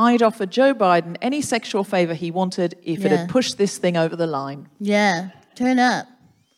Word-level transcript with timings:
I'd 0.00 0.22
offer 0.22 0.46
Joe 0.46 0.72
Biden 0.74 1.16
any 1.20 1.42
sexual 1.42 1.84
favor 1.84 2.14
he 2.14 2.30
wanted 2.30 2.78
if 2.82 3.04
it 3.04 3.10
had 3.10 3.28
pushed 3.28 3.58
this 3.58 3.76
thing 3.76 3.98
over 3.98 4.16
the 4.16 4.26
line. 4.26 4.66
Yeah, 4.78 5.28
turn 5.54 5.78
up. 5.78 6.06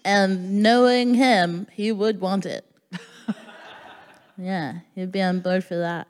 And 0.05 0.63
knowing 0.63 1.15
him, 1.15 1.67
he 1.73 1.91
would 1.91 2.21
want 2.21 2.47
it. 2.47 2.65
yeah, 4.39 4.81
he'd 4.95 5.11
be 5.11 5.21
on 5.23 5.41
board 5.41 5.65
for 5.65 5.77
that. 5.77 6.07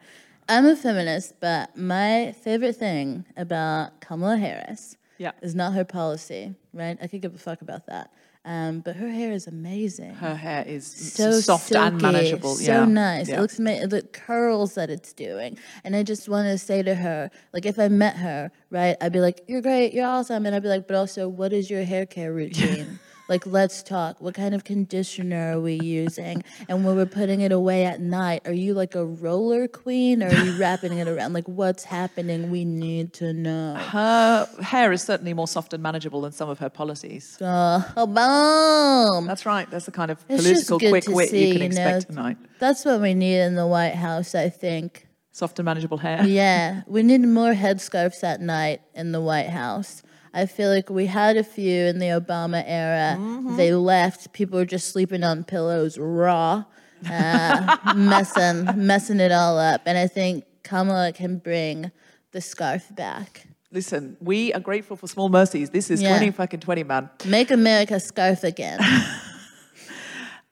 I'm 0.47 0.67
a 0.67 0.77
feminist, 0.77 1.41
but 1.41 1.75
my 1.77 2.35
favorite 2.43 2.77
thing 2.77 3.25
about 3.37 4.01
Kamala 4.03 4.37
Harris 4.37 4.97
Yeah. 5.17 5.33
is 5.41 5.55
not 5.55 5.73
her 5.73 5.85
policy, 5.85 6.55
right? 6.75 6.99
I 7.01 7.07
could 7.07 7.23
give 7.23 7.35
a 7.35 7.39
fuck 7.39 7.63
about 7.63 7.87
that. 7.87 8.11
Um, 8.45 8.81
but 8.81 8.97
her 8.97 9.09
hair 9.09 9.31
is 9.33 9.47
amazing. 9.47 10.15
Her 10.15 10.35
hair 10.35 10.65
is 10.67 10.85
so 10.85 11.31
soft 11.41 11.73
and 11.73 12.03
manageable. 12.03 12.57
So 12.57 12.73
yeah. 12.73 12.85
nice. 12.85 13.29
Yeah. 13.29 13.39
It 13.39 13.41
looks 13.41 13.59
amazing. 13.61 13.91
The 13.91 14.03
curls 14.03 14.75
that 14.75 14.91
it's 14.91 15.13
doing. 15.13 15.59
And 15.85 15.95
I 15.95 16.03
just 16.03 16.29
want 16.29 16.49
to 16.49 16.59
say 16.59 16.83
to 16.83 16.95
her, 16.97 17.31
like, 17.53 17.67
if 17.67 17.79
I 17.79 17.87
met 17.87 18.17
her, 18.17 18.51
right, 18.71 18.97
I'd 19.01 19.13
be 19.13 19.21
like, 19.21 19.43
"You're 19.47 19.63
great, 19.63 19.93
you're 19.93 20.07
awesome," 20.07 20.45
and 20.45 20.57
I'd 20.57 20.63
be 20.63 20.69
like, 20.69 20.89
"But 20.89 20.97
also, 20.97 21.29
what 21.29 21.53
is 21.53 21.71
your 21.71 21.85
hair 21.85 22.05
care 22.05 22.33
routine?" 22.43 22.99
Like, 23.33 23.47
let's 23.47 23.83
talk. 23.83 24.21
What 24.21 24.35
kind 24.35 24.55
of 24.55 24.65
conditioner 24.65 25.55
are 25.55 25.59
we 25.59 25.81
using? 25.81 26.45
And 26.69 26.85
when 26.85 26.97
we're 26.97 27.07
putting 27.07 27.41
it 27.41 27.51
away 27.51 27.87
at 27.87 27.99
night, 27.99 28.43
are 28.45 28.53
you 28.53 28.75
like 28.75 28.95
a 28.95 29.07
roller 29.07 29.67
queen 29.69 30.23
or 30.23 30.27
are 30.27 30.45
you 30.45 30.53
wrapping 30.59 30.99
it 30.99 31.09
around? 31.09 31.33
Like, 31.33 31.49
what's 31.49 31.83
happening? 31.83 32.51
We 32.51 32.67
need 32.67 33.15
to 33.15 33.33
know. 33.33 33.77
her 33.77 34.47
hair 34.61 34.93
is 34.93 35.01
certainly 35.01 35.33
more 35.33 35.49
soft 35.49 35.73
and 35.73 35.83
manageable 35.83 36.21
than 36.21 36.33
some 36.33 36.51
of 36.51 36.59
her 36.59 36.69
policies. 36.69 37.41
Uh, 37.41 37.81
oh, 37.97 38.07
boom. 38.07 39.27
That's 39.27 39.47
right. 39.47 39.71
That's 39.71 39.87
the 39.87 39.93
kind 39.93 40.11
of 40.11 40.23
It's 40.29 40.43
political 40.43 40.79
quick 40.79 41.09
wit 41.09 41.31
see, 41.31 41.47
you 41.47 41.53
can 41.53 41.61
know. 41.61 41.67
expect 41.69 42.09
tonight. 42.09 42.37
That's 42.59 42.85
what 42.85 43.01
we 43.01 43.15
need 43.15 43.41
in 43.41 43.55
the 43.55 43.67
White 43.67 43.95
House, 43.95 44.35
I 44.35 44.51
think. 44.51 45.09
Soft 45.31 45.59
and 45.59 45.65
manageable 45.65 45.97
hair. 45.97 46.23
Yeah, 46.27 46.83
we 46.87 47.03
need 47.03 47.23
more 47.23 47.55
headscarves 47.55 48.23
at 48.23 48.43
night 48.43 48.83
in 48.95 49.13
the 49.13 49.23
White 49.23 49.49
House. 49.49 50.03
I 50.35 50.47
feel 50.47 50.71
like 50.71 50.89
we 50.89 51.07
had 51.07 51.37
a 51.37 51.45
few 51.45 51.85
in 51.85 51.99
the 51.99 52.07
Obama 52.07 52.63
era. 52.67 53.19
They 53.57 53.75
left. 53.75 54.33
People 54.33 54.59
were 54.59 54.65
just 54.65 54.89
sleeping 54.89 55.23
on 55.25 55.45
pillows 55.45 55.99
raw, 55.99 56.65
uh, 57.09 57.77
messing, 57.97 58.69
messing 58.77 59.21
it 59.21 59.31
all 59.33 59.59
up. 59.59 59.83
And 59.85 59.99
I 59.99 60.07
think 60.07 60.45
Kamala 60.63 61.13
can 61.13 61.37
bring 61.39 61.91
the 62.33 62.41
scarf 62.41 62.87
back. 62.95 63.47
Listen, 63.71 64.17
we 64.21 64.53
are 64.55 64.61
grateful 64.61 64.97
for 64.97 65.07
small 65.07 65.29
mercies. 65.29 65.71
This 65.71 65.91
is 65.91 66.01
Yeah. 66.03 66.17
20 66.17 66.31
fucking 66.33 66.61
20, 66.61 66.85
man. 66.85 67.11
Make 67.27 67.51
America 67.51 67.99
scarf 68.01 68.45
again. 68.45 68.79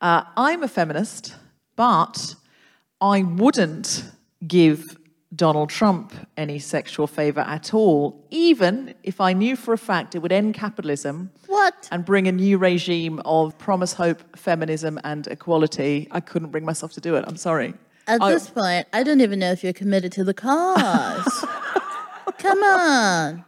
Uh, 0.02 0.24
I'm 0.34 0.62
a 0.62 0.68
feminist, 0.68 1.34
but 1.76 2.34
I 3.02 3.22
wouldn't 3.22 4.04
give 4.46 4.96
Donald 5.34 5.70
Trump 5.70 6.12
any 6.36 6.58
sexual 6.58 7.06
favor 7.06 7.40
at 7.40 7.72
all, 7.72 8.24
even 8.30 8.94
if 9.04 9.20
I 9.20 9.32
knew 9.32 9.54
for 9.54 9.72
a 9.72 9.78
fact 9.78 10.14
it 10.14 10.18
would 10.18 10.32
end 10.32 10.54
capitalism 10.54 11.30
what? 11.46 11.88
and 11.92 12.04
bring 12.04 12.26
a 12.26 12.32
new 12.32 12.58
regime 12.58 13.20
of 13.24 13.56
promise, 13.58 13.92
hope, 13.92 14.36
feminism, 14.36 14.98
and 15.04 15.26
equality. 15.28 16.08
I 16.10 16.20
couldn't 16.20 16.50
bring 16.50 16.64
myself 16.64 16.92
to 16.94 17.00
do 17.00 17.14
it. 17.14 17.24
I'm 17.28 17.36
sorry. 17.36 17.74
At 18.08 18.20
I- 18.20 18.32
this 18.32 18.50
point, 18.50 18.88
I 18.92 19.04
don't 19.04 19.20
even 19.20 19.38
know 19.38 19.52
if 19.52 19.62
you're 19.62 19.72
committed 19.72 20.10
to 20.12 20.24
the 20.24 20.34
cause. 20.34 21.44
Come 22.38 22.62
on. 22.62 23.44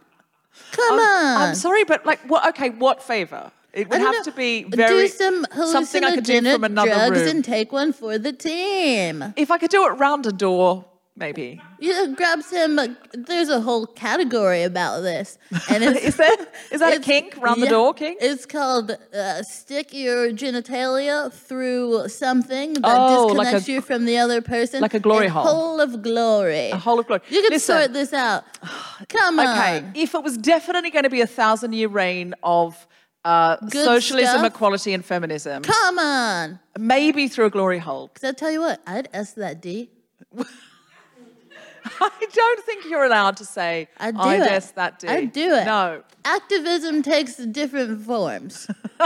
Come 0.71 0.99
on. 0.99 1.41
I'm 1.41 1.55
sorry, 1.55 1.83
but 1.83 2.05
like, 2.05 2.19
what? 2.29 2.47
Okay, 2.49 2.69
what 2.69 3.01
favor? 3.03 3.51
It 3.73 3.89
would 3.89 3.99
have 3.99 4.13
know. 4.13 4.23
to 4.23 4.31
be 4.31 4.63
very 4.63 5.07
do 5.07 5.07
some 5.07 5.47
something 5.51 6.03
I 6.03 6.13
could 6.13 6.23
do 6.23 6.41
from 6.41 6.63
another 6.63 6.91
drugs 6.91 7.19
room. 7.21 7.27
and 7.27 7.43
take 7.43 7.71
one 7.71 7.91
for 7.91 8.19
the 8.19 8.31
team. 8.31 9.33
if 9.35 9.49
I 9.49 9.57
could 9.57 9.71
do 9.71 9.85
it 9.87 9.93
round 9.93 10.27
a 10.27 10.31
door, 10.31 10.85
maybe. 11.15 11.61
You 11.79 12.15
grab 12.15 12.41
some. 12.43 12.97
There's 13.13 13.49
a 13.49 13.61
whole 13.61 13.85
category 13.85 14.63
about 14.63 15.01
this, 15.01 15.37
and 15.69 15.83
it's, 15.87 15.99
Is 16.05 16.15
there? 16.17 16.35
Is 16.71 16.79
that 16.79 16.97
a 16.97 16.99
kink? 16.99 17.35
Round 17.41 17.61
the 17.61 17.67
door 17.67 17.93
kink? 17.93 18.17
It's 18.21 18.45
called 18.45 18.91
uh, 18.91 19.43
stick 19.43 19.93
your 19.93 20.31
genitalia 20.31 21.31
through 21.31 22.07
something 22.09 22.73
that 22.73 22.81
Oh, 22.85 23.27
like 23.27 23.47
disconnects 23.47 23.67
a- 23.67 23.71
you 23.71 23.81
from 23.81 24.05
the 24.05 24.17
other 24.17 24.41
person. 24.41 24.81
like 24.81 24.93
a 24.93 24.99
glory 24.99 25.27
a 25.27 25.29
hole. 25.31 25.43
hole 25.43 25.79
of 25.81 26.01
glory. 26.01 26.69
A 26.71 26.77
hole 26.77 26.99
of 26.99 27.07
glory. 27.07 27.21
You 27.29 27.41
can 27.41 27.51
Listen. 27.51 27.75
sort 27.77 27.93
this 27.93 28.13
out. 28.13 28.43
Come 29.09 29.39
on. 29.39 29.47
Okay, 29.57 29.85
if 29.95 30.15
it 30.15 30.23
was 30.23 30.37
definitely 30.37 30.89
going 30.91 31.03
to 31.03 31.09
be 31.09 31.21
a 31.21 31.27
thousand 31.27 31.73
year 31.73 31.87
reign 31.89 32.33
of 32.43 32.87
uh, 33.25 33.55
socialism, 33.69 34.39
stuff. 34.39 34.45
equality, 34.53 34.93
and 34.93 35.05
feminism, 35.05 35.63
Come 35.63 35.97
on. 35.99 36.59
maybe 36.77 37.27
through 37.29 37.45
a 37.45 37.49
glory 37.49 37.79
hole. 37.79 38.07
Because 38.13 38.27
I 38.27 38.33
tell 38.33 38.51
you 38.51 38.59
what, 38.59 38.81
I'd 38.85 39.07
S 39.13 39.33
that 39.33 39.61
D. 39.61 39.89
I 42.01 42.27
don't 42.33 42.63
think 42.65 42.85
you're 42.85 43.03
allowed 43.03 43.37
to 43.37 43.45
say 43.45 43.87
I'd 43.99 44.15
do 44.15 44.21
I'd 44.21 44.41
it. 44.41 44.51
S 44.51 44.71
that 44.71 44.99
D. 44.99 45.07
I'd 45.07 45.31
do 45.33 45.53
it. 45.53 45.65
No. 45.65 46.03
Activism 46.25 47.01
takes 47.01 47.35
different 47.35 48.01
forms. 48.05 48.67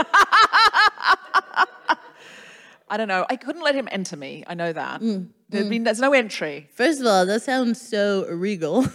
I 2.90 2.96
don't 2.96 3.08
know. 3.08 3.26
I 3.28 3.36
couldn't 3.36 3.62
let 3.62 3.74
him 3.74 3.88
enter 3.90 4.16
me. 4.16 4.44
I 4.46 4.54
know 4.54 4.72
that. 4.72 5.00
Mm, 5.02 5.28
There'd 5.50 5.68
been- 5.68 5.84
there's 5.84 6.00
no 6.00 6.12
entry. 6.14 6.68
First 6.72 7.00
of 7.00 7.06
all, 7.06 7.26
that 7.26 7.42
sounds 7.42 7.80
so 7.80 8.26
regal. 8.30 8.86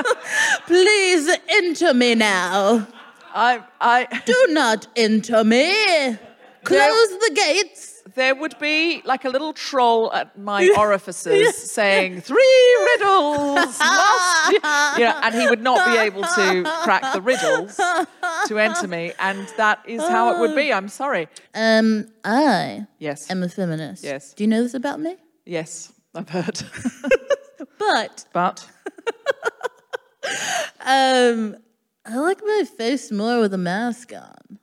Please 0.66 1.36
enter 1.48 1.92
me 1.92 2.14
now. 2.14 2.86
I, 3.34 3.62
I, 3.80 4.22
Do 4.24 4.46
not 4.50 4.86
enter 4.96 5.44
me. 5.44 6.16
Close 6.64 7.08
the 7.08 7.30
gates. 7.34 7.99
There 8.14 8.34
would 8.34 8.58
be 8.58 9.02
like 9.04 9.24
a 9.24 9.28
little 9.28 9.52
troll 9.52 10.12
at 10.12 10.38
my 10.38 10.68
orifices 10.78 11.56
saying 11.70 12.20
three 12.20 12.76
riddles, 12.92 13.78
must 13.78 14.50
you-" 14.52 14.54
you 14.54 14.60
know, 15.10 15.20
and 15.22 15.34
he 15.34 15.46
would 15.48 15.62
not 15.62 15.90
be 15.90 15.96
able 15.98 16.22
to 16.22 16.62
crack 16.82 17.12
the 17.12 17.20
riddles 17.20 17.76
to 18.46 18.58
enter 18.58 18.86
me, 18.88 19.12
and 19.18 19.46
that 19.56 19.80
is 19.86 20.00
how 20.02 20.32
it 20.34 20.40
would 20.40 20.54
be. 20.56 20.72
I'm 20.72 20.88
sorry. 20.88 21.28
Um, 21.54 22.06
I 22.24 22.86
Yes, 22.98 23.30
am 23.30 23.42
a 23.42 23.48
feminist. 23.48 24.04
Yes. 24.04 24.34
Do 24.34 24.44
you 24.44 24.48
know 24.48 24.62
this 24.62 24.74
about 24.74 25.00
me? 25.00 25.16
yes, 25.46 25.92
I've 26.14 26.28
heard, 26.28 26.62
But 27.78 28.24
but 28.32 28.66
um, 30.80 31.56
I 32.06 32.16
like 32.18 32.40
my 32.44 32.64
face 32.76 33.10
more 33.10 33.40
with 33.40 33.54
a 33.54 33.58
mask 33.58 34.12
on. 34.12 34.58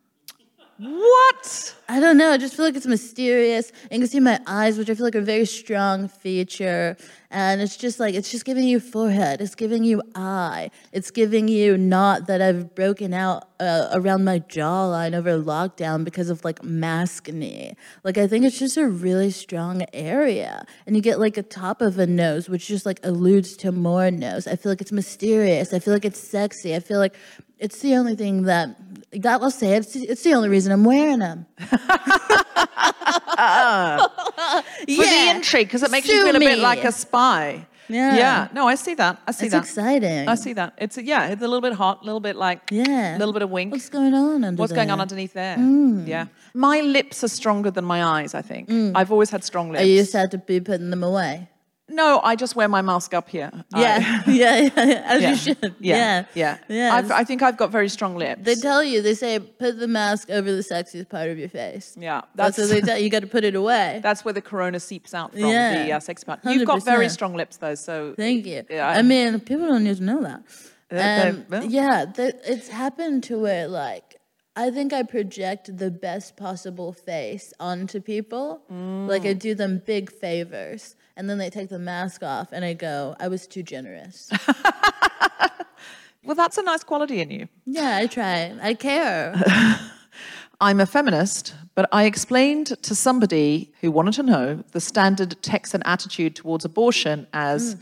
What? 0.78 1.74
I 1.88 1.98
don't 1.98 2.16
know. 2.16 2.30
I 2.30 2.36
just 2.36 2.54
feel 2.54 2.64
like 2.64 2.76
it's 2.76 2.86
mysterious. 2.86 3.72
And 3.90 3.92
you 3.92 3.98
can 4.00 4.08
see 4.08 4.20
my 4.20 4.40
eyes, 4.46 4.78
which 4.78 4.88
I 4.88 4.94
feel 4.94 5.04
like 5.04 5.16
are 5.16 5.20
a 5.20 5.22
very 5.22 5.44
strong 5.44 6.06
feature. 6.06 6.96
And 7.30 7.60
it's 7.60 7.76
just 7.76 7.98
like, 7.98 8.14
it's 8.14 8.30
just 8.30 8.44
giving 8.44 8.64
you 8.64 8.78
forehead. 8.78 9.40
It's 9.40 9.56
giving 9.56 9.82
you 9.82 10.02
eye. 10.14 10.70
It's 10.92 11.10
giving 11.10 11.48
you 11.48 11.76
knot 11.76 12.28
that 12.28 12.40
I've 12.40 12.76
broken 12.76 13.12
out 13.12 13.48
uh, 13.58 13.88
around 13.92 14.24
my 14.24 14.38
jawline 14.38 15.14
over 15.14 15.30
lockdown 15.30 16.04
because 16.04 16.30
of 16.30 16.44
like 16.44 16.60
maskne. 16.60 17.74
Like, 18.04 18.16
I 18.16 18.28
think 18.28 18.44
it's 18.44 18.58
just 18.58 18.76
a 18.76 18.86
really 18.86 19.32
strong 19.32 19.84
area. 19.92 20.64
And 20.86 20.94
you 20.94 21.02
get 21.02 21.18
like 21.18 21.36
a 21.36 21.42
top 21.42 21.82
of 21.82 21.98
a 21.98 22.06
nose, 22.06 22.48
which 22.48 22.68
just 22.68 22.86
like 22.86 23.00
alludes 23.02 23.56
to 23.58 23.72
more 23.72 24.12
nose. 24.12 24.46
I 24.46 24.54
feel 24.54 24.70
like 24.70 24.80
it's 24.80 24.92
mysterious. 24.92 25.72
I 25.72 25.80
feel 25.80 25.92
like 25.92 26.04
it's 26.04 26.20
sexy. 26.20 26.76
I 26.76 26.80
feel 26.80 27.00
like 27.00 27.16
it's 27.58 27.80
the 27.80 27.94
only 27.96 28.14
thing 28.16 28.42
that, 28.44 28.76
that 29.12 29.40
will 29.40 29.50
say. 29.50 29.74
It's, 29.76 29.94
it's 29.96 30.22
the 30.22 30.34
only 30.34 30.48
reason 30.48 30.72
I'm 30.72 30.84
wearing 30.84 31.18
them. 31.20 31.46
For 34.88 35.04
the 35.04 35.32
intrigue, 35.34 35.66
because 35.68 35.82
it 35.82 35.90
makes 35.90 36.08
you 36.08 36.18
Sue 36.20 36.24
feel 36.26 36.36
a 36.36 36.38
bit 36.38 36.56
me. 36.58 36.62
like 36.62 36.84
a 36.84 36.92
spy. 36.92 37.66
Yeah. 37.90 38.16
Yeah. 38.16 38.48
No, 38.52 38.68
I 38.68 38.74
see 38.74 38.94
that. 38.94 39.20
I 39.26 39.30
see 39.32 39.46
It's 39.46 39.52
that. 39.54 39.58
It's 39.62 39.70
exciting. 39.70 40.28
I 40.28 40.34
see 40.34 40.52
that. 40.54 40.74
It's 40.76 40.98
yeah, 40.98 41.28
it's 41.28 41.40
a 41.40 41.46
little 41.48 41.62
bit 41.62 41.72
hot, 41.72 42.02
a 42.02 42.04
little 42.04 42.20
bit 42.20 42.36
like 42.36 42.60
Yeah. 42.70 43.16
a 43.16 43.18
little 43.18 43.32
bit 43.32 43.40
of 43.42 43.48
wink. 43.50 43.72
What's 43.72 43.88
going 43.88 44.12
on 44.12 44.44
under 44.44 44.60
What's 44.60 44.72
going 44.74 44.90
on 44.90 45.00
underneath 45.00 45.32
there? 45.32 45.56
Mm. 45.56 46.06
Yeah. 46.06 46.26
My 46.52 46.80
lips 46.80 47.24
are 47.24 47.28
stronger 47.28 47.70
than 47.70 47.84
my 47.86 48.04
eyes, 48.04 48.34
I 48.34 48.42
think. 48.42 48.68
Mm. 48.68 48.92
I've 48.94 49.10
always 49.10 49.30
had 49.30 49.42
strong 49.42 49.70
lips. 49.70 49.82
Are 49.82 49.86
you 49.86 50.04
sad 50.04 50.30
to 50.32 50.38
be 50.38 50.60
putting 50.60 50.90
them 50.90 51.02
away? 51.02 51.48
No, 51.88 52.20
I 52.22 52.36
just 52.36 52.54
wear 52.56 52.68
my 52.68 52.82
mask 52.82 53.14
up 53.14 53.28
here. 53.28 53.50
I- 53.72 53.80
Yeah, 53.80 54.22
yeah, 54.26 54.56
yeah, 54.60 55.02
as 55.06 55.22
yeah. 55.22 55.30
you 55.30 55.36
should. 55.36 55.74
Yeah. 55.80 55.96
Yeah, 55.96 56.24
Yeah. 56.34 56.58
yeah. 56.68 56.94
I've, 56.94 57.10
I 57.10 57.24
think 57.24 57.42
I've 57.42 57.56
got 57.56 57.70
very 57.70 57.88
strong 57.88 58.16
lips. 58.16 58.42
they 58.44 58.54
tell 58.54 58.82
you, 58.84 59.02
they 59.02 59.14
say, 59.14 59.38
put 59.38 59.78
the 59.78 59.88
mask 59.88 60.30
over 60.30 60.50
the 60.50 60.62
sexiest 60.62 61.08
part 61.08 61.28
of 61.30 61.38
your 61.38 61.48
face. 61.48 61.96
yeah. 61.98 62.22
That's, 62.34 62.58
what 62.58 62.68
they 62.68 62.80
tell 62.88 62.98
you. 62.98 63.04
You 63.04 63.10
got 63.10 63.20
to 63.20 63.26
put 63.26 63.44
it 63.44 63.54
away. 63.54 64.00
That's 64.02 64.24
where 64.24 64.34
the 64.34 64.42
corona 64.42 64.80
seeps 64.80 65.14
out 65.14 65.32
from, 65.32 65.40
Yeah. 65.40 65.84
the 65.84 65.92
uh, 65.92 66.00
sex 66.00 66.24
part. 66.24 66.40
You've 66.44 66.66
got 66.66 66.84
very 66.84 67.08
strong 67.08 67.34
lips, 67.34 67.56
though, 67.58 67.74
so 67.74 68.14
Thank 68.16 68.46
you. 68.46 68.64
Yeah, 68.68 68.88
I 68.88 68.98
I- 68.98 69.02
mean, 69.02 69.40
people 69.40 69.66
don't 69.68 69.84
need 69.84 69.96
to 69.96 70.02
know 70.04 70.22
that. 70.22 70.42
they- 70.90 71.28
Um, 71.28 71.46
well. 71.48 71.64
yeah, 71.64 72.04
it's 72.16 72.68
happened 72.68 73.24
to 73.24 73.38
where, 73.38 73.66
like, 73.68 74.16
I 74.56 74.70
think 74.70 74.92
I 74.92 75.04
project 75.04 75.76
the 75.78 75.90
best 75.90 76.36
possible 76.36 76.92
face 76.92 77.52
onto 77.60 78.00
people. 78.00 78.62
Like, 78.68 79.24
I 79.24 79.32
do 79.32 79.54
them 79.54 79.80
big 79.86 80.10
favors. 80.10 80.96
And 81.18 81.28
then 81.28 81.36
they 81.36 81.50
take 81.50 81.68
the 81.68 81.80
mask 81.80 82.22
off, 82.22 82.52
and 82.52 82.64
I 82.64 82.74
go, 82.74 83.16
I 83.18 83.26
was 83.26 83.48
too 83.48 83.64
generous. 83.64 84.30
well, 86.24 86.36
that's 86.36 86.56
a 86.58 86.62
nice 86.62 86.84
quality 86.84 87.20
in 87.20 87.30
you. 87.32 87.48
yeah, 87.66 87.96
I 87.96 88.06
try. 88.06 88.56
I 88.62 88.74
care. 88.74 89.34
I'm 90.60 90.78
a 90.78 90.86
feminist, 90.86 91.56
but 91.74 91.88
I 91.90 92.04
explained 92.04 92.68
to 92.82 92.94
somebody 92.94 93.72
who 93.80 93.90
wanted 93.90 94.14
to 94.14 94.22
know 94.22 94.64
the 94.70 94.80
standard 94.80 95.36
Texan 95.42 95.82
attitude 95.84 96.36
towards 96.36 96.64
abortion 96.64 97.26
as, 97.32 97.74
hmm. 97.74 97.80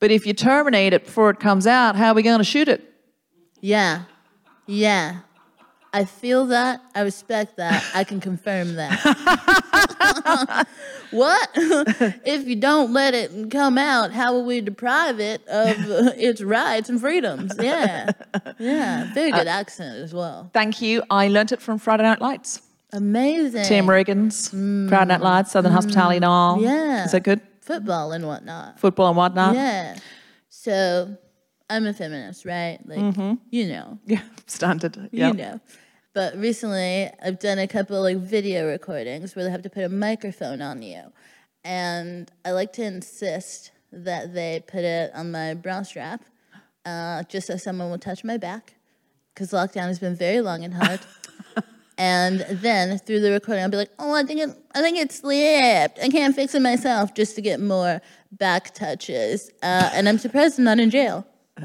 but 0.00 0.10
if 0.10 0.26
you 0.26 0.32
terminate 0.32 0.92
it 0.92 1.04
before 1.04 1.30
it 1.30 1.38
comes 1.38 1.68
out, 1.68 1.94
how 1.94 2.08
are 2.08 2.14
we 2.14 2.22
going 2.24 2.38
to 2.38 2.44
shoot 2.44 2.66
it? 2.66 2.82
Yeah. 3.60 4.02
Yeah. 4.66 5.20
I 5.96 6.04
feel 6.04 6.44
that. 6.48 6.82
I 6.94 7.00
respect 7.00 7.56
that. 7.56 7.82
I 7.94 8.04
can 8.04 8.20
confirm 8.20 8.74
that. 8.74 9.00
what? 11.10 11.48
if 11.56 12.46
you 12.46 12.54
don't 12.54 12.92
let 12.92 13.14
it 13.14 13.50
come 13.50 13.78
out, 13.78 14.12
how 14.12 14.34
will 14.34 14.44
we 14.44 14.60
deprive 14.60 15.20
it 15.20 15.40
of 15.48 15.90
uh, 15.90 16.12
its 16.18 16.42
rights 16.42 16.90
and 16.90 17.00
freedoms? 17.00 17.54
Yeah. 17.58 18.10
Yeah. 18.58 19.14
Very 19.14 19.32
uh, 19.32 19.38
good 19.38 19.46
accent 19.46 19.96
as 19.96 20.12
well. 20.12 20.50
Thank 20.52 20.82
you. 20.82 21.02
I 21.08 21.28
learnt 21.28 21.52
it 21.52 21.62
from 21.62 21.78
Friday 21.78 22.02
Night 22.02 22.20
Lights. 22.20 22.60
Amazing. 22.92 23.64
Tim 23.64 23.86
Riggins, 23.86 24.52
mm. 24.52 24.90
Friday 24.90 25.08
Night 25.08 25.22
Lights, 25.22 25.52
Southern 25.52 25.72
mm. 25.72 25.76
Hospitality 25.76 26.16
and 26.16 26.26
all. 26.26 26.60
Yeah. 26.60 27.06
Is 27.06 27.12
that 27.12 27.22
good? 27.22 27.40
Football 27.62 28.12
and 28.12 28.26
whatnot. 28.26 28.78
Football 28.78 29.08
and 29.08 29.16
whatnot? 29.16 29.54
Yeah. 29.54 29.96
So 30.50 31.16
I'm 31.70 31.86
a 31.86 31.94
feminist, 31.94 32.44
right? 32.44 32.80
Like, 32.84 32.98
mm-hmm. 32.98 33.34
you 33.48 33.68
know. 33.68 33.98
Yeah, 34.04 34.20
standard. 34.46 35.08
Yeah. 35.10 35.28
you 35.28 35.34
know. 35.34 35.60
But 36.16 36.34
recently, 36.38 37.10
I've 37.22 37.38
done 37.38 37.58
a 37.58 37.68
couple 37.68 38.00
like 38.00 38.16
video 38.16 38.66
recordings 38.66 39.36
where 39.36 39.44
they 39.44 39.50
have 39.50 39.60
to 39.64 39.68
put 39.68 39.84
a 39.84 39.90
microphone 39.90 40.62
on 40.62 40.80
you, 40.80 41.12
and 41.62 42.32
I 42.42 42.52
like 42.52 42.72
to 42.72 42.84
insist 42.84 43.70
that 43.92 44.32
they 44.32 44.64
put 44.66 44.82
it 44.82 45.14
on 45.14 45.30
my 45.30 45.52
bra 45.52 45.82
strap, 45.82 46.24
uh, 46.86 47.24
just 47.24 47.48
so 47.48 47.58
someone 47.58 47.90
will 47.90 47.98
touch 47.98 48.24
my 48.24 48.38
back, 48.38 48.76
because 49.34 49.50
lockdown 49.50 49.88
has 49.88 49.98
been 49.98 50.16
very 50.16 50.40
long 50.40 50.64
and 50.64 50.72
hard. 50.72 51.00
and 51.98 52.46
then 52.48 52.98
through 52.98 53.20
the 53.20 53.32
recording, 53.32 53.64
I'll 53.64 53.70
be 53.70 53.76
like, 53.76 53.92
"Oh, 53.98 54.14
I 54.14 54.22
think 54.22 54.40
it, 54.40 54.56
I 54.74 54.80
think 54.80 54.96
it 54.96 55.12
slipped. 55.12 55.98
I 56.02 56.08
can't 56.08 56.34
fix 56.34 56.54
it 56.54 56.62
myself," 56.62 57.12
just 57.12 57.34
to 57.34 57.42
get 57.42 57.60
more 57.60 58.00
back 58.32 58.72
touches. 58.72 59.50
Uh, 59.62 59.90
and 59.92 60.08
I'm 60.08 60.16
surprised 60.16 60.58
I'm 60.58 60.64
not 60.64 60.80
in 60.80 60.88
jail. 60.88 61.26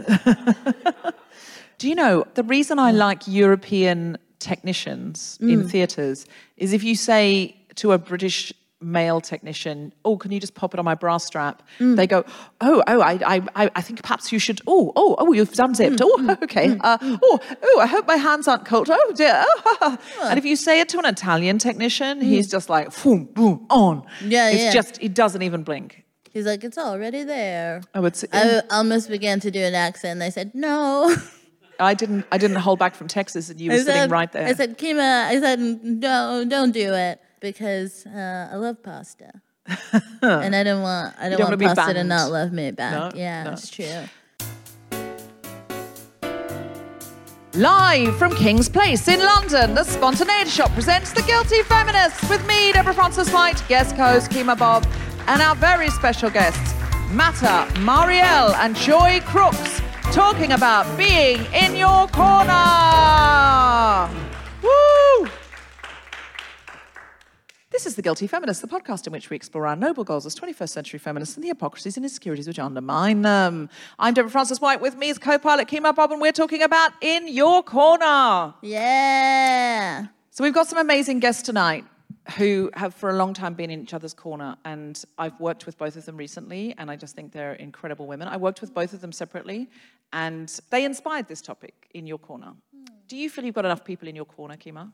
Do 1.78 1.88
you 1.88 1.96
know 1.96 2.26
the 2.34 2.44
reason 2.44 2.80
I 2.80 2.92
like 2.92 3.30
European 3.30 4.18
technicians 4.42 5.38
in 5.42 5.64
mm. 5.64 5.70
theatres 5.70 6.26
is 6.58 6.74
if 6.74 6.84
you 6.84 6.96
say 6.96 7.56
to 7.76 7.94
a 7.94 7.98
British 7.98 8.52
male 8.82 9.22
technician, 9.22 9.94
"Oh, 10.04 10.18
can 10.18 10.32
you 10.32 10.40
just 10.40 10.56
pop 10.56 10.74
it 10.74 10.80
on 10.80 10.86
my 10.86 10.96
bra 10.96 11.18
strap?" 11.18 11.62
Mm. 11.80 11.96
They 11.96 12.08
go, 12.08 12.26
"Oh, 12.60 12.84
oh, 12.88 13.02
I, 13.02 13.20
I, 13.36 13.42
I- 13.56 13.72
I 13.76 13.82
think 13.82 14.02
perhaps 14.02 14.32
you 14.32 14.40
should. 14.40 14.60
Oh, 14.68 14.92
oh, 14.96 15.16
oh, 15.20 15.32
you've 15.34 15.58
unzipped. 15.58 16.00
Mm, 16.00 16.30
oh, 16.30 16.38
okay. 16.44 16.78
Uh, 16.82 16.98
oh, 17.02 17.40
oh, 17.64 17.80
I 17.80 17.86
hope 17.86 18.08
my 18.08 18.16
hands 18.16 18.48
aren't 18.48 18.66
cold. 18.66 18.90
Oh 18.92 19.14
dear. 19.16 19.46
and 20.24 20.38
if 20.38 20.46
you 20.46 20.56
say 20.56 20.82
it 20.82 20.90
to 20.90 21.00
an 21.00 21.06
Italian 21.06 21.60
technician, 21.60 22.22
he's 22.22 22.50
just 22.50 22.70
like, 22.70 22.88
boom, 23.04 23.26
boom, 23.26 23.66
on. 23.70 24.04
Yeah, 24.26 24.50
it's 24.50 24.64
yeah. 24.64 24.72
just 24.74 24.98
he 24.98 25.08
doesn't 25.08 25.44
even 25.44 25.64
blink. 25.64 26.04
He's 26.34 26.46
like, 26.46 26.64
"It's 26.64 26.78
already 26.78 27.24
there." 27.24 27.82
Oh, 27.94 28.06
it's. 28.06 28.24
I 28.32 28.62
almost 28.72 29.10
began 29.10 29.40
to 29.42 29.52
do 29.52 29.60
an 29.60 29.76
accent. 29.76 30.14
and 30.14 30.22
They 30.22 30.32
said 30.32 30.56
no. 30.56 31.14
I 31.80 31.94
didn't. 31.94 32.26
I 32.32 32.38
didn't 32.38 32.58
hold 32.58 32.80
back 32.80 32.96
from 32.96 33.08
Texas, 33.08 33.50
and 33.50 33.60
you 33.60 33.72
were 33.72 33.76
I 33.76 33.80
sitting 33.80 33.94
said, 33.94 34.12
right 34.12 34.32
there. 34.32 34.48
I 34.48 34.54
said, 34.54 34.78
Kemah. 34.78 35.26
I 35.26 35.40
said, 35.40 36.00
don't, 36.00 36.50
don't 36.50 36.72
do 36.72 36.94
it 36.94 37.22
because 37.40 38.06
uh, 38.06 38.50
I 38.52 38.56
love 38.56 38.82
pasta, 38.84 39.32
and 40.22 40.56
I 40.56 40.64
don't 40.64 40.82
want, 40.82 41.16
I 41.20 41.30
don't, 41.30 41.40
don't 41.40 41.60
want 41.60 41.76
pasta 41.78 41.94
to 41.96 42.04
not 42.04 42.32
love 42.32 42.52
me 42.52 42.72
back. 42.72 43.14
No, 43.14 43.20
yeah, 43.20 43.44
no. 43.44 43.52
it's 43.52 43.70
true. 43.70 44.04
Live 47.54 48.16
from 48.18 48.34
King's 48.34 48.70
Place 48.70 49.10
in 49.10 49.20
London, 49.20 49.76
the 49.76 49.84
Spontaneity 49.84 50.50
Shop 50.50 50.72
presents 50.72 51.12
The 51.12 51.22
Guilty 51.24 51.64
Feminists 51.64 52.30
with 52.30 52.48
me, 52.48 52.72
Deborah 52.72 52.94
Frances-White, 52.94 53.62
guest 53.68 53.98
co 53.98 54.06
host 54.06 54.32
Kemah 54.32 54.58
Bob, 54.58 54.88
and 55.28 55.42
our 55.42 55.54
very 55.56 55.90
special 55.90 56.30
guests, 56.30 56.74
Mata, 57.10 57.68
Marielle, 57.80 58.54
and 58.56 58.74
Joy 58.74 59.20
Crookes 59.26 59.82
talking 60.12 60.52
about 60.52 60.98
being 60.98 61.46
in 61.54 61.74
your 61.74 62.06
corner. 62.08 62.52
Woo! 64.62 65.30
This 67.70 67.86
is 67.86 67.96
The 67.96 68.02
Guilty 68.02 68.28
Feminist, 68.28 68.62
the 68.62 68.68
podcast 68.68 69.08
in 69.08 69.14
which 69.14 69.30
we 69.30 69.38
explore 69.38 69.68
our 69.68 69.78
noble 69.78 70.04
goals 70.04 70.26
as 70.26 70.36
21st 70.36 70.70
century 70.70 71.00
feminists 71.00 71.36
and 71.36 71.46
the 71.46 71.48
hypocrisies 71.48 71.96
and 71.96 72.06
insecurities 72.06 72.46
which 72.46 72.60
undermine 72.60 73.22
them. 73.22 73.70
I'm 73.98 74.14
Deborah 74.14 74.30
Frances-White. 74.30 74.82
With 74.82 74.98
me 74.98 75.08
is 75.08 75.18
co 75.18 75.40
pilot 75.40 75.70
Kemah 75.70 75.96
Bob, 75.96 76.12
and 76.12 76.20
we're 76.20 76.34
talking 76.34 76.62
about 76.62 76.92
In 77.00 77.30
Your 77.30 77.64
Corner. 77.64 78.54
Yeah. 78.62 80.08
So 80.32 80.44
we've 80.44 80.54
got 80.54 80.68
some 80.68 80.80
amazing 80.80 81.22
guests 81.22 81.42
tonight 81.42 81.86
who 82.38 82.70
have 82.76 82.94
for 82.94 83.10
a 83.10 83.14
long 83.14 83.34
time 83.34 83.54
been 83.54 83.72
in 83.72 83.82
each 83.82 83.94
other's 83.94 84.14
corner 84.14 84.56
and 84.64 85.04
I've 85.18 85.40
worked 85.40 85.66
with 85.66 85.78
both 85.78 85.96
of 85.96 86.06
them 86.06 86.18
recently 86.18 86.76
and 86.78 86.92
I 86.92 86.96
just 86.96 87.16
think 87.16 87.32
they're 87.32 87.54
incredible 87.54 88.06
women. 88.08 88.28
I 88.28 88.38
worked 88.38 88.62
with 88.62 88.74
both 88.74 88.94
of 88.94 89.02
them 89.02 89.12
separately 89.12 89.70
and 90.14 90.48
they 90.70 90.86
inspired 90.86 91.28
this 91.28 91.42
topic 91.42 91.90
in 91.94 92.06
your 92.06 92.20
corner. 92.20 92.54
Do 93.08 93.18
you 93.18 93.30
feel 93.30 93.44
you've 93.44 93.56
got 93.56 93.66
enough 93.66 93.84
people 93.84 94.08
in 94.08 94.16
your 94.16 94.26
corner, 94.26 94.56
Kemah? 94.56 94.92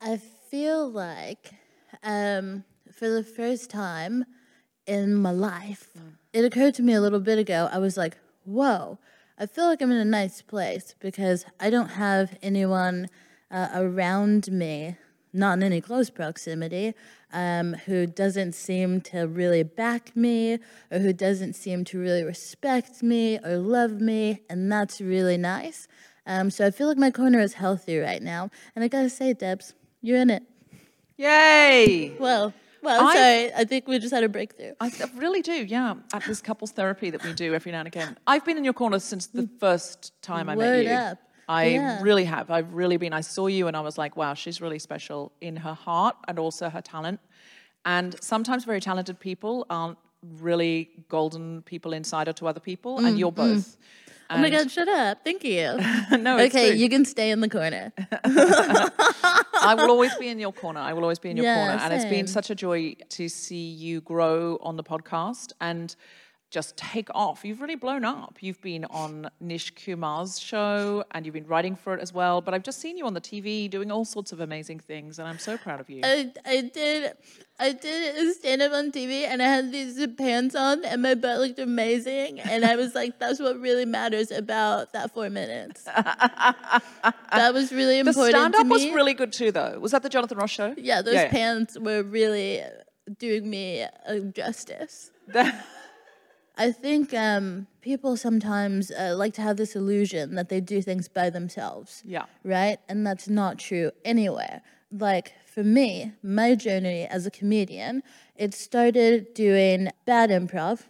I 0.00 0.18
feel 0.50 0.88
like 0.88 1.50
um, 2.02 2.64
for 2.92 3.08
the 3.08 3.24
first 3.24 3.70
time 3.70 4.24
in 4.86 5.14
my 5.14 5.32
life, 5.32 5.90
it 6.32 6.44
occurred 6.44 6.74
to 6.74 6.82
me 6.82 6.92
a 6.92 7.00
little 7.00 7.20
bit 7.20 7.38
ago. 7.38 7.68
I 7.72 7.78
was 7.78 7.96
like, 7.96 8.18
whoa, 8.44 8.98
I 9.38 9.46
feel 9.46 9.66
like 9.66 9.82
I'm 9.82 9.90
in 9.90 9.98
a 9.98 10.04
nice 10.04 10.42
place 10.42 10.94
because 10.98 11.44
I 11.60 11.70
don't 11.70 11.90
have 11.90 12.36
anyone 12.42 13.08
uh, 13.50 13.68
around 13.74 14.50
me, 14.50 14.96
not 15.32 15.54
in 15.58 15.62
any 15.62 15.80
close 15.80 16.10
proximity, 16.10 16.94
um, 17.32 17.74
who 17.86 18.06
doesn't 18.06 18.52
seem 18.54 19.00
to 19.02 19.26
really 19.26 19.62
back 19.62 20.16
me 20.16 20.58
or 20.90 20.98
who 20.98 21.12
doesn't 21.12 21.54
seem 21.54 21.84
to 21.86 21.98
really 21.98 22.22
respect 22.24 23.02
me 23.02 23.38
or 23.44 23.56
love 23.58 24.00
me. 24.00 24.42
And 24.48 24.70
that's 24.72 25.00
really 25.00 25.36
nice. 25.36 25.88
Um, 26.26 26.50
so 26.50 26.66
I 26.66 26.70
feel 26.70 26.88
like 26.88 26.98
my 26.98 27.10
corner 27.10 27.40
is 27.40 27.54
healthy 27.54 27.98
right 27.98 28.22
now. 28.22 28.50
And 28.74 28.84
I 28.84 28.88
gotta 28.88 29.10
say, 29.10 29.32
Debs, 29.32 29.74
you're 30.02 30.18
in 30.18 30.30
it. 30.30 30.42
Yay! 31.16 32.16
Well, 32.18 32.54
well, 32.82 33.06
I- 33.06 33.14
sorry. 33.14 33.52
I 33.54 33.64
think 33.64 33.88
we 33.88 33.98
just 33.98 34.14
had 34.14 34.24
a 34.24 34.28
breakthrough. 34.28 34.72
I 34.80 34.90
really 35.16 35.42
do, 35.42 35.52
yeah. 35.64 35.94
At 36.12 36.24
this 36.24 36.40
couples 36.40 36.70
therapy 36.70 37.10
that 37.10 37.24
we 37.24 37.32
do 37.32 37.54
every 37.54 37.72
now 37.72 37.80
and 37.80 37.88
again. 37.88 38.16
I've 38.26 38.44
been 38.44 38.56
in 38.56 38.64
your 38.64 38.72
corner 38.72 38.98
since 38.98 39.26
the 39.26 39.48
first 39.58 40.12
time 40.22 40.48
I 40.48 40.54
met 40.54 40.58
Word 40.58 40.86
you. 40.86 40.92
up. 40.92 41.18
I 41.48 41.64
Yeah. 41.66 42.02
really 42.02 42.24
have. 42.24 42.50
I've 42.50 42.72
really 42.74 42.98
been. 42.98 43.12
I 43.12 43.22
saw 43.22 43.46
you 43.46 43.66
and 43.68 43.76
I 43.76 43.80
was 43.80 43.96
like, 43.96 44.16
wow, 44.16 44.34
she's 44.34 44.60
really 44.60 44.78
special 44.78 45.32
in 45.40 45.56
her 45.56 45.74
heart 45.74 46.16
and 46.28 46.38
also 46.38 46.68
her 46.68 46.82
talent. 46.82 47.20
And 47.84 48.22
sometimes 48.22 48.64
very 48.64 48.80
talented 48.80 49.18
people 49.18 49.66
aren't 49.70 49.98
really 50.22 50.90
golden 51.08 51.62
people 51.62 51.92
insider 51.92 52.32
to 52.34 52.46
other 52.46 52.60
people, 52.60 52.98
and 52.98 53.14
mm, 53.14 53.18
you're 53.18 53.32
mm. 53.32 53.36
both. 53.36 53.76
Oh 54.30 54.36
my 54.36 54.50
God, 54.50 54.70
shut 54.70 54.88
up. 54.88 55.24
Thank 55.24 55.42
you. 55.42 55.78
no, 56.18 56.36
it's 56.36 56.54
okay, 56.54 56.70
true. 56.70 56.78
you 56.78 56.90
can 56.90 57.06
stay 57.06 57.30
in 57.30 57.40
the 57.40 57.48
corner. 57.48 57.92
I 58.24 59.74
will 59.74 59.90
always 59.90 60.14
be 60.16 60.28
in 60.28 60.38
your 60.38 60.52
corner. 60.52 60.80
I 60.80 60.92
will 60.92 61.02
always 61.02 61.18
be 61.18 61.30
in 61.30 61.36
your 61.38 61.46
Yeah, 61.46 61.54
corner. 61.54 61.82
And 61.82 61.94
it's 61.94 62.04
been 62.04 62.26
such 62.26 62.50
a 62.50 62.54
joy 62.54 62.94
to 63.10 63.28
see 63.28 63.70
you 63.70 64.02
grow 64.02 64.58
on 64.60 64.76
the 64.76 64.84
podcast 64.84 65.52
and 65.62 65.96
just 66.50 66.76
take 66.78 67.08
off. 67.14 67.44
You've 67.44 67.60
really 67.60 67.74
blown 67.74 68.04
up. 68.04 68.38
You've 68.40 68.60
been 68.62 68.86
on 68.86 69.28
Nish 69.38 69.70
Kumar's 69.74 70.38
show 70.38 71.04
and 71.10 71.26
you've 71.26 71.34
been 71.34 71.46
writing 71.46 71.76
for 71.76 71.92
it 71.94 72.00
as 72.00 72.12
well. 72.12 72.40
But 72.40 72.54
I've 72.54 72.62
just 72.62 72.80
seen 72.80 72.96
you 72.96 73.06
on 73.06 73.12
the 73.12 73.20
TV 73.20 73.68
doing 73.68 73.90
all 73.92 74.06
sorts 74.06 74.32
of 74.32 74.40
amazing 74.40 74.78
things, 74.80 75.18
and 75.18 75.28
I'm 75.28 75.38
so 75.38 75.58
proud 75.58 75.78
of 75.80 75.90
you. 75.90 76.00
I, 76.02 76.32
I 76.46 76.62
did 76.62 77.12
I 77.60 77.72
did 77.72 78.34
stand 78.36 78.62
up 78.62 78.72
on 78.72 78.92
TV 78.92 79.24
and 79.26 79.42
I 79.42 79.46
had 79.46 79.72
these 79.72 80.06
pants 80.16 80.54
on 80.54 80.84
and 80.84 81.02
my 81.02 81.14
butt 81.14 81.38
looked 81.38 81.58
amazing 81.58 82.38
and 82.40 82.64
I 82.64 82.76
was 82.76 82.94
like, 82.94 83.18
that's 83.18 83.40
what 83.40 83.58
really 83.60 83.84
matters 83.84 84.30
about 84.30 84.92
that 84.92 85.12
four 85.12 85.28
minutes. 85.28 85.82
that 85.84 87.50
was 87.52 87.72
really 87.72 87.98
important. 87.98 88.32
the 88.32 88.38
stand 88.38 88.54
up 88.54 88.66
was 88.68 88.84
really 88.86 89.12
good 89.14 89.32
too, 89.32 89.52
though. 89.52 89.78
Was 89.80 89.92
that 89.92 90.02
the 90.02 90.08
Jonathan 90.08 90.38
Ross 90.38 90.50
show? 90.50 90.74
yeah, 90.78 91.02
those 91.02 91.14
Yeah. 91.14 91.28
pants 91.30 91.76
were 91.78 92.02
really 92.02 92.62
doing 93.18 93.48
me 93.50 93.82
uh, 93.82 94.18
justice. 94.32 95.10
I 96.58 96.72
think 96.72 97.14
um, 97.14 97.68
people 97.80 98.16
sometimes 98.16 98.90
uh, 98.90 99.14
like 99.16 99.32
to 99.34 99.42
have 99.42 99.56
this 99.56 99.76
illusion 99.76 100.34
that 100.34 100.48
they 100.48 100.60
do 100.60 100.82
things 100.82 101.08
by 101.08 101.30
themselves. 101.30 102.02
Yeah. 102.04 102.24
Right? 102.42 102.78
And 102.88 103.06
that's 103.06 103.28
not 103.28 103.58
true 103.58 103.92
anywhere. 104.04 104.62
Like 104.90 105.34
for 105.46 105.62
me, 105.62 106.12
my 106.22 106.54
journey 106.54 107.06
as 107.06 107.26
a 107.26 107.30
comedian, 107.30 108.02
it 108.36 108.54
started 108.54 109.34
doing 109.34 109.88
bad 110.04 110.30
improv. 110.30 110.86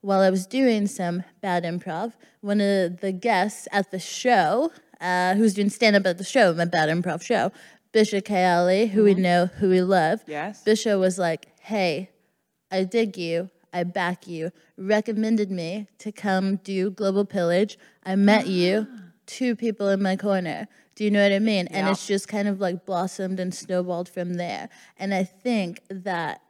While 0.00 0.20
I 0.20 0.30
was 0.30 0.46
doing 0.46 0.86
some 0.86 1.24
bad 1.40 1.64
improv, 1.64 2.12
one 2.40 2.60
of 2.60 3.00
the 3.00 3.10
guests 3.10 3.66
at 3.72 3.90
the 3.90 3.98
show, 3.98 4.70
uh, 5.00 5.34
who 5.34 5.42
was 5.42 5.54
doing 5.54 5.70
stand 5.70 5.96
up 5.96 6.06
at 6.06 6.18
the 6.18 6.24
show, 6.24 6.52
my 6.54 6.66
bad 6.66 6.88
improv 6.88 7.22
show, 7.22 7.50
Bisha 7.92 8.24
K 8.24 8.44
Ali, 8.44 8.86
who 8.86 9.04
we 9.04 9.14
know, 9.14 9.46
who 9.46 9.70
we 9.70 9.80
love. 9.80 10.20
Yes. 10.26 10.62
Bishop 10.62 11.00
was 11.00 11.18
like, 11.18 11.48
hey, 11.60 12.10
I 12.70 12.84
dig 12.84 13.16
you. 13.16 13.50
I 13.72 13.84
back 13.84 14.26
you. 14.26 14.50
Recommended 14.76 15.50
me 15.50 15.86
to 15.98 16.12
come 16.12 16.56
do 16.56 16.90
Global 16.90 17.24
Pillage. 17.24 17.78
I 18.04 18.16
met 18.16 18.46
you. 18.46 18.86
Ah. 18.90 19.02
Two 19.26 19.54
people 19.54 19.88
in 19.88 20.02
my 20.02 20.16
corner. 20.16 20.68
Do 20.94 21.04
you 21.04 21.10
know 21.10 21.22
what 21.22 21.32
I 21.32 21.38
mean? 21.38 21.66
And 21.68 21.86
Yeah. 21.86 21.92
it's 21.92 22.06
just 22.06 22.28
kind 22.28 22.48
of 22.48 22.60
like 22.60 22.86
blossomed 22.86 23.38
and 23.38 23.54
snowballed 23.54 24.08
from 24.08 24.34
there. 24.34 24.68
And 24.98 25.12
I 25.12 25.22
think 25.24 25.82
that 25.90 26.40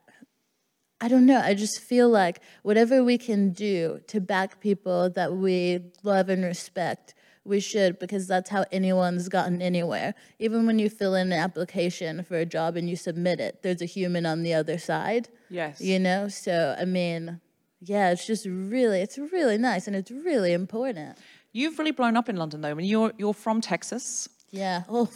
I 1.00 1.08
don't 1.08 1.26
know. 1.26 1.40
I 1.40 1.54
just 1.54 1.80
feel 1.80 2.08
like 2.08 2.40
whatever 2.62 3.04
we 3.04 3.18
can 3.18 3.50
do 3.52 4.00
to 4.08 4.20
back 4.20 4.60
people 4.60 5.10
that 5.10 5.32
we 5.34 5.80
love 6.02 6.28
and 6.28 6.42
respect, 6.44 7.14
we 7.44 7.60
should 7.60 7.98
because 7.98 8.26
that's 8.26 8.50
how 8.50 8.64
anyone's 8.72 9.28
gotten 9.28 9.62
anywhere. 9.62 10.14
Even 10.38 10.66
when 10.66 10.78
you 10.78 10.90
fill 10.90 11.14
in 11.14 11.32
an 11.32 11.38
application 11.38 12.24
for 12.24 12.36
a 12.36 12.44
job 12.44 12.76
and 12.76 12.90
you 12.90 12.96
submit 12.96 13.38
it, 13.40 13.62
there's 13.62 13.80
a 13.80 13.86
human 13.86 14.26
on 14.26 14.42
the 14.42 14.54
other 14.54 14.76
side. 14.76 15.28
Yes. 15.48 15.80
You 15.80 15.98
know? 16.00 16.28
So, 16.28 16.76
I 16.78 16.84
mean, 16.84 17.40
yeah, 17.80 18.10
it's 18.10 18.26
just 18.26 18.44
really, 18.46 19.00
it's 19.00 19.18
really 19.18 19.56
nice 19.56 19.86
and 19.86 19.94
it's 19.94 20.10
really 20.10 20.52
important. 20.52 21.16
You've 21.52 21.78
really 21.78 21.92
blown 21.92 22.16
up 22.16 22.28
in 22.28 22.36
London, 22.36 22.60
though. 22.60 22.70
I 22.70 22.74
mean, 22.74 22.86
you're, 22.86 23.12
you're 23.16 23.34
from 23.34 23.60
Texas. 23.60 24.28
Yeah. 24.50 24.82
Oh, 24.88 25.08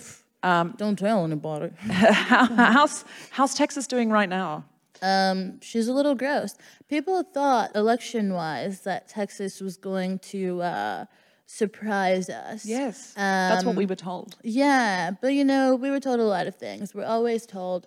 Um, 0.44 0.74
don't 0.76 0.98
tell 0.98 1.24
anybody. 1.24 1.70
how's, 1.78 3.04
how's 3.30 3.54
Texas 3.54 3.86
doing 3.86 4.10
right 4.10 4.28
now? 4.28 4.64
Um, 5.02 5.60
she's 5.60 5.88
a 5.88 5.92
little 5.92 6.14
gross. 6.14 6.54
People 6.88 7.22
thought 7.22 7.74
election 7.74 8.32
wise 8.32 8.80
that 8.82 9.08
Texas 9.08 9.60
was 9.60 9.76
going 9.76 10.20
to 10.20 10.62
uh, 10.62 11.04
surprise 11.46 12.30
us. 12.30 12.64
Yes. 12.64 13.12
That's 13.16 13.64
what 13.64 13.74
we 13.76 13.84
Um, 13.84 13.88
were 13.88 13.96
told. 13.96 14.36
Yeah, 14.42 15.10
but 15.20 15.34
you 15.34 15.44
know, 15.44 15.74
we 15.74 15.90
were 15.90 16.00
told 16.00 16.20
a 16.20 16.24
lot 16.24 16.46
of 16.46 16.54
things. 16.54 16.94
We're 16.94 17.04
always 17.04 17.44
told 17.46 17.86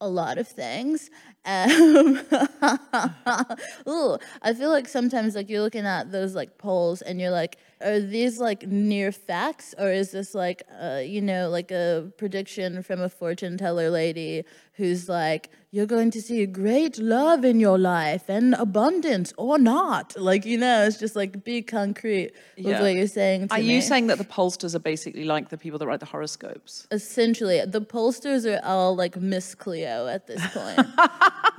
a 0.00 0.08
lot 0.08 0.38
of 0.38 0.48
things. 0.48 1.10
Um, 1.46 2.20
ooh, 3.88 4.18
I 4.42 4.54
feel 4.54 4.70
like 4.70 4.88
sometimes 4.88 5.34
like 5.34 5.48
you're 5.48 5.60
looking 5.62 5.86
at 5.86 6.10
those 6.12 6.34
like 6.34 6.58
polls 6.58 7.02
and 7.02 7.20
you're 7.20 7.30
like, 7.30 7.58
are 7.84 8.00
these 8.00 8.38
like 8.40 8.66
near 8.66 9.12
facts 9.12 9.74
or 9.78 9.90
is 9.92 10.10
this 10.12 10.34
like 10.34 10.62
uh, 10.82 11.00
you 11.04 11.20
know 11.20 11.48
like 11.50 11.70
a 11.70 12.10
prediction 12.16 12.82
from 12.82 13.00
a 13.00 13.08
fortune 13.08 13.56
teller 13.58 13.90
lady 13.90 14.44
who's 14.78 15.08
like 15.08 15.50
you're 15.70 15.86
going 15.86 16.10
to 16.12 16.22
see 16.22 16.46
great 16.46 16.98
love 16.98 17.44
in 17.44 17.58
your 17.58 17.78
life 17.78 18.28
and 18.28 18.54
abundance 18.54 19.32
or 19.36 19.58
not? 19.58 20.14
Like 20.16 20.44
you 20.44 20.56
know 20.58 20.84
it's 20.86 20.98
just 20.98 21.16
like 21.16 21.44
be 21.44 21.62
concrete 21.62 22.32
with 22.56 22.66
Yeah. 22.66 22.80
what 22.80 22.94
you're 22.94 23.06
saying 23.08 23.48
to 23.48 23.54
Are 23.54 23.58
me. 23.58 23.74
you 23.74 23.80
saying 23.80 24.06
that 24.06 24.18
the 24.18 24.24
pollsters 24.24 24.74
are 24.74 24.78
basically 24.92 25.24
like 25.24 25.48
the 25.50 25.58
people 25.58 25.78
that 25.80 25.86
write 25.86 26.00
the 26.00 26.06
horoscopes? 26.06 26.86
essentially 26.90 27.60
the 27.66 27.80
pollsters 27.80 28.44
are 28.50 28.60
all 28.64 28.94
like 28.96 29.16
miss 29.16 29.54
cleo 29.54 30.06
at 30.08 30.26
this 30.26 30.44
point. 30.56 30.86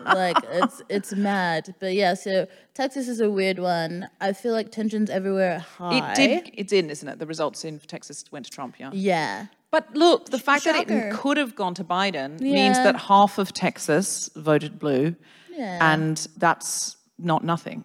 Like 0.06 0.38
it's 0.52 0.82
it's 0.90 1.14
mad. 1.16 1.74
But 1.80 1.94
yeah 1.94 2.14
so 2.14 2.48
texas 2.74 3.08
is 3.08 3.20
a 3.22 3.30
weird 3.30 3.60
one. 3.60 4.08
I 4.22 4.34
feel 4.34 4.54
like 4.54 4.70
tensions 4.72 5.10
everywhere 5.10 5.56
are 5.56 5.60
high 5.60 5.98
It 6.12 6.15
did. 6.16 6.52
It's 6.54 6.74
in, 6.74 6.90
isn't 6.90 7.08
it? 7.08 7.20
The 7.20 7.26
results 7.26 7.66
in 7.66 7.80
Texas 7.80 8.26
went 8.32 8.46
to 8.46 8.52
Trump. 8.52 8.76
Yeah. 8.80 8.92
yeah 8.94 9.46
But 9.72 9.94
look, 9.96 10.30
the 10.30 10.40
fact 10.40 10.64
that 10.66 10.76
it 10.76 11.14
could 11.14 11.38
have 11.38 11.56
gone 11.56 11.74
to 11.76 11.84
Biden 11.84 12.40
means 12.40 12.78
that 12.78 12.96
half 12.96 13.38
of 13.38 13.54
Texas 13.54 14.30
voted 14.36 14.80
blue, 14.80 15.16
Yeah. 15.52 15.94
and 15.94 16.18
that's 16.38 16.98
not 17.18 17.44
nothing. 17.44 17.84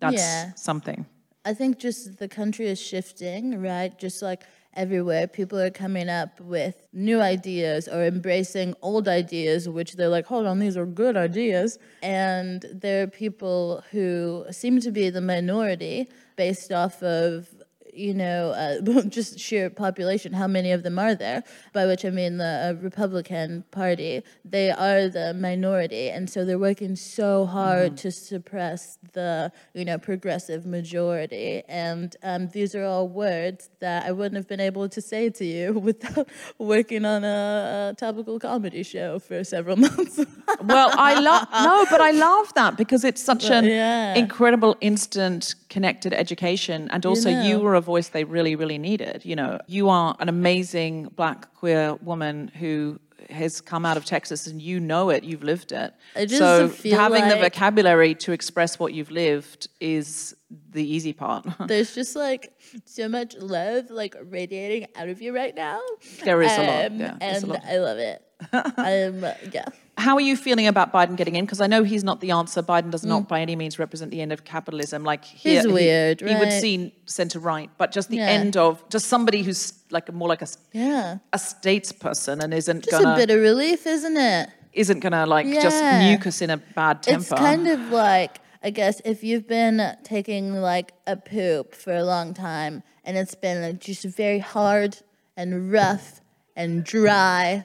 That's 0.00 0.16
Yeah. 0.16 0.52
something. 0.54 1.06
I 1.44 1.54
think 1.54 1.78
just 1.78 2.18
the 2.18 2.28
country 2.28 2.66
is 2.68 2.80
shifting, 2.80 3.60
right? 3.60 3.96
Just 3.98 4.22
like 4.22 4.44
everywhere, 4.74 5.26
people 5.26 5.58
are 5.58 5.70
coming 5.70 6.08
up 6.08 6.40
with 6.40 6.86
new 6.92 7.20
ideas 7.20 7.88
or 7.88 8.04
embracing 8.04 8.74
old 8.80 9.06
ideas, 9.08 9.68
which 9.68 9.94
they're 9.94 10.08
like, 10.08 10.26
hold 10.26 10.46
on, 10.46 10.58
these 10.60 10.76
are 10.76 10.86
good 10.86 11.16
ideas. 11.16 11.78
And 12.02 12.64
there 12.72 13.02
are 13.02 13.06
people 13.06 13.82
who 13.90 14.44
seem 14.50 14.80
to 14.80 14.90
be 14.90 15.10
the 15.10 15.20
minority 15.20 16.08
based 16.36 16.72
off 16.72 17.02
of 17.02 17.48
you 17.92 18.14
know, 18.14 18.50
uh, 18.50 19.02
just 19.08 19.38
sheer 19.38 19.70
population, 19.70 20.32
how 20.32 20.46
many 20.46 20.72
of 20.72 20.82
them 20.82 20.98
are 20.98 21.14
there? 21.14 21.44
By 21.72 21.86
which 21.86 22.04
I 22.04 22.10
mean 22.10 22.38
the 22.38 22.76
uh, 22.78 22.82
Republican 22.82 23.64
Party. 23.70 24.22
They 24.44 24.70
are 24.70 25.08
the 25.08 25.34
minority, 25.34 26.08
and 26.08 26.28
so 26.28 26.44
they're 26.44 26.58
working 26.58 26.96
so 26.96 27.46
hard 27.46 27.96
to 27.98 28.10
suppress 28.10 28.98
the, 29.12 29.52
you 29.74 29.84
know, 29.84 29.98
progressive 29.98 30.64
majority. 30.66 31.62
And 31.68 32.16
um, 32.22 32.48
these 32.48 32.74
are 32.74 32.84
all 32.84 33.08
words 33.08 33.70
that 33.80 34.06
I 34.06 34.12
wouldn't 34.12 34.36
have 34.36 34.48
been 34.48 34.60
able 34.60 34.88
to 34.88 35.00
say 35.00 35.30
to 35.30 35.44
you 35.44 35.72
without 35.78 36.28
working 36.58 37.04
on 37.04 37.24
a, 37.24 37.92
a 37.92 37.94
topical 37.96 38.38
comedy 38.38 38.82
show 38.82 39.18
for 39.18 39.44
several 39.44 39.76
months. 39.86 40.18
Well, 40.62 40.90
I 40.94 41.20
love 41.20 41.48
no, 41.52 41.86
but 41.90 42.00
I 42.00 42.10
love 42.10 42.52
that 42.54 42.76
because 42.76 43.04
it's 43.04 43.22
such 43.22 43.50
an 43.50 43.64
yeah. 43.64 44.14
incredible 44.14 44.76
instant 44.80 45.54
connected 45.72 46.12
education, 46.12 46.88
and 46.90 47.06
also 47.06 47.30
you, 47.30 47.54
know. 47.54 47.60
were 47.60 47.74
a 47.74 47.80
voice 47.80 48.08
they 48.10 48.24
really, 48.24 48.54
really 48.54 48.76
needed. 48.76 49.24
You 49.24 49.36
know, 49.36 49.58
you 49.66 49.88
are 49.88 50.14
an 50.20 50.28
amazing 50.28 51.08
black 51.16 51.54
queer 51.54 51.94
woman 52.02 52.48
who 52.48 53.00
has 53.30 53.62
come 53.62 53.86
out 53.86 53.96
of 53.96 54.04
Texas, 54.04 54.46
and 54.46 54.60
you 54.60 54.78
know 54.78 55.08
it, 55.08 55.24
you've 55.24 55.42
lived 55.42 55.72
it. 55.72 55.94
I 56.14 56.26
just 56.26 56.38
so 56.38 56.68
having 56.94 57.26
the 57.26 57.36
vocabulary 57.36 58.14
to 58.16 58.32
express 58.32 58.78
what 58.78 58.92
you've 58.92 59.10
lived 59.10 59.68
is 59.80 60.36
the 60.70 60.84
easy 60.86 61.14
part. 61.14 61.46
There's 61.66 61.94
just 61.94 62.14
like 62.16 62.52
so 62.84 63.08
much 63.08 63.34
love 63.38 63.90
like 63.90 64.14
radiating 64.24 64.88
out 64.94 65.08
of 65.08 65.22
you 65.22 65.34
right 65.34 65.54
now. 65.54 65.80
There 66.22 66.42
is 66.42 66.52
a 66.52 66.62
lot, 66.62 66.86
Um, 66.86 67.00
yeah, 67.00 67.16
there's 67.18 67.42
a 67.42 67.46
and 67.46 67.48
lot. 67.48 67.64
I 67.66 67.78
love 67.78 67.98
it. 67.98 68.22
I'm 68.52 69.22
yeah. 69.52 69.64
How 69.98 70.14
are 70.14 70.20
you 70.20 70.36
feeling 70.36 70.66
about 70.66 70.92
Biden 70.92 71.16
getting 71.16 71.36
in? 71.36 71.44
Because 71.44 71.60
I 71.60 71.66
know 71.66 71.82
he's 71.84 72.02
not 72.02 72.20
the 72.20 72.30
answer. 72.30 72.62
Biden 72.62 72.90
does 72.90 73.04
not 73.04 73.28
by 73.28 73.40
any 73.40 73.54
means 73.56 73.78
represent 73.78 74.10
the 74.10 74.20
end 74.22 74.32
of 74.32 74.42
capitalism. 74.44 75.04
Like 75.04 75.24
here, 75.24 75.60
Mm. 75.62 75.64
He's 75.66 75.72
weird, 75.72 76.20
he, 76.20 76.28
he 76.28 76.34
would 76.34 76.44
right? 76.44 76.60
seem 76.60 76.92
centre 77.06 77.38
right, 77.38 77.70
but 77.78 77.92
just 77.92 78.08
the 78.08 78.16
Yeah. 78.16 78.28
end 78.28 78.56
of 78.56 78.82
just 78.88 79.06
somebody 79.06 79.42
who's 79.42 79.74
like 79.90 80.12
more 80.12 80.28
like 80.28 80.42
a 80.42 80.48
Yeah. 80.72 81.18
a 81.32 81.38
statesperson 81.38 82.42
and 82.42 82.52
isn't 82.54 82.84
Just 82.84 82.90
gonna 83.02 83.14
a 83.14 83.16
bit 83.16 83.30
of 83.30 83.40
relief, 83.40 83.86
isn't 83.86 84.16
it? 84.16 84.48
isn't 84.72 85.00
gonna 85.00 85.26
like 85.26 85.46
just 85.46 85.76
Yeah. 85.82 86.16
nuke 86.16 86.26
us 86.26 86.40
in 86.40 86.48
a 86.50 86.56
bad 86.56 87.02
temper. 87.02 87.20
It's 87.20 87.28
kind 87.28 87.68
of 87.68 87.80
like 87.90 88.40
I 88.64 88.70
guess 88.70 89.00
if 89.04 89.22
you've 89.24 89.46
been 89.48 89.96
taking 90.04 90.54
like 90.54 90.92
a 91.06 91.16
poop 91.16 91.74
for 91.74 91.92
a 91.92 92.04
long 92.04 92.32
time 92.32 92.82
and 93.04 93.16
it's 93.18 93.34
been 93.34 93.60
like, 93.60 93.80
just 93.80 94.04
very 94.04 94.38
hard 94.38 94.98
and 95.36 95.70
rough 95.72 96.20
and 96.56 96.84
dry, 96.84 97.64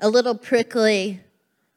a 0.00 0.08
little 0.08 0.34
prickly, 0.34 1.20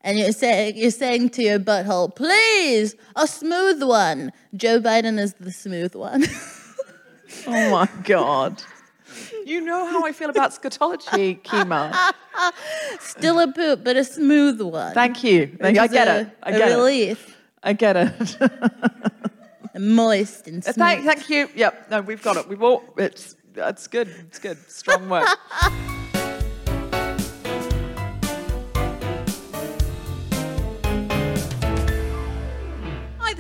and 0.02 0.18
you're 0.18 0.32
saying 0.32 0.78
you're 0.78 0.92
saying 0.92 1.30
to 1.32 1.44
your 1.44 1.60
butthole, 1.60 2.16
"Please, 2.16 2.96
a 3.16 3.28
smooth 3.28 3.82
one." 3.84 4.32
Joe 4.56 4.80
Biden 4.80 5.20
is 5.20 5.34
the 5.36 5.52
smooth 5.52 5.96
one. 5.96 6.24
oh 7.48 7.72
my 7.72 7.90
god. 8.04 8.62
You 9.46 9.62
know 9.62 9.86
how 9.86 10.06
I 10.06 10.12
feel 10.12 10.30
about 10.30 10.52
scatology, 10.52 11.42
Kemah. 11.42 12.14
Still 13.00 13.40
a 13.40 13.52
poop, 13.52 13.84
but 13.84 13.98
a 13.98 14.04
smooth 14.04 14.62
one. 14.62 14.94
Thank 14.94 15.24
you. 15.24 15.58
Thank 15.60 15.76
you. 15.76 15.82
I 15.82 15.88
get 15.88 16.08
a- 16.08 16.20
it. 16.22 16.38
I 16.44 16.52
get 16.52 16.72
it. 16.72 16.76
relief, 16.76 17.38
I 17.64 17.74
get 17.74 17.98
it. 17.98 18.52
moist 19.80 20.48
and 20.48 20.64
smooth. 20.64 20.76
thank, 20.76 21.06
thank 21.06 21.30
you. 21.30 21.50
Yep. 21.56 21.92
No, 21.92 22.02
we've 22.02 22.22
got 22.22 22.38
it. 22.38 22.48
We've 22.48 22.62
all. 22.62 22.84
It's. 22.98 23.36
It's 23.54 23.88
good. 23.88 24.08
It's 24.28 24.40
good. 24.40 24.58
Strong 24.70 25.10
work. 25.10 25.28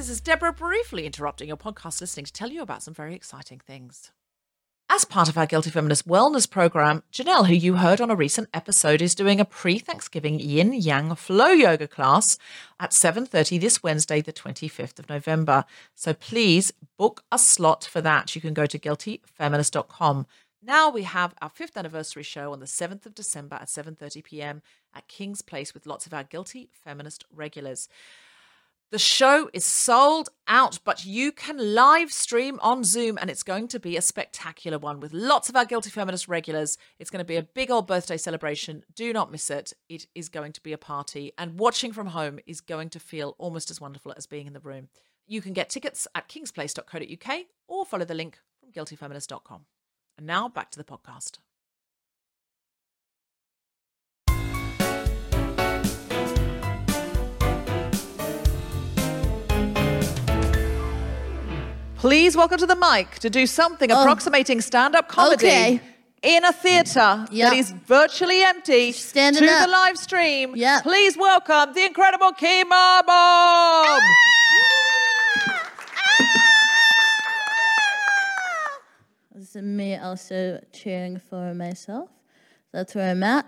This 0.01 0.10
is 0.10 0.20
Deborah 0.20 0.51
briefly 0.51 1.05
interrupting 1.05 1.48
your 1.48 1.58
podcast 1.58 2.01
listening 2.01 2.25
to 2.25 2.34
tell 2.34 2.50
you 2.50 2.63
about 2.63 2.81
some 2.81 2.91
very 2.91 3.13
exciting 3.13 3.60
things. 3.60 4.12
As 4.89 5.05
part 5.05 5.29
of 5.29 5.38
our 5.38 5.46
Guilty 5.46 5.70
Feminist 5.70 6.08
Wellness 6.08 6.50
program, 6.50 7.03
Janelle, 7.13 7.46
who 7.46 7.53
you 7.53 7.75
heard 7.75 8.01
on 8.01 8.10
a 8.10 8.15
recent 8.15 8.50
episode, 8.51 9.00
is 9.00 9.13
doing 9.13 9.39
a 9.39 9.46
pre-Thanksgiving 9.46 10.39
Yin 10.39 10.74
Yang 10.74 11.13
Flow 11.17 11.50
Yoga 11.50 11.88
class 11.88 12.39
at 12.79 12.93
7:30 12.93 13.60
this 13.60 13.84
Wednesday, 13.84 14.22
the 14.22 14.34
25th 14.34 14.98
of 14.98 15.08
November. 15.08 15.65
So 15.93 16.15
please 16.15 16.74
book 16.98 17.24
a 17.31 17.38
slot 17.38 17.84
for 17.84 18.01
that. 18.01 18.34
You 18.34 18.41
can 18.41 18.55
go 18.55 18.65
to 18.65 18.79
guiltyfeminist.com. 18.79 20.25
Now 20.63 20.89
we 20.89 21.03
have 21.03 21.36
our 21.43 21.50
fifth 21.50 21.77
anniversary 21.77 22.24
show 22.24 22.53
on 22.53 22.60
the 22.60 22.65
7th 22.65 23.05
of 23.05 23.13
December 23.13 23.58
at 23.58 23.67
7:30 23.67 24.24
p.m. 24.24 24.63
at 24.96 25.08
King's 25.08 25.43
Place 25.43 25.75
with 25.75 25.86
lots 25.86 26.08
of 26.08 26.13
our 26.15 26.24
Guilty 26.24 26.72
Feminist 26.74 27.24
regulars. 27.31 27.88
The 28.91 29.00
show 29.00 29.50
is 29.53 29.63
sold 29.63 30.27
out, 30.50 30.79
but 30.83 31.05
you 31.05 31.31
can 31.31 31.74
live 31.74 32.12
stream 32.12 32.60
on 32.62 32.83
Zoom, 32.83 33.17
and 33.21 33.30
it's 33.30 33.41
going 33.41 33.69
to 33.69 33.80
be 33.80 33.95
a 33.95 34.01
spectacular 34.01 34.77
one 34.77 34.99
with 34.99 35.13
lots 35.13 35.47
of 35.47 35.56
our 35.56 35.63
Guilty 35.63 35.89
Feminist 35.89 36.27
regulars. 36.27 36.77
It's 36.99 37.10
going 37.10 37.21
to 37.21 37.25
be 37.25 37.38
a 37.38 37.43
big 37.43 37.71
old 37.71 37.88
birthday 37.88 38.17
celebration. 38.17 38.84
Do 38.93 39.13
not 39.13 39.32
miss 39.32 39.49
it. 39.49 39.71
It 39.88 40.08
is 40.13 40.27
going 40.27 40.51
to 40.51 40.62
be 40.62 40.73
a 40.73 40.77
party, 40.77 41.32
and 41.38 41.58
watching 41.58 41.93
from 41.93 42.08
home 42.08 42.39
is 42.45 42.60
going 42.60 42.89
to 42.89 42.99
feel 42.99 43.34
almost 43.38 43.71
as 43.71 43.80
wonderful 43.80 44.13
as 44.17 44.25
being 44.25 44.45
in 44.45 44.51
the 44.51 44.60
room. 44.60 44.89
You 45.25 45.41
can 45.41 45.54
get 45.54 45.69
tickets 45.69 46.06
at 46.13 46.27
kingsplace.co.uk 46.27 47.39
or 47.69 47.86
follow 47.86 48.04
the 48.04 48.13
link 48.13 48.39
from 48.60 48.73
guiltyfeminist.com. 48.73 49.67
And 50.17 50.27
now 50.27 50.49
back 50.49 50.69
to 50.71 50.77
the 50.77 50.84
podcast. 50.84 51.38
Please 62.01 62.35
welcome 62.35 62.57
to 62.57 62.65
the 62.65 62.75
mic 62.75 63.19
to 63.19 63.29
do 63.29 63.45
something 63.45 63.91
approximating 63.91 64.59
stand-up 64.59 65.07
comedy 65.07 65.45
Oh. 65.45 65.49
Okay. 65.49 65.81
in 66.23 66.43
a 66.43 66.51
theatre 66.51 67.27
Yep. 67.31 67.49
that 67.51 67.55
is 67.57 67.69
virtually 67.69 68.41
empty 68.43 68.91
Standing 68.91 69.43
to 69.43 69.51
up. 69.53 69.65
the 69.67 69.71
live 69.71 69.97
stream. 69.99 70.55
Yep. 70.55 70.81
Please 70.81 71.15
welcome 71.15 71.73
the 71.73 71.85
incredible 71.85 72.31
Kemah 72.31 73.05
Bomb. 73.05 74.01
This 79.33 79.55
is 79.55 79.61
me 79.61 79.95
also 79.95 80.59
cheering 80.73 81.17
for 81.19 81.53
myself. 81.53 82.09
That's 82.71 82.93
where 82.95 83.11
I'm 83.11 83.23
at. 83.23 83.45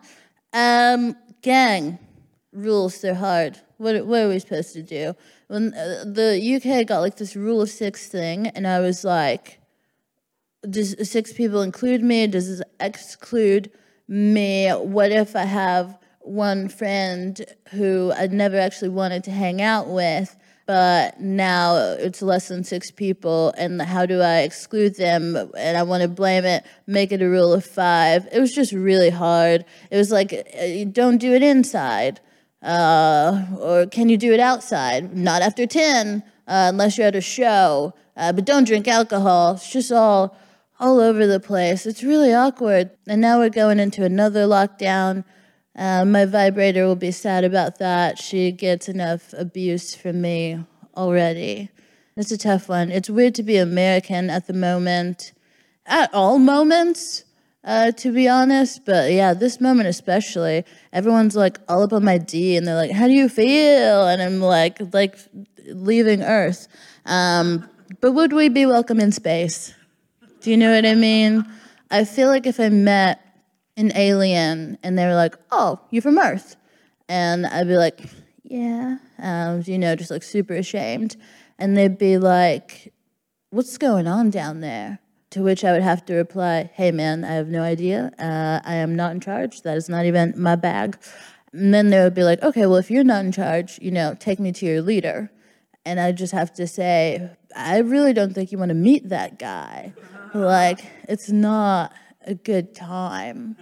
Um, 0.53 1.15
gang 1.41 1.97
rules. 2.53 3.01
They're 3.01 3.15
hard. 3.15 3.59
What 3.77 4.05
what 4.05 4.21
are 4.21 4.29
we 4.29 4.39
supposed 4.39 4.73
to 4.73 4.83
do? 4.83 5.15
When 5.47 5.73
uh, 5.73 6.05
the 6.05 6.39
UK 6.55 6.87
got 6.87 6.99
like 6.99 7.17
this 7.17 7.35
rule 7.35 7.61
of 7.61 7.69
six 7.69 8.07
thing, 8.07 8.47
and 8.47 8.67
I 8.67 8.79
was 8.79 9.03
like, 9.03 9.59
does 10.69 10.95
six 11.09 11.33
people 11.33 11.61
include 11.61 12.03
me? 12.03 12.27
Does 12.27 12.47
this 12.47 12.61
exclude 12.79 13.71
me? 14.07 14.69
What 14.69 15.11
if 15.11 15.35
I 15.35 15.45
have 15.45 15.97
one 16.19 16.69
friend 16.69 17.45
who 17.71 18.11
I'd 18.15 18.31
never 18.31 18.57
actually 18.57 18.89
wanted 18.89 19.23
to 19.25 19.31
hang 19.31 19.61
out 19.61 19.89
with, 19.89 20.35
but 20.65 21.19
now 21.19 21.75
it's 21.75 22.21
less 22.21 22.47
than 22.47 22.63
six 22.63 22.91
people, 22.91 23.53
and 23.57 23.81
how 23.81 24.05
do 24.05 24.21
I 24.21 24.39
exclude 24.39 24.95
them? 24.95 25.35
And 25.57 25.77
I 25.77 25.83
want 25.83 26.03
to 26.03 26.07
blame 26.07 26.45
it, 26.45 26.65
make 26.87 27.11
it 27.11 27.21
a 27.21 27.27
rule 27.27 27.51
of 27.53 27.65
five. 27.65 28.27
It 28.31 28.39
was 28.39 28.53
just 28.53 28.71
really 28.71 29.09
hard. 29.09 29.65
It 29.91 29.97
was 29.97 30.11
like, 30.11 30.31
uh, 30.33 30.85
don't 30.91 31.17
do 31.17 31.33
it 31.33 31.43
inside. 31.43 32.21
Uh, 32.63 33.45
or 33.60 33.86
can 33.88 34.10
you 34.10 34.17
do 34.17 34.34
it 34.34 34.39
outside? 34.39 35.15
Not 35.15 35.41
after 35.41 35.65
10, 35.67 36.23
uh, 36.47 36.69
unless 36.71 36.97
you're 36.97 37.08
at 37.08 37.15
a 37.15 37.21
show. 37.21 37.93
Uh, 38.15 38.32
but 38.32 38.45
don't 38.45 38.65
drink 38.65 38.88
alcohol. 38.88 39.54
It's 39.54 39.71
just 39.71 39.91
all 39.91 40.38
all 40.80 40.99
over 40.99 41.26
the 41.26 41.39
place. 41.39 41.86
It's 41.86 42.04
really 42.04 42.34
awkward. 42.34 42.91
And 43.08 43.21
now 43.21 43.39
we're 43.39 43.49
going 43.49 43.80
into 43.80 44.04
another 44.04 44.45
lockdown. 44.45 45.23
Uh, 45.76 46.04
my 46.04 46.26
vibrator 46.26 46.86
will 46.86 46.95
be 46.95 47.12
sad 47.12 47.43
about 47.43 47.80
that. 47.80 48.19
She 48.19 48.52
gets 48.52 48.89
enough 48.89 49.34
abuse 49.38 49.95
from 49.95 50.21
me 50.21 50.63
already. 50.95 51.69
It's 52.15 52.32
a 52.32 52.38
tough 52.38 52.69
one. 52.69 52.91
It's 52.91 53.10
weird 53.10 53.34
to 53.36 53.43
be 53.43 53.58
American 53.58 54.30
at 54.30 54.45
the 54.45 54.54
moment, 54.54 55.34
at 55.86 56.13
all 56.13 56.38
moments, 56.38 57.23
uh, 57.63 57.91
to 57.91 58.12
be 58.12 58.28
honest. 58.28 58.86
But 58.86 59.12
yeah, 59.12 59.34
this 59.34 59.62
moment 59.62 59.88
especially, 59.88 60.65
everyone's 60.91 61.36
like 61.36 61.60
all 61.67 61.84
up 61.84 61.93
on 61.93 62.04
my 62.04 62.17
D, 62.17 62.58
and 62.58 62.67
they're 62.67 62.76
like, 62.76 62.91
"How 62.91 63.08
do 63.08 63.13
you 63.13 63.30
feel?" 63.30 64.08
And 64.08 64.21
I'm 64.21 64.39
like, 64.39 64.80
like 64.93 65.17
leaving 65.67 66.21
Earth. 66.21 66.67
Um, 67.06 67.69
but 68.02 68.13
would 68.13 68.34
we 68.34 68.49
be 68.49 68.65
welcome 68.65 68.99
in 68.99 69.12
space? 69.12 69.73
Do 70.41 70.52
you 70.52 70.58
know 70.58 70.73
what 70.73 70.86
I 70.86 70.95
mean? 70.95 71.45
I 71.89 72.06
feel 72.06 72.28
like 72.28 72.45
if 72.45 72.60
I 72.60 72.69
met 72.69 73.19
an 73.78 73.91
alien 73.95 74.78
and 74.84 74.97
they 74.97 75.06
were 75.06 75.15
like, 75.15 75.36
"Oh, 75.52 75.80
you're 75.89 76.02
from 76.02 76.19
Earth," 76.19 76.56
and 77.08 77.45
I'd 77.45 77.67
be 77.67 77.78
like, 77.78 78.02
"Yeah," 78.43 78.97
um, 79.19 79.63
you 79.65 79.78
know, 79.78 79.95
just 79.95 80.12
like 80.12 80.23
super 80.23 80.54
ashamed, 80.54 81.15
and 81.58 81.78
they'd 81.78 81.97
be 81.97 82.17
like, 82.17 82.93
"What's 83.52 83.78
going 83.78 84.08
on 84.08 84.30
down 84.32 84.60
there?" 84.62 84.99
To 85.34 85.41
which 85.41 85.63
I 85.63 85.72
would 85.72 85.82
have 85.82 86.06
to 86.06 86.15
reply, 86.15 86.69
"Hey, 86.74 86.91
man, 86.91 87.24
I 87.24 87.34
have 87.34 87.48
no 87.48 87.62
idea. 87.62 88.12
Uh, 88.19 88.60
I 88.63 88.76
am 88.76 88.96
not 88.96 89.13
in 89.13 89.19
charge. 89.19 89.62
That 89.63 89.78
is 89.78 89.89
not 89.89 90.06
even 90.06 90.34
my 90.38 90.56
bag." 90.56 90.98
And 91.52 91.74
then 91.74 91.89
they 91.89 92.00
would 92.04 92.13
be 92.13 92.24
like, 92.24 92.41
"Okay, 92.41 92.65
well, 92.65 92.78
if 92.78 92.89
you're 92.89 93.04
not 93.04 93.26
in 93.26 93.32
charge, 93.32 93.80
you 93.82 93.91
know, 93.91 94.15
take 94.19 94.39
me 94.39 94.52
to 94.52 94.65
your 94.65 94.82
leader." 94.82 95.32
And 95.86 96.00
I 96.00 96.12
just 96.12 96.34
have 96.34 96.54
to 96.54 96.65
say, 96.65 97.30
I 97.56 97.80
really 97.80 98.13
don't 98.13 98.34
think 98.34 98.52
you 98.52 98.58
want 98.58 98.69
to 98.69 98.76
meet 98.76 99.10
that 99.10 99.38
guy. 99.38 99.93
like, 100.34 100.86
it's 101.10 101.30
not 101.30 101.93
a 102.26 102.34
good 102.34 102.74
time. 102.74 103.58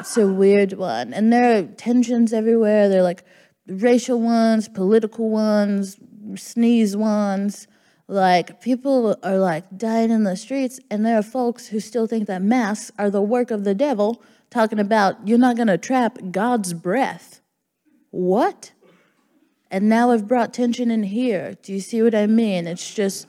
It's 0.00 0.16
a 0.16 0.26
weird 0.26 0.72
one. 0.72 1.12
And 1.12 1.32
there 1.32 1.58
are 1.58 1.62
tensions 1.62 2.32
everywhere. 2.32 2.88
They're 2.88 3.02
like 3.02 3.24
racial 3.66 4.20
ones, 4.20 4.68
political 4.68 5.30
ones, 5.30 5.96
sneeze 6.36 6.96
ones. 6.96 7.68
Like, 8.08 8.60
people 8.60 9.16
are 9.22 9.38
like 9.38 9.76
dying 9.76 10.10
in 10.10 10.24
the 10.24 10.36
streets, 10.36 10.80
and 10.90 11.04
there 11.04 11.18
are 11.18 11.22
folks 11.22 11.68
who 11.68 11.80
still 11.80 12.06
think 12.06 12.26
that 12.26 12.42
masks 12.42 12.92
are 12.98 13.10
the 13.10 13.22
work 13.22 13.50
of 13.50 13.64
the 13.64 13.74
devil, 13.74 14.22
talking 14.50 14.78
about 14.78 15.26
you're 15.26 15.38
not 15.38 15.56
gonna 15.56 15.78
trap 15.78 16.18
God's 16.30 16.74
breath. 16.74 17.40
What? 18.10 18.72
And 19.70 19.88
now 19.88 20.10
I've 20.10 20.28
brought 20.28 20.52
tension 20.52 20.90
in 20.90 21.04
here. 21.04 21.56
Do 21.62 21.72
you 21.72 21.80
see 21.80 22.02
what 22.02 22.14
I 22.14 22.26
mean? 22.26 22.66
It's 22.66 22.92
just 22.92 23.26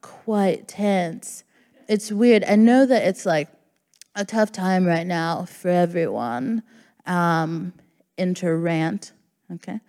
quite 0.00 0.68
tense. 0.68 1.42
It's 1.88 2.12
weird. 2.12 2.44
I 2.44 2.54
know 2.54 2.86
that 2.86 3.02
it's 3.02 3.26
like 3.26 3.48
a 4.14 4.24
tough 4.24 4.52
time 4.52 4.86
right 4.86 5.06
now 5.06 5.44
for 5.44 5.68
everyone. 5.68 6.62
Um, 7.06 7.72
into 8.16 8.54
rant, 8.54 9.12
okay? 9.52 9.80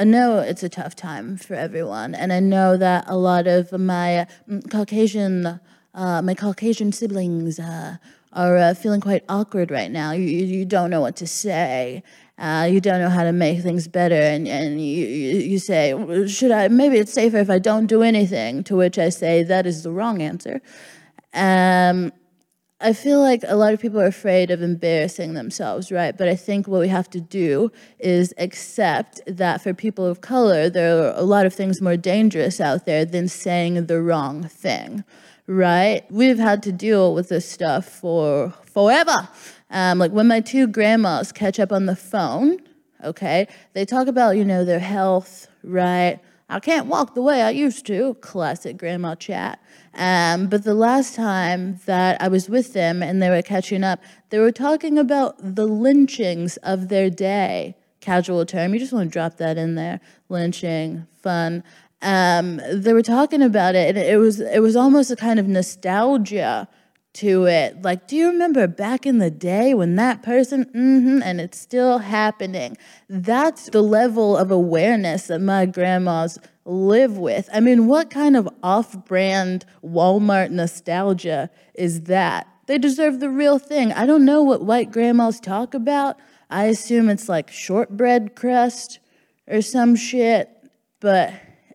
I 0.00 0.04
know 0.04 0.38
it's 0.38 0.62
a 0.62 0.70
tough 0.70 0.96
time 0.96 1.36
for 1.36 1.52
everyone, 1.52 2.14
and 2.14 2.32
I 2.32 2.40
know 2.40 2.78
that 2.78 3.04
a 3.06 3.18
lot 3.18 3.46
of 3.46 3.70
my 3.70 4.26
mm, 4.48 4.70
Caucasian, 4.70 5.60
uh, 5.92 6.22
my 6.22 6.32
Caucasian 6.32 6.90
siblings 6.90 7.58
uh, 7.58 7.98
are 8.32 8.56
uh, 8.56 8.72
feeling 8.72 9.02
quite 9.02 9.24
awkward 9.28 9.70
right 9.70 9.90
now. 9.90 10.12
You, 10.12 10.22
you 10.22 10.64
don't 10.64 10.88
know 10.88 11.02
what 11.02 11.16
to 11.16 11.26
say. 11.26 12.02
Uh, 12.38 12.66
you 12.72 12.80
don't 12.80 13.00
know 13.00 13.10
how 13.10 13.24
to 13.24 13.32
make 13.32 13.60
things 13.60 13.88
better, 13.88 14.14
and, 14.14 14.48
and 14.48 14.80
you, 14.80 15.06
you, 15.06 15.58
say, 15.58 15.92
Should 16.26 16.50
I? 16.50 16.68
Maybe 16.68 16.96
it's 16.96 17.12
safer 17.12 17.36
if 17.36 17.50
I 17.50 17.58
don't 17.58 17.84
do 17.84 18.02
anything. 18.02 18.64
To 18.64 18.76
which 18.76 18.98
I 18.98 19.10
say, 19.10 19.42
That 19.42 19.66
is 19.66 19.82
the 19.82 19.90
wrong 19.90 20.22
answer. 20.22 20.62
Um, 21.34 22.10
I 22.82 22.94
feel 22.94 23.20
like 23.20 23.44
a 23.46 23.56
lot 23.56 23.74
of 23.74 23.80
people 23.80 24.00
are 24.00 24.06
afraid 24.06 24.50
of 24.50 24.62
embarrassing 24.62 25.34
themselves, 25.34 25.92
right? 25.92 26.16
But 26.16 26.28
I 26.28 26.34
think 26.34 26.66
what 26.66 26.80
we 26.80 26.88
have 26.88 27.10
to 27.10 27.20
do 27.20 27.70
is 27.98 28.32
accept 28.38 29.20
that 29.26 29.60
for 29.60 29.74
people 29.74 30.06
of 30.06 30.22
color, 30.22 30.70
there 30.70 31.04
are 31.04 31.12
a 31.14 31.22
lot 31.22 31.44
of 31.44 31.52
things 31.52 31.82
more 31.82 31.98
dangerous 31.98 32.58
out 32.58 32.86
there 32.86 33.04
than 33.04 33.28
saying 33.28 33.84
the 33.84 34.00
wrong 34.00 34.44
thing, 34.44 35.04
right? 35.46 36.10
We've 36.10 36.38
had 36.38 36.62
to 36.62 36.72
deal 36.72 37.12
with 37.12 37.28
this 37.28 37.46
stuff 37.46 37.84
for 37.84 38.54
forever. 38.64 39.28
Um, 39.68 39.98
like 39.98 40.12
when 40.12 40.26
my 40.26 40.40
two 40.40 40.66
grandmas 40.66 41.32
catch 41.32 41.60
up 41.60 41.72
on 41.72 41.84
the 41.84 41.96
phone, 41.96 42.60
okay, 43.04 43.46
they 43.74 43.84
talk 43.84 44.06
about, 44.06 44.38
you 44.38 44.44
know, 44.44 44.64
their 44.64 44.80
health, 44.80 45.48
right? 45.62 46.18
I 46.48 46.60
can't 46.60 46.86
walk 46.86 47.14
the 47.14 47.22
way 47.22 47.42
I 47.42 47.50
used 47.50 47.86
to. 47.86 48.14
Classic 48.14 48.76
grandma 48.76 49.14
chat. 49.14 49.62
Um, 49.94 50.46
but 50.48 50.64
the 50.64 50.74
last 50.74 51.14
time 51.14 51.80
that 51.86 52.20
I 52.22 52.28
was 52.28 52.48
with 52.48 52.72
them 52.72 53.02
and 53.02 53.22
they 53.22 53.28
were 53.28 53.42
catching 53.42 53.82
up, 53.82 54.00
they 54.30 54.38
were 54.38 54.52
talking 54.52 54.98
about 54.98 55.34
the 55.38 55.66
lynchings 55.66 56.56
of 56.58 56.88
their 56.88 57.10
day. 57.10 57.76
Casual 58.00 58.46
term, 58.46 58.72
you 58.72 58.80
just 58.80 58.92
want 58.92 59.10
to 59.10 59.12
drop 59.12 59.36
that 59.38 59.58
in 59.58 59.74
there. 59.74 60.00
Lynching, 60.28 61.06
fun. 61.22 61.62
Um, 62.02 62.60
they 62.72 62.94
were 62.94 63.02
talking 63.02 63.42
about 63.42 63.74
it, 63.74 63.94
and 63.94 63.98
it 63.98 64.16
was 64.16 64.40
it 64.40 64.60
was 64.60 64.74
almost 64.74 65.10
a 65.10 65.16
kind 65.16 65.38
of 65.38 65.46
nostalgia 65.46 66.66
to 67.12 67.44
it. 67.46 67.82
Like, 67.82 68.06
do 68.06 68.16
you 68.16 68.28
remember 68.28 68.66
back 68.66 69.04
in 69.04 69.18
the 69.18 69.30
day 69.30 69.74
when 69.74 69.96
that 69.96 70.22
person, 70.22 70.64
mm-hmm, 70.66 71.20
and 71.22 71.40
it's 71.40 71.58
still 71.58 71.98
happening? 71.98 72.76
That's 73.08 73.66
the 73.70 73.82
level 73.82 74.36
of 74.36 74.50
awareness 74.50 75.26
that 75.26 75.40
my 75.40 75.66
grandmas 75.66 76.38
live 76.64 77.18
with. 77.18 77.48
I 77.52 77.60
mean, 77.60 77.86
what 77.86 78.10
kind 78.10 78.36
of 78.36 78.48
off 78.62 79.04
brand 79.04 79.64
Walmart 79.84 80.50
nostalgia 80.50 81.50
is 81.74 82.02
that? 82.02 82.46
They 82.66 82.78
deserve 82.78 83.18
the 83.18 83.30
real 83.30 83.58
thing. 83.58 83.92
I 83.92 84.06
don't 84.06 84.24
know 84.24 84.42
what 84.42 84.64
white 84.64 84.92
grandmas 84.92 85.40
talk 85.40 85.74
about. 85.74 86.16
I 86.48 86.66
assume 86.66 87.08
it's 87.08 87.28
like 87.28 87.50
shortbread 87.50 88.36
crust 88.36 89.00
or 89.48 89.62
some 89.62 89.96
shit, 89.96 90.48
but 91.00 91.32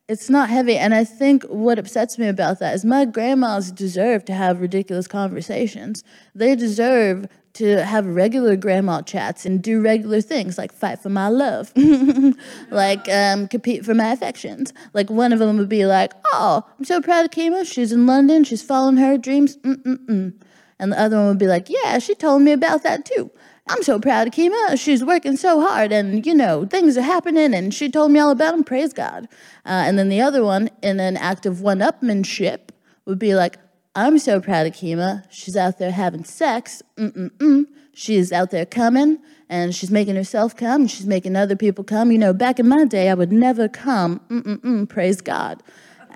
it's 0.08 0.30
not 0.30 0.50
heavy. 0.50 0.78
And 0.78 0.94
I 0.94 1.04
think 1.04 1.44
what 1.46 1.80
upsets 1.80 2.18
me 2.18 2.28
about 2.28 2.60
that 2.60 2.76
is 2.76 2.86
my 2.86 3.06
grandmas 3.06 3.72
deserve 3.72 4.26
to 4.26 4.34
have 4.34 4.62
ridiculous 4.62 5.08
conversations. 5.08 6.04
They 6.36 6.56
deserve 6.56 7.28
to 7.54 7.86
have 7.86 8.06
regular 8.06 8.58
grandma 8.58 9.02
chats 9.02 9.46
and 9.46 9.64
do 9.64 9.82
regular 9.82 10.20
things 10.22 10.58
like 10.58 10.74
fight 10.74 11.00
for 11.00 11.10
my 11.10 11.30
love, 11.30 11.72
like 12.70 13.08
um, 13.10 13.48
compete 13.48 13.86
for 13.86 13.94
my 13.94 14.12
affections. 14.12 14.74
Like 14.94 15.10
one 15.10 15.32
of 15.32 15.40
them 15.40 15.58
would 15.58 15.70
be 15.70 15.86
like, 15.86 16.14
"Oh, 16.26 16.64
I'm 16.78 16.86
so 16.86 17.02
proud 17.02 17.26
of 17.26 17.32
Kemah. 17.32 17.66
She's 17.66 17.94
in 17.94 18.06
London. 18.06 18.44
She's 18.44 18.62
following 18.62 18.98
her 18.98 19.18
dreams." 19.18 19.58
Mm-mm-mm. 19.58 20.34
And 20.78 20.92
the 20.92 21.00
other 21.00 21.16
one 21.16 21.28
would 21.28 21.38
be 21.40 21.48
like, 21.48 21.70
"Yeah, 21.70 21.98
she 22.00 22.14
told 22.14 22.42
me 22.42 22.52
about 22.52 22.84
that 22.84 23.06
too." 23.06 23.32
I'm 23.68 23.82
so 23.82 24.00
proud 24.00 24.28
of 24.28 24.34
Kemah. 24.34 24.80
She's 24.80 25.04
working 25.04 25.38
so 25.38 25.60
hard, 25.60 25.92
and 25.92 26.24
you 26.26 26.36
know 26.36 26.66
things 26.66 26.98
are 26.98 27.02
happening, 27.02 27.54
and 27.54 27.74
she 27.74 27.90
told 27.90 28.12
me 28.12 28.20
all 28.20 28.30
about 28.30 28.52
them. 28.52 28.64
Praise 28.64 28.94
God. 28.94 29.28
Uh, 29.66 29.84
and 29.88 29.98
then 29.98 30.10
the 30.10 30.22
other 30.22 30.44
one, 30.44 30.70
in 30.84 31.00
an 31.00 31.18
act 31.18 31.48
of 31.48 31.62
one-upmanship, 31.62 32.70
would 33.06 33.18
be 33.18 33.34
like, 33.34 33.58
I'm 33.96 34.20
so 34.20 34.40
proud 34.40 34.68
of 34.68 34.74
Kemah. 34.74 35.26
She's 35.32 35.56
out 35.56 35.80
there 35.80 35.92
having 35.92 36.26
sex. 36.26 36.84
Mm-mm-mm. 36.98 37.66
She's 37.94 38.32
out 38.32 38.52
there 38.52 38.66
coming, 38.68 39.20
and 39.50 39.74
she's 39.74 39.90
making 39.90 40.16
herself 40.16 40.56
come, 40.56 40.82
and 40.82 40.92
she's 40.92 41.08
making 41.08 41.36
other 41.36 41.56
people 41.56 41.84
come. 41.84 42.12
You 42.12 42.20
know, 42.20 42.34
back 42.34 42.60
in 42.60 42.68
my 42.68 42.86
day, 42.86 43.10
I 43.10 43.16
would 43.16 43.32
never 43.32 43.68
come. 43.68 44.20
Mm-mm-mm. 44.30 44.88
Praise 44.88 45.22
God. 45.22 45.64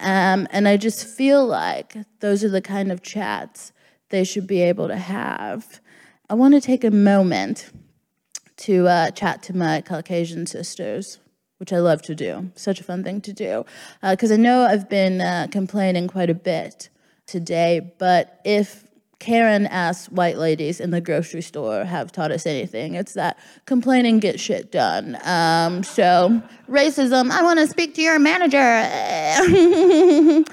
Um, 0.01 0.47
and 0.51 0.67
I 0.67 0.77
just 0.77 1.05
feel 1.07 1.47
like 1.47 1.95
those 2.19 2.43
are 2.43 2.49
the 2.49 2.61
kind 2.61 2.91
of 2.91 3.01
chats 3.01 3.71
they 4.09 4.23
should 4.23 4.45
be 4.45 4.61
able 4.61 4.87
to 4.87 4.97
have. 4.97 5.79
I 6.31 6.35
want 6.35 6.53
to 6.53 6.61
take 6.61 6.83
a 6.83 6.91
moment 6.91 7.71
to 8.57 8.87
uh, 8.87 9.09
chat 9.09 9.41
to 9.43 9.57
my 9.57 9.81
Caucasian 9.81 10.45
sisters, 10.45 11.17
which 11.57 11.73
I 11.73 11.79
love 11.79 12.03
to 12.03 12.13
do. 12.13 12.51
Such 12.53 12.79
a 12.79 12.83
fun 12.83 13.03
thing 13.03 13.19
to 13.21 13.33
do. 13.33 13.65
Because 14.03 14.31
I 14.31 14.35
know 14.35 14.61
I've 14.61 14.87
been 14.87 15.21
uh, 15.21 15.47
complaining 15.49 16.07
quite 16.07 16.29
a 16.29 16.35
bit 16.35 16.89
today, 17.25 17.93
but 17.97 18.41
if 18.45 18.83
Karen 19.17 19.65
asks 19.65 20.11
white 20.11 20.37
ladies 20.37 20.79
in 20.79 20.91
the 20.91 21.01
grocery 21.01 21.41
store 21.41 21.83
have 21.83 22.11
taught 22.11 22.31
us 22.31 22.45
anything, 22.45 22.93
it's 22.93 23.13
that 23.13 23.39
complaining 23.65 24.19
gets 24.19 24.39
shit 24.39 24.71
done. 24.71 25.17
Um, 25.23 25.81
so, 25.81 26.43
racism, 26.69 27.31
I 27.31 27.41
want 27.41 27.57
to 27.57 27.65
speak 27.65 27.95
to 27.95 28.03
your 28.03 28.19
manager. 28.19 28.59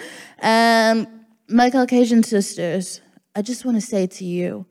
um, 0.42 1.06
my 1.50 1.68
Caucasian 1.68 2.22
sisters, 2.22 3.02
I 3.34 3.42
just 3.42 3.66
want 3.66 3.76
to 3.76 3.86
say 3.86 4.06
to 4.06 4.24
you, 4.24 4.64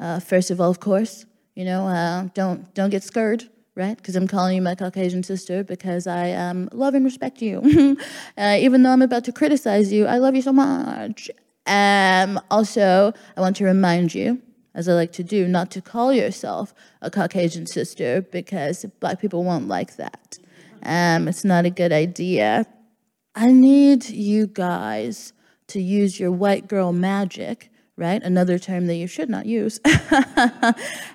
uh, 0.00 0.18
first 0.18 0.50
of 0.50 0.60
all, 0.60 0.70
of 0.70 0.80
course, 0.80 1.26
you 1.54 1.64
know, 1.64 1.86
uh, 1.86 2.28
don't 2.34 2.72
don't 2.74 2.90
get 2.90 3.04
scared, 3.04 3.48
right? 3.74 3.96
Because 3.96 4.16
I'm 4.16 4.26
calling 4.26 4.56
you 4.56 4.62
my 4.62 4.74
Caucasian 4.74 5.22
sister 5.22 5.62
because 5.62 6.06
I 6.06 6.32
um, 6.32 6.68
love 6.72 6.94
and 6.94 7.04
respect 7.04 7.42
you. 7.42 7.96
uh, 8.38 8.56
even 8.58 8.82
though 8.82 8.90
I'm 8.90 9.02
about 9.02 9.24
to 9.24 9.32
criticize 9.32 9.92
you, 9.92 10.06
I 10.06 10.18
love 10.18 10.34
you 10.34 10.42
so 10.42 10.52
much. 10.52 11.30
Um, 11.66 12.40
also, 12.50 13.12
I 13.36 13.40
want 13.40 13.56
to 13.56 13.64
remind 13.64 14.14
you, 14.14 14.40
as 14.74 14.88
I 14.88 14.94
like 14.94 15.12
to 15.12 15.22
do, 15.22 15.46
not 15.46 15.70
to 15.72 15.82
call 15.82 16.12
yourself 16.12 16.74
a 17.02 17.10
Caucasian 17.10 17.66
sister 17.66 18.22
because 18.22 18.86
black 19.00 19.20
people 19.20 19.44
won't 19.44 19.68
like 19.68 19.96
that. 19.96 20.38
Um, 20.82 21.28
it's 21.28 21.44
not 21.44 21.66
a 21.66 21.70
good 21.70 21.92
idea. 21.92 22.66
I 23.34 23.52
need 23.52 24.08
you 24.08 24.46
guys 24.46 25.34
to 25.68 25.80
use 25.80 26.18
your 26.18 26.32
white 26.32 26.66
girl 26.68 26.92
magic 26.92 27.70
right? 28.00 28.22
Another 28.22 28.58
term 28.58 28.86
that 28.86 28.96
you 28.96 29.06
should 29.06 29.28
not 29.28 29.44
use. 29.44 29.78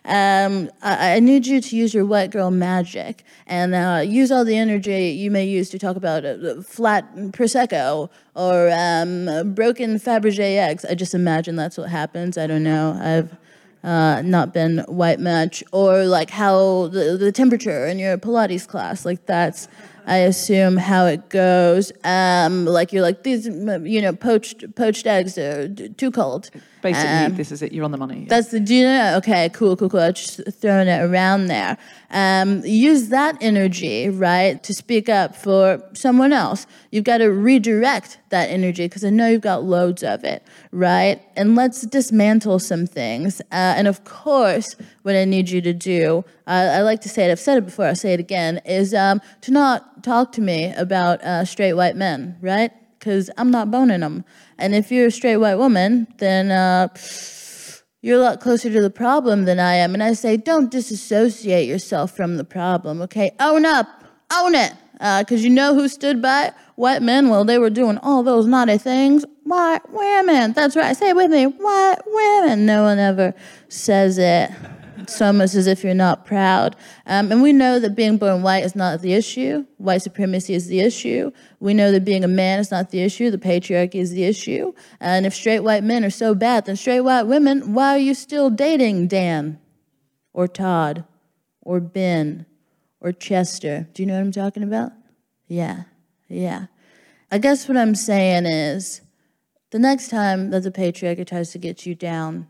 um, 0.06 0.70
I, 0.82 1.16
I, 1.16 1.20
need 1.20 1.48
you 1.48 1.60
to 1.60 1.76
use 1.76 1.94
your 1.94 2.06
white 2.06 2.30
girl 2.30 2.52
magic 2.52 3.24
and 3.48 3.74
uh, 3.74 4.04
use 4.06 4.32
all 4.32 4.46
the 4.46 4.56
energy 4.56 5.10
you 5.10 5.32
may 5.32 5.46
use 5.46 5.70
to 5.72 5.80
talk 5.80 5.96
about 5.96 6.24
uh, 6.24 6.62
flat 6.62 7.14
prosecco 7.32 8.10
or 8.36 8.70
um, 8.72 9.54
broken 9.54 9.96
Fabergé 9.96 10.58
eggs. 10.58 10.86
I 10.86 10.94
just 10.94 11.16
imagine 11.16 11.56
that's 11.56 11.78
what 11.78 11.90
happens. 11.90 12.38
I 12.38 12.46
don't 12.46 12.64
know. 12.64 12.98
I've 13.02 13.36
uh, 13.84 14.22
not 14.22 14.54
been 14.54 14.80
white 14.88 15.20
much, 15.20 15.64
or 15.72 16.06
like 16.06 16.30
how 16.30 16.88
the, 16.88 17.18
the 17.18 17.32
temperature 17.32 17.86
in 17.86 18.00
your 18.00 18.18
Pilates 18.18 18.68
class, 18.68 19.06
like 19.06 19.26
that's 19.26 19.68
I 20.08 20.18
assume 20.18 20.78
how 20.78 21.06
it 21.06 21.30
goes. 21.30 21.92
Um, 22.04 22.66
like 22.66 22.94
you're 22.94 23.02
like 23.02 23.24
these, 23.24 23.48
you 23.48 24.02
know, 24.02 24.14
poached 24.14 24.76
poached 24.76 25.08
eggs 25.08 25.38
are 25.38 25.68
too 25.70 26.12
cold. 26.12 26.50
Basically, 26.86 27.10
Um, 27.10 27.36
this 27.36 27.52
is 27.52 27.64
it. 27.64 27.74
You're 27.74 27.84
on 27.84 27.90
the 27.92 27.98
money. 27.98 28.20
yeah. 28.20 28.26
That's 28.30 28.50
the 28.50 28.60
do 28.60 28.76
you 28.76 28.84
know? 28.84 29.18
Okay, 29.18 29.50
cool, 29.50 29.76
cool, 29.76 29.90
cool. 29.90 30.02
i 30.02 30.12
Just 30.12 30.40
throwing 30.62 30.88
it 30.88 31.02
around 31.02 31.48
there. 31.48 31.80
Um, 32.12 32.64
use 32.64 33.10
that 33.10 33.36
energy, 33.42 34.08
right, 34.08 34.62
to 34.64 34.72
speak 34.72 35.10
up 35.10 35.36
for 35.36 35.82
someone 35.94 36.32
else. 36.32 36.68
You've 36.92 37.04
got 37.04 37.18
to 37.18 37.32
redirect 37.32 38.20
that 38.30 38.52
energy 38.52 38.86
because 38.86 39.04
I 39.04 39.10
know 39.10 39.28
you've 39.28 39.42
got 39.42 39.64
loads 39.64 40.04
of 40.04 40.24
it, 40.24 40.44
right? 40.72 41.20
And 41.36 41.56
let's 41.56 41.82
dismantle 41.82 42.60
some 42.60 42.86
things. 42.86 43.42
Uh, 43.52 43.74
and 43.78 43.88
of 43.88 44.04
course, 44.04 44.76
what 45.02 45.16
I 45.16 45.26
need 45.26 45.50
you 45.50 45.62
to 45.62 45.74
do, 45.74 46.24
uh, 46.46 46.70
I 46.78 46.82
like 46.82 47.02
to 47.02 47.10
say 47.10 47.28
it. 47.28 47.32
I've 47.32 47.40
said 47.40 47.58
it 47.58 47.66
before. 47.66 47.86
I'll 47.86 47.96
say 47.96 48.14
it 48.14 48.20
again. 48.20 48.62
Is 48.64 48.94
um, 48.94 49.22
to 49.42 49.52
not 49.52 50.04
talk 50.04 50.32
to 50.34 50.42
me 50.42 50.72
about 50.74 51.24
uh, 51.24 51.46
straight 51.46 51.74
white 51.74 51.96
men, 51.96 52.38
right? 52.42 52.72
because 53.06 53.30
I'm 53.38 53.52
not 53.52 53.70
boning 53.70 54.00
them. 54.00 54.26
And 54.58 54.74
if 54.74 54.92
you're 54.92 55.08
a 55.08 55.12
straight 55.12 55.38
white 55.38 55.56
woman, 55.56 56.08
then 56.18 56.52
uh, 56.52 56.88
you're 58.02 58.20
a 58.20 58.22
lot 58.22 58.40
closer 58.40 58.72
to 58.72 58.82
the 58.82 58.90
problem 58.90 59.46
than 59.46 59.60
I 59.60 59.76
am. 59.76 59.94
And 59.94 60.02
I 60.02 60.14
say, 60.14 60.38
don't 60.38 60.72
disassociate 60.72 61.68
yourself 61.68 62.16
from 62.16 62.38
the 62.38 62.44
problem, 62.44 63.02
okay? 63.02 63.32
Own 63.40 63.66
up, 63.66 63.88
own 64.34 64.56
it. 64.56 64.74
Because 64.94 65.44
you 65.44 65.50
know 65.50 65.76
who 65.76 65.90
stood 65.90 66.22
by 66.22 66.54
white 66.76 67.02
men 67.02 67.28
while 67.28 67.44
they 67.44 67.58
were 67.58 67.70
doing 67.70 67.98
all 67.98 68.24
those 68.24 68.46
naughty 68.46 68.78
things? 68.78 69.26
White 69.44 69.82
women. 69.92 70.54
That's 70.54 70.76
right. 70.78 70.96
Say 70.96 71.10
it 71.10 71.16
with 71.18 71.32
me. 71.32 71.46
White 71.46 71.98
women. 72.06 72.66
No 72.66 72.84
one 72.84 72.98
ever 72.98 73.34
says 73.68 74.18
it. 74.18 74.52
It's 75.10 75.22
almost 75.22 75.56
as 75.56 75.68
if 75.68 75.84
you're 75.84 75.94
not 75.94 76.26
proud. 76.26 76.76
Um, 77.06 77.32
and 77.32 77.42
we 77.42 77.54
know 77.54 77.80
that 77.80 77.96
being 77.96 78.18
born 78.18 78.42
white 78.42 78.64
is 78.64 78.76
not 78.76 79.02
the 79.02 79.14
issue. 79.14 79.66
White 79.78 80.02
supremacy 80.02 80.54
is 80.54 80.68
the 80.68 80.80
issue. 80.80 81.32
We 81.60 81.74
know 81.74 81.92
that 81.92 82.06
being 82.06 82.24
a 82.24 82.28
man 82.28 82.60
is 82.60 82.72
not 82.72 82.90
the 82.90 83.02
issue. 83.02 83.32
The 83.32 83.38
patriarchy 83.38 83.96
is 83.96 84.12
the 84.12 84.24
issue. 84.24 84.74
And 85.00 85.26
if 85.26 85.34
straight 85.34 85.62
white 85.62 85.84
men 85.84 86.04
are 86.04 86.10
so 86.10 86.36
bad, 86.36 86.66
then 86.66 86.76
straight 86.76 87.02
white 87.02 87.24
women, 87.24 87.74
why 87.74 87.96
are 87.96 88.00
you 88.00 88.14
still 88.14 88.50
dating 88.50 89.08
Dan 89.08 89.60
or 90.34 90.48
Todd 90.48 91.06
or 91.62 91.80
Ben 91.80 92.46
or 93.00 93.12
Chester? 93.12 93.88
Do 93.94 94.04
you 94.04 94.08
know 94.08 94.16
what 94.16 94.22
I'm 94.22 94.32
talking 94.32 94.64
about? 94.64 94.92
Yeah, 95.48 95.84
yeah. 96.28 96.66
I 97.32 97.38
guess 97.38 97.68
what 97.68 97.78
I'm 97.78 97.96
saying 97.96 98.46
is 98.46 99.02
the 99.72 99.80
next 99.80 100.10
time 100.10 100.52
that 100.52 100.64
the 100.64 100.72
patriarchy 100.72 101.28
tries 101.28 101.52
to 101.52 101.58
get 101.58 101.86
you 101.86 101.96
down, 101.96 102.48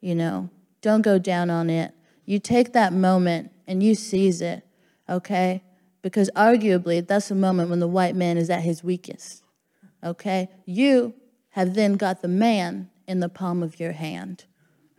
you 0.00 0.14
know, 0.14 0.50
don't 0.82 1.02
go 1.02 1.18
down 1.18 1.48
on 1.48 1.70
it. 1.70 1.94
You 2.26 2.38
take 2.38 2.72
that 2.74 2.92
moment 2.92 3.50
and 3.66 3.82
you 3.82 3.94
seize 3.94 4.42
it, 4.42 4.64
okay? 5.08 5.62
Because 6.02 6.30
arguably, 6.36 7.06
that's 7.06 7.28
the 7.28 7.34
moment 7.34 7.70
when 7.70 7.80
the 7.80 7.88
white 7.88 8.14
man 8.14 8.36
is 8.36 8.50
at 8.50 8.62
his 8.62 8.84
weakest, 8.84 9.42
okay? 10.04 10.48
You 10.66 11.14
have 11.50 11.74
then 11.74 11.94
got 11.94 12.20
the 12.20 12.28
man 12.28 12.90
in 13.06 13.20
the 13.20 13.28
palm 13.28 13.62
of 13.62 13.80
your 13.80 13.92
hand, 13.92 14.44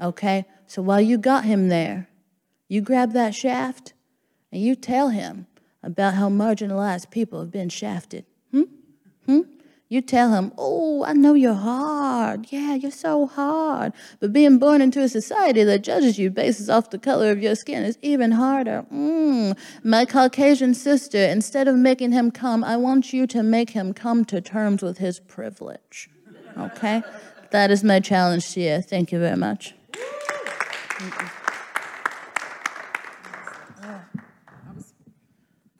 okay? 0.02 0.46
So 0.65 0.82
while 0.82 1.02
you 1.02 1.17
got 1.17 1.43
him 1.43 1.69
there, 1.69 2.08
you 2.67 2.82
grab 2.82 3.12
that 3.13 3.36
shaft 3.36 3.93
and 4.52 4.62
you 4.62 4.76
tell 4.76 5.10
him 5.10 5.48
about 5.84 6.13
how 6.13 6.30
marginalized 6.30 7.12
people 7.12 7.39
have 7.39 7.52
been 7.52 7.69
shafted. 7.69 8.26
Hmm? 8.52 8.63
Hmm? 9.26 9.41
You 9.94 10.02
tell 10.02 10.34
him, 10.34 10.52
Oh, 10.58 11.04
I 11.04 11.14
know 11.14 11.36
you're 11.36 11.54
hard. 11.54 12.48
Yeah, 12.50 12.74
you're 12.74 12.90
so 12.90 13.28
hard. 13.28 13.94
But 14.20 14.34
being 14.34 14.58
born 14.58 14.82
into 14.82 15.04
a 15.04 15.08
society 15.08 15.64
that 15.66 15.84
judges 15.84 16.18
you 16.18 16.32
bases 16.32 16.68
off 16.68 16.90
the 16.90 16.98
color 16.98 17.30
of 17.30 17.44
your 17.44 17.54
skin 17.54 17.84
is 17.84 18.00
even 18.02 18.32
harder. 18.32 18.88
Mm. 18.92 19.56
My 19.84 20.06
Caucasian 20.06 20.74
sister, 20.74 21.20
instead 21.20 21.68
of 21.68 21.76
making 21.76 22.12
him 22.12 22.32
come, 22.32 22.64
I 22.64 22.76
want 22.76 23.14
you 23.14 23.28
to 23.28 23.44
make 23.44 23.70
him 23.70 23.94
come 23.94 24.26
to 24.26 24.42
terms 24.42 24.82
with 24.82 24.98
his 24.98 25.20
privilege. 25.20 26.10
Okay? 26.58 27.04
that 27.52 27.70
is 27.70 27.84
my 27.84 28.00
challenge 28.00 28.52
to 28.54 28.62
you. 28.62 28.82
Thank 28.82 29.12
you 29.12 29.20
very 29.20 29.38
much. 29.38 29.76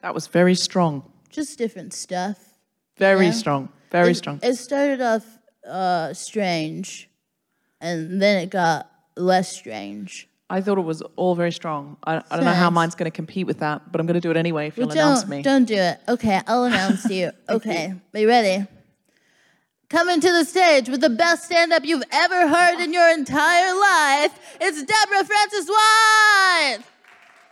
That 0.02 0.14
was 0.14 0.28
very 0.28 0.54
strong. 0.54 1.02
Just 1.30 1.58
different 1.58 1.92
stuff. 1.92 2.38
Very 2.96 3.32
strong. 3.32 3.70
Very 3.94 4.10
it, 4.10 4.16
strong. 4.16 4.40
It 4.42 4.56
started 4.56 5.00
off 5.00 5.24
uh, 5.64 6.12
strange, 6.14 7.08
and 7.80 8.20
then 8.20 8.42
it 8.42 8.50
got 8.50 8.90
less 9.16 9.54
strange. 9.56 10.28
I 10.50 10.60
thought 10.62 10.78
it 10.78 10.84
was 10.84 11.00
all 11.14 11.36
very 11.36 11.52
strong. 11.52 11.96
I, 12.04 12.16
I 12.28 12.36
don't 12.36 12.44
know 12.44 12.52
how 12.52 12.70
mine's 12.70 12.96
going 12.96 13.10
to 13.10 13.14
compete 13.14 13.46
with 13.46 13.60
that, 13.60 13.92
but 13.92 14.00
I'm 14.00 14.06
going 14.08 14.14
to 14.14 14.20
do 14.20 14.32
it 14.32 14.36
anyway 14.36 14.66
if 14.66 14.76
Well, 14.76 14.88
you'll 14.88 14.98
announce 14.98 15.28
me. 15.28 15.42
don't 15.42 15.66
do 15.66 15.76
it. 15.76 16.00
Okay, 16.08 16.40
I'll 16.48 16.64
announce 16.72 17.08
you. 17.08 17.30
Okay, 17.48 17.94
are 18.12 18.20
you 18.20 18.26
ready? 18.26 18.66
Coming 19.90 20.20
to 20.20 20.32
the 20.32 20.44
stage 20.44 20.88
with 20.88 21.00
the 21.00 21.10
best 21.10 21.44
stand-up 21.44 21.84
you've 21.84 22.02
ever 22.10 22.48
heard 22.48 22.80
in 22.80 22.92
your 22.92 23.08
entire 23.10 23.78
life, 23.78 24.32
it's 24.60 24.82
Deborah 24.82 25.24
Frances-White. 25.24 26.78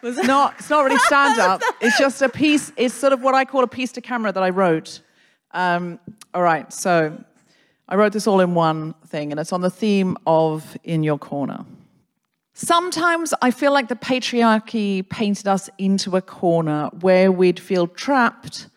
It's 0.02 0.26
not. 0.26 0.54
It's 0.58 0.68
not 0.68 0.84
really 0.84 0.98
stand 0.98 1.38
up. 1.38 1.62
It's 1.80 1.96
just 1.96 2.20
a 2.20 2.28
piece. 2.28 2.72
It's 2.76 2.94
sort 2.94 3.12
of 3.12 3.22
what 3.22 3.36
I 3.36 3.44
call 3.44 3.62
a 3.62 3.68
piece 3.68 3.92
to 3.92 4.00
camera 4.00 4.32
that 4.32 4.42
I 4.42 4.50
wrote. 4.50 5.01
Um, 5.52 5.98
all 6.34 6.42
right. 6.42 6.72
So 6.72 7.22
I 7.88 7.96
wrote 7.96 8.12
this 8.12 8.26
all 8.26 8.40
in 8.40 8.54
one 8.54 8.94
thing, 9.06 9.32
and 9.32 9.40
it's 9.40 9.52
on 9.52 9.60
the 9.60 9.70
theme 9.70 10.16
of 10.26 10.76
in 10.84 11.02
your 11.02 11.18
corner. 11.18 11.64
Sometimes 12.54 13.32
I 13.40 13.50
feel 13.50 13.72
like 13.72 13.88
the 13.88 13.96
patriarchy 13.96 15.08
painted 15.08 15.48
us 15.48 15.70
into 15.78 16.16
a 16.16 16.22
corner 16.22 16.90
where 17.00 17.32
we'd 17.32 17.58
feel 17.58 17.86
trapped 17.86 18.68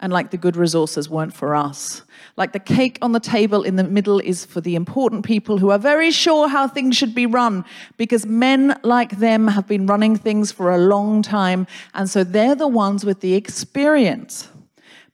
and 0.00 0.12
like 0.12 0.30
the 0.30 0.36
good 0.36 0.56
resources 0.56 1.08
weren't 1.08 1.32
for 1.32 1.54
us. 1.54 2.02
Like 2.36 2.52
the 2.52 2.60
cake 2.60 2.98
on 3.00 3.12
the 3.12 3.20
table 3.20 3.62
in 3.62 3.76
the 3.76 3.84
middle 3.84 4.20
is 4.20 4.44
for 4.44 4.60
the 4.60 4.74
important 4.74 5.24
people 5.24 5.56
who 5.56 5.70
are 5.70 5.78
very 5.78 6.10
sure 6.10 6.48
how 6.48 6.68
things 6.68 6.96
should 6.96 7.14
be 7.14 7.24
run 7.24 7.64
because 7.96 8.26
men 8.26 8.78
like 8.82 9.18
them 9.18 9.48
have 9.48 9.66
been 9.66 9.86
running 9.86 10.16
things 10.16 10.52
for 10.52 10.70
a 10.70 10.78
long 10.78 11.22
time, 11.22 11.66
and 11.94 12.10
so 12.10 12.22
they're 12.22 12.54
the 12.54 12.68
ones 12.68 13.04
with 13.04 13.20
the 13.20 13.34
experience. 13.34 14.48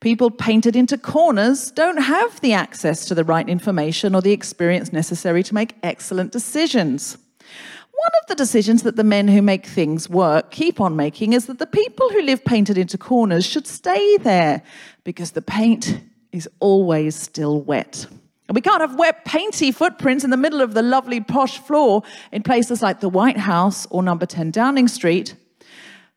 People 0.03 0.33
painted 0.33 0.75
into 0.75 0.99
corners 0.99 1.71
don't 1.71 2.03
have 2.03 2.41
the 2.41 2.53
access 2.53 3.05
to 3.05 3.15
the 3.15 3.23
right 3.23 3.49
information 3.49 4.17
or 4.17 4.21
the 4.21 4.33
experience 4.33 4.93
necessary 4.93 5.45
to 5.45 5.55
make 5.55 5.77
excellent 5.85 6.33
decisions. 6.33 7.17
One 7.39 8.13
of 8.21 8.27
the 8.27 8.35
decisions 8.35 8.83
that 8.83 8.97
the 8.97 9.05
men 9.05 9.29
who 9.29 9.41
make 9.41 9.65
things 9.65 10.11
work 10.11 10.51
keep 10.51 10.81
on 10.81 10.97
making 10.97 11.35
is 11.35 11.47
that 11.47 11.61
the 11.61 11.69
people 11.69 12.09
who 12.09 12.21
live 12.23 12.45
painted 12.45 12.77
into 12.79 12.99
corners 12.99 13.47
should 13.47 13.69
stay 13.69 14.17
there 14.17 14.65
because 15.05 15.31
the 15.31 15.41
paint 15.41 16.01
is 16.33 16.49
always 16.59 17.15
still 17.15 17.61
wet. 17.61 18.05
And 18.49 18.57
we 18.57 18.61
can't 18.61 18.81
have 18.81 18.97
wet, 18.97 19.25
painty 19.25 19.71
footprints 19.71 20.25
in 20.25 20.31
the 20.31 20.37
middle 20.37 20.61
of 20.61 20.75
the 20.75 20.83
lovely 20.83 21.21
posh 21.21 21.59
floor 21.59 22.03
in 22.33 22.43
places 22.43 22.83
like 22.83 22.99
the 22.99 23.09
White 23.09 23.39
House 23.39 23.87
or 23.89 24.03
number 24.03 24.27
10 24.27 24.51
Downing 24.51 24.89
Street. 24.89 25.37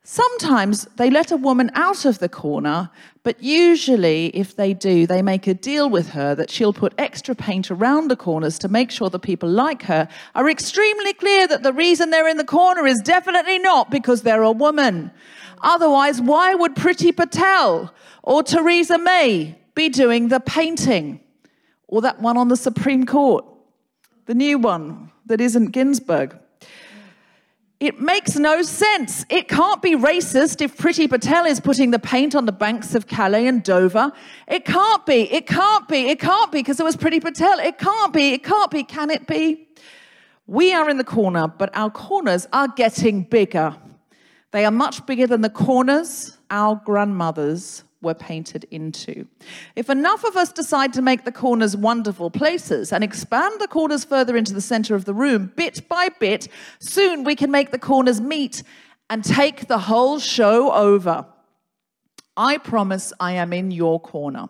Sometimes 0.08 0.86
they 0.98 1.10
let 1.10 1.32
a 1.32 1.36
woman 1.36 1.72
out 1.74 2.06
of 2.06 2.20
the 2.20 2.30
corner, 2.30 2.92
but 3.24 3.42
usually, 3.42 4.28
if 4.36 4.56
they 4.56 4.72
do, 4.72 5.08
they 5.08 5.24
make 5.24 5.48
a 5.48 5.56
deal 5.56 5.90
with 5.90 6.10
her 6.10 6.36
that 6.36 6.52
she'll 6.52 6.74
put 6.74 6.94
extra 7.00 7.34
paint 7.34 7.72
around 7.72 8.08
the 8.08 8.16
corners 8.16 8.60
to 8.60 8.68
make 8.68 8.92
sure 8.92 9.10
the 9.10 9.18
people 9.18 9.50
like 9.50 9.82
her 9.82 10.08
are 10.36 10.48
extremely 10.48 11.12
clear 11.14 11.48
that 11.48 11.64
the 11.64 11.74
reason 11.74 12.12
they're 12.12 12.28
in 12.28 12.38
the 12.38 12.44
corner 12.44 12.86
is 12.86 13.00
definitely 13.00 13.58
not 13.58 13.90
because 13.90 14.22
they're 14.22 14.44
a 14.44 14.52
woman. 14.52 15.10
Otherwise, 15.62 16.22
why 16.22 16.54
would 16.54 16.76
Priti 16.76 17.16
Patel 17.16 17.92
or 18.22 18.44
Theresa 18.44 19.00
May 19.00 19.58
be 19.74 19.90
doing 19.90 20.28
the 20.28 20.40
painting? 20.40 21.20
Or 21.88 22.02
that 22.02 22.22
one 22.22 22.38
on 22.38 22.50
the 22.50 22.58
Supreme 22.58 23.08
Court, 23.08 23.44
the 24.28 24.36
new 24.36 24.60
one 24.60 25.12
that 25.26 25.42
isn't 25.42 25.72
Ginsburg. 25.72 26.38
It 27.80 28.00
makes 28.00 28.36
no 28.36 28.62
sense. 28.62 29.26
It 29.30 29.50
can't 29.50 29.82
be 29.82 29.96
racist 29.96 30.62
if 30.62 30.78
Priti 30.78 31.10
Patel 31.10 31.46
is 31.46 31.60
putting 31.60 31.92
the 31.92 32.00
paint 32.00 32.34
on 32.34 32.46
the 32.46 32.54
banks 32.54 32.96
of 32.96 33.06
Calais 33.06 33.48
and 33.48 33.62
Dover. 33.64 34.14
It 34.48 34.64
can't 34.64 35.06
be. 35.06 35.32
It 35.32 35.46
can't 35.46 35.88
be. 35.88 36.08
It 36.08 36.20
can't 36.20 36.52
be 36.52 36.60
because 36.60 36.80
it 36.80 36.84
was 36.84 36.96
Priti 36.96 37.22
Patel. 37.22 37.60
It 37.60 37.78
can't 37.78 38.14
be. 38.14 38.34
It 38.34 38.44
can't 38.44 38.72
be. 38.72 38.84
Can 38.84 39.10
it 39.10 39.28
be? 39.28 39.68
We 40.48 40.74
are 40.74 40.90
in 40.90 40.98
the 40.98 41.04
corner, 41.04 41.48
but 41.48 41.70
our 41.76 41.90
corners 41.90 42.48
are 42.54 42.68
getting 42.68 43.24
bigger. 43.24 43.76
They 44.52 44.64
are 44.64 44.72
much 44.72 45.06
bigger 45.06 45.28
than 45.28 45.42
the 45.42 45.50
corners 45.50 46.38
our 46.50 46.82
grandmothers 46.86 47.84
were 48.06 48.14
painted 48.14 48.66
into. 48.72 49.28
If 49.76 49.90
enough 49.90 50.24
of 50.24 50.38
us 50.38 50.54
decide 50.54 50.94
to 50.94 51.02
make 51.02 51.26
the 51.26 51.32
corners 51.32 51.76
wonderful 51.76 52.32
places 52.32 52.94
and 52.94 53.04
expand 53.04 53.60
the 53.60 53.68
corners 53.68 54.06
further 54.06 54.38
into 54.38 54.54
the 54.54 54.62
center 54.62 54.96
of 54.96 55.04
the 55.04 55.14
room, 55.14 55.52
bit 55.58 55.90
by 55.90 56.08
bit, 56.20 56.48
soon 56.80 57.26
we 57.26 57.36
can 57.36 57.52
make 57.52 57.72
the 57.72 57.80
corners 57.80 58.22
meet 58.22 58.64
and 59.10 59.26
take 59.26 59.68
the 59.68 59.80
whole 59.80 60.20
show 60.20 60.72
over. 60.72 61.26
I 62.38 62.58
promise 62.58 63.12
I 63.20 63.34
am 63.34 63.52
in 63.52 63.72
your 63.72 64.00
corner. 64.00 64.48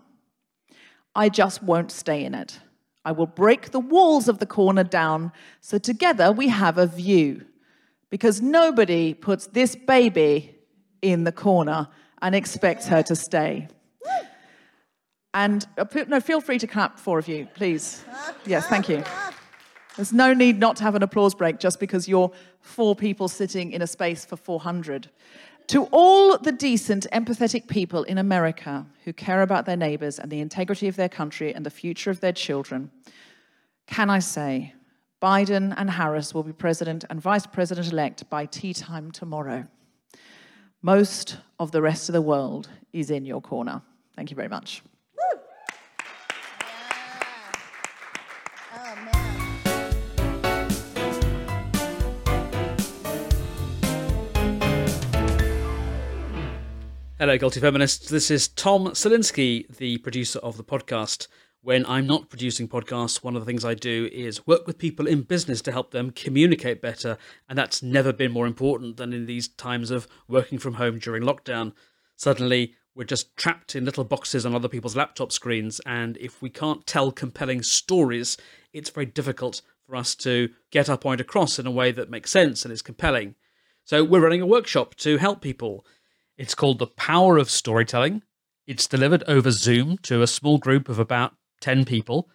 I 1.15 1.29
just 1.29 1.63
won't 1.63 1.91
stay 1.91 2.23
in 2.23 2.35
it. 2.35 2.59
I 3.05 3.11
will 3.11 3.27
break 3.27 3.71
the 3.71 3.79
walls 3.79 4.27
of 4.27 4.39
the 4.39 4.45
corner 4.45 4.83
down 4.83 5.31
so 5.61 5.77
together 5.77 6.31
we 6.31 6.49
have 6.49 6.77
a 6.77 6.87
view. 6.87 7.45
Because 8.09 8.41
nobody 8.41 9.13
puts 9.13 9.47
this 9.47 9.75
baby 9.75 10.55
in 11.01 11.23
the 11.23 11.31
corner 11.31 11.87
and 12.21 12.35
expects 12.35 12.87
her 12.87 13.03
to 13.03 13.15
stay. 13.15 13.67
And 15.33 15.67
uh, 15.77 15.85
no, 16.07 16.19
feel 16.21 16.39
free 16.39 16.59
to 16.59 16.67
clap, 16.67 16.97
four 16.97 17.19
of 17.19 17.27
you, 17.27 17.47
please. 17.55 18.05
Yes, 18.45 18.67
thank 18.67 18.87
you. 18.87 19.03
There's 19.97 20.13
no 20.13 20.33
need 20.33 20.59
not 20.59 20.77
to 20.77 20.83
have 20.83 20.95
an 20.95 21.03
applause 21.03 21.35
break 21.35 21.59
just 21.59 21.79
because 21.79 22.07
you're 22.07 22.31
four 22.61 22.95
people 22.95 23.27
sitting 23.27 23.71
in 23.71 23.81
a 23.81 23.87
space 23.87 24.25
for 24.25 24.37
400. 24.37 25.09
To 25.67 25.85
all 25.91 26.37
the 26.37 26.51
decent, 26.51 27.07
empathetic 27.11 27.67
people 27.67 28.03
in 28.03 28.17
America 28.17 28.85
who 29.03 29.13
care 29.13 29.41
about 29.41 29.65
their 29.65 29.77
neighbors 29.77 30.19
and 30.19 30.31
the 30.31 30.39
integrity 30.39 30.87
of 30.87 30.95
their 30.95 31.09
country 31.09 31.53
and 31.53 31.65
the 31.65 31.69
future 31.69 32.11
of 32.11 32.19
their 32.19 32.33
children, 32.33 32.91
can 33.87 34.09
I 34.09 34.19
say, 34.19 34.73
Biden 35.21 35.73
and 35.75 35.89
Harris 35.89 36.33
will 36.33 36.43
be 36.43 36.53
president 36.53 37.03
and 37.09 37.19
vice 37.19 37.47
president 37.47 37.91
elect 37.91 38.29
by 38.29 38.45
tea 38.45 38.73
time 38.73 39.11
tomorrow 39.11 39.65
most 40.81 41.37
of 41.59 41.71
the 41.71 41.81
rest 41.81 42.09
of 42.09 42.13
the 42.13 42.21
world 42.21 42.69
is 42.93 43.09
in 43.09 43.25
your 43.25 43.41
corner. 43.41 43.81
Thank 44.15 44.29
you 44.31 44.35
very 44.35 44.49
much. 44.49 44.81
Oh, 45.19 45.39
Hello, 57.17 57.37
Guilty 57.37 57.59
Feminists. 57.61 58.09
This 58.09 58.29
is 58.29 58.49
Tom 58.49 58.87
Salinsky, 58.87 59.73
the 59.77 59.97
producer 59.99 60.39
of 60.39 60.57
the 60.57 60.63
podcast. 60.63 61.27
When 61.65 61.83
I'm 61.87 62.05
not 62.05 62.29
producing 62.29 62.67
podcasts, 62.67 63.23
one 63.23 63.35
of 63.35 63.41
the 63.41 63.45
things 63.47 63.65
I 63.65 63.73
do 63.73 64.07
is 64.13 64.45
work 64.45 64.67
with 64.67 64.77
people 64.77 65.07
in 65.07 65.23
business 65.23 65.63
to 65.63 65.71
help 65.71 65.89
them 65.89 66.11
communicate 66.11 66.79
better, 66.79 67.17
and 67.49 67.57
that's 67.57 67.81
never 67.81 68.13
been 68.13 68.31
more 68.31 68.45
important 68.45 68.97
than 68.97 69.13
in 69.13 69.25
these 69.25 69.47
times 69.47 69.89
of 69.89 70.07
working 70.27 70.59
from 70.59 70.75
home 70.75 70.99
during 70.99 71.23
lockdown. 71.23 71.73
Suddenly, 72.15 72.75
we're 72.93 73.05
just 73.05 73.35
trapped 73.35 73.75
in 73.75 73.83
little 73.83 74.03
boxes 74.03 74.45
on 74.45 74.53
other 74.53 74.67
people's 74.67 74.95
laptop 74.95 75.31
screens, 75.31 75.81
and 75.87 76.17
if 76.17 76.39
we 76.39 76.51
can't 76.51 76.85
tell 76.85 77.11
compelling 77.11 77.63
stories, 77.63 78.37
it's 78.71 78.91
very 78.91 79.07
difficult 79.07 79.63
for 79.87 79.95
us 79.95 80.13
to 80.17 80.49
get 80.69 80.87
our 80.87 80.99
point 80.99 81.19
across 81.19 81.57
in 81.57 81.65
a 81.65 81.71
way 81.71 81.91
that 81.91 82.11
makes 82.11 82.29
sense 82.29 82.63
and 82.63 82.71
is 82.71 82.83
compelling. 82.83 83.33
So, 83.85 84.03
we're 84.03 84.21
running 84.21 84.41
a 84.41 84.45
workshop 84.45 84.93
to 84.97 85.17
help 85.17 85.41
people. 85.41 85.83
It's 86.37 86.53
called 86.53 86.77
The 86.77 86.85
Power 86.85 87.39
of 87.39 87.49
Storytelling. 87.49 88.21
It's 88.67 88.85
delivered 88.85 89.23
over 89.27 89.49
Zoom 89.49 89.97
to 90.03 90.21
a 90.21 90.27
small 90.27 90.59
group 90.59 90.89
of 90.89 90.99
about 90.99 91.33
10 91.61 91.85
people. 91.85 92.29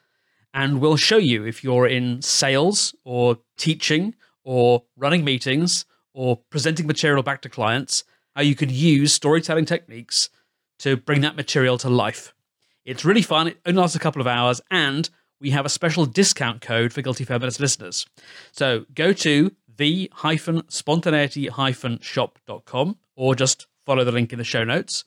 And 0.52 0.80
we'll 0.80 0.96
show 0.96 1.16
you 1.16 1.44
if 1.44 1.62
you're 1.62 1.86
in 1.86 2.22
sales 2.22 2.94
or 3.04 3.38
teaching 3.56 4.14
or 4.42 4.84
running 4.96 5.24
meetings 5.24 5.84
or 6.12 6.38
presenting 6.50 6.86
material 6.86 7.22
back 7.22 7.42
to 7.42 7.48
clients, 7.48 8.04
how 8.34 8.42
you 8.42 8.54
could 8.54 8.70
use 8.70 9.12
storytelling 9.12 9.64
techniques 9.64 10.28
to 10.80 10.96
bring 10.96 11.20
that 11.20 11.36
material 11.36 11.78
to 11.78 11.88
life. 11.88 12.34
It's 12.84 13.04
really 13.04 13.22
fun. 13.22 13.48
It 13.48 13.60
only 13.66 13.80
lasts 13.80 13.96
a 13.96 14.00
couple 14.00 14.20
of 14.20 14.26
hours. 14.26 14.60
And 14.70 15.08
we 15.40 15.50
have 15.50 15.64
a 15.64 15.70
special 15.70 16.06
discount 16.06 16.60
code 16.60 16.92
for 16.92 17.02
Guilty 17.02 17.24
Feminist 17.24 17.60
listeners. 17.60 18.06
So 18.52 18.86
go 18.94 19.12
to 19.12 19.52
the 19.76 20.10
hyphen 20.12 20.62
spontaneity 20.68 21.46
hyphen 21.46 21.98
shop.com 22.00 22.98
or 23.16 23.34
just 23.34 23.66
follow 23.84 24.04
the 24.04 24.12
link 24.12 24.32
in 24.32 24.38
the 24.38 24.44
show 24.44 24.64
notes. 24.64 25.04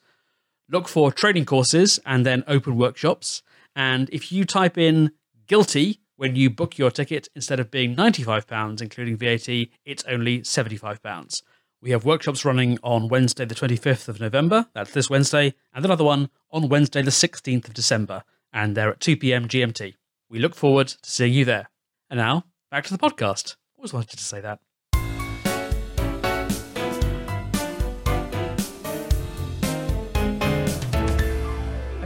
Look 0.69 0.87
for 0.87 1.11
training 1.11 1.45
courses 1.45 1.99
and 2.05 2.25
then 2.25 2.43
open 2.47 2.77
workshops. 2.77 3.43
And 3.75 4.09
if 4.11 4.31
you 4.31 4.45
type 4.45 4.77
in 4.77 5.11
guilty 5.47 5.99
when 6.15 6.35
you 6.35 6.49
book 6.49 6.77
your 6.77 6.91
ticket, 6.91 7.27
instead 7.35 7.59
of 7.59 7.71
being 7.71 7.95
£95, 7.95 8.81
including 8.81 9.17
VAT, 9.17 9.47
it's 9.85 10.03
only 10.07 10.41
£75. 10.41 11.41
We 11.81 11.91
have 11.91 12.05
workshops 12.05 12.45
running 12.45 12.79
on 12.81 13.09
Wednesday, 13.09 13.43
the 13.43 13.55
25th 13.55 14.07
of 14.07 14.21
November. 14.21 14.67
That's 14.73 14.93
this 14.93 15.09
Wednesday. 15.09 15.53
And 15.73 15.83
another 15.83 16.05
one 16.05 16.29
on 16.49 16.69
Wednesday, 16.69 17.01
the 17.01 17.11
16th 17.11 17.67
of 17.67 17.73
December. 17.73 18.23
And 18.53 18.77
they're 18.77 18.91
at 18.91 19.01
2 19.01 19.17
p.m. 19.17 19.47
GMT. 19.47 19.95
We 20.29 20.39
look 20.39 20.55
forward 20.55 20.87
to 20.87 20.97
seeing 21.09 21.33
you 21.33 21.43
there. 21.43 21.69
And 22.09 22.19
now, 22.19 22.45
back 22.71 22.85
to 22.85 22.95
the 22.95 22.97
podcast. 22.97 23.57
Always 23.77 23.91
wanted 23.91 24.17
to 24.17 24.23
say 24.23 24.39
that. 24.39 24.59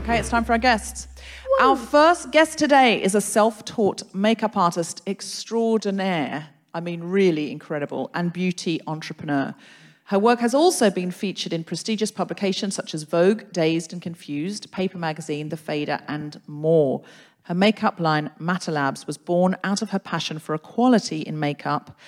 Okay, 0.00 0.18
it's 0.18 0.30
time 0.30 0.44
for 0.44 0.52
our 0.52 0.58
guests. 0.58 1.06
Our 1.60 1.74
first 1.74 2.30
guest 2.30 2.56
today 2.56 3.02
is 3.02 3.16
a 3.16 3.20
self 3.20 3.64
taught 3.64 4.14
makeup 4.14 4.56
artist 4.56 5.02
extraordinaire. 5.08 6.50
I 6.72 6.78
mean, 6.78 7.02
really 7.02 7.50
incredible, 7.50 8.12
and 8.14 8.32
beauty 8.32 8.80
entrepreneur. 8.86 9.56
Her 10.04 10.20
work 10.20 10.38
has 10.38 10.54
also 10.54 10.88
been 10.88 11.10
featured 11.10 11.52
in 11.52 11.64
prestigious 11.64 12.12
publications 12.12 12.76
such 12.76 12.94
as 12.94 13.02
Vogue, 13.02 13.42
Dazed 13.50 13.92
and 13.92 14.00
Confused, 14.00 14.70
Paper 14.70 14.98
Magazine, 14.98 15.48
The 15.48 15.56
Fader, 15.56 15.98
and 16.06 16.40
more. 16.46 17.02
Her 17.42 17.54
makeup 17.54 17.98
line, 17.98 18.30
Mata 18.38 18.70
Labs, 18.70 19.08
was 19.08 19.18
born 19.18 19.56
out 19.64 19.82
of 19.82 19.90
her 19.90 19.98
passion 19.98 20.38
for 20.38 20.54
equality 20.54 21.22
in 21.22 21.40
makeup. 21.40 21.98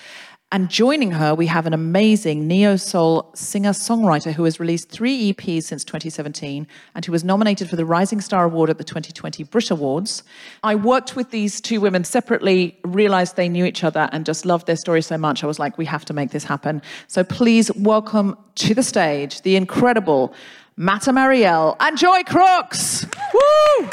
And 0.53 0.69
joining 0.69 1.11
her, 1.11 1.33
we 1.33 1.47
have 1.47 1.65
an 1.65 1.73
amazing 1.73 2.45
neo 2.45 2.75
soul 2.75 3.31
singer 3.33 3.69
songwriter 3.69 4.33
who 4.33 4.43
has 4.43 4.59
released 4.59 4.89
three 4.89 5.31
EPs 5.31 5.63
since 5.63 5.85
2017 5.85 6.67
and 6.93 7.05
who 7.05 7.13
was 7.13 7.23
nominated 7.23 7.69
for 7.69 7.77
the 7.77 7.85
Rising 7.85 8.19
Star 8.19 8.43
Award 8.43 8.69
at 8.69 8.77
the 8.77 8.83
2020 8.83 9.45
Brit 9.45 9.71
Awards. 9.71 10.23
I 10.61 10.75
worked 10.75 11.15
with 11.15 11.31
these 11.31 11.61
two 11.61 11.79
women 11.79 12.03
separately, 12.03 12.77
realized 12.83 13.37
they 13.37 13.47
knew 13.47 13.63
each 13.63 13.85
other, 13.85 14.09
and 14.11 14.25
just 14.25 14.45
loved 14.45 14.67
their 14.67 14.75
story 14.75 15.01
so 15.01 15.17
much. 15.17 15.41
I 15.41 15.47
was 15.47 15.57
like, 15.57 15.77
we 15.77 15.85
have 15.85 16.03
to 16.03 16.13
make 16.13 16.31
this 16.31 16.43
happen. 16.43 16.81
So 17.07 17.23
please 17.23 17.73
welcome 17.75 18.37
to 18.55 18.73
the 18.73 18.83
stage 18.83 19.43
the 19.43 19.55
incredible 19.55 20.33
Mata 20.75 21.11
Marielle 21.11 21.77
and 21.79 21.97
Joy 21.97 22.23
Crookes. 22.23 23.05
Woo! 23.33 23.89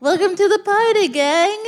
Welcome 0.00 0.34
to 0.34 0.48
the 0.48 0.58
party, 0.60 1.08
gang. 1.08 1.62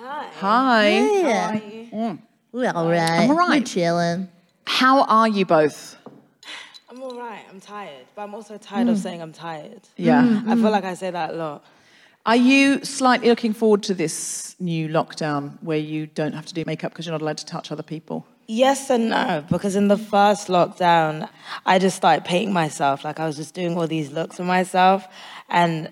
Hi. 0.00 0.28
Hi. 0.40 0.88
Yeah. 0.88 1.60
Mm. 1.92 2.18
We're 2.50 2.72
all 2.72 2.88
right. 2.88 3.00
I'm 3.00 3.30
all 3.30 3.36
right. 3.36 3.60
We're 3.60 3.64
chilling. 3.64 4.28
How 4.66 5.04
are 5.04 5.28
you 5.28 5.46
both? 5.46 5.96
I'm 6.90 7.00
all 7.00 7.16
right. 7.16 7.44
I'm 7.48 7.60
tired, 7.60 8.06
but 8.16 8.22
I'm 8.22 8.34
also 8.34 8.58
tired 8.58 8.88
of 8.88 8.96
mm. 8.96 9.00
saying 9.00 9.22
I'm 9.22 9.32
tired. 9.32 9.82
Yeah. 9.96 10.20
Mm. 10.24 10.48
I 10.48 10.54
feel 10.56 10.70
like 10.72 10.82
I 10.82 10.94
say 10.94 11.12
that 11.12 11.30
a 11.30 11.32
lot. 11.34 11.64
Are 12.26 12.34
you 12.34 12.84
slightly 12.84 13.28
looking 13.28 13.52
forward 13.52 13.84
to 13.84 13.94
this 13.94 14.56
new 14.58 14.88
lockdown 14.88 15.62
where 15.62 15.78
you 15.78 16.08
don't 16.08 16.32
have 16.32 16.46
to 16.46 16.54
do 16.54 16.64
makeup 16.66 16.90
because 16.90 17.06
you're 17.06 17.12
not 17.12 17.22
allowed 17.22 17.38
to 17.38 17.46
touch 17.46 17.70
other 17.70 17.84
people? 17.84 18.26
Yes 18.48 18.90
and 18.90 19.10
no, 19.10 19.44
because 19.48 19.76
in 19.76 19.86
the 19.86 19.96
first 19.96 20.48
lockdown, 20.48 21.28
I 21.64 21.78
just 21.78 21.96
started 21.96 22.24
painting 22.24 22.52
myself. 22.52 23.04
Like 23.04 23.20
I 23.20 23.26
was 23.26 23.36
just 23.36 23.54
doing 23.54 23.78
all 23.78 23.86
these 23.86 24.10
looks 24.10 24.38
for 24.38 24.44
myself, 24.44 25.06
and 25.48 25.88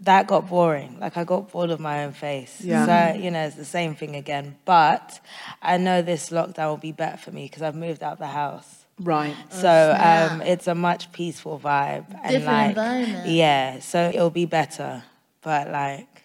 that 0.00 0.26
got 0.26 0.48
boring. 0.48 0.98
Like 1.00 1.16
I 1.16 1.24
got 1.24 1.50
bored 1.50 1.70
of 1.70 1.80
my 1.80 2.04
own 2.04 2.12
face. 2.12 2.60
Yeah. 2.60 2.86
So 2.86 3.18
you 3.18 3.30
know, 3.30 3.46
it's 3.46 3.56
the 3.56 3.64
same 3.64 3.94
thing 3.94 4.16
again. 4.16 4.56
But 4.64 5.20
I 5.62 5.76
know 5.76 6.02
this 6.02 6.30
lockdown 6.30 6.68
will 6.68 6.76
be 6.76 6.92
better 6.92 7.16
for 7.16 7.30
me 7.30 7.44
because 7.44 7.62
I've 7.62 7.76
moved 7.76 8.02
out 8.02 8.18
the 8.18 8.26
house. 8.26 8.84
Right. 9.00 9.34
So 9.50 9.96
um, 9.98 10.40
it's 10.42 10.66
a 10.66 10.74
much 10.74 11.12
peaceful 11.12 11.58
vibe. 11.58 12.06
And 12.22 12.32
Different 12.32 12.46
like, 12.46 12.68
environment. 12.70 13.28
Yeah, 13.28 13.80
so 13.80 14.08
it'll 14.08 14.30
be 14.30 14.46
better. 14.46 15.02
But 15.42 15.70
like, 15.70 16.22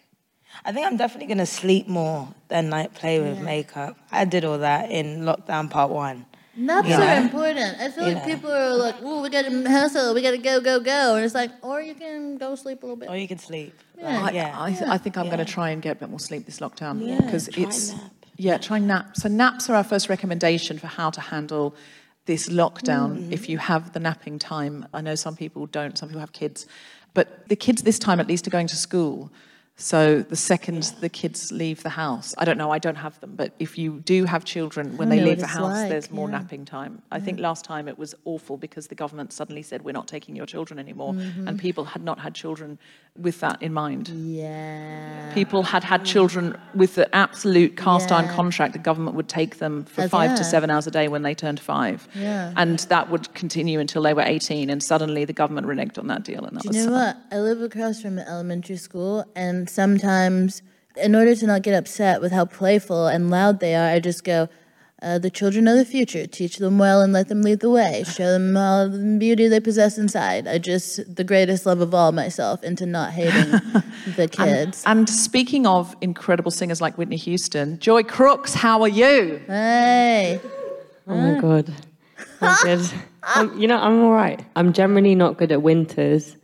I 0.64 0.72
think 0.72 0.86
I'm 0.86 0.96
definitely 0.96 1.26
gonna 1.26 1.46
sleep 1.46 1.88
more 1.88 2.28
than 2.48 2.70
like 2.70 2.94
play 2.94 3.20
with 3.20 3.40
makeup. 3.40 3.96
I 4.12 4.24
did 4.24 4.44
all 4.44 4.58
that 4.58 4.90
in 4.90 5.20
lockdown 5.20 5.70
part 5.70 5.90
one. 5.90 6.26
Naps 6.60 6.88
Yeah. 6.88 7.00
are 7.18 7.20
important. 7.22 7.80
I 7.80 7.90
feel 7.90 8.04
like 8.04 8.16
Yeah. 8.16 8.24
people 8.32 8.52
are 8.52 8.74
like, 8.76 8.96
"Oh, 9.02 9.22
we 9.22 9.28
gotta 9.30 9.50
hustle, 9.68 10.14
we 10.14 10.20
gotta 10.22 10.38
go, 10.38 10.60
go, 10.60 10.78
go," 10.80 11.14
and 11.16 11.24
it's 11.24 11.34
like, 11.34 11.50
or 11.62 11.80
you 11.80 11.94
can 11.94 12.36
go 12.36 12.54
sleep 12.54 12.82
a 12.82 12.86
little 12.86 12.96
bit. 12.96 13.08
Or 13.08 13.16
you 13.16 13.26
can 13.26 13.38
sleep. 13.38 13.72
Yeah. 13.98 14.24
I, 14.26 14.30
yeah. 14.30 14.62
I, 14.66 14.70
th- 14.72 14.88
I 14.96 14.98
think 14.98 15.16
I'm 15.18 15.26
going 15.26 15.38
to 15.38 15.44
try 15.44 15.70
and 15.70 15.82
get 15.82 15.92
a 15.96 16.00
bit 16.00 16.08
more 16.10 16.18
sleep 16.18 16.46
this 16.46 16.58
lockdown 16.60 16.94
because 17.24 17.48
try 17.48 17.64
it's 17.64 17.92
nap. 17.92 18.00
yeah, 18.36 18.56
try 18.58 18.78
nap. 18.78 19.16
So 19.16 19.28
naps 19.28 19.68
are 19.68 19.74
our 19.74 19.84
first 19.84 20.08
recommendation 20.08 20.78
for 20.78 20.86
how 20.86 21.10
to 21.10 21.20
handle 21.20 21.74
this 22.26 22.48
lockdown. 22.48 23.08
Mm-hmm. 23.18 23.32
If 23.32 23.48
you 23.50 23.58
have 23.58 23.92
the 23.92 24.00
napping 24.00 24.38
time, 24.38 24.86
I 24.94 25.00
know 25.02 25.14
some 25.16 25.36
people 25.36 25.66
don't. 25.66 25.98
Some 25.98 26.08
people 26.08 26.20
have 26.20 26.32
kids, 26.32 26.66
but 27.14 27.26
the 27.48 27.56
kids 27.56 27.82
this 27.82 27.98
time 27.98 28.20
at 28.20 28.26
least 28.26 28.46
are 28.46 28.50
going 28.50 28.68
to 28.68 28.76
school. 28.76 29.30
So 29.80 30.20
the 30.20 30.36
second 30.36 30.82
the 31.00 31.08
kids 31.08 31.50
leave 31.50 31.82
the 31.82 31.88
house, 31.88 32.34
I 32.36 32.44
don't 32.44 32.58
know, 32.58 32.70
I 32.70 32.78
don't 32.78 32.96
have 32.96 33.18
them, 33.20 33.32
but 33.34 33.54
if 33.58 33.78
you 33.78 34.00
do 34.00 34.24
have 34.26 34.44
children 34.44 34.96
when 34.98 35.08
they 35.08 35.20
leave 35.20 35.40
the 35.40 35.46
house, 35.46 35.72
like, 35.72 35.88
there's 35.88 36.10
more 36.10 36.28
yeah. 36.28 36.38
napping 36.38 36.64
time. 36.66 37.00
I 37.10 37.18
think 37.18 37.40
last 37.40 37.64
time 37.64 37.88
it 37.88 37.98
was 37.98 38.14
awful 38.26 38.56
because 38.58 38.88
the 38.88 38.94
government 38.94 39.32
suddenly 39.32 39.62
said 39.62 39.82
we're 39.82 39.92
not 39.92 40.06
taking 40.06 40.36
your 40.36 40.46
children 40.46 40.78
anymore, 40.78 41.14
Mm-hmm. 41.14 41.48
and 41.48 41.58
people 41.58 41.84
had 41.86 42.02
not 42.04 42.18
had 42.20 42.34
children 42.34 42.78
with 43.18 43.40
that 43.40 43.60
in 43.62 43.72
mind. 43.72 44.08
Yeah. 44.08 45.32
People 45.34 45.62
had 45.62 45.82
had 45.84 46.04
children 46.04 46.58
with 46.74 46.94
the 46.96 47.12
absolute 47.14 47.76
cast 47.76 48.12
iron 48.12 48.26
Yeah. 48.26 48.34
contract. 48.34 48.72
The 48.74 48.78
government 48.78 49.16
would 49.16 49.28
take 49.28 49.58
them 49.58 49.84
for 49.84 50.02
As- 50.02 50.10
five 50.10 50.36
to 50.36 50.44
seven 50.44 50.70
hours 50.70 50.86
a 50.86 50.90
day 50.90 51.08
when 51.08 51.22
they 51.22 51.34
turned 51.34 51.58
five. 51.60 52.06
Yeah. 52.14 52.52
And 52.56 52.80
that 52.90 53.10
would 53.10 53.32
continue 53.34 53.80
until 53.80 54.02
they 54.02 54.14
were 54.14 54.22
18. 54.22 54.68
And 54.70 54.82
suddenly 54.82 55.24
the 55.24 55.32
government 55.32 55.66
reneged 55.66 55.98
on 55.98 56.06
that 56.08 56.22
deal. 56.24 56.44
And 56.44 56.56
that 56.56 56.62
Do 56.62 56.68
was 56.68 56.76
you 56.76 56.86
know 56.86 56.96
sad. 56.96 57.16
what? 57.30 57.36
I 57.36 57.40
live 57.40 57.62
across 57.62 58.00
from 58.02 58.18
an 58.18 58.26
elementary 58.28 58.76
school, 58.76 59.24
and 59.34 59.68
sometimes, 59.70 60.62
in 60.96 61.14
order 61.14 61.34
to 61.34 61.46
not 61.46 61.62
get 61.62 61.74
upset 61.74 62.20
with 62.20 62.32
how 62.32 62.44
playful 62.44 63.06
and 63.06 63.30
loud 63.30 63.60
they 63.60 63.74
are, 63.74 63.88
I 63.88 64.00
just 64.00 64.24
go, 64.24 64.48
uh, 65.02 65.18
"The 65.18 65.30
children 65.30 65.66
of 65.68 65.76
the 65.76 65.84
future. 65.84 66.26
Teach 66.26 66.58
them 66.58 66.78
well 66.78 67.00
and 67.00 67.12
let 67.12 67.28
them 67.28 67.42
lead 67.42 67.60
the 67.60 67.70
way. 67.70 68.04
Show 68.06 68.32
them 68.32 68.56
all 68.56 68.88
the 68.88 69.16
beauty 69.18 69.48
they 69.48 69.60
possess 69.60 69.96
inside." 69.96 70.46
I 70.46 70.58
just 70.58 71.14
the 71.16 71.24
greatest 71.24 71.64
love 71.64 71.80
of 71.80 71.94
all 71.94 72.12
myself 72.12 72.62
into 72.62 72.84
not 72.86 73.12
hating 73.12 73.50
the 74.16 74.28
kids. 74.28 74.82
And 74.86 75.08
speaking 75.08 75.66
of 75.66 75.96
incredible 76.00 76.50
singers 76.50 76.80
like 76.80 76.98
Whitney 76.98 77.16
Houston, 77.16 77.78
Joy 77.78 78.02
Crookes, 78.02 78.54
how 78.54 78.82
are 78.82 78.88
you? 78.88 79.40
hey, 79.46 80.40
Oh 81.06 81.14
my 81.16 81.40
god, 81.40 81.72
I'm 82.40 82.56
good. 82.62 82.92
Um, 83.36 83.58
you 83.60 83.68
know, 83.68 83.78
I'm 83.78 84.02
all 84.02 84.12
right. 84.12 84.40
I'm 84.56 84.72
generally 84.72 85.14
not 85.14 85.36
good 85.38 85.52
at 85.52 85.62
winters. 85.62 86.36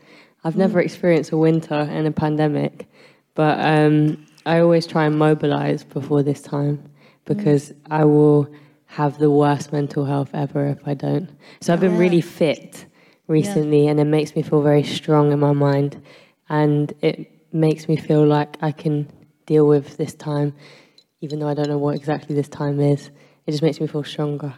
I've 0.45 0.57
never 0.57 0.81
experienced 0.81 1.33
a 1.33 1.37
winter 1.37 1.75
in 1.81 2.07
a 2.07 2.13
pandemic, 2.13 2.87
but 3.37 3.61
um, 3.61 4.27
I 4.45 4.59
always 4.59 4.87
try 4.87 5.05
and 5.05 5.17
mobilize 5.17 5.85
before 5.85 6.25
this 6.25 6.41
time 6.43 6.83
because 7.25 7.73
I 7.91 8.05
will 8.05 8.49
have 8.87 9.19
the 9.19 9.31
worst 9.31 9.73
mental 9.73 10.05
health 10.05 10.31
ever 10.33 10.67
if 10.67 10.87
I 10.89 10.95
don't. 10.95 11.29
So 11.61 11.73
I've 11.73 11.81
been 11.81 11.99
really 11.99 12.21
fit 12.21 12.87
recently, 13.29 13.87
and 13.89 14.01
it 14.01 14.05
makes 14.05 14.35
me 14.35 14.43
feel 14.43 14.63
very 14.63 14.83
strong 14.83 15.33
in 15.33 15.39
my 15.39 15.53
mind, 15.53 16.03
and 16.49 16.93
it 17.03 17.31
makes 17.53 17.89
me 17.89 17.97
feel 17.97 18.25
like 18.25 18.57
I 18.63 18.73
can 18.73 19.09
deal 19.45 19.67
with 19.67 19.97
this 19.97 20.15
time, 20.15 20.55
even 21.21 21.39
though 21.39 21.49
I 21.49 21.55
don't 21.55 21.69
know 21.69 21.79
what 21.79 21.95
exactly 21.95 22.35
this 22.35 22.49
time 22.49 22.81
is. 22.81 23.11
It 23.47 23.51
just 23.51 23.63
makes 23.63 23.81
me 23.81 23.87
feel 23.87 24.05
stronger. 24.05 24.55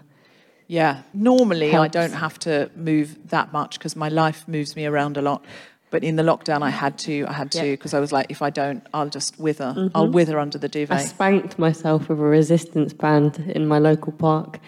Yeah. 0.66 1.02
Normally, 1.14 1.74
I 1.74 1.88
don't 1.88 2.12
have 2.12 2.38
to 2.40 2.70
move 2.76 3.30
that 3.30 3.52
much 3.52 3.78
because 3.78 3.96
my 3.96 4.08
life 4.08 4.46
moves 4.46 4.76
me 4.76 4.84
around 4.86 5.16
a 5.16 5.22
lot. 5.22 5.44
But 5.90 6.04
in 6.04 6.16
the 6.16 6.22
lockdown, 6.22 6.62
I 6.62 6.70
had 6.70 6.98
to. 6.98 7.24
I 7.26 7.32
had 7.32 7.50
to 7.52 7.70
because 7.70 7.94
I 7.94 8.00
was 8.00 8.12
like, 8.12 8.26
if 8.28 8.42
I 8.42 8.50
don't, 8.50 8.86
I'll 8.92 9.08
just 9.08 9.38
wither. 9.38 9.74
Mm-hmm. 9.76 9.96
I'll 9.96 10.10
wither 10.10 10.38
under 10.38 10.58
the 10.58 10.68
duvet. 10.68 10.98
I 10.98 11.04
spanked 11.04 11.58
myself 11.58 12.08
with 12.08 12.18
a 12.18 12.22
resistance 12.22 12.92
band 12.92 13.38
in 13.54 13.66
my 13.66 13.78
local 13.78 14.12
park. 14.12 14.60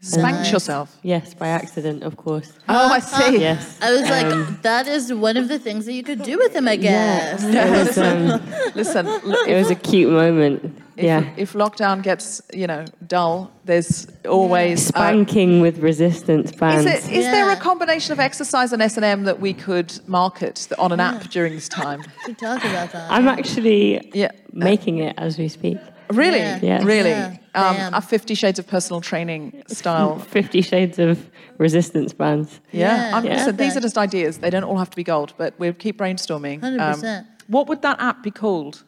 Spanked 0.00 0.52
yourself. 0.52 0.96
Yes, 1.02 1.34
by 1.34 1.48
accident, 1.48 2.02
of 2.04 2.16
course. 2.16 2.52
Oh, 2.68 2.92
I 2.92 3.00
see. 3.00 3.38
Yes. 3.40 3.78
I 3.82 3.90
was 3.92 4.02
like, 4.08 4.26
Um, 4.26 4.58
that 4.62 4.86
is 4.86 5.12
one 5.12 5.36
of 5.36 5.48
the 5.48 5.58
things 5.58 5.84
that 5.86 5.94
you 5.94 6.04
could 6.04 6.22
do 6.22 6.38
with 6.38 6.54
him, 6.54 6.68
I 6.68 6.76
guess. 6.76 7.42
It 7.42 7.70
was, 7.70 7.98
um, 8.06 8.40
Listen, 8.74 9.06
look, 9.24 9.48
it 9.48 9.56
was 9.56 9.70
a 9.70 9.74
cute 9.74 10.12
moment. 10.12 10.62
if, 10.96 11.04
yeah. 11.04 11.24
if 11.36 11.54
lockdown 11.54 12.02
gets 12.02 12.40
you 12.54 12.66
know 12.66 12.84
dull, 13.06 13.50
there's 13.64 14.06
always 14.28 14.88
uh, 14.90 14.98
Spanking 14.98 15.60
with 15.60 15.78
resistance 15.78 16.52
bands. 16.52 16.84
Is, 16.86 17.08
it, 17.08 17.12
is 17.12 17.24
there 17.24 17.46
a 17.48 17.54
Yeah. 17.54 17.58
combination 17.60 18.12
of 18.12 18.20
exercise 18.20 18.72
and 18.72 18.80
S 18.82 18.96
and 18.96 19.04
M 19.04 19.24
that 19.24 19.40
we 19.40 19.52
could 19.54 19.98
market 20.06 20.68
on 20.78 20.92
an 20.92 21.00
app 21.00 21.22
during 21.30 21.54
this 21.54 21.68
time? 21.68 22.00
We 22.26 22.32
should 22.34 22.38
talk 22.38 22.62
about 22.64 22.92
that. 22.92 23.10
I'm 23.10 23.26
actually 23.28 24.10
Yeah. 24.14 24.30
making 24.52 24.98
it 24.98 25.14
as 25.18 25.36
we 25.38 25.48
speak. 25.48 25.78
Really, 26.10 26.38
Yeah. 26.38 26.58
Yeah. 26.62 26.84
really. 26.84 27.10
Yeah. 27.10 27.36
Um, 27.54 27.94
a 27.94 28.00
Fifty 28.02 28.34
Shades 28.34 28.58
of 28.58 28.66
Personal 28.66 29.00
Training 29.00 29.62
style. 29.66 30.18
Fifty 30.38 30.60
Shades 30.62 30.98
of 30.98 31.30
Resistance 31.58 32.12
bands. 32.12 32.60
Yeah, 32.72 33.10
Yeah. 33.10 33.16
I'm, 33.16 33.24
Yeah. 33.24 33.36
listen, 33.36 33.56
these 33.56 33.76
are 33.76 33.80
just 33.80 33.96
ideas. 33.98 34.38
They 34.38 34.50
don't 34.50 34.64
all 34.64 34.76
have 34.78 34.90
to 34.90 34.96
be 34.96 35.04
gold, 35.04 35.32
but 35.38 35.54
we'll 35.58 35.72
keep 35.72 35.98
brainstorming. 35.98 36.62
Um, 36.62 36.78
100%. 37.00 37.26
what 37.48 37.66
would 37.68 37.82
that 37.82 38.00
app 38.00 38.22
be 38.22 38.30
called? 38.30 38.82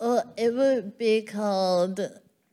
Well, 0.00 0.22
it 0.36 0.54
would 0.54 0.96
be 0.98 1.22
called 1.22 2.00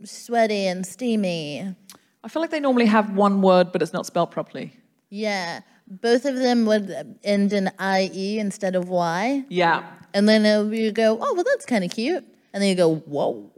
sweaty 0.04 0.66
and 0.68 0.86
steamy. 0.86 1.76
I 2.24 2.28
feel 2.28 2.42
like 2.42 2.52
they 2.52 2.60
normally 2.60 2.86
have 2.88 3.16
one 3.16 3.42
word, 3.42 3.72
but 3.72 3.82
it's 3.82 3.94
not 3.94 4.06
spelled 4.06 4.32
properly. 4.32 4.74
Yeah. 5.10 5.62
Both 5.88 6.26
of 6.26 6.36
them 6.38 6.66
would 6.66 7.18
end 7.24 7.52
in 7.54 7.70
IE 7.80 8.40
instead 8.40 8.76
of 8.76 8.90
Y. 8.90 9.44
Yeah. 9.50 9.84
And 10.14 10.28
then 10.30 10.46
it 10.46 10.64
would- 10.64 10.78
you 10.78 10.92
go, 10.92 11.18
oh, 11.22 11.34
well, 11.34 11.44
that's 11.44 11.66
kind 11.66 11.84
of 11.84 11.92
cute. 11.92 12.24
And 12.54 12.62
then 12.62 12.70
you 12.70 12.76
go, 12.76 12.96
whoa. 12.96 13.50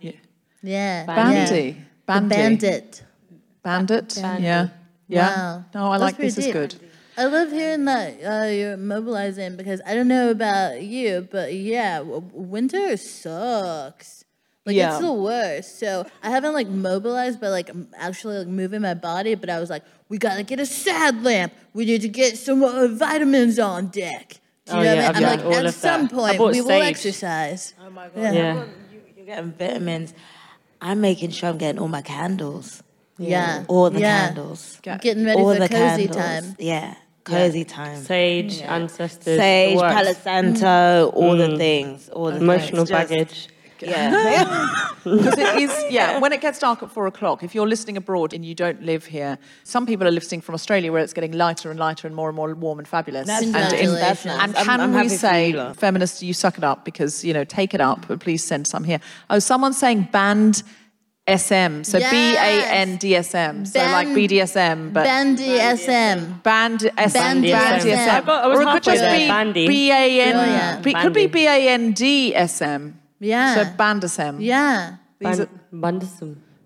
Yeah. 0.00 0.12
Yeah. 0.62 1.06
Bandy. 1.06 1.68
Yeah. 1.68 1.74
Bandy. 2.06 2.28
The 2.28 2.36
bandit. 2.36 3.02
Bandit. 3.62 4.16
Yeah. 4.16 4.68
Yeah. 5.08 5.36
Wow. 5.36 5.64
No, 5.74 5.86
I 5.92 5.98
That's 5.98 6.02
like 6.02 6.16
this. 6.18 6.34
pretty 6.34 6.48
is 6.50 6.52
good. 6.52 6.74
I 7.16 7.24
love 7.26 7.50
hearing 7.52 7.84
that 7.84 8.14
uh, 8.24 8.46
you're 8.46 8.76
mobilizing 8.78 9.56
because 9.56 9.80
I 9.86 9.94
don't 9.94 10.08
know 10.08 10.30
about 10.30 10.82
you, 10.82 11.28
but 11.30 11.52
yeah, 11.52 12.00
winter 12.00 12.96
sucks. 12.96 14.24
Like 14.64 14.76
Yeah. 14.76 14.92
it's 14.96 15.04
the 15.04 15.12
worst. 15.12 15.78
So 15.80 16.06
I 16.22 16.30
haven't 16.30 16.54
like 16.54 16.68
mobilized 16.68 17.40
by 17.40 17.48
like 17.48 17.68
m- 17.70 17.88
actually 17.96 18.38
like 18.38 18.46
moving 18.46 18.80
my 18.82 18.94
body, 18.94 19.34
but 19.34 19.50
I 19.50 19.58
was 19.60 19.68
like, 19.70 19.82
we 20.08 20.18
gotta 20.18 20.42
get 20.42 20.60
a 20.60 20.66
sad 20.66 21.22
lamp. 21.24 21.52
We 21.74 21.84
need 21.84 22.02
to 22.02 22.08
get 22.08 22.38
some 22.38 22.62
uh, 22.62 22.86
vitamins 22.88 23.58
on 23.58 23.88
deck. 23.88 24.38
Do 24.72 24.78
you 24.78 24.82
Oh, 24.82 24.84
know 24.84 24.94
yeah, 24.94 25.06
what 25.08 25.16
I 25.16 25.20
mean? 25.20 25.28
I'm 25.28 25.36
like, 25.36 25.46
all 25.46 25.66
at 25.66 25.74
some 25.74 26.02
that. 26.02 26.10
Point, 26.12 26.38
bought 26.38 26.52
we 26.52 26.60
will 26.60 26.68
Sage. 26.68 26.90
exercise. 26.90 27.74
Oh 27.80 27.90
my 27.90 28.08
god. 28.08 28.16
Yeah. 28.16 28.32
Yeah. 28.32 28.64
You, 28.92 29.00
you're 29.16 29.26
getting 29.26 29.52
vitamins. 29.52 30.14
I'm 30.80 31.00
making 31.00 31.30
sure 31.30 31.50
I'm 31.50 31.58
getting 31.58 31.80
all 31.80 31.88
my 31.88 32.02
candles. 32.02 32.82
Yeah. 33.18 33.64
All 33.68 33.90
the 33.90 34.00
Yeah. 34.00 34.26
candles. 34.28 34.80
Getting 34.82 35.24
ready 35.24 35.40
all 35.40 35.52
for 35.54 35.60
the 35.60 35.68
cozy 35.68 36.08
candles. 36.08 36.16
time. 36.16 36.56
Yeah. 36.58 36.94
Cozy 37.24 37.64
time. 37.64 38.02
Sage, 38.02 38.60
ancestors, 38.62 39.38
Sage, 39.38 39.78
the. 39.78 39.92
Palo 39.94 40.12
Santo, 40.12 41.10
all 41.14 41.36
the 41.36 41.48
mm. 41.48 41.56
things. 41.56 42.08
All 42.08 42.30
the 42.32 42.38
emotional 42.38 42.84
things. 42.84 42.88
Just- 42.88 43.08
baggage. 43.10 43.48
Yeah. 43.90 44.68
Because 45.04 45.36
it 45.36 45.60
is, 45.60 45.84
yeah, 45.90 46.20
when 46.20 46.32
it 46.32 46.40
gets 46.40 46.60
dark 46.60 46.80
at 46.80 46.88
four 46.92 47.08
o'clock, 47.08 47.42
if 47.42 47.56
you're 47.56 47.66
listening 47.66 47.96
abroad 47.96 48.32
and 48.32 48.44
you 48.44 48.54
don't 48.54 48.80
live 48.82 49.04
here, 49.04 49.36
some 49.64 49.84
people 49.84 50.06
are 50.06 50.12
listening 50.12 50.40
from 50.40 50.54
Australia 50.54 50.92
where 50.92 51.02
it's 51.02 51.12
getting 51.12 51.32
lighter 51.32 51.72
and 51.72 51.80
lighter 51.80 52.06
and 52.06 52.14
more 52.14 52.28
and 52.28 52.36
more 52.36 52.54
warm 52.54 52.78
and 52.78 52.86
fabulous. 52.86 53.26
That's 53.26 53.42
and, 53.42 53.52
nice. 53.52 53.72
Congratulations. 53.72 54.26
and 54.26 54.56
I'm- 54.56 54.64
can 54.64 54.80
I'm 54.80 54.94
we 54.94 55.08
say, 55.08 55.50
you 55.50 55.74
feminists, 55.74 56.22
you 56.22 56.32
suck 56.32 56.56
it 56.56 56.62
up 56.62 56.84
because, 56.84 57.24
you 57.24 57.34
know, 57.34 57.42
take 57.42 57.74
it 57.74 57.80
up, 57.80 58.06
but 58.06 58.20
please 58.20 58.44
send 58.44 58.68
some 58.68 58.84
here. 58.84 59.00
Oh, 59.28 59.40
someone's 59.40 59.76
saying 59.76 60.08
band 60.12 60.62
SM, 61.26 61.82
so 61.84 61.98
Yes. 61.98 62.10
B 62.10 62.34
A 62.36 62.72
N 62.74 62.96
D 62.96 63.14
S 63.16 63.34
M, 63.34 63.64
so 63.64 63.78
like 63.78 64.08
BDSM, 64.08 64.92
but 64.92 65.04
Bandy 65.04 65.56
SM. 65.58 66.40
band 66.42 66.80
SM, 66.82 67.12
band 67.12 67.44
SM. 67.44 67.44
DSM. 67.44 68.08
I 68.08 68.20
got- 68.20 68.44
I 68.44 68.46
was 68.48 68.58
or 68.58 68.62
it 68.62 68.72
could 68.72 68.82
just 68.82 69.04
be 69.04 69.26
Bandy. 69.28 69.66
B 69.68 69.90
A 69.92 70.20
N, 70.20 70.32
Brilliant. 70.32 70.82
B- 70.82 70.94
could 70.94 71.12
be 71.12 71.26
B 71.28 71.46
A 71.46 71.68
N 71.70 71.92
D 71.92 72.34
S 72.34 72.60
M. 72.62 72.98
Yeah. 73.22 73.54
So 73.54 73.76
band 73.76 74.02
SM. 74.10 74.40
Yeah. 74.40 74.96
These 75.18 75.40
are- 75.40 75.48
Ban- 75.72 76.02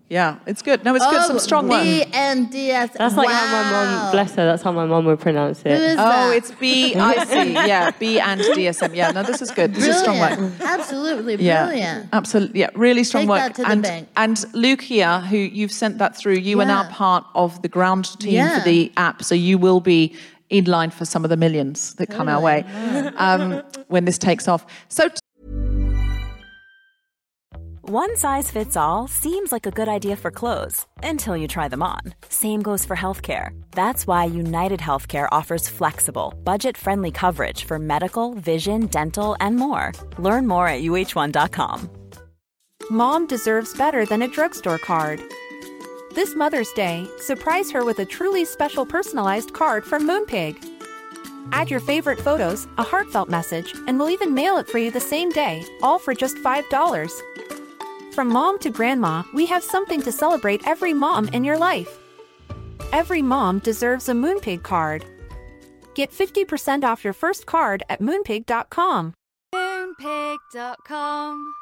yeah, 0.09 0.37
it's 0.45 0.61
good. 0.61 0.85
No, 0.85 0.95
it's 0.95 1.05
good. 1.05 1.21
Some 1.23 1.37
strong 1.37 1.67
ones. 1.67 1.83
B 1.83 2.05
and 2.13 2.49
D 2.49 2.71
S. 2.71 2.91
That's 2.97 3.15
like 3.17 3.27
how 3.27 3.45
my 3.51 3.71
mom, 3.71 4.11
bless 4.11 4.35
her, 4.35 4.45
that's 4.45 4.63
how 4.63 4.71
my 4.71 4.85
mom 4.85 5.03
would 5.03 5.19
pronounce 5.19 5.59
it. 5.65 5.67
Who 5.67 5.73
is 5.73 5.93
it. 5.93 5.95
that? 5.97 6.27
Oh, 6.27 6.31
it's 6.31 6.49
B 6.51 6.95
I 6.95 7.25
C. 7.25 7.51
Yeah, 7.53 7.91
B 7.91 8.17
and 8.17 8.39
DSM. 8.39 8.95
Yeah, 8.95 9.11
no, 9.11 9.23
this 9.23 9.41
is 9.41 9.51
good. 9.51 9.73
This 9.75 9.85
is 9.87 9.99
strong 9.99 10.17
work. 10.19 10.35
brilliant. 10.37 10.61
Absolutely 10.61 11.35
Yeah, 11.35 11.65
brilliant. 11.65 12.09
absolutely. 12.13 12.61
Yeah, 12.61 12.69
really 12.75 13.03
strong 13.03 13.23
Take 13.23 13.29
work. 13.31 13.39
that 13.41 13.55
to 13.55 13.61
the 13.63 13.67
and 13.69 13.83
bank. 13.83 14.07
and 14.15 14.45
Luke 14.53 14.81
here, 14.81 15.19
who 15.19 15.35
you've 15.37 15.73
sent 15.73 15.97
that 15.97 16.15
through, 16.15 16.35
you 16.37 16.59
are 16.61 16.65
now 16.65 16.89
part 16.89 17.25
of 17.35 17.61
the 17.61 17.67
ground 17.67 18.17
team 18.19 18.33
Yeah. 18.35 18.59
for 18.59 18.63
the 18.65 18.93
app, 18.95 19.23
so 19.23 19.35
you 19.35 19.57
will 19.57 19.81
be 19.81 20.15
in 20.49 20.63
line 20.63 20.89
for 20.89 21.03
some 21.03 21.25
of 21.25 21.29
the 21.29 21.35
millions 21.37 21.95
that 21.95 22.07
come 22.09 22.29
our 22.29 22.39
way 22.41 22.63
um, 23.17 23.61
when 23.89 24.05
this 24.05 24.17
takes 24.17 24.47
off. 24.47 24.65
So 24.87 25.09
One 27.89 28.17
size 28.17 28.51
fits 28.51 28.75
all 28.75 29.07
seems 29.07 29.53
like 29.53 29.65
a 29.65 29.71
good 29.71 29.87
idea 29.87 30.17
for 30.17 30.29
clothes 30.29 30.85
until 31.03 31.37
you 31.37 31.47
try 31.47 31.69
them 31.69 31.81
on. 31.81 32.01
Same 32.27 32.61
goes 32.61 32.83
for 32.83 32.97
healthcare. 32.97 33.51
That's 33.71 34.05
why 34.05 34.25
United 34.25 34.81
Healthcare 34.81 35.29
offers 35.31 35.69
flexible, 35.69 36.33
budget 36.43 36.75
friendly 36.75 37.11
coverage 37.11 37.63
for 37.63 37.79
medical, 37.79 38.33
vision, 38.33 38.87
dental, 38.87 39.37
and 39.39 39.55
more. 39.55 39.93
Learn 40.17 40.47
more 40.47 40.67
at 40.67 40.83
uh1.com. 40.83 41.89
Mom 42.89 43.25
deserves 43.25 43.77
better 43.77 44.05
than 44.05 44.21
a 44.21 44.27
drugstore 44.27 44.79
card. 44.79 45.21
This 46.13 46.35
Mother's 46.35 46.73
Day, 46.73 47.07
surprise 47.19 47.71
her 47.71 47.85
with 47.85 47.99
a 47.99 48.05
truly 48.05 48.43
special 48.43 48.85
personalized 48.85 49.53
card 49.53 49.85
from 49.85 50.05
Moonpig. 50.05 50.57
Add 51.53 51.71
your 51.71 51.79
favorite 51.79 52.19
photos, 52.19 52.67
a 52.77 52.83
heartfelt 52.83 53.29
message, 53.29 53.73
and 53.87 53.97
we'll 53.97 54.09
even 54.09 54.33
mail 54.33 54.57
it 54.57 54.67
for 54.67 54.77
you 54.77 54.91
the 54.91 54.99
same 54.99 55.29
day, 55.29 55.63
all 55.81 55.99
for 55.99 56.13
just 56.13 56.35
$5. 56.35 57.66
From 58.17 58.29
mom 58.29 58.57
to 58.61 58.71
grandma, 58.71 59.21
we 59.31 59.45
have 59.45 59.63
something 59.63 60.01
to 60.01 60.11
celebrate 60.11 60.67
every 60.67 60.91
mom 60.91 61.27
in 61.33 61.43
your 61.43 61.59
life. 61.59 61.99
Every 62.91 63.21
mom 63.21 63.59
deserves 63.59 64.09
a 64.09 64.13
Moonpig 64.13 64.63
card. 64.63 65.05
Get 65.93 66.11
50% 66.11 66.83
off 66.83 67.03
your 67.03 67.13
first 67.13 67.45
card 67.45 67.83
at 67.89 68.01
moonpig.com. 68.01 69.13
Moonpig.com. 69.53 71.53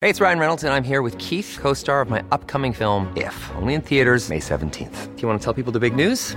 Hey, 0.00 0.10
it's 0.10 0.20
Ryan 0.20 0.38
Reynolds, 0.38 0.62
and 0.62 0.72
I'm 0.72 0.84
here 0.84 1.02
with 1.02 1.18
Keith, 1.18 1.58
co 1.60 1.74
star 1.74 2.02
of 2.02 2.08
my 2.08 2.22
upcoming 2.30 2.72
film, 2.72 3.12
If, 3.16 3.50
only 3.56 3.74
in 3.74 3.80
theaters, 3.80 4.28
May 4.28 4.38
17th. 4.38 5.16
Do 5.16 5.22
you 5.22 5.26
want 5.26 5.40
to 5.40 5.44
tell 5.44 5.54
people 5.54 5.72
the 5.72 5.80
big 5.80 5.96
news? 5.96 6.36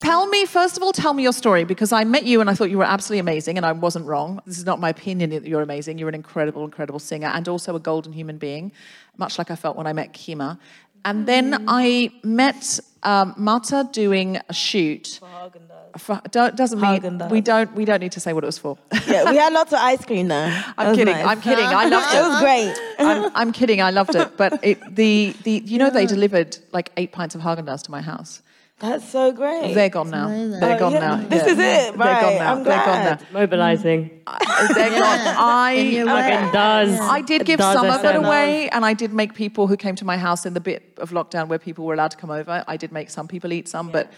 Tell 0.00 0.26
me, 0.26 0.46
first 0.46 0.78
of 0.78 0.82
all, 0.82 0.92
tell 0.92 1.12
me 1.12 1.22
your 1.22 1.32
story 1.32 1.64
because 1.64 1.92
I 1.92 2.04
met 2.04 2.24
you 2.24 2.40
and 2.40 2.48
I 2.48 2.54
thought 2.54 2.70
you 2.70 2.78
were 2.78 2.84
absolutely 2.84 3.18
amazing 3.18 3.58
and 3.58 3.66
I 3.66 3.72
wasn't 3.72 4.06
wrong. 4.06 4.40
This 4.46 4.56
is 4.56 4.64
not 4.64 4.80
my 4.80 4.88
opinion 4.88 5.28
that 5.30 5.46
you're 5.46 5.60
amazing. 5.60 5.98
You're 5.98 6.08
an 6.08 6.14
incredible, 6.14 6.64
incredible 6.64 6.98
singer 6.98 7.28
and 7.28 7.46
also 7.46 7.76
a 7.76 7.80
golden 7.80 8.14
human 8.14 8.38
being, 8.38 8.72
much 9.18 9.36
like 9.36 9.50
I 9.50 9.56
felt 9.56 9.76
when 9.76 9.86
I 9.86 9.92
met 9.92 10.14
Kemah. 10.14 10.58
And 11.04 11.26
then 11.26 11.64
I 11.68 12.12
met 12.22 12.80
um, 13.02 13.34
Mata 13.36 13.88
doing 13.92 14.38
a 14.48 14.54
shoot. 14.54 15.20
For, 15.98 16.20
don't, 16.30 16.56
doesn't 16.56 16.80
mean 16.80 17.18
we 17.30 17.40
don't 17.40 17.74
we 17.74 17.84
don't 17.84 18.00
need 18.00 18.12
to 18.12 18.20
say 18.20 18.32
what 18.32 18.44
it 18.44 18.46
was 18.46 18.58
for. 18.58 18.78
yeah, 19.08 19.28
we 19.28 19.36
had 19.36 19.52
lots 19.52 19.72
of 19.72 19.80
ice 19.80 20.04
cream. 20.04 20.28
That 20.28 20.74
I'm 20.78 20.94
kidding. 20.94 21.14
nice. 21.14 21.26
I'm 21.26 21.40
kidding. 21.40 21.64
I 21.64 21.84
loved 21.94 22.14
it. 22.14 22.18
It 22.18 22.28
was 22.28 22.40
great. 22.40 22.74
I'm, 22.98 23.32
I'm 23.34 23.52
kidding. 23.52 23.82
I 23.82 23.90
loved 23.90 24.14
it. 24.14 24.36
But 24.36 24.60
it, 24.62 24.94
the 24.94 25.34
the 25.42 25.62
you 25.64 25.78
know 25.78 25.90
they 25.90 26.06
delivered 26.16 26.58
like 26.72 26.90
eight 26.96 27.10
pints 27.12 27.34
of 27.34 27.40
Haagen 27.40 27.64
Dazs 27.64 27.82
to 27.84 27.90
my 27.90 28.02
house. 28.02 28.42
That's 28.80 29.06
so 29.06 29.30
great. 29.30 29.74
They're 29.74 29.90
gone 29.90 30.08
now. 30.10 30.28
They're 30.28 30.76
oh, 30.76 30.78
gone 30.78 30.92
yeah. 30.92 30.98
now. 31.00 31.16
This 31.16 31.44
Yeah. 31.44 31.52
is 31.52 31.58
it, 31.58 31.98
They're 31.98 32.20
gone 32.20 32.34
now. 32.36 32.52
I'm 32.52 32.64
They're 32.64 32.76
gone 32.76 32.84
glad. 32.84 33.20
now. 33.20 33.26
Mobilizing. 33.40 34.10
Mm. 34.26 34.74
They're 34.74 34.90
gone. 34.90 35.00
I 35.38 35.72
And 35.72 35.92
you're. 35.92 36.06
Fucking 36.06 36.52
does. 36.52 36.98
I 36.98 37.20
did 37.20 37.44
give 37.44 37.58
Does 37.58 37.74
some 37.74 37.86
of 37.86 38.02
it 38.02 38.14
SM. 38.14 38.24
away, 38.24 38.70
and 38.70 38.86
I 38.86 38.94
did 38.94 39.12
make 39.12 39.34
people 39.34 39.66
who 39.66 39.76
came 39.76 39.96
to 39.96 40.04
my 40.06 40.16
house 40.16 40.46
in 40.46 40.54
the 40.54 40.60
bit 40.60 40.94
of 40.96 41.10
lockdown 41.10 41.48
where 41.48 41.58
people 41.58 41.84
were 41.84 41.92
allowed 41.92 42.12
to 42.12 42.16
come 42.16 42.30
over. 42.30 42.64
I 42.66 42.76
did 42.78 42.90
make 42.90 43.10
some 43.10 43.28
people 43.28 43.52
eat 43.52 43.68
some, 43.68 43.90
but 43.90 44.10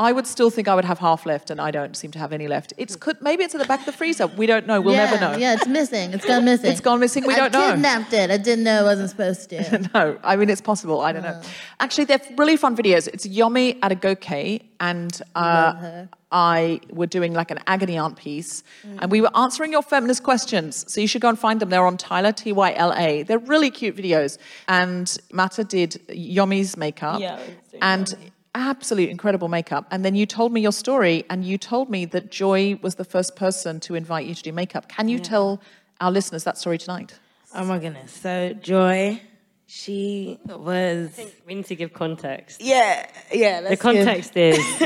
I 0.00 0.12
would 0.12 0.26
still 0.26 0.48
think 0.48 0.66
I 0.66 0.74
would 0.74 0.86
have 0.86 0.98
half 0.98 1.26
left, 1.26 1.50
and 1.50 1.60
I 1.60 1.70
don't 1.70 1.94
seem 1.94 2.10
to 2.12 2.18
have 2.18 2.32
any 2.32 2.48
left. 2.48 2.72
It's 2.78 2.96
could 2.96 3.20
maybe 3.20 3.44
it's 3.44 3.54
at 3.54 3.60
the 3.60 3.66
back 3.66 3.80
of 3.80 3.86
the 3.86 3.92
freezer. 3.92 4.26
We 4.28 4.46
don't 4.46 4.66
know. 4.66 4.80
We'll 4.80 4.94
yeah, 4.94 5.04
never 5.04 5.20
know. 5.20 5.36
Yeah, 5.36 5.52
it's 5.52 5.66
missing. 5.66 6.14
It's 6.14 6.24
gone 6.24 6.44
missing. 6.50 6.70
It's 6.70 6.80
gone 6.80 7.00
missing. 7.00 7.26
We 7.26 7.34
I 7.34 7.36
don't 7.36 7.52
know. 7.52 7.70
kidnapped 7.72 8.14
it. 8.14 8.30
I 8.30 8.38
didn't 8.38 8.64
know 8.64 8.80
I 8.80 8.82
wasn't 8.82 9.10
supposed 9.10 9.50
to. 9.50 9.60
No, 9.94 10.18
I 10.24 10.36
mean 10.36 10.48
it's 10.48 10.62
possible. 10.62 11.02
I 11.02 11.12
don't 11.12 11.22
know. 11.22 11.38
Actually, 11.80 12.04
they're 12.04 12.22
really 12.38 12.56
fun 12.56 12.74
videos. 12.76 13.08
It's 13.08 13.26
Yomi 13.26 13.78
Adegoke 13.80 14.62
and 14.80 15.20
uh, 15.34 16.06
I 16.32 16.80
were 16.90 17.06
doing 17.06 17.34
like 17.34 17.50
an 17.50 17.58
agony 17.66 17.98
aunt 17.98 18.16
piece, 18.16 18.62
and 19.00 19.10
we 19.10 19.20
were 19.20 19.36
answering 19.36 19.72
your 19.72 19.82
feminist 19.82 20.22
questions. 20.22 20.90
So 20.90 21.00
you 21.02 21.06
should 21.06 21.20
go 21.20 21.28
and 21.28 21.38
find 21.38 21.60
them. 21.60 21.68
They're 21.68 21.86
on 21.86 21.98
Tyla 21.98 22.32
T 22.32 22.52
Y 22.52 22.72
L 22.74 22.94
A. 22.94 23.22
They're 23.24 23.38
really 23.38 23.70
cute 23.70 23.96
videos. 23.96 24.38
And 24.66 25.14
Mata 25.30 25.64
did 25.64 26.00
Yomi's 26.08 26.76
makeup, 26.76 27.20
Yeah, 27.20 27.34
I 27.34 27.36
was 27.36 27.46
doing 27.70 27.82
and 27.82 28.32
absolute 28.54 29.10
incredible 29.10 29.48
makeup. 29.48 29.86
And 29.90 30.04
then 30.04 30.14
you 30.14 30.26
told 30.26 30.52
me 30.52 30.60
your 30.60 30.72
story, 30.72 31.24
and 31.30 31.44
you 31.44 31.58
told 31.58 31.90
me 31.90 32.04
that 32.06 32.30
Joy 32.30 32.78
was 32.82 32.96
the 32.96 33.04
first 33.04 33.36
person 33.36 33.80
to 33.80 33.94
invite 33.94 34.26
you 34.26 34.34
to 34.34 34.42
do 34.42 34.52
makeup. 34.52 34.88
Can 34.88 35.08
you 35.08 35.18
tell 35.18 35.60
our 36.00 36.10
listeners 36.10 36.44
that 36.44 36.58
story 36.58 36.78
tonight? 36.78 37.18
Oh 37.54 37.64
my 37.64 37.78
goodness. 37.78 38.12
So 38.12 38.52
Joy, 38.54 39.20
she 39.66 40.38
was. 40.46 41.18
We 41.46 41.54
need 41.54 41.66
to 41.66 41.76
give 41.76 41.92
context. 41.92 42.60
Yeah, 42.62 43.06
yeah. 43.32 43.60
The 43.60 43.70
let's 43.70 43.82
give- 43.82 44.04
context 44.04 44.36
is 44.36 44.58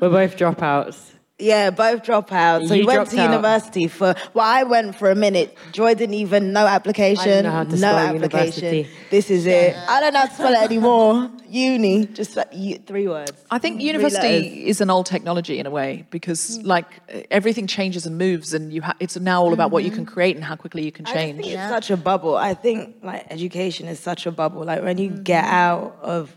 we're 0.00 0.10
both 0.10 0.36
dropouts. 0.36 0.98
Yeah, 1.40 1.70
both 1.70 2.02
dropouts. 2.02 2.68
So 2.68 2.74
You 2.74 2.82
you 2.82 2.86
went 2.86 3.10
to 3.10 3.20
out. 3.20 3.30
university 3.30 3.88
for. 3.88 4.14
Well, 4.34 4.46
I 4.46 4.62
went 4.64 4.94
for 4.96 5.10
a 5.10 5.14
minute. 5.14 5.56
Joy 5.72 5.94
didn't 5.94 6.14
even 6.14 6.52
know 6.52 6.66
application. 6.66 7.22
I 7.22 7.24
didn't 7.24 7.44
know 7.44 7.50
how 7.50 7.64
to 7.64 7.70
no 7.70 7.76
spell 7.76 7.96
application. 7.96 8.64
university. 8.64 8.88
This 9.10 9.30
is 9.30 9.46
it. 9.46 9.76
I 9.76 10.00
don't 10.00 10.12
know 10.12 10.20
how 10.20 10.26
to 10.26 10.34
spell 10.34 10.52
it 10.52 10.62
anymore. 10.62 11.30
Uni, 11.48 12.06
just 12.06 12.36
like, 12.36 12.86
three 12.86 13.08
words. 13.08 13.32
I 13.50 13.58
think 13.58 13.80
university 13.80 14.68
is 14.68 14.80
an 14.80 14.88
old 14.88 15.06
technology 15.06 15.58
in 15.58 15.66
a 15.66 15.70
way 15.70 16.06
because, 16.10 16.62
like, 16.62 16.86
everything 17.30 17.66
changes 17.66 18.06
and 18.06 18.16
moves, 18.18 18.54
and 18.54 18.72
you 18.72 18.82
ha- 18.82 18.94
it's 19.00 19.18
now 19.18 19.42
all 19.42 19.52
about 19.52 19.72
what 19.72 19.82
you 19.82 19.90
can 19.90 20.04
mm-hmm. 20.04 20.14
create 20.14 20.36
and 20.36 20.44
how 20.44 20.54
quickly 20.54 20.84
you 20.84 20.92
can 20.92 21.06
I 21.06 21.08
just 21.08 21.18
change. 21.18 21.40
think 21.40 21.52
it's 21.52 21.68
such 21.68 21.90
a 21.90 21.96
bubble. 21.96 22.36
I 22.36 22.54
think 22.54 22.96
like 23.02 23.26
education 23.30 23.88
is 23.88 23.98
such 23.98 24.26
a 24.26 24.30
bubble. 24.30 24.64
Like 24.64 24.82
when 24.82 24.98
you 24.98 25.10
mm-hmm. 25.10 25.22
get 25.22 25.44
out 25.44 25.98
of 26.02 26.36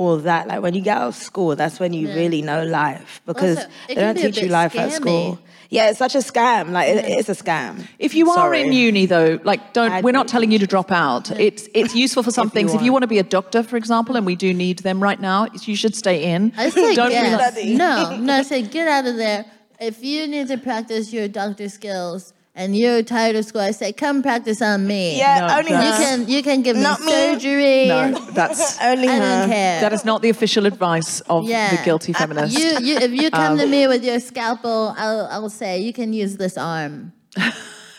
all 0.00 0.16
that, 0.30 0.42
like 0.50 0.60
when 0.64 0.74
you 0.76 0.82
get 0.88 0.96
out 0.98 1.08
of 1.12 1.16
school, 1.30 1.50
that's 1.60 1.76
when 1.82 1.92
you 1.98 2.04
Yeah. 2.08 2.14
really 2.22 2.42
know 2.50 2.60
life 2.64 3.20
because 3.30 3.56
Also, 3.58 3.68
they 3.88 3.94
don't 3.96 4.14
be 4.14 4.22
teach 4.22 4.36
you 4.36 4.42
bit 4.48 4.50
life 4.60 4.74
at 4.84 4.92
school. 5.00 5.38
Yeah, 5.70 5.90
it's 5.90 5.98
such 5.98 6.14
a 6.14 6.24
scam. 6.30 6.64
Like 6.76 6.88
it, 6.88 7.04
it's 7.18 7.28
a 7.36 7.38
scam. 7.44 7.72
If 7.98 8.14
you 8.18 8.30
are 8.30 8.54
in 8.54 8.72
uni, 8.72 9.04
though, 9.14 9.30
like, 9.50 9.62
don't 9.78 9.92
I'd 9.92 10.04
we're 10.04 10.18
not 10.20 10.28
telling 10.34 10.50
you 10.54 10.58
to 10.64 10.68
drop 10.74 10.90
out. 11.06 11.24
It's 11.48 11.62
it's 11.80 11.94
useful 12.04 12.22
for 12.22 12.32
some 12.38 12.46
If 12.48 12.52
you 12.54 12.56
things. 12.56 12.70
If 12.74 12.82
you 12.82 12.92
want. 12.92 13.02
want 13.02 13.02
to 13.08 13.12
be 13.16 13.20
a 13.26 13.28
doctor, 13.38 13.60
for 13.70 13.76
example, 13.82 14.12
and 14.18 14.24
we 14.32 14.36
do 14.46 14.50
need 14.54 14.78
them 14.88 14.98
right 15.08 15.20
now, 15.20 15.38
you 15.70 15.76
should 15.82 15.96
stay 16.04 16.18
in. 16.32 16.40
I 16.64 16.70
say 16.70 16.94
don't 17.00 17.10
get, 17.10 17.64
no, 17.84 18.16
no. 18.28 18.34
I 18.40 18.42
say 18.52 18.62
get 18.76 18.86
out 18.96 19.06
of 19.10 19.16
there. 19.24 19.44
If 19.90 19.96
you 20.10 20.26
need 20.34 20.46
to 20.54 20.58
practice 20.70 21.12
your 21.16 21.28
doctor 21.40 21.68
skills 21.78 22.32
and 22.58 22.76
you're 22.76 23.02
tired 23.02 23.36
of 23.36 23.44
school, 23.46 23.60
I 23.62 23.70
say 23.70 23.92
come 23.92 24.22
practice 24.22 24.60
on 24.60 24.86
me. 24.86 25.16
Yeah, 25.16 25.46
No, 25.46 25.58
only 25.58 25.70
you 25.70 25.76
her. 25.76 25.98
can 26.04 26.28
you 26.28 26.42
can 26.42 26.62
give 26.62 26.76
me 26.76 26.82
Not 26.82 27.00
me. 27.00 27.12
surgery. 27.12 27.86
No, 27.86 28.12
that's 28.32 28.78
Only 28.90 29.08
I 29.08 29.12
her. 29.16 29.20
don't 29.20 29.48
care. 29.48 29.80
that 29.80 29.92
is 29.92 30.04
not 30.04 30.20
the 30.22 30.28
official 30.36 30.66
advice 30.66 31.20
of 31.34 31.44
yeah. 31.48 31.74
the 31.76 31.82
guilty 31.84 32.12
feminist. 32.12 32.58
You, 32.58 32.70
you, 32.88 32.94
if 33.06 33.12
you 33.12 33.30
come 33.30 33.52
Um, 33.52 33.58
to 33.58 33.66
me 33.66 33.86
with 33.86 34.04
your 34.04 34.20
scalpel, 34.20 34.94
I'll, 34.98 35.26
I'll 35.30 35.50
say 35.50 35.78
you 35.78 35.92
can 35.92 36.12
use 36.12 36.36
this 36.36 36.58
arm. 36.58 37.12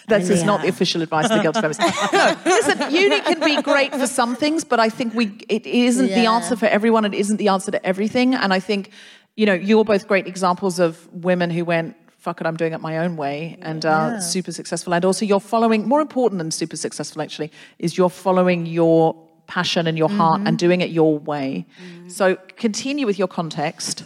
That's 0.08 0.30
is 0.30 0.44
not 0.44 0.62
the 0.64 0.70
official 0.70 1.04
advice 1.04 1.30
of 1.30 1.38
the 1.38 1.44
guilty 1.44 1.62
feminist. 1.62 1.82
No, 2.14 2.36
listen, 2.46 2.92
uni 2.94 3.20
can 3.22 3.40
be 3.40 3.62
great 3.62 3.94
for 3.94 4.08
some 4.08 4.36
things, 4.36 4.64
but 4.64 4.80
I 4.80 4.90
think 4.90 5.14
we 5.14 5.26
it 5.48 5.66
isn't 5.68 6.08
the 6.08 6.24
Yeah. 6.24 6.34
answer 6.36 6.56
for 6.56 6.66
everyone. 6.66 7.06
It 7.06 7.14
isn't 7.14 7.38
the 7.38 7.50
answer 7.50 7.72
to 7.72 7.80
everything. 7.86 8.34
And 8.34 8.52
I 8.52 8.60
think, 8.60 8.90
you 9.36 9.46
know, 9.46 9.54
you're 9.54 9.86
both 9.86 10.08
great 10.08 10.26
examples 10.26 10.80
of 10.80 11.08
women 11.14 11.52
who 11.52 11.64
went, 11.64 11.96
fuck 12.20 12.42
it, 12.42 12.48
I'm 12.48 12.58
doing 12.58 12.74
it 12.74 12.82
my 12.82 13.00
own 13.00 13.16
way 13.16 13.58
and 13.62 13.86
uh, 13.86 13.90
are 13.90 14.22
super 14.22 14.52
successful. 14.52 14.94
And 14.94 15.04
also 15.06 15.26
you're 15.26 15.40
following, 15.40 15.88
more 15.88 16.02
important 16.02 16.38
than 16.40 16.52
super 16.52 16.76
successful 16.76 17.22
actually, 17.22 17.52
is 17.80 17.98
you're 17.98 18.10
following 18.10 18.66
your 18.66 19.16
passion 19.48 19.88
and 19.88 19.98
your 19.98 20.10
heart 20.10 20.40
and 20.42 20.50
mm-hmm. 20.50 20.56
doing 20.58 20.82
it 20.82 20.90
your 20.90 21.18
way. 21.18 21.66
So 22.08 22.36
continue 22.58 23.06
with 23.06 23.18
your 23.18 23.28
context. 23.28 24.04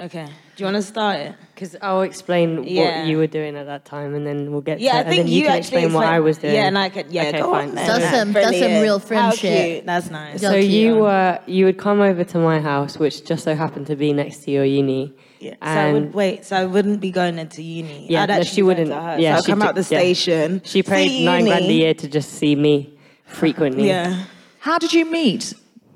Okay. 0.00 0.26
Do 0.56 0.62
you 0.62 0.64
want 0.64 0.76
to 0.76 0.82
start 0.82 1.20
it? 1.20 1.34
Because 1.54 1.76
I'll 1.80 2.02
explain 2.02 2.64
Yeah. 2.64 3.00
what 3.00 3.08
you 3.08 3.16
were 3.16 3.28
doing 3.28 3.56
at 3.56 3.66
that 3.66 3.84
time, 3.84 4.14
and 4.16 4.26
then 4.26 4.50
we'll 4.50 4.60
get 4.60 4.80
Yeah, 4.80 4.92
to 4.92 4.96
I 4.96 5.00
and 5.00 5.08
think 5.08 5.22
then 5.24 5.32
you, 5.32 5.38
you 5.38 5.46
can 5.46 5.56
actually 5.58 5.82
explain 5.82 5.92
what 5.92 6.06
I 6.06 6.18
was 6.18 6.38
doing. 6.38 6.54
Yeah, 6.54 6.66
and 6.66 6.76
I 6.76 6.88
could. 6.88 7.12
Yeah, 7.12 7.22
okay, 7.22 7.38
go 7.38 7.50
fine. 7.52 7.68
on. 7.68 7.74
Then. 7.76 7.86
That's 7.86 8.04
some- 8.16 8.32
that's 8.32 8.46
some 8.46 8.58
Brilliant. 8.58 8.82
real 8.82 8.98
How 8.98 9.04
friendship. 9.06 9.66
cute. 9.66 9.86
That's 9.86 10.10
nice. 10.10 10.40
Go 10.40 10.50
So 10.50 10.60
cute. 10.60 10.70
you 10.70 10.96
were 10.96 11.38
you 11.46 11.64
would 11.66 11.78
come 11.78 12.00
over 12.00 12.24
to 12.24 12.38
my 12.38 12.60
house, 12.60 12.98
which 12.98 13.24
just 13.24 13.44
so 13.44 13.54
happened 13.54 13.86
to 13.86 13.96
be 13.96 14.12
next 14.12 14.38
to 14.44 14.50
your 14.50 14.64
uni. 14.64 15.12
Yeah. 15.44 15.54
So 15.62 15.80
I 15.80 15.92
would 15.92 16.14
wait. 16.14 16.44
So 16.44 16.56
I 16.56 16.64
wouldn't 16.64 17.00
be 17.00 17.10
going 17.10 17.38
into 17.38 17.62
uni. 17.62 18.06
Yeah, 18.08 18.22
I'd 18.22 18.28
no, 18.30 18.34
actually 18.36 18.50
she 18.50 18.62
wouldn't. 18.62 18.88
to 18.88 19.00
her. 19.00 19.18
Yeah, 19.18 19.34
so 19.34 19.38
I'd 19.38 19.44
she 19.44 19.52
come 19.52 19.58
d- 19.60 19.66
out 19.66 19.74
the 19.74 19.80
yeah. 19.82 19.84
station. 20.00 20.62
she 20.64 20.82
paid 20.82 21.24
nine 21.24 21.44
grand 21.44 21.64
a 21.66 21.72
year 21.72 21.94
to 21.94 22.08
just 22.08 22.30
see 22.32 22.54
me 22.56 22.96
frequently. 23.26 23.86
Yeah. 23.88 24.24
How 24.60 24.78
did 24.78 24.92
you 24.92 25.04
meet? 25.10 25.52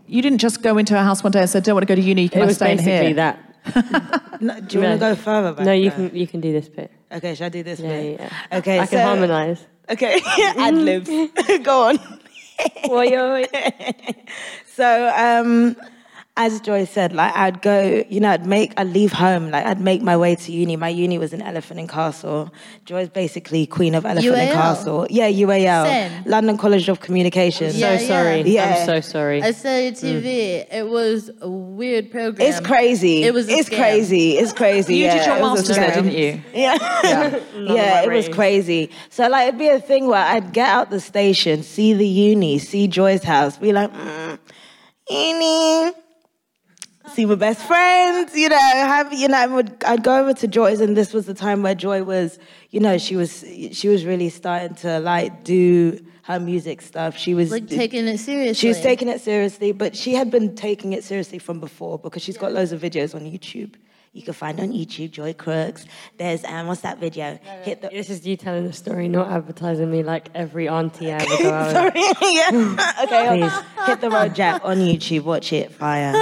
You 0.07 0.23
didn't 0.23 0.39
just 0.39 0.63
go 0.63 0.79
into 0.79 0.95
her 0.95 1.03
house 1.03 1.23
one 1.25 1.33
day 1.33 1.41
and 1.41 1.51
said, 1.51 1.65
don't 1.65 1.75
want 1.75 1.87
to 1.89 1.95
go 1.95 2.01
to 2.01 2.07
uni, 2.07 2.29
can 2.29 2.41
It 2.41 2.45
I 2.45 2.47
was 2.47 2.57
stay 2.57 2.71
in 2.73 2.77
basically 2.79 3.07
here? 3.07 3.15
that. 3.15 3.45
No, 4.41 4.61
do 4.61 4.79
you 4.79 4.85
want 4.85 4.95
to 4.95 4.99
go 5.01 5.15
further 5.17 5.53
back? 5.53 5.67
No, 5.67 5.73
you 5.73 5.91
there? 5.91 6.09
can 6.09 6.17
you 6.17 6.27
can 6.27 6.41
do 6.41 6.53
this 6.53 6.69
bit. 6.69 6.93
Okay, 7.11 7.35
should 7.35 7.45
I 7.47 7.49
do 7.49 7.63
this 7.65 7.81
Yeah, 7.81 7.89
bit? 7.89 8.21
yeah. 8.21 8.29
yeah. 8.53 8.59
Okay, 8.59 8.79
I 8.79 8.87
can 8.87 9.01
harmonise. 9.05 9.67
Okay, 9.91 10.21
ad 10.57 10.75
libs. 10.75 11.11
go 11.65 11.89
on. 11.89 11.99
Well, 12.89 13.45
So, 14.75 15.13
um, 15.17 15.77
as 16.39 16.61
Joy 16.61 16.85
said, 16.85 17.13
like 17.13 17.35
I'd 17.35 17.61
go, 17.63 18.05
you 18.09 18.21
know, 18.21 18.31
I'd 18.31 18.47
make, 18.47 18.73
I'd 18.77 18.87
leave 18.87 19.13
home, 19.13 19.51
like 19.51 19.67
I'd 19.67 19.81
make 19.81 20.03
my 20.03 20.17
way 20.17 20.37
to 20.37 20.53
uni. 20.53 20.77
My 20.77 20.89
uni 20.89 21.19
was 21.19 21.33
in 21.33 21.43
Elephant 21.43 21.81
and 21.81 21.89
Castle. 21.89 22.55
Joy's 22.85 23.09
basically 23.09 23.67
queen 23.67 23.97
of 23.97 24.07
Elephant 24.07 24.37
and 24.37 24.53
Castle. 24.53 25.09
Yeah, 25.11 25.29
UAL, 25.29 25.85
Same. 25.87 26.23
London 26.27 26.57
College 26.57 26.89
of 26.89 27.01
Communication. 27.01 27.73
Yeah, 27.75 27.99
so 27.99 28.07
sorry. 28.07 28.43
yeah. 28.43 28.77
I'm 28.79 28.87
so 28.87 29.01
sorry. 29.01 29.43
I 29.43 29.51
saw 29.51 29.77
your 29.77 29.91
TV. 29.91 30.65
It 30.73 30.89
was 30.89 31.29
a 31.41 31.51
weird 31.51 32.13
program. 32.13 32.49
It's 32.49 32.61
crazy. 32.61 33.25
It 33.25 33.35
was. 33.35 33.49
A 33.49 33.53
it's 33.55 33.69
scam. 33.69 33.77
crazy. 33.77 34.39
It's 34.39 34.53
crazy. 34.53 34.95
You 34.95 35.07
yeah, 35.07 35.17
did 35.17 35.27
your 35.27 35.37
it 35.39 35.41
was 35.41 35.51
a 35.51 35.55
master's 35.57 35.77
there, 35.77 35.91
scam. 35.91 35.95
didn't 35.95 36.13
you? 36.13 36.43
Yeah. 36.55 37.43
yeah, 37.57 38.03
it 38.05 38.13
was 38.13 38.29
crazy. 38.29 38.91
So 39.11 39.27
like 39.29 39.49
it'd 39.49 39.59
be 39.59 39.69
a 39.69 39.81
thing 39.81 40.07
where 40.07 40.25
I'd 40.25 40.53
get 40.53 40.69
out 40.69 40.91
the 40.91 41.01
station, 41.01 41.65
see 41.65 41.95
the 41.95 42.07
uni, 42.07 42.61
see 42.61 42.87
Joy's 42.87 43.25
house, 43.25 43.57
be 43.57 43.73
like, 43.73 43.93
mm, 43.93 44.39
uni. 45.11 45.93
See 47.15 47.27
my 47.27 47.35
best 47.35 47.67
friends, 47.67 48.37
you 48.37 48.49
know, 48.49 48.57
have 48.59 49.13
you 49.13 49.29
know, 49.29 49.37
I 49.39 49.47
would 49.47 49.83
I'd 49.85 50.05
go 50.05 50.21
over 50.21 50.35
to 50.35 50.47
Joy's 50.47 50.81
and 50.81 50.97
this 50.97 51.13
was 51.13 51.27
the 51.27 51.35
time 51.35 51.63
where 51.63 51.75
Joy 51.75 52.05
was, 52.05 52.39
you 52.71 52.79
know, 52.81 52.97
she 52.99 53.17
was 53.17 53.45
she 53.73 53.89
was 53.89 54.05
really 54.05 54.29
starting 54.29 54.77
to 54.77 55.01
like 55.01 55.43
do 55.43 55.99
her 56.23 56.39
music 56.39 56.81
stuff. 56.83 57.17
She 57.17 57.35
was 57.35 57.51
Like 57.51 57.67
taking 57.67 58.07
it 58.07 58.19
seriously. 58.19 58.55
she 58.55 58.69
was 58.69 58.81
taking 58.81 59.09
it 59.09 59.21
seriously, 59.21 59.73
but 59.73 59.97
she 59.97 60.15
had 60.15 60.31
been 60.31 60.55
taking 60.55 60.93
it 60.93 61.03
seriously 61.03 61.39
from 61.39 61.59
before 61.59 61.99
because 61.99 62.23
she's 62.23 62.37
got 62.39 62.53
loads 62.53 62.71
of 62.73 62.81
videos 62.81 63.15
on 63.15 63.23
YouTube. 63.23 63.75
You 64.19 64.25
can 64.25 64.35
find 64.35 64.59
on 64.59 64.73
YouTube, 64.73 65.13
Joy 65.13 65.33
Crookes. 65.33 65.87
There's 66.17 66.43
um, 66.43 66.67
what's 66.67 66.81
that 66.81 66.99
video? 66.99 67.39
Hit 67.63 67.83
the 67.83 67.89
this 67.89 68.11
is 68.11 68.27
you 68.27 68.37
telling 68.37 68.67
the 68.67 68.73
story, 68.73 69.07
not 69.07 69.31
advertising 69.31 69.93
me 69.93 70.03
like 70.03 70.29
every 70.35 70.69
auntie 70.69 71.13
I 71.13 71.19
ever 71.19 71.43
go 71.45 71.53
out. 71.53 71.71
Sorry, 71.95 72.03
yeah. 72.35 72.95
okay, 73.05 73.39
Please. 73.39 73.87
hit 73.87 74.01
the 74.01 74.11
road 74.11 74.35
jack 74.35 74.61
on 74.65 74.79
YouTube. 74.89 75.23
Watch 75.23 75.53
it, 75.53 75.71
fire. 75.71 76.17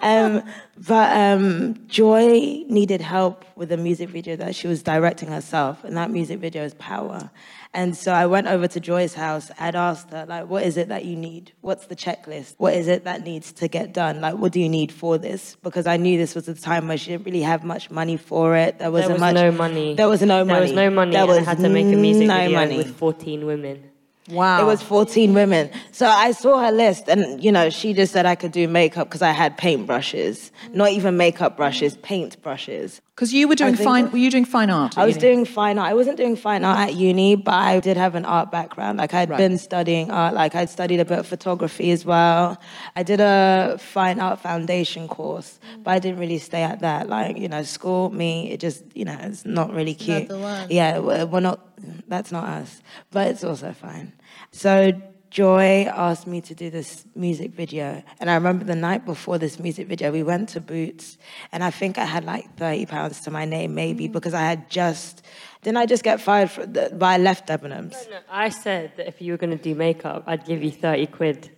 Um, 0.00 0.42
but 0.76 1.16
um, 1.16 1.86
Joy 1.86 2.64
needed 2.68 3.00
help 3.00 3.44
with 3.56 3.70
a 3.72 3.76
music 3.76 4.08
video 4.08 4.36
that 4.36 4.54
she 4.54 4.66
was 4.68 4.82
directing 4.82 5.28
herself, 5.28 5.84
and 5.84 5.96
that 5.96 6.10
music 6.10 6.40
video 6.40 6.64
is 6.64 6.74
Power. 6.74 7.30
And 7.74 7.96
so 7.96 8.12
I 8.12 8.26
went 8.26 8.48
over 8.48 8.68
to 8.68 8.80
Joy's 8.80 9.14
house. 9.14 9.50
I'd 9.58 9.74
asked 9.74 10.10
her, 10.10 10.26
like, 10.26 10.46
what 10.48 10.62
is 10.64 10.76
it 10.76 10.88
that 10.88 11.04
you 11.04 11.16
need? 11.16 11.52
What's 11.62 11.86
the 11.86 11.96
checklist? 11.96 12.54
What 12.58 12.74
is 12.74 12.86
it 12.88 13.04
that 13.04 13.22
needs 13.22 13.52
to 13.52 13.68
get 13.68 13.94
done? 13.94 14.20
Like, 14.20 14.36
what 14.36 14.52
do 14.52 14.60
you 14.60 14.68
need 14.68 14.92
for 14.92 15.16
this? 15.18 15.56
Because 15.62 15.86
I 15.86 15.96
knew 15.96 16.18
this 16.18 16.34
was 16.34 16.48
a 16.48 16.54
time 16.54 16.88
where 16.88 16.98
she 16.98 17.12
didn't 17.12 17.24
really 17.24 17.42
have 17.42 17.64
much 17.64 17.90
money 17.90 18.16
for 18.16 18.56
it. 18.56 18.78
There 18.78 18.90
wasn't 18.90 19.12
was 19.14 19.20
much. 19.20 19.34
no 19.34 19.52
money. 19.52 19.94
There 19.94 20.08
was 20.08 20.20
no 20.22 20.44
money. 20.44 20.52
There 20.52 20.62
was 20.62 20.72
no 20.72 20.90
money, 20.90 21.12
There 21.12 21.26
was 21.26 21.38
I 21.38 21.42
had 21.42 21.58
to 21.58 21.68
make 21.68 21.86
a 21.86 21.96
music 21.96 22.26
no 22.26 22.36
video 22.38 22.58
money. 22.58 22.76
with 22.78 22.96
14 22.96 23.46
women. 23.46 23.91
Wow. 24.32 24.62
It 24.62 24.66
was 24.66 24.82
14 24.82 25.34
women. 25.34 25.70
So 25.92 26.06
I 26.06 26.32
saw 26.32 26.58
her 26.64 26.72
list 26.72 27.08
and, 27.08 27.42
you 27.44 27.52
know, 27.52 27.70
she 27.70 27.92
just 27.92 28.12
said 28.12 28.24
I 28.26 28.34
could 28.34 28.52
do 28.52 28.66
makeup 28.66 29.08
because 29.08 29.22
I 29.22 29.30
had 29.32 29.56
paint 29.58 29.86
brushes. 29.86 30.50
Not 30.72 30.90
even 30.90 31.16
makeup 31.16 31.56
brushes, 31.56 31.96
paint 31.98 32.40
brushes. 32.42 33.00
Because 33.14 33.34
you 33.34 33.46
were 33.46 33.54
doing 33.54 33.76
fine. 33.76 34.10
Were 34.10 34.16
you 34.16 34.30
doing 34.30 34.46
fine 34.46 34.70
art? 34.70 34.96
I 34.96 35.04
was 35.04 35.16
uni? 35.16 35.20
doing 35.28 35.44
fine 35.44 35.78
art. 35.78 35.90
I 35.90 35.94
wasn't 35.94 36.16
doing 36.16 36.34
fine 36.34 36.64
art 36.64 36.78
at 36.78 36.94
uni, 36.94 37.36
but 37.36 37.52
I 37.52 37.78
did 37.78 37.98
have 37.98 38.14
an 38.14 38.24
art 38.24 38.50
background. 38.50 38.96
Like 38.98 39.12
I'd 39.12 39.28
Right. 39.28 39.36
been 39.36 39.58
studying 39.58 40.10
art. 40.10 40.32
Like 40.34 40.54
I'd 40.54 40.70
studied 40.70 40.98
a 40.98 41.04
bit 41.04 41.18
of 41.18 41.26
photography 41.26 41.90
as 41.90 42.06
well. 42.06 42.56
I 42.96 43.02
did 43.02 43.20
a 43.20 43.76
fine 43.78 44.18
art 44.18 44.40
foundation 44.40 45.08
course, 45.08 45.60
but 45.84 45.90
I 45.90 45.98
didn't 45.98 46.20
really 46.20 46.38
stay 46.38 46.62
at 46.62 46.80
that. 46.80 47.10
Like 47.10 47.36
you 47.36 47.48
know, 47.48 47.62
school 47.64 48.08
me, 48.10 48.50
it 48.50 48.60
just 48.60 48.82
you 48.94 49.04
know, 49.04 49.16
it's 49.20 49.44
not 49.44 49.74
really 49.74 49.94
cute. 49.94 50.30
one. 50.30 50.66
Yeah, 50.70 50.98
we're 50.98 51.26
we're 51.26 51.40
not. 51.40 51.60
That's 52.08 52.32
not 52.32 52.44
us, 52.44 52.80
but 53.10 53.26
it's 53.26 53.44
also 53.44 53.72
fine. 53.72 54.12
So. 54.52 54.92
Joy 55.32 55.86
asked 55.90 56.26
me 56.26 56.42
to 56.42 56.54
do 56.54 56.68
this 56.68 57.06
music 57.14 57.52
video. 57.54 58.02
And 58.20 58.28
I 58.28 58.34
remember 58.34 58.66
the 58.66 58.76
night 58.76 59.06
before 59.06 59.38
this 59.38 59.58
music 59.58 59.88
video, 59.88 60.12
we 60.12 60.22
went 60.22 60.50
to 60.50 60.60
Boots, 60.60 61.16
and 61.52 61.64
I 61.64 61.70
think 61.70 61.96
I 61.96 62.04
had 62.04 62.24
like 62.24 62.54
30 62.58 62.84
pounds 62.84 63.20
to 63.22 63.30
my 63.30 63.46
name, 63.46 63.74
maybe, 63.74 64.04
mm-hmm. 64.04 64.12
because 64.12 64.34
I 64.34 64.42
had 64.42 64.68
just, 64.68 65.24
didn't 65.62 65.78
I 65.78 65.86
just 65.86 66.04
get 66.04 66.20
fired 66.20 66.50
for 66.50 66.66
the, 66.66 66.90
by 66.94 67.16
left 67.16 67.48
Debenhams? 67.48 67.92
No, 68.10 68.18
I 68.30 68.50
said 68.50 68.92
that 68.98 69.08
if 69.08 69.22
you 69.22 69.32
were 69.32 69.38
going 69.38 69.56
to 69.56 69.62
do 69.62 69.74
makeup, 69.74 70.24
I'd 70.26 70.44
give 70.44 70.62
you 70.62 70.70
30 70.70 71.06
quid. 71.06 71.50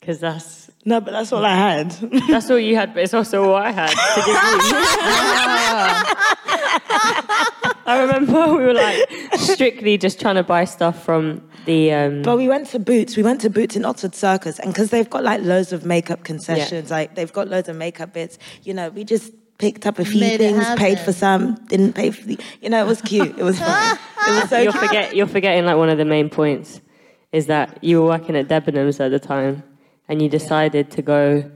Because 0.00 0.18
that's, 0.18 0.68
No, 0.84 1.00
but 1.00 1.12
that's 1.12 1.32
all 1.32 1.46
I 1.46 1.54
had. 1.54 1.92
that's 2.28 2.50
all 2.50 2.58
you 2.58 2.74
had, 2.74 2.92
but 2.92 3.04
it's 3.04 3.14
also 3.14 3.44
all 3.44 3.54
I 3.54 3.70
had 3.70 3.90
to 3.90 4.22
give 4.26 4.34
you. 7.62 7.68
I 7.86 8.00
remember 8.00 8.54
we 8.56 8.64
were 8.64 8.74
like 8.74 9.10
strictly 9.34 9.98
just 9.98 10.20
trying 10.20 10.36
to 10.36 10.42
buy 10.42 10.64
stuff 10.64 11.04
from 11.04 11.42
the. 11.64 11.92
Um, 11.92 12.22
But 12.22 12.36
we 12.36 12.48
went 12.48 12.68
to 12.68 12.78
Boots. 12.78 13.16
We 13.16 13.22
went 13.22 13.40
to 13.42 13.50
Boots 13.50 13.76
in 13.76 13.84
Oxford 13.84 14.14
Circus, 14.14 14.58
and 14.58 14.72
because 14.72 14.90
they've 14.90 15.08
got 15.08 15.24
like 15.24 15.42
loads 15.42 15.72
of 15.72 15.84
makeup 15.84 16.24
concessions, 16.24 16.90
like 16.90 17.14
they've 17.14 17.32
got 17.32 17.48
loads 17.48 17.68
of 17.68 17.76
makeup 17.76 18.12
bits. 18.12 18.38
You 18.62 18.74
know, 18.74 18.90
we 18.90 19.04
just 19.04 19.32
picked 19.58 19.86
up 19.86 19.98
a 19.98 20.04
few 20.04 20.20
Made 20.20 20.38
things, 20.38 20.64
paid 20.76 20.98
for 20.98 21.12
some, 21.12 21.54
didn't 21.66 21.92
pay 21.94 22.10
for 22.10 22.26
the. 22.26 22.38
You 22.60 22.70
know, 22.70 22.84
it 22.84 22.86
was 22.88 23.00
cute. 23.02 23.38
It 23.38 23.44
was 23.44 23.58
fun. 23.58 23.98
it 24.28 24.40
was 24.40 24.50
so 24.50 24.58
you're, 24.58 24.72
cute. 24.72 24.84
forget, 24.84 25.16
you're 25.16 25.26
forgetting 25.26 25.64
like 25.64 25.76
one 25.76 25.88
of 25.88 25.98
the 25.98 26.04
main 26.04 26.28
points 26.30 26.80
is 27.32 27.46
that 27.46 27.82
you 27.82 28.00
were 28.00 28.06
working 28.06 28.36
at 28.36 28.48
Debenhams 28.48 29.00
at 29.00 29.10
the 29.10 29.18
time 29.18 29.62
and 30.08 30.20
you 30.20 30.28
decided 30.28 30.90
to 30.90 31.02
go 31.02 31.50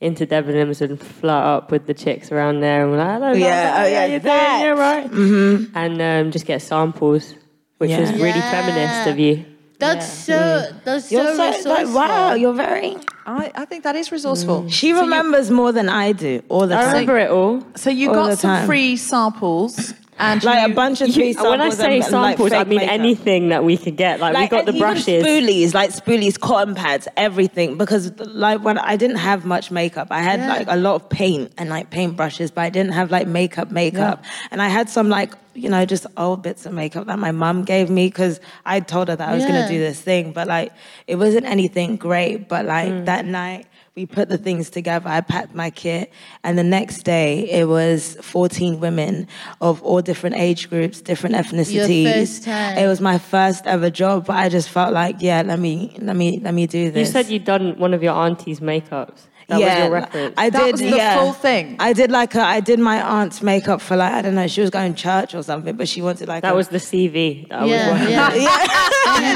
into 0.00 0.26
Debenhams 0.26 0.80
and 0.80 0.98
flirt 1.00 1.30
up 1.44 1.70
with 1.70 1.86
the 1.86 1.94
chicks 1.94 2.32
around 2.32 2.60
there 2.60 2.82
and 2.82 2.90
we're 2.90 2.98
like, 2.98 3.12
hello, 3.20 3.32
Yeah, 3.32 3.82
oh, 3.84 3.86
yeah, 3.86 4.04
you're 4.06 4.18
that. 4.20 4.60
Yeah, 4.62 4.68
right. 4.70 5.10
Mm-hmm. 5.10 5.76
And 5.76 6.00
um, 6.00 6.30
just 6.32 6.46
get 6.46 6.62
samples, 6.62 7.34
which 7.78 7.90
was 7.90 8.10
Yeah. 8.10 8.16
really 8.24 8.40
feminist 8.40 9.08
of 9.10 9.18
you. 9.18 9.44
That's 9.78 10.06
so. 10.06 10.70
That's 10.84 11.10
You're 11.10 11.24
so, 11.24 11.36
so 11.36 11.46
resourceful. 11.46 11.72
like, 11.72 11.94
wow. 11.94 12.34
You're 12.34 12.52
very. 12.52 12.96
I, 13.24 13.50
I 13.54 13.64
think 13.64 13.84
that 13.84 13.96
is 13.96 14.12
resourceful. 14.12 14.68
She 14.68 14.92
remembers 14.92 15.50
more 15.50 15.72
than 15.72 15.88
I 15.88 16.12
do 16.12 16.42
all 16.50 16.66
the 16.66 16.76
I 16.76 16.82
time. 16.82 16.92
remember 16.92 17.18
it 17.18 17.30
all. 17.30 17.64
So 17.76 17.88
you 17.88 18.08
All 18.10 18.14
got 18.14 18.38
some 18.38 18.50
time. 18.56 18.66
free 18.66 18.96
samples 18.96 19.94
and 20.20 20.44
like 20.44 20.66
you, 20.66 20.72
a 20.72 20.74
bunch 20.74 21.00
of 21.00 21.12
free 21.14 21.32
samples. 21.32 21.50
when 21.50 21.60
I 21.60 21.70
say 21.70 21.94
and, 21.96 22.04
and, 22.04 22.12
like, 22.12 22.36
samples, 22.38 22.52
I 22.52 22.64
mean 22.64 22.78
makeup. 22.80 22.94
anything 22.94 23.48
that 23.48 23.64
we 23.64 23.76
could 23.76 23.96
get. 23.96 24.20
Like, 24.20 24.36
we 24.36 24.46
got 24.48 24.66
the 24.66 24.72
brushes. 24.78 25.24
spoolies, 25.24 25.74
like 25.74 25.90
spoolies, 25.90 26.38
cotton 26.38 26.74
pads, 26.74 27.08
everything. 27.16 27.76
Because 27.78 28.12
like 28.20 28.62
when 28.62 28.78
I 28.78 28.96
didn't 28.96 29.16
have 29.16 29.44
much 29.44 29.70
makeup, 29.70 30.08
I 30.10 30.20
had 30.22 30.40
like 30.48 30.66
a 30.68 30.76
lot 30.76 30.94
of 30.96 31.08
paint 31.08 31.52
and 31.58 31.70
like 31.70 31.90
paint 31.90 32.16
brushes, 32.16 32.50
but 32.50 32.62
I 32.62 32.70
didn't 32.70 32.92
have 32.92 33.10
like 33.10 33.26
makeup, 33.26 33.70
makeup. 33.70 34.24
And 34.50 34.60
I 34.62 34.68
had 34.68 34.88
some 34.90 35.08
like 35.08 35.34
you 35.54 35.68
know 35.68 35.84
just 35.84 36.06
old 36.16 36.42
bits 36.42 36.64
of 36.64 36.72
makeup 36.72 37.06
that 37.08 37.18
my 37.18 37.32
mum 37.32 37.64
gave 37.64 37.90
me 37.90 38.06
because 38.06 38.38
I 38.64 38.78
told 38.80 39.08
her 39.08 39.16
that 39.16 39.28
I 39.28 39.34
was 39.34 39.42
Yeah. 39.42 39.48
gonna 39.50 39.68
do 39.68 39.78
this 39.78 40.00
thing, 40.00 40.32
but 40.32 40.46
like 40.46 40.72
it 41.06 41.16
wasn't 41.16 41.46
anything 41.46 41.96
great. 41.96 42.48
But 42.48 42.66
like 42.66 42.88
Mm. 42.92 43.04
that 43.06 43.24
night. 43.26 43.66
We 43.96 44.06
put 44.06 44.28
the 44.28 44.38
things 44.38 44.70
together. 44.70 45.08
I 45.08 45.20
packed 45.20 45.54
my 45.54 45.70
kit, 45.70 46.12
and 46.44 46.56
the 46.56 46.62
next 46.62 47.02
day 47.02 47.50
it 47.50 47.66
was 47.66 48.16
14 48.22 48.78
women 48.78 49.26
of 49.60 49.82
all 49.82 50.00
different 50.00 50.36
age 50.36 50.70
groups, 50.70 51.00
different 51.00 51.34
ethnicities. 51.34 52.12
first 52.12 52.44
time. 52.44 52.78
It 52.78 52.86
was 52.86 53.00
my 53.00 53.18
first 53.18 53.66
ever 53.66 53.90
job, 53.90 54.26
but 54.26 54.36
I 54.36 54.48
just 54.48 54.68
felt 54.68 54.92
like, 54.94 55.16
yeah, 55.18 55.42
let 55.42 55.58
me, 55.58 55.96
let 55.98 56.14
me, 56.14 56.38
let 56.40 56.54
me 56.54 56.66
do 56.68 56.92
this. 56.92 57.08
You 57.08 57.12
said 57.12 57.26
you'd 57.30 57.44
done 57.44 57.78
one 57.78 57.92
of 57.92 58.02
your 58.02 58.14
auntie's 58.14 58.60
makeups. 58.60 59.22
That 59.50 59.60
yeah, 59.60 59.66
was 59.74 59.78
your 59.84 59.90
reference. 59.92 60.34
I 60.38 60.50
That 60.50 60.62
did. 60.64 60.72
was 60.72 60.80
the 60.80 60.96
yeah. 60.96 61.18
full 61.18 61.32
thing? 61.32 61.76
I 61.78 61.92
did 61.92 62.10
like 62.10 62.34
a, 62.34 62.40
I 62.42 62.60
did 62.60 62.78
my 62.78 63.02
aunt's 63.02 63.42
makeup 63.42 63.80
for 63.80 63.96
like 63.96 64.12
I 64.12 64.22
don't 64.22 64.34
know. 64.34 64.46
She 64.46 64.60
was 64.60 64.70
going 64.70 64.94
to 64.94 65.00
church 65.02 65.34
or 65.34 65.42
something, 65.42 65.76
but 65.76 65.88
she 65.88 66.00
wanted 66.02 66.28
like 66.28 66.42
that 66.42 66.52
a, 66.52 66.56
was 66.56 66.68
the 66.68 66.78
CV 66.78 67.48
that 67.48 67.58
I 67.58 67.62
was 67.62 67.70
Yeah, 67.70 67.92
working 67.92 68.10
yeah. 68.10 68.28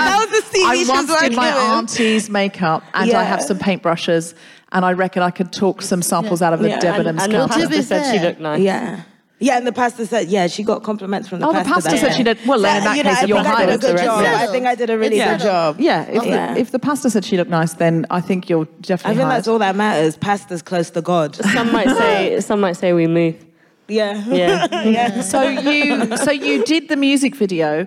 that 0.09 0.27
was 0.31 0.41
the 0.53 0.59
CV 0.59 0.65
I 0.67 0.75
she 0.75 0.79
was 0.81 0.89
once 0.89 1.07
did 1.09 1.15
working 1.23 1.37
my 1.37 1.49
with. 1.55 1.57
auntie's 1.63 2.31
makeup 2.31 2.83
and 2.95 3.13
I 3.13 3.23
have 3.25 3.43
some 3.43 3.59
paintbrushes 3.59 4.35
and 4.73 4.85
I 4.85 4.93
reckon 4.93 5.23
I 5.23 5.31
could 5.31 5.53
talk 5.53 5.83
some 5.83 6.03
samples 6.03 6.43
out 6.43 6.53
of 6.53 6.61
the 6.61 6.69
Yeah. 6.71 6.81
Debenhams 6.81 7.23
And 7.23 7.33
the 7.33 7.47
catalog. 7.47 7.71
to 7.73 7.83
said 7.83 8.13
she 8.13 8.25
looked 8.25 8.41
nice. 8.41 8.61
Yeah. 8.61 9.03
Yeah, 9.41 9.59
and 9.59 9.67
the 9.67 9.73
pastor 9.73 10.07
said, 10.07 10.29
yeah, 10.29 10.47
she 10.47 10.63
got 10.63 10.85
compliments 10.85 11.29
from 11.29 11.41
the 11.41 11.47
pastor. 11.47 11.59
Oh, 11.59 11.63
the 11.63 11.69
pastor. 11.69 11.91
pastor 11.91 11.99
said 11.99 12.09
day. 12.11 12.17
she 12.17 12.23
did- 12.23 12.47
well, 12.47 12.61
then 12.61 12.79
in 12.79 12.85
that 12.85 12.97
you 12.97 13.03
know, 13.03 13.11
case, 13.11 13.19
I 13.19 13.25
you're 13.27 13.43
think 13.43 13.49
I 13.49 13.67
did 13.67 13.75
a 13.75 13.79
good 13.79 13.99
job. 13.99 14.23
rest- 14.23 14.41
I 14.41 14.47
think 14.53 14.67
I 14.67 14.75
did 14.75 14.91
a 14.91 14.99
really 14.99 15.19
It's 15.19 15.33
good 15.33 15.41
job. 15.41 15.81
Yeah, 15.81 16.03
if, 16.05 16.25
Yeah. 16.25 16.55
The, 16.55 16.61
if 16.61 16.71
the 16.71 16.79
pastor 16.79 17.11
said 17.11 17.25
she 17.25 17.37
looked 17.37 17.51
nice, 17.51 17.75
then 17.75 18.07
I 18.11 18.21
think 18.21 18.49
you're 18.49 18.65
definitely. 18.65 18.83
I 18.83 18.97
definitely 18.97 19.17
think 19.17 19.27
hired. 19.27 19.39
that's 19.39 19.49
all 19.49 19.59
that 19.59 19.77
matters. 19.77 20.17
Pastor's 20.17 20.63
close 20.63 20.91
to 20.91 21.03
God. 21.03 21.35
Some 21.35 21.73
might 21.73 21.89
say 21.89 22.41
some 22.49 22.61
might 22.61 22.77
say 22.77 22.93
we 22.93 23.07
move. 23.09 23.45
Yeah. 23.89 24.25
Yeah. 24.29 25.21
So 25.35 25.43
you 25.43 26.17
so 26.17 26.31
you 26.31 26.65
did 26.65 26.89
the 26.89 26.97
music 26.97 27.35
video, 27.35 27.87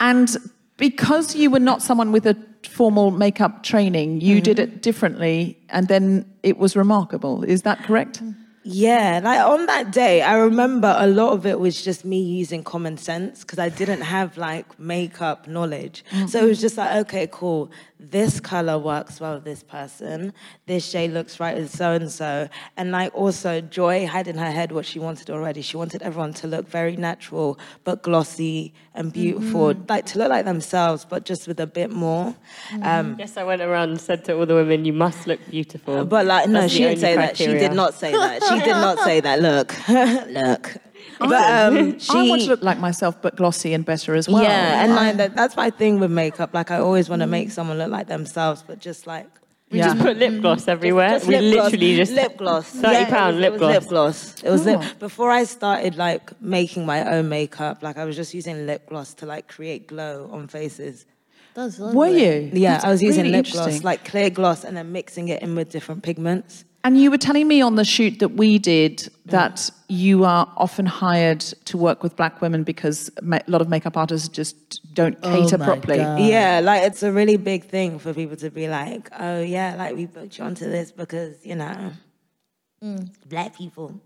and 0.00 0.36
because 0.78 1.36
you 1.36 1.50
were 1.50 1.60
not 1.60 1.80
someone 1.80 2.12
with 2.12 2.26
a 2.26 2.36
formal 2.64 3.12
makeup 3.12 3.62
training, 3.62 4.20
you 4.20 4.40
did 4.40 4.56
mm. 4.56 4.64
it 4.64 4.82
differently, 4.82 5.58
and 5.68 5.88
then 5.88 6.24
it 6.42 6.58
was 6.58 6.76
remarkable. 6.76 7.44
Is 7.44 7.62
that 7.62 7.84
correct? 7.84 8.22
Mm. 8.22 8.34
Yeah, 8.70 9.20
like 9.24 9.40
on 9.40 9.64
that 9.64 9.92
day, 9.92 10.20
I 10.20 10.34
remember 10.36 10.94
a 10.98 11.06
lot 11.06 11.32
of 11.32 11.46
it 11.46 11.58
was 11.58 11.82
just 11.82 12.04
me 12.04 12.20
using 12.20 12.62
common 12.62 12.98
sense 12.98 13.40
because 13.40 13.58
I 13.58 13.70
didn't 13.70 14.02
have 14.02 14.36
like 14.36 14.78
makeup 14.78 15.48
knowledge. 15.48 16.04
So 16.10 16.16
it 16.18 16.28
mm-hmm. 16.28 16.48
was 16.48 16.60
just 16.60 16.76
like, 16.76 16.94
okay, 17.06 17.28
cool. 17.30 17.70
This 18.00 18.38
color 18.38 18.78
works 18.78 19.20
well 19.20 19.34
with 19.34 19.44
this 19.44 19.64
person. 19.64 20.32
This 20.66 20.88
shade 20.88 21.10
looks 21.12 21.40
right 21.40 21.56
with 21.56 21.74
so 21.74 21.92
and 21.92 22.10
so. 22.10 22.48
And 22.76 22.92
like 22.92 23.12
also, 23.12 23.60
Joy 23.60 24.06
had 24.06 24.28
in 24.28 24.38
her 24.38 24.50
head 24.52 24.70
what 24.70 24.86
she 24.86 25.00
wanted 25.00 25.30
already. 25.30 25.62
She 25.62 25.76
wanted 25.76 26.02
everyone 26.02 26.32
to 26.34 26.46
look 26.46 26.68
very 26.68 26.96
natural, 26.96 27.58
but 27.82 28.02
glossy 28.04 28.72
and 28.94 29.12
beautiful, 29.12 29.74
like 29.88 30.06
to 30.06 30.18
look 30.18 30.28
like 30.28 30.44
themselves, 30.44 31.04
but 31.04 31.24
just 31.24 31.48
with 31.48 31.58
a 31.58 31.66
bit 31.66 31.90
more. 31.90 32.36
Um, 32.82 33.16
Yes, 33.18 33.36
I 33.36 33.42
went 33.42 33.62
around 33.62 33.90
and 33.90 34.00
said 34.00 34.24
to 34.26 34.38
all 34.38 34.46
the 34.46 34.54
women, 34.54 34.84
"You 34.84 34.92
must 34.92 35.26
look 35.26 35.40
beautiful." 35.50 36.04
but 36.04 36.24
like, 36.26 36.48
no, 36.48 36.60
That's 36.60 36.72
she 36.72 36.78
didn't 36.80 36.90
only 36.90 37.00
say 37.00 37.16
that. 37.16 37.36
She 37.36 37.46
did 37.46 37.72
not 37.72 37.94
say 37.94 38.12
that. 38.12 38.42
She 38.44 38.58
did 38.60 38.70
not 38.86 38.98
say 39.00 39.20
that. 39.20 39.40
Look, 39.40 39.74
look. 40.28 40.76
But 41.32 41.72
um, 41.72 41.98
she, 41.98 42.16
I 42.16 42.22
want 42.28 42.42
to 42.42 42.48
look 42.48 42.62
like 42.62 42.78
myself, 42.78 43.20
but 43.20 43.36
glossy 43.36 43.74
and 43.74 43.84
better 43.84 44.14
as 44.14 44.28
well. 44.28 44.42
yeah, 44.42 44.84
and 44.84 44.94
like 44.94 45.16
that, 45.16 45.34
that's 45.34 45.56
my 45.56 45.70
thing 45.70 45.98
with 46.00 46.10
makeup. 46.10 46.54
Like, 46.54 46.70
I 46.70 46.78
always 46.78 47.08
want 47.08 47.20
to 47.20 47.26
make 47.26 47.50
someone 47.50 47.78
look 47.78 47.90
like 47.90 48.06
themselves, 48.06 48.62
but 48.66 48.78
just 48.78 49.06
like 49.06 49.26
we 49.70 49.78
Yeah. 49.78 49.88
just 49.88 49.98
put 50.00 50.16
lip 50.16 50.40
gloss 50.40 50.66
everywhere. 50.68 51.10
just 51.10 51.26
we 51.26 51.36
lip 51.38 51.52
gloss. 51.54 51.64
literally 51.72 51.96
just 51.96 52.12
lip 52.12 52.36
gloss. 52.38 52.70
Thirty 52.82 52.94
Yeah, 52.94 53.02
it 53.02 53.08
pound 53.10 53.36
was- 53.36 53.40
lip 53.42 53.48
it 53.48 53.60
was 53.60 53.60
gloss. 53.60 53.74
Lip 53.84 53.88
gloss. 53.90 54.42
It 54.44 54.50
was 54.50 54.64
lip. 54.64 54.98
Before 54.98 55.30
I 55.30 55.44
started 55.44 55.96
like 55.96 56.40
making 56.40 56.86
my 56.86 57.04
own 57.14 57.28
makeup, 57.28 57.82
like 57.82 57.98
I 57.98 58.04
was 58.04 58.16
just 58.16 58.32
using 58.32 58.66
lip 58.66 58.88
gloss 58.88 59.12
to 59.14 59.26
like 59.26 59.48
create 59.48 59.86
glow 59.88 60.30
on 60.32 60.48
faces. 60.48 61.04
That's 61.54 61.78
lovely. 61.80 61.96
Were 61.96 62.06
you? 62.08 62.50
Yeah, 62.52 62.72
That's 62.74 62.84
I 62.84 62.90
was 62.90 63.02
using 63.02 63.24
really 63.24 63.38
lip 63.38 63.46
gloss, 63.50 63.82
like 63.82 64.04
clear 64.04 64.30
gloss, 64.30 64.64
and 64.64 64.76
then 64.76 64.92
mixing 64.92 65.28
it 65.28 65.42
in 65.42 65.54
with 65.56 65.70
different 65.70 66.02
pigments. 66.04 66.64
And 66.84 67.00
you 67.00 67.10
were 67.10 67.18
telling 67.18 67.48
me 67.48 67.60
on 67.60 67.74
the 67.74 67.84
shoot 67.84 68.18
that 68.20 68.30
we 68.30 68.58
did 68.58 69.08
that 69.26 69.70
you 69.88 70.24
are 70.24 70.50
often 70.56 70.86
hired 70.86 71.40
to 71.40 71.76
work 71.76 72.02
with 72.02 72.16
black 72.16 72.40
women 72.40 72.62
because 72.62 73.10
a 73.20 73.42
lot 73.46 73.60
of 73.60 73.68
makeup 73.68 73.96
artists 73.96 74.28
just 74.28 74.80
don't 74.94 75.18
oh 75.22 75.30
cater 75.30 75.58
my 75.58 75.64
properly. 75.64 75.98
God. 75.98 76.20
Yeah, 76.20 76.60
like 76.60 76.82
it's 76.84 77.02
a 77.02 77.12
really 77.12 77.36
big 77.36 77.64
thing 77.64 77.98
for 77.98 78.14
people 78.14 78.36
to 78.36 78.50
be 78.50 78.68
like, 78.68 79.08
oh 79.18 79.40
yeah, 79.40 79.74
like 79.76 79.96
we 79.96 80.06
booked 80.06 80.38
you 80.38 80.44
onto 80.44 80.64
this 80.70 80.92
because 80.92 81.44
you 81.44 81.56
know, 81.56 81.92
mm. 82.82 83.10
black 83.26 83.56
people. 83.56 84.00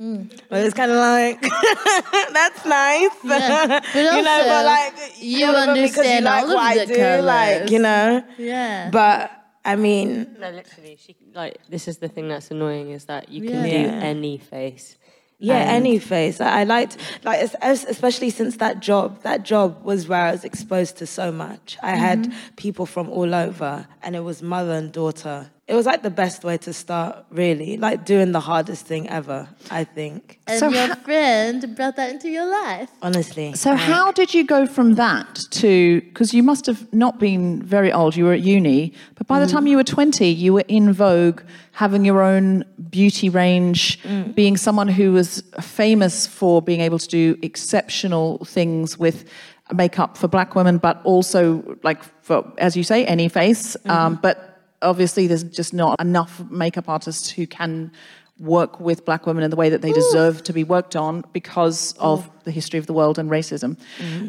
Mm. 0.00 0.40
But 0.48 0.64
it's 0.64 0.74
kind 0.74 0.90
of 0.90 0.98
like 0.98 1.40
that's 2.32 2.64
nice, 2.66 3.10
Yeah, 3.22 3.66
but 3.80 3.94
you 3.94 4.22
know. 4.22 4.42
But 4.44 4.64
like 4.64 4.94
you 5.18 5.52
love 5.52 5.76
it 5.76 5.82
because 5.82 5.98
understand 5.98 6.24
you 6.24 6.30
like 6.30 6.44
all 6.44 6.50
of 6.50 6.56
what 6.56 6.78
I 6.78 6.84
the 6.84 6.94
do, 6.94 7.22
like 7.22 7.70
you 7.70 7.78
know. 7.78 8.24
Yeah. 8.38 8.90
But 8.90 9.43
I 9.64 9.76
mean, 9.76 10.36
No, 10.38 10.50
literally, 10.50 10.96
she 11.00 11.16
like 11.34 11.58
this 11.68 11.88
is 11.88 11.98
the 11.98 12.08
thing 12.08 12.28
that's 12.28 12.50
annoying 12.50 12.90
is 12.90 13.06
that 13.06 13.28
you 13.30 13.48
can 13.48 13.64
Yeah. 13.64 13.82
do 13.82 14.06
any 14.06 14.38
face. 14.38 14.96
Yeah, 15.38 15.56
And- 15.56 15.70
any 15.70 15.98
face. 15.98 16.40
I, 16.40 16.60
I 16.60 16.64
liked, 16.64 16.96
like, 17.24 17.40
es- 17.42 17.56
es- 17.60 17.84
especially 17.84 18.30
since 18.30 18.56
that 18.58 18.80
job. 18.80 19.22
That 19.22 19.42
job 19.42 19.84
was 19.84 20.06
where 20.08 20.20
I 20.26 20.30
was 20.32 20.44
exposed 20.44 20.96
to 20.98 21.06
so 21.06 21.32
much. 21.32 21.76
I 21.82 21.96
had 21.96 22.20
mm-hmm. 22.20 22.54
people 22.56 22.86
from 22.86 23.10
all 23.10 23.34
over, 23.34 23.86
and 24.02 24.14
it 24.14 24.20
was 24.20 24.42
mother 24.42 24.72
and 24.72 24.92
daughter 24.92 25.50
it 25.66 25.74
was 25.74 25.86
like 25.86 26.02
the 26.02 26.10
best 26.10 26.44
way 26.44 26.58
to 26.58 26.74
start, 26.74 27.24
really. 27.30 27.78
Like 27.78 28.04
doing 28.04 28.32
the 28.32 28.40
hardest 28.40 28.84
thing 28.84 29.08
ever, 29.08 29.48
I 29.70 29.84
think. 29.84 30.38
And 30.46 30.58
So 30.58 30.68
your 30.68 30.88
ho- 30.88 30.94
friend 30.96 31.74
brought 31.74 31.96
that 31.96 32.10
into 32.10 32.28
your 32.28 32.46
life. 32.46 32.90
Honestly. 33.00 33.54
So 33.54 33.70
like- 33.70 33.80
how 33.80 34.12
did 34.12 34.34
you 34.34 34.44
go 34.44 34.66
from 34.66 34.96
that 34.96 35.40
to 35.52 36.02
because 36.02 36.34
you 36.34 36.42
must 36.42 36.66
have 36.66 36.92
not 36.92 37.18
been 37.18 37.62
very 37.62 37.90
old. 37.90 38.14
You 38.14 38.24
were 38.24 38.34
at 38.34 38.42
uni, 38.42 38.92
but 39.14 39.26
by 39.26 39.40
the 39.40 39.46
time 39.46 39.64
mm. 39.64 39.70
you 39.70 39.76
were 39.78 39.84
twenty, 39.84 40.28
you 40.28 40.52
were 40.52 40.64
in 40.68 40.92
vogue, 40.92 41.40
having 41.72 42.04
your 42.04 42.20
own 42.20 42.64
beauty 42.90 43.30
range, 43.30 44.02
mm. 44.02 44.34
being 44.34 44.58
someone 44.58 44.88
who 44.88 45.12
was 45.12 45.42
famous 45.62 46.26
for 46.26 46.60
being 46.60 46.82
able 46.82 46.98
to 46.98 47.08
do 47.08 47.38
exceptional 47.40 48.44
things 48.44 48.98
with 48.98 49.24
makeup 49.72 50.18
for 50.18 50.28
black 50.28 50.54
women, 50.54 50.76
but 50.76 51.00
also 51.04 51.78
like 51.82 52.02
for 52.22 52.52
as 52.58 52.76
you 52.76 52.82
say, 52.82 53.06
any 53.06 53.28
face. 53.28 53.76
Um, 53.86 54.12
mm-hmm. 54.14 54.20
but 54.20 54.53
obviously, 54.84 55.26
there's 55.26 55.44
just 55.44 55.74
not 55.74 56.00
enough 56.00 56.42
makeup 56.50 56.88
artists 56.88 57.30
who 57.30 57.46
can 57.46 57.90
work 58.38 58.80
with 58.80 59.04
black 59.04 59.26
women 59.26 59.44
in 59.44 59.50
the 59.50 59.56
way 59.56 59.68
that 59.70 59.80
they 59.82 59.92
deserve 59.92 60.42
to 60.42 60.52
be 60.52 60.64
worked 60.64 60.96
on 60.96 61.24
because 61.32 61.94
of 61.98 62.28
the 62.44 62.50
history 62.50 62.78
of 62.78 62.86
the 62.86 62.92
world 62.92 63.18
and 63.18 63.30
racism. 63.30 63.76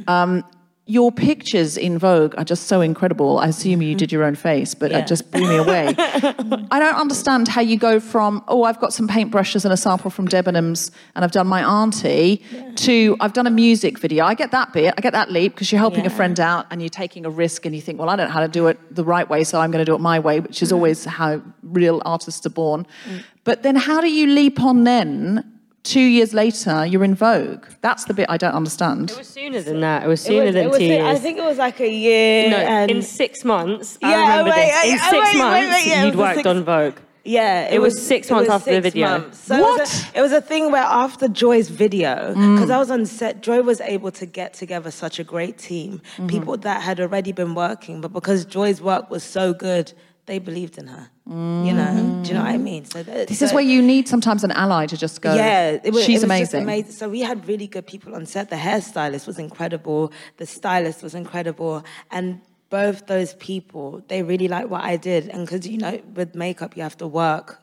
Um, 0.07 0.43
your 0.87 1.11
pictures 1.11 1.77
in 1.77 1.97
Vogue 1.97 2.35
are 2.37 2.43
just 2.43 2.67
so 2.67 2.79
incredible. 2.79 3.39
I 3.39 3.47
assume 3.47 3.81
you 3.81 3.95
did 3.95 4.11
your 4.11 4.23
own 4.23 4.35
face, 4.35 4.75
but 4.75 4.91
Yeah. 4.91 4.99
it 4.99 5.07
just 5.07 5.31
blew 5.31 5.47
me 5.47 5.55
away. 5.55 5.95
I 5.97 6.79
don't 6.79 6.95
understand 6.95 7.47
how 7.47 7.61
you 7.61 7.75
go 7.75 7.99
from, 7.99 8.43
oh, 8.47 8.63
I've 8.63 8.79
got 8.79 8.93
some 8.93 9.07
paintbrushes 9.07 9.65
and 9.65 9.73
a 9.73 9.77
sample 9.77 10.11
from 10.11 10.27
Debenhams 10.27 10.91
and 11.15 11.25
I've 11.25 11.31
done 11.31 11.47
my 11.47 11.63
auntie, 11.63 12.43
to 12.75 13.17
I've 13.19 13.33
done 13.33 13.47
a 13.47 13.51
music 13.51 13.97
video. 13.97 14.25
I 14.25 14.35
get 14.35 14.51
that 14.51 14.73
bit, 14.73 14.93
I 14.95 15.01
get 15.01 15.13
that 15.13 15.31
leap 15.31 15.55
because 15.55 15.71
you're 15.71 15.79
helping 15.79 16.05
a 16.05 16.09
friend 16.11 16.39
out 16.39 16.67
and 16.69 16.83
you're 16.83 16.89
taking 16.89 17.25
a 17.25 17.31
risk 17.31 17.65
and 17.65 17.73
you 17.73 17.81
think, 17.81 17.97
well, 17.97 18.09
I 18.09 18.15
don't 18.15 18.27
know 18.27 18.33
how 18.33 18.41
to 18.41 18.47
do 18.47 18.67
it 18.67 18.77
the 18.93 19.03
right 19.03 19.27
way, 19.27 19.43
so 19.43 19.59
I'm 19.59 19.71
going 19.71 19.83
to 19.83 19.89
do 19.89 19.95
it 19.95 20.01
my 20.01 20.19
way, 20.19 20.39
which 20.39 20.61
is 20.61 20.69
mm. 20.69 20.75
always 20.75 21.03
how 21.03 21.41
real 21.63 22.03
artists 22.05 22.45
are 22.45 22.51
born. 22.51 22.85
Mm. 23.09 23.23
But 23.43 23.63
then 23.63 23.75
how 23.75 24.01
do 24.01 24.11
you 24.11 24.27
leap 24.27 24.61
on 24.61 24.83
then? 24.83 25.54
Two 25.85 26.01
years 26.01 26.33
later, 26.33 26.83
you're 26.83 27.03
in 27.03 27.13
Vogue. 27.13 27.63
That's 27.81 28.05
the 28.05 28.15
bit 28.15 28.25
I 28.27 28.37
don't 28.37 28.55
understand. 28.55 29.11
It 29.11 29.17
was 29.19 29.27
sooner 29.27 29.61
than 29.61 29.81
that. 29.81 30.03
It 30.03 30.07
was 30.07 30.19
It 30.21 30.25
sooner 30.25 30.45
was- 30.45 30.53
than 30.55 30.65
it 30.65 30.69
was- 30.69 30.77
two 30.79 30.83
years. 30.85 31.05
I 31.05 31.15
think 31.15 31.37
it 31.37 31.43
was 31.43 31.57
like 31.59 31.79
a 31.79 31.87
year. 31.89 32.49
no, 32.49 32.57
and 32.57 32.89
in 32.89 33.01
six 33.03 33.45
months. 33.45 33.99
I 34.01 34.09
Yeah, 34.09 34.21
remember 34.21 34.49
wait, 34.49 34.65
this. 34.65 34.83
In 34.85 34.91
wait, 34.91 34.99
six 34.99 35.11
wait, 35.13 35.21
wait, 35.21 35.37
months, 35.37 35.75
wait, 35.75 35.87
yeah, 35.87 36.01
it 36.01 36.05
you'd 36.07 36.15
was 36.15 36.23
worked 36.25 36.35
six- 36.37 36.47
on 36.47 36.63
Vogue. 36.63 36.95
Yeah, 37.27 37.69
It 37.71 37.79
was 37.79 37.99
six 37.99 38.29
months 38.29 38.51
after 38.51 38.71
the 38.73 38.81
video. 38.81 39.07
months. 39.07 39.39
So 39.39 39.55
It 39.55 39.61
was, 39.61 39.79
a, 40.13 40.17
it 40.19 40.21
was 40.21 40.31
a 40.31 40.41
thing 40.41 40.71
where 40.71 40.83
after 40.83 41.27
Joy's 41.27 41.69
video, 41.69 42.33
mm. 42.35 42.55
because 42.55 42.69
I 42.69 42.77
was 42.77 42.91
on 42.91 43.05
set, 43.07 43.41
Joy 43.41 43.61
was 43.63 43.81
able 43.81 44.11
to 44.11 44.27
get 44.27 44.53
together 44.53 44.91
such 44.91 45.17
a 45.19 45.23
great 45.23 45.57
team, 45.57 46.01
mm-hmm. 46.17 46.27
people 46.27 46.55
that 46.57 46.81
had 46.83 46.99
already 46.99 47.31
been 47.31 47.55
working, 47.55 47.99
but 47.99 48.13
because 48.13 48.45
Joy's 48.45 48.79
work 48.79 49.09
was 49.09 49.23
so 49.23 49.53
good, 49.53 49.93
they 50.27 50.37
believed 50.37 50.77
in 50.77 50.87
her. 50.87 51.09
You 51.27 51.33
know, 51.73 52.21
do 52.21 52.27
you 52.27 52.35
know 52.35 52.41
what 52.41 52.51
I 52.51 52.57
mm. 52.57 52.61
mean? 52.61 52.85
So 52.85 53.01
that, 53.01 53.27
This 53.27 53.39
so- 53.39 53.45
is 53.45 53.53
where 53.53 53.63
you 53.63 53.81
need 53.81 54.07
sometimes 54.07 54.43
an 54.43 54.51
ally 54.51 54.85
to 54.85 54.95
just 54.95 55.21
go. 55.21 55.33
yeah, 55.33 55.79
it 55.83 55.91
was, 55.91 56.03
she's 56.03 56.09
it 56.09 56.13
was 56.17 56.23
amazing. 56.25 56.63
amazing. 56.63 56.91
So 56.91 57.09
we 57.09 57.21
had 57.21 57.47
really 57.47 57.65
good 57.65 57.87
people 57.87 58.13
on 58.13 58.27
set. 58.27 58.51
The 58.51 58.57
hairstylist 58.57 59.25
was 59.25 59.39
incredible. 59.39 60.13
The 60.37 60.45
stylist 60.45 61.01
was 61.01 61.15
incredible, 61.15 61.83
and 62.11 62.41
both 62.69 63.07
those 63.07 63.33
people 63.35 64.03
they 64.07 64.21
really 64.21 64.47
liked 64.47 64.69
what 64.69 64.83
I 64.83 64.97
did. 64.97 65.29
And 65.29 65.47
because 65.47 65.67
you 65.67 65.79
know, 65.79 65.99
with 66.13 66.35
makeup, 66.35 66.77
you 66.77 66.83
have 66.83 66.97
to 66.97 67.07
work 67.07 67.59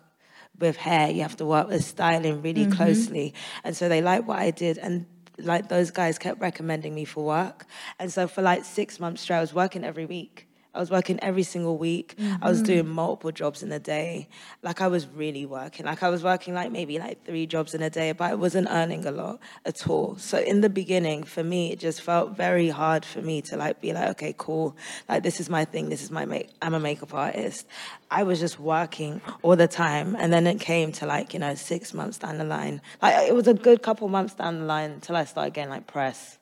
with 0.59 0.77
hair, 0.77 1.11
you 1.11 1.23
have 1.23 1.37
to 1.37 1.47
work 1.47 1.69
with 1.69 1.85
styling 1.85 2.43
really 2.43 2.67
mm-hmm. 2.67 2.73
closely, 2.73 3.33
and 3.63 3.77
so 3.77 3.89
they 3.89 4.03
liked 4.03 4.27
what 4.27 4.39
I 4.39 4.51
did 4.51 4.79
and. 4.79 5.07
Like 5.39 5.71
those 5.71 5.91
guys 5.91 6.19
kept 6.19 6.41
recommending 6.43 6.95
me 6.95 7.07
for 7.07 7.25
work, 7.25 7.65
and 7.99 8.13
so 8.13 8.29
for 8.29 8.43
like 8.43 8.67
six 8.67 9.01
months 9.01 9.23
straight, 9.23 9.39
I 9.39 9.41
was 9.41 9.55
working 9.55 9.83
every 9.83 10.05
week. 10.05 10.47
I 10.75 10.81
was 10.81 10.91
working 10.91 11.21
every 11.21 11.43
single 11.43 11.77
week. 11.77 12.17
I 12.41 12.49
was 12.49 12.63
doing 12.63 12.85
mm-hmm. 12.85 12.95
multiple 12.95 13.31
jobs 13.31 13.63
in 13.63 13.71
a 13.73 13.79
day. 13.79 14.29
Like 14.63 14.81
I 14.81 14.89
was 14.89 15.07
really 15.07 15.45
working. 15.45 15.85
Like 15.85 16.03
I 16.03 16.09
was 16.09 16.23
working 16.23 16.55
like 16.55 16.73
maybe 16.73 16.99
like 16.99 17.25
three 17.25 17.47
jobs 17.47 17.75
in 17.75 17.83
a 17.83 17.91
day, 17.91 18.13
but 18.13 18.31
I 18.31 18.35
wasn't 18.35 18.69
earning 18.71 19.05
a 19.05 19.11
lot 19.11 19.41
at 19.67 19.87
all. 19.87 20.17
So 20.17 20.39
in 20.39 20.63
the 20.63 20.71
beginning, 20.71 21.25
for 21.25 21.45
me, 21.45 21.73
it 21.73 21.79
just 21.79 22.01
felt 22.01 22.37
very 22.37 22.71
hard 22.71 23.05
for 23.05 23.21
me 23.21 23.43
to 23.43 23.57
like 23.57 23.81
be 23.83 23.93
like, 23.93 24.09
okay, 24.11 24.35
cool. 24.39 24.75
Like 25.09 25.23
this 25.23 25.41
is 25.41 25.51
my 25.51 25.67
thing. 25.67 25.91
This 25.91 26.03
is 26.03 26.11
my 26.11 26.25
make. 26.25 26.49
I'm 26.63 26.75
a 26.75 26.81
makeup 26.81 27.13
artist. 27.13 27.67
I 28.11 28.23
was 28.23 28.41
just 28.41 28.59
working 28.59 29.21
all 29.43 29.57
the 29.57 29.69
time, 29.69 30.17
and 30.19 30.33
then 30.33 30.47
it 30.47 30.61
came 30.61 30.93
to 30.93 31.07
like 31.07 31.35
you 31.35 31.41
know 31.41 31.55
six 31.55 31.93
months 31.93 32.19
down 32.19 32.39
the 32.39 32.45
line. 32.45 32.81
Like 33.01 33.29
it 33.29 33.35
was 33.35 33.47
a 33.47 33.55
good 33.55 33.83
couple 33.83 34.09
months 34.09 34.35
down 34.35 34.61
the 34.61 34.65
line 34.65 34.91
until 34.91 35.17
I 35.17 35.25
started 35.25 35.55
getting 35.55 35.71
like 35.71 35.87
press. 35.87 36.39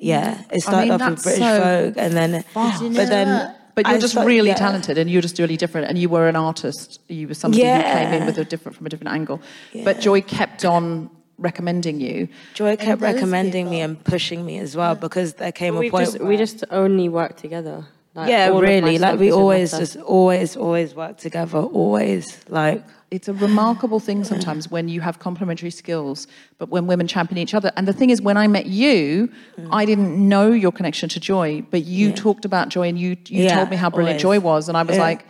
Yeah, 0.00 0.34
mm. 0.34 0.52
it 0.52 0.62
started 0.62 0.90
mean, 0.90 1.02
off 1.02 1.10
with 1.10 1.22
British 1.22 1.40
so 1.40 1.60
Vogue, 1.60 1.98
and 1.98 2.14
then, 2.14 2.32
you 2.32 2.42
but 2.54 3.08
then, 3.08 3.28
that? 3.28 3.74
But 3.74 3.86
you're 3.86 3.96
I 3.96 4.00
just 4.00 4.12
started- 4.12 4.28
really 4.28 4.48
yeah. 4.48 4.54
talented, 4.54 4.98
and 4.98 5.10
you're 5.10 5.22
just 5.22 5.38
really 5.38 5.56
different. 5.56 5.88
And 5.88 5.98
you 5.98 6.08
were 6.08 6.26
an 6.26 6.36
artist. 6.36 7.00
You 7.08 7.28
were 7.28 7.34
somebody 7.34 7.62
who 7.62 7.82
came 7.82 8.12
in 8.14 8.26
with 8.26 8.38
a 8.38 8.44
different 8.44 8.76
from 8.76 8.86
a 8.86 8.88
different 8.88 9.12
angle. 9.12 9.40
But 9.84 10.00
Joy 10.00 10.22
kept 10.22 10.64
on 10.64 11.10
recommending 11.38 12.00
you. 12.00 12.28
Joy 12.54 12.76
kept 12.76 13.00
those 13.00 13.14
recommending 13.14 13.70
me 13.70 13.80
and 13.80 14.02
pushing 14.02 14.44
me 14.44 14.58
as 14.58 14.76
well 14.76 14.94
because 14.94 15.34
there 15.34 15.52
came 15.52 15.76
a 15.76 15.90
point. 15.90 16.06
just, 16.06 16.18
where- 16.18 16.28
we 16.28 16.36
just 16.36 16.64
only 16.70 17.08
worked 17.08 17.38
together. 17.38 17.86
Like, 18.14 18.28
yeah, 18.28 18.48
all 18.48 18.58
of 18.58 18.64
my 18.64 18.68
really. 18.68 18.98
Like 18.98 19.20
we 19.20 19.30
always 19.30 19.70
just 19.70 19.96
always 19.96 20.56
always 20.56 20.94
work 20.94 21.18
together. 21.18 21.58
Always 21.58 22.40
like 22.48 22.84
It's 23.10 23.26
a 23.28 23.32
remarkable 23.34 23.98
thing 23.98 24.22
sometimes 24.22 24.70
when 24.70 24.88
you 24.88 25.00
have 25.00 25.18
complementary 25.18 25.70
skills, 25.70 26.28
but 26.58 26.68
when 26.68 26.86
women 26.86 27.08
champion 27.08 27.38
each 27.38 27.54
other. 27.54 27.72
And 27.76 27.88
the 27.88 27.92
thing 27.92 28.10
is, 28.10 28.22
when 28.22 28.36
I 28.36 28.46
met 28.46 28.66
you, 28.66 29.28
I 29.72 29.84
didn't 29.84 30.16
know 30.28 30.52
your 30.52 30.70
connection 30.70 31.08
to 31.10 31.18
Joy, 31.20 31.62
but 31.70 31.84
you 31.84 32.12
talked 32.12 32.44
about 32.44 32.68
Joy 32.68 32.86
and 32.88 32.96
you, 32.98 33.16
you 33.26 33.44
Yeah, 33.44 33.56
told 33.56 33.70
me 33.70 33.76
how 33.76 33.90
brilliant 33.90 34.24
always. 34.24 34.40
Joy 34.42 34.46
was. 34.48 34.68
And 34.68 34.78
I 34.78 34.84
was 34.84 34.96
Yeah. 34.96 35.02
like, 35.02 35.26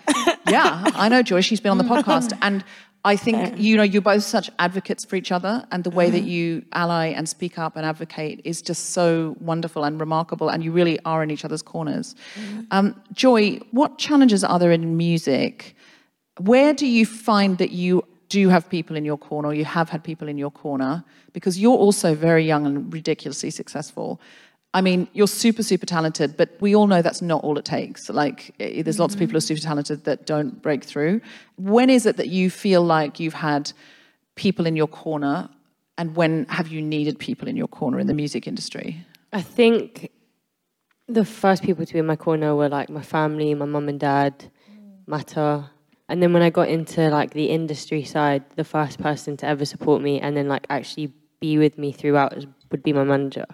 yeah, 0.47 0.91
I 0.95 1.09
know 1.09 1.23
Joy. 1.23 1.41
She's 1.41 1.61
been 1.61 1.71
on 1.71 1.79
the 1.79 1.85
podcast. 1.95 2.37
And 2.43 2.63
I 3.03 3.17
think, 3.17 3.59
you 3.59 3.79
know, 3.79 3.83
you're 3.83 4.03
both 4.03 4.25
such 4.25 4.51
advocates 4.59 5.07
for 5.07 5.17
each 5.17 5.33
other. 5.33 5.65
And 5.73 5.83
the 5.83 5.89
way 5.91 6.11
that 6.11 6.25
you 6.25 6.63
ally 6.75 7.07
and 7.07 7.27
speak 7.27 7.59
up 7.59 7.77
and 7.77 7.87
advocate 7.87 8.43
is 8.45 8.61
just 8.61 8.91
so 8.91 9.37
wonderful 9.41 9.85
and 9.85 9.99
remarkable. 9.99 10.51
And 10.51 10.63
you 10.63 10.71
really 10.71 10.99
are 11.07 11.23
in 11.23 11.31
each 11.31 11.47
other's 11.47 11.63
corners. 11.63 12.15
Um, 12.73 13.01
Joy, 13.15 13.61
what 13.71 13.97
challenges 13.97 14.45
are 14.45 14.59
there 14.59 14.71
in 14.71 14.99
music? 14.99 15.77
Where 16.41 16.73
do 16.73 16.87
you 16.87 17.05
find 17.05 17.59
that 17.59 17.71
you 17.71 18.03
do 18.31 18.49
have 18.49 18.71
people 18.71 18.97
in 18.97 19.05
your 19.05 19.19
corner, 19.19 19.49
or 19.49 19.55
you 19.55 19.67
have 19.67 19.91
had 19.91 20.03
people 20.03 20.27
in 20.27 20.39
your 20.39 20.51
corner? 20.51 21.05
Because 21.35 21.59
you're 21.59 21.77
also 21.77 22.15
very 22.15 22.47
young 22.47 22.65
and 22.65 22.91
ridiculously 22.91 23.51
successful. 23.51 24.21
I 24.73 24.81
mean, 24.81 25.09
you're 25.13 25.27
super, 25.27 25.63
super 25.63 25.85
talented, 25.85 26.39
but 26.39 26.51
we 26.61 26.75
all 26.75 26.87
know 26.87 27.03
that's 27.03 27.21
not 27.21 27.45
all 27.45 27.59
it 27.59 27.67
takes. 27.67 28.09
Like, 28.09 28.55
there's 28.59 28.99
lots 28.99 29.13
of 29.13 29.19
people 29.21 29.33
who 29.33 29.39
are 29.39 29.43
super 29.43 29.61
talented 29.61 30.05
that 30.05 30.25
don't 30.25 30.63
break 30.63 30.83
through. 30.83 31.21
When 31.57 31.91
is 31.91 32.07
it 32.07 32.17
that 32.17 32.29
you 32.29 32.49
feel 32.49 32.83
like 32.83 33.21
you've 33.21 33.35
had 33.35 33.73
people 34.35 34.65
in 34.65 34.77
your 34.77 34.87
corner, 34.87 35.51
and 35.99 36.17
when 36.17 36.47
have 36.47 36.69
you 36.69 36.81
needed 36.81 37.19
people 37.19 37.49
in 37.49 37.57
your 37.57 37.69
corner 37.69 37.99
in 37.99 38.07
the 38.07 38.15
music 38.15 38.47
industry? 38.47 39.05
I 39.33 39.43
think 39.43 40.11
the 41.07 41.27
first 41.27 41.63
people 41.63 41.85
to 41.85 41.93
be 41.93 41.99
in 41.99 42.07
my 42.07 42.17
corner 42.17 42.55
were 42.55 42.71
like 42.71 42.89
my 42.89 43.03
family, 43.03 43.53
my 43.55 43.67
mum 43.67 43.91
and 43.91 44.01
dad, 44.01 44.51
Mata. 45.07 45.69
And 46.11 46.21
then 46.23 46.33
when 46.33 46.43
I 46.43 46.51
got 46.51 46.69
into 46.69 47.09
like 47.09 47.35
the 47.35 47.47
industry 47.47 48.03
side, 48.05 48.43
the 48.57 48.65
first 48.65 48.99
person 48.99 49.37
to 49.39 49.47
ever 49.47 49.65
support 49.65 50.03
me 50.03 50.21
and 50.21 50.37
then 50.37 50.49
like 50.49 50.67
actually 50.69 51.13
be 51.41 51.57
with 51.57 51.79
me 51.79 51.93
throughout 51.93 52.35
would 52.71 52.83
be 52.83 52.93
my 52.93 53.05
manager, 53.05 53.47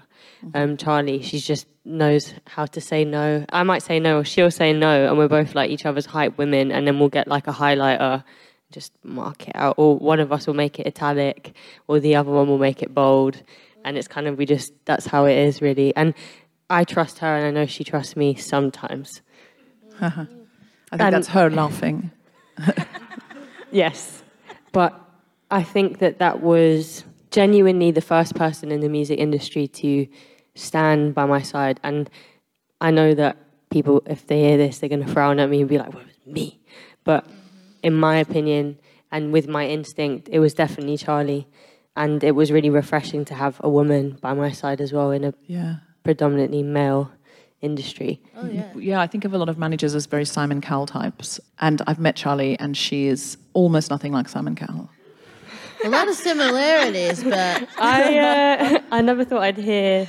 um, 0.55 0.77
Charlie. 0.77 1.23
She 1.23 1.39
just 1.39 1.67
knows 1.85 2.33
how 2.47 2.65
to 2.67 2.81
say 2.81 3.05
no. 3.05 3.45
I 3.53 3.63
might 3.63 3.83
say 3.83 4.01
no, 4.01 4.19
or 4.19 4.25
she'll 4.25 4.51
say 4.51 4.73
no, 4.73 5.07
and 5.07 5.17
we're 5.19 5.29
both 5.29 5.55
like 5.55 5.71
each 5.71 5.87
other's 5.87 6.07
hype 6.07 6.37
women. 6.39 6.73
And 6.73 6.87
then 6.87 6.99
we'll 6.99 7.09
get 7.11 7.29
like 7.29 7.47
a 7.47 7.53
highlighter, 7.53 8.25
just 8.73 8.93
mark 9.05 9.49
it 9.49 9.55
out, 9.55 9.75
or 9.79 9.97
one 9.99 10.19
of 10.21 10.33
us 10.33 10.47
will 10.47 10.55
make 10.55 10.79
it 10.81 10.87
italic, 10.87 11.55
or 11.89 12.01
the 12.01 12.17
other 12.17 12.31
one 12.31 12.49
will 12.49 12.59
make 12.59 12.83
it 12.83 12.93
bold. 12.95 13.43
And 13.85 13.97
it's 13.99 14.09
kind 14.09 14.27
of 14.27 14.37
we 14.39 14.47
just 14.47 14.73
that's 14.87 15.07
how 15.07 15.27
it 15.27 15.37
is 15.37 15.61
really. 15.63 15.95
And 15.95 16.15
I 16.71 16.85
trust 16.85 17.19
her, 17.21 17.37
and 17.37 17.47
I 17.47 17.51
know 17.51 17.67
she 17.67 17.85
trusts 17.85 18.17
me 18.17 18.35
sometimes. 18.35 19.23
I 20.01 20.11
think 20.11 20.29
And- 20.91 21.15
that's 21.15 21.29
her 21.29 21.51
laughing. 21.51 22.11
Yes, 23.73 24.23
but 24.73 24.99
I 25.51 25.63
think 25.63 25.99
that 25.99 26.19
that 26.19 26.41
was 26.41 27.05
genuinely 27.31 27.91
the 27.91 28.01
first 28.01 28.35
person 28.35 28.71
in 28.71 28.81
the 28.81 28.89
music 28.89 29.19
industry 29.19 29.67
to 29.69 30.07
stand 30.55 31.15
by 31.15 31.27
my 31.27 31.43
side. 31.43 31.81
And 31.83 32.09
I 32.81 32.91
know 32.91 33.13
that 33.15 33.37
people, 33.71 34.03
if 34.07 34.27
they 34.27 34.41
hear 34.41 34.57
this, 34.57 34.79
they're 34.79 34.89
going 34.89 35.05
to 35.05 35.13
frown 35.13 35.41
at 35.41 35.51
me 35.51 35.61
and 35.61 35.69
be 35.69 35.79
like, 35.79 35.93
"Well, 35.93 36.03
it 36.03 36.07
was 36.07 36.35
me." 36.35 36.61
But 37.05 37.27
in 37.83 37.93
my 37.93 38.17
opinion, 38.19 38.79
and 39.11 39.33
with 39.33 39.49
my 39.49 39.67
instinct, 39.67 40.29
it 40.33 40.39
was 40.39 40.55
definitely 40.55 40.97
Charlie. 40.97 41.47
And 41.97 42.23
it 42.23 42.33
was 42.35 42.53
really 42.53 42.71
refreshing 42.71 43.25
to 43.27 43.35
have 43.35 43.61
a 43.65 43.69
woman 43.69 44.19
by 44.21 44.33
my 44.35 44.53
side 44.53 44.81
as 44.81 44.93
well 44.93 45.11
in 45.11 45.25
a 45.25 45.35
Yeah. 45.47 45.77
predominantly 46.05 46.63
male 46.63 47.11
industry. 47.63 48.21
Oh 48.37 48.47
yeah. 48.47 48.73
Yeah, 48.77 49.01
I 49.01 49.07
think 49.07 49.25
of 49.25 49.33
a 49.35 49.39
lot 49.39 49.49
of 49.49 49.59
managers 49.59 49.95
as 49.95 50.07
very 50.07 50.25
Simon 50.25 50.61
Cowell 50.61 50.87
types. 50.87 51.41
And 51.61 51.83
I've 51.87 51.99
met 51.99 52.17
Charlie, 52.17 52.59
and 52.59 52.77
she 52.77 53.07
is 53.07 53.37
almost 53.55 53.91
nothing 53.91 54.13
like 54.13 54.29
Simon 54.29 54.55
Cowell. 54.55 54.91
A 55.85 55.89
lot 55.89 56.09
of 56.09 56.15
similarities, 56.15 57.23
but 57.23 57.69
I 57.79 58.19
uh, 58.19 58.81
I 58.91 59.01
never 59.03 59.25
thought 59.25 59.43
I'd 59.43 59.59
hear 59.59 60.09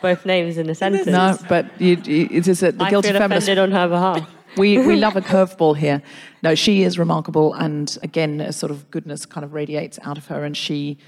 both 0.00 0.24
names 0.24 0.58
in 0.58 0.68
a 0.70 0.74
sentence. 0.74 1.06
No, 1.06 1.36
but 1.48 1.66
you, 1.80 1.96
you, 2.04 2.28
it 2.30 2.46
is 2.46 2.62
a, 2.62 2.72
the 2.72 2.84
I 2.84 2.90
guilty 2.90 3.08
feel 3.08 3.18
feminist. 3.18 3.48
offended 3.48 3.62
on 3.62 3.72
her 3.72 3.88
behalf. 3.88 4.30
we, 4.56 4.78
we 4.78 4.96
love 4.96 5.16
a 5.16 5.20
curveball 5.20 5.76
here. 5.76 6.02
No, 6.42 6.54
she 6.54 6.82
is 6.82 6.98
remarkable. 6.98 7.54
And 7.54 7.96
again, 8.02 8.40
a 8.40 8.52
sort 8.52 8.70
of 8.70 8.90
goodness 8.90 9.26
kind 9.26 9.44
of 9.44 9.52
radiates 9.52 9.98
out 10.02 10.18
of 10.18 10.26
her. 10.26 10.44
And 10.44 10.56
she 10.56 10.98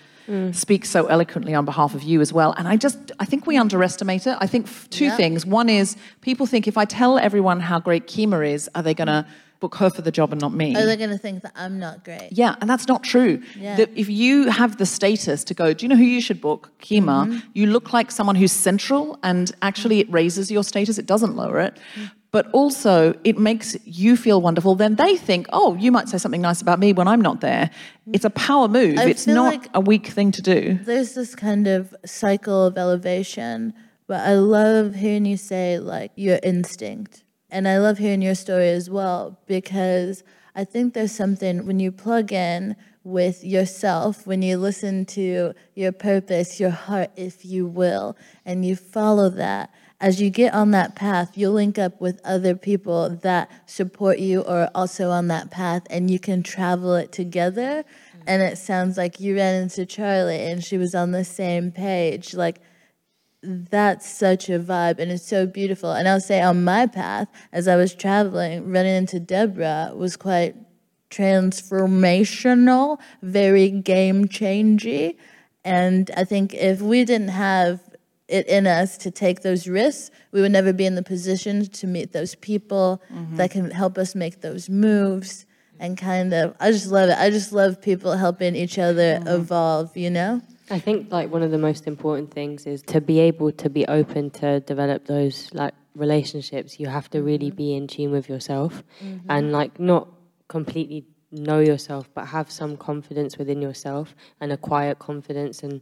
speaks 0.53 0.89
so 0.91 1.07
eloquently 1.07 1.55
on 1.55 1.65
behalf 1.65 1.95
of 1.95 2.03
you 2.03 2.21
as 2.21 2.33
well. 2.33 2.53
And 2.57 2.69
I 2.69 2.77
just, 2.77 3.13
I 3.19 3.25
think 3.25 3.47
we 3.47 3.57
underestimate 3.57 4.27
it. 4.27 4.37
I 4.41 4.47
think 4.47 4.67
two 4.91 5.07
Yeah. 5.07 5.17
things. 5.17 5.45
One 5.45 5.69
is 5.69 5.97
people 6.21 6.47
think 6.47 6.67
if 6.69 6.77
I 6.79 6.85
tell 6.85 7.19
everyone 7.19 7.61
how 7.61 7.81
great 7.81 8.07
Kemah 8.07 8.53
is, 8.53 8.71
are 8.75 8.83
they 8.83 8.95
going 8.95 9.09
to 9.09 9.27
book 9.61 9.77
her 9.77 9.89
for 9.91 10.03
the 10.03 10.11
job 10.11 10.33
and 10.33 10.41
not 10.41 10.53
me? 10.53 10.75
Are 10.75 10.85
they 10.87 10.97
going 10.97 11.11
to 11.11 11.19
think 11.19 11.43
that 11.43 11.53
I'm 11.55 11.79
not 11.79 12.05
great? 12.05 12.31
Yeah, 12.33 12.57
and 12.61 12.69
that's 12.69 12.89
not 12.89 13.05
true. 13.05 13.41
Yeah. 13.57 13.77
That 13.77 13.91
if 13.95 14.09
you 14.09 14.51
have 14.51 14.77
the 14.77 14.87
status 14.87 15.45
to 15.45 15.55
go, 15.55 15.73
do 15.73 15.85
you 15.85 15.89
know 15.89 15.97
who 15.97 16.03
you 16.03 16.21
should 16.21 16.41
book? 16.41 16.71
Kemah. 16.81 17.27
Mm-hmm. 17.27 17.39
You 17.55 17.67
look 17.67 17.93
like 17.93 18.11
someone 18.11 18.35
who's 18.35 18.51
central, 18.53 19.19
and 19.23 19.53
actually 19.63 20.01
it 20.01 20.11
raises 20.11 20.51
your 20.51 20.65
status. 20.65 20.99
It 20.99 21.07
doesn't 21.07 21.37
lower 21.37 21.61
it. 21.61 21.79
But 22.33 22.51
also, 22.53 23.15
it 23.25 23.39
makes 23.39 23.77
you 23.85 24.17
feel 24.17 24.41
wonderful. 24.41 24.75
Then 24.75 24.95
they 24.97 25.17
think, 25.17 25.47
oh, 25.53 25.75
you 25.77 25.93
might 25.93 26.09
say 26.09 26.17
something 26.17 26.41
nice 26.41 26.63
about 26.63 26.79
me 26.79 26.95
when 26.95 27.07
I'm 27.07 27.21
not 27.21 27.43
there. 27.43 27.71
It's 28.13 28.25
a 28.25 28.31
power 28.31 28.69
move. 28.69 28.99
I 28.99 29.05
it's 29.05 29.27
not 29.27 29.53
like- 29.55 29.69
a 29.75 29.81
weak 29.81 30.07
thing 30.07 30.33
to 30.33 30.43
do. 30.43 30.79
There's 30.83 31.15
this 31.15 31.35
kind 31.35 31.67
of 31.69 31.95
cycle 32.07 32.65
of 32.65 32.79
elevation, 32.79 33.75
but 34.07 34.21
I 34.21 34.35
love 34.37 34.95
hearing 34.95 35.27
you 35.27 35.37
say 35.37 35.79
like 35.79 36.13
your 36.17 36.41
instinct. 36.43 37.23
And 37.51 37.69
I 37.69 37.77
love 37.77 37.99
hearing 37.99 38.23
your 38.23 38.35
story 38.35 38.71
as 38.71 38.89
well 38.89 39.39
because 39.47 40.25
I 40.57 40.65
think 40.65 40.95
there's 40.95 41.13
something 41.13 41.67
when 41.67 41.81
you 41.81 41.93
plug 41.93 42.33
in 42.33 42.77
with 43.05 43.45
yourself, 43.45 44.27
when 44.27 44.41
you 44.41 44.57
listen 44.57 45.05
to 45.05 45.53
your 45.75 45.93
purpose, 45.93 46.59
your 46.61 46.71
heart, 46.71 47.11
if 47.17 47.45
you 47.45 47.67
will, 47.67 48.17
and 48.47 48.65
you 48.65 48.75
follow 48.77 49.29
that. 49.29 49.71
As 50.03 50.21
you 50.21 50.31
get 50.31 50.53
on 50.53 50.73
that 50.73 50.97
path, 50.97 51.39
you'll 51.39 51.53
link 51.53 51.79
up 51.79 52.01
with 52.01 52.21
other 52.25 52.57
people 52.57 53.09
that 53.23 53.49
support 53.67 54.19
you 54.19 54.41
or 54.41 54.69
also 54.75 55.11
on 55.11 55.29
that 55.29 55.53
path, 55.53 55.85
and 55.91 56.11
you 56.11 56.19
can 56.19 56.43
travel 56.43 56.97
it 56.97 57.13
together. 57.13 57.85
Mm. 58.17 58.23
And 58.27 58.43
it 58.43 58.59
sounds 58.59 58.97
like 58.97 59.21
you 59.21 59.37
ran 59.37 59.63
into 59.63 59.87
Charlie 59.87 60.41
and 60.41 60.65
she 60.65 60.77
was 60.77 60.93
on 60.97 61.13
the 61.13 61.25
same 61.25 61.71
page. 61.71 62.35
Like, 62.35 62.61
that's 63.45 64.11
such 64.11 64.49
a 64.49 64.59
vibe 64.59 64.99
and 64.99 65.13
it's 65.13 65.27
so 65.27 65.47
beautiful. 65.47 65.93
And 65.93 66.09
I'll 66.09 66.21
say 66.21 66.43
on 66.43 66.65
my 66.65 66.87
path, 66.87 67.29
as 67.53 67.69
I 67.69 67.77
was 67.77 67.95
traveling, 67.95 68.73
running 68.73 68.97
into 68.97 69.21
Deborah 69.21 69.93
was 69.95 70.17
quite 70.17 70.57
transformational, 71.11 72.99
very 73.23 73.71
game 73.71 74.27
changing. 74.27 75.15
And 75.65 76.11
I 76.17 76.25
think 76.25 76.55
if 76.55 76.81
we 76.81 77.05
didn't 77.05 77.29
have 77.29 77.81
it 78.33 78.47
in 78.49 78.67
us 78.67 78.97
to 78.99 79.11
take 79.11 79.43
those 79.43 79.69
risks, 79.69 80.11
we 80.33 80.41
would 80.41 80.53
never 80.53 80.73
be 80.73 80.87
in 80.87 80.95
the 80.95 81.03
position 81.03 81.67
to 81.67 81.87
meet 81.87 82.13
those 82.13 82.35
people 82.37 83.03
mm-hmm. 83.13 83.37
that 83.37 83.51
can 83.51 83.71
help 83.71 83.99
us 83.99 84.15
make 84.15 84.41
those 84.41 84.69
moves. 84.69 85.47
And 85.79 85.99
kind 85.99 86.33
of, 86.33 86.55
I 86.61 86.71
just 86.71 86.87
love 86.87 87.09
it. 87.09 87.19
I 87.19 87.31
just 87.31 87.53
love 87.53 87.83
people 87.83 88.13
helping 88.13 88.55
each 88.55 88.79
other 88.79 89.19
mm-hmm. 89.19 89.29
evolve, 89.29 89.97
you 89.97 90.11
know? 90.11 90.41
I 90.71 90.79
think 90.79 91.11
like 91.11 91.31
one 91.31 91.43
of 91.43 91.51
the 91.51 91.59
most 91.59 91.87
important 91.87 92.31
things 92.33 92.67
is 92.67 92.83
to 92.83 93.01
be 93.01 93.19
able 93.19 93.51
to 93.53 93.69
be 93.69 93.85
open 93.87 94.31
to 94.31 94.61
develop 94.61 95.07
those 95.07 95.53
like 95.53 95.75
relationships. 95.97 96.79
You 96.79 96.87
have 96.87 97.11
to 97.11 97.23
really 97.23 97.49
mm-hmm. 97.49 97.57
be 97.57 97.75
in 97.75 97.87
tune 97.89 98.13
with 98.13 98.29
yourself 98.29 98.83
and 99.29 99.53
like 99.53 99.81
not 99.81 100.09
completely 100.49 101.05
know 101.33 101.61
yourself, 101.61 102.09
but 102.15 102.27
have 102.27 102.51
some 102.51 102.77
confidence 102.77 103.39
within 103.39 103.61
yourself 103.61 104.15
and 104.41 104.53
a 104.53 104.57
quiet 104.57 104.99
confidence 104.99 105.63
and 105.63 105.81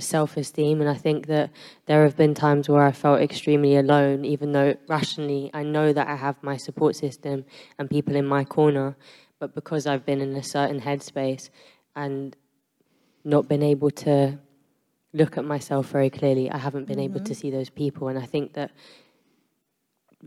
self 0.00 0.36
esteem. 0.36 0.80
And 0.80 0.90
I 0.90 0.94
think 0.94 1.26
that 1.26 1.50
there 1.86 2.04
have 2.04 2.16
been 2.16 2.34
times 2.34 2.68
where 2.68 2.82
I 2.82 2.92
felt 2.92 3.20
extremely 3.20 3.76
alone, 3.76 4.24
even 4.24 4.52
though 4.52 4.74
rationally 4.88 5.50
I 5.52 5.62
know 5.62 5.92
that 5.92 6.08
I 6.08 6.16
have 6.16 6.42
my 6.42 6.56
support 6.56 6.96
system 6.96 7.44
and 7.78 7.90
people 7.90 8.16
in 8.16 8.26
my 8.26 8.44
corner. 8.44 8.96
But 9.38 9.54
because 9.54 9.86
I've 9.86 10.06
been 10.06 10.20
in 10.20 10.34
a 10.36 10.42
certain 10.42 10.80
headspace 10.80 11.50
and 11.94 12.36
not 13.24 13.48
been 13.48 13.62
able 13.62 13.90
to 13.90 14.38
look 15.14 15.38
at 15.38 15.44
myself 15.44 15.88
very 15.88 16.10
clearly. 16.10 16.50
I 16.50 16.58
haven't 16.58 16.86
been 16.86 16.98
able 16.98 17.20
mm-hmm. 17.20 17.24
to 17.24 17.34
see 17.34 17.50
those 17.50 17.70
people. 17.70 18.08
And 18.08 18.18
I 18.18 18.26
think 18.26 18.52
that 18.54 18.72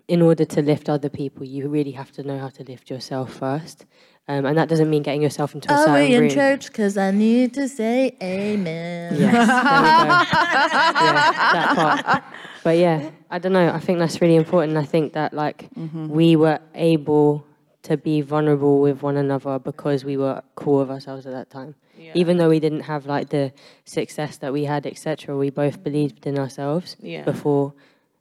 in 0.08 0.22
order 0.22 0.46
to 0.46 0.62
lift 0.62 0.90
other 0.90 1.10
people, 1.10 1.44
you 1.44 1.68
really 1.68 1.92
have 1.92 2.12
to 2.14 2.24
know 2.24 2.40
how 2.40 2.50
to 2.50 2.64
lift 2.64 2.90
yourself 2.90 3.34
first. 3.34 3.86
Um, 4.30 4.46
and 4.46 4.58
that 4.58 4.68
doesn't 4.68 4.90
mean 4.90 5.04
getting 5.04 5.22
yourself 5.22 5.56
into 5.56 5.72
a 5.72 5.76
Are 5.76 5.86
certain 5.86 6.10
we 6.10 6.16
in 6.16 6.22
room. 6.24 6.30
church? 6.30 6.68
Because 6.68 6.98
I 6.98 7.12
need 7.12 7.54
to 7.54 7.68
say 7.70 8.14
amen. 8.22 9.16
Yes, 9.18 9.48
there 9.48 9.82
we 9.82 9.88
go. 9.88 10.08
yeah, 11.06 11.54
that 11.54 11.76
part. 11.76 12.24
But 12.64 12.78
yeah, 12.78 13.12
I 13.32 13.40
don't 13.40 13.54
know. 13.54 13.70
I 13.70 13.80
think 13.80 14.00
that's 14.00 14.20
really 14.22 14.36
important. 14.36 14.76
I 14.78 14.84
think 14.84 15.14
that 15.14 15.34
like 15.34 15.70
we 15.76 16.36
were 16.36 16.60
able 16.76 17.46
to 17.84 17.96
be 17.96 18.20
vulnerable 18.20 18.82
with 18.82 19.02
one 19.02 19.16
another 19.16 19.60
because 19.60 20.04
we 20.04 20.18
were 20.18 20.42
cool 20.56 20.80
with 20.80 20.92
ourselves 20.92 21.26
at 21.26 21.32
that 21.32 21.50
time. 21.50 21.76
Yeah. 21.98 22.12
Even 22.16 22.38
though 22.38 22.50
we 22.50 22.60
didn't 22.60 22.82
have 22.82 23.06
like 23.06 23.30
the 23.30 23.54
success 23.86 24.38
that 24.38 24.52
we 24.52 24.66
had, 24.66 24.86
etc., 24.86 25.38
we 25.38 25.50
both 25.52 25.84
believed 25.84 26.28
in 26.28 26.38
ourselves 26.38 26.98
Yeah. 27.02 27.24
before, 27.24 27.74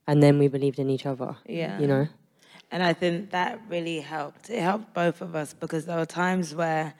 and 0.06 0.22
then 0.22 0.38
we 0.38 0.46
believed 0.48 0.78
in 0.78 0.88
each 0.88 1.04
other. 1.04 1.36
Yeah. 1.46 1.78
you 1.80 1.88
know. 1.88 2.06
And 2.70 2.82
I 2.82 2.92
think 2.92 3.30
that 3.30 3.60
really 3.68 4.00
helped. 4.00 4.50
It 4.50 4.60
helped 4.60 4.92
both 4.94 5.20
of 5.20 5.34
us 5.36 5.54
because 5.54 5.86
there 5.86 5.96
were 5.98 6.06
times 6.06 6.54
where 6.54 6.94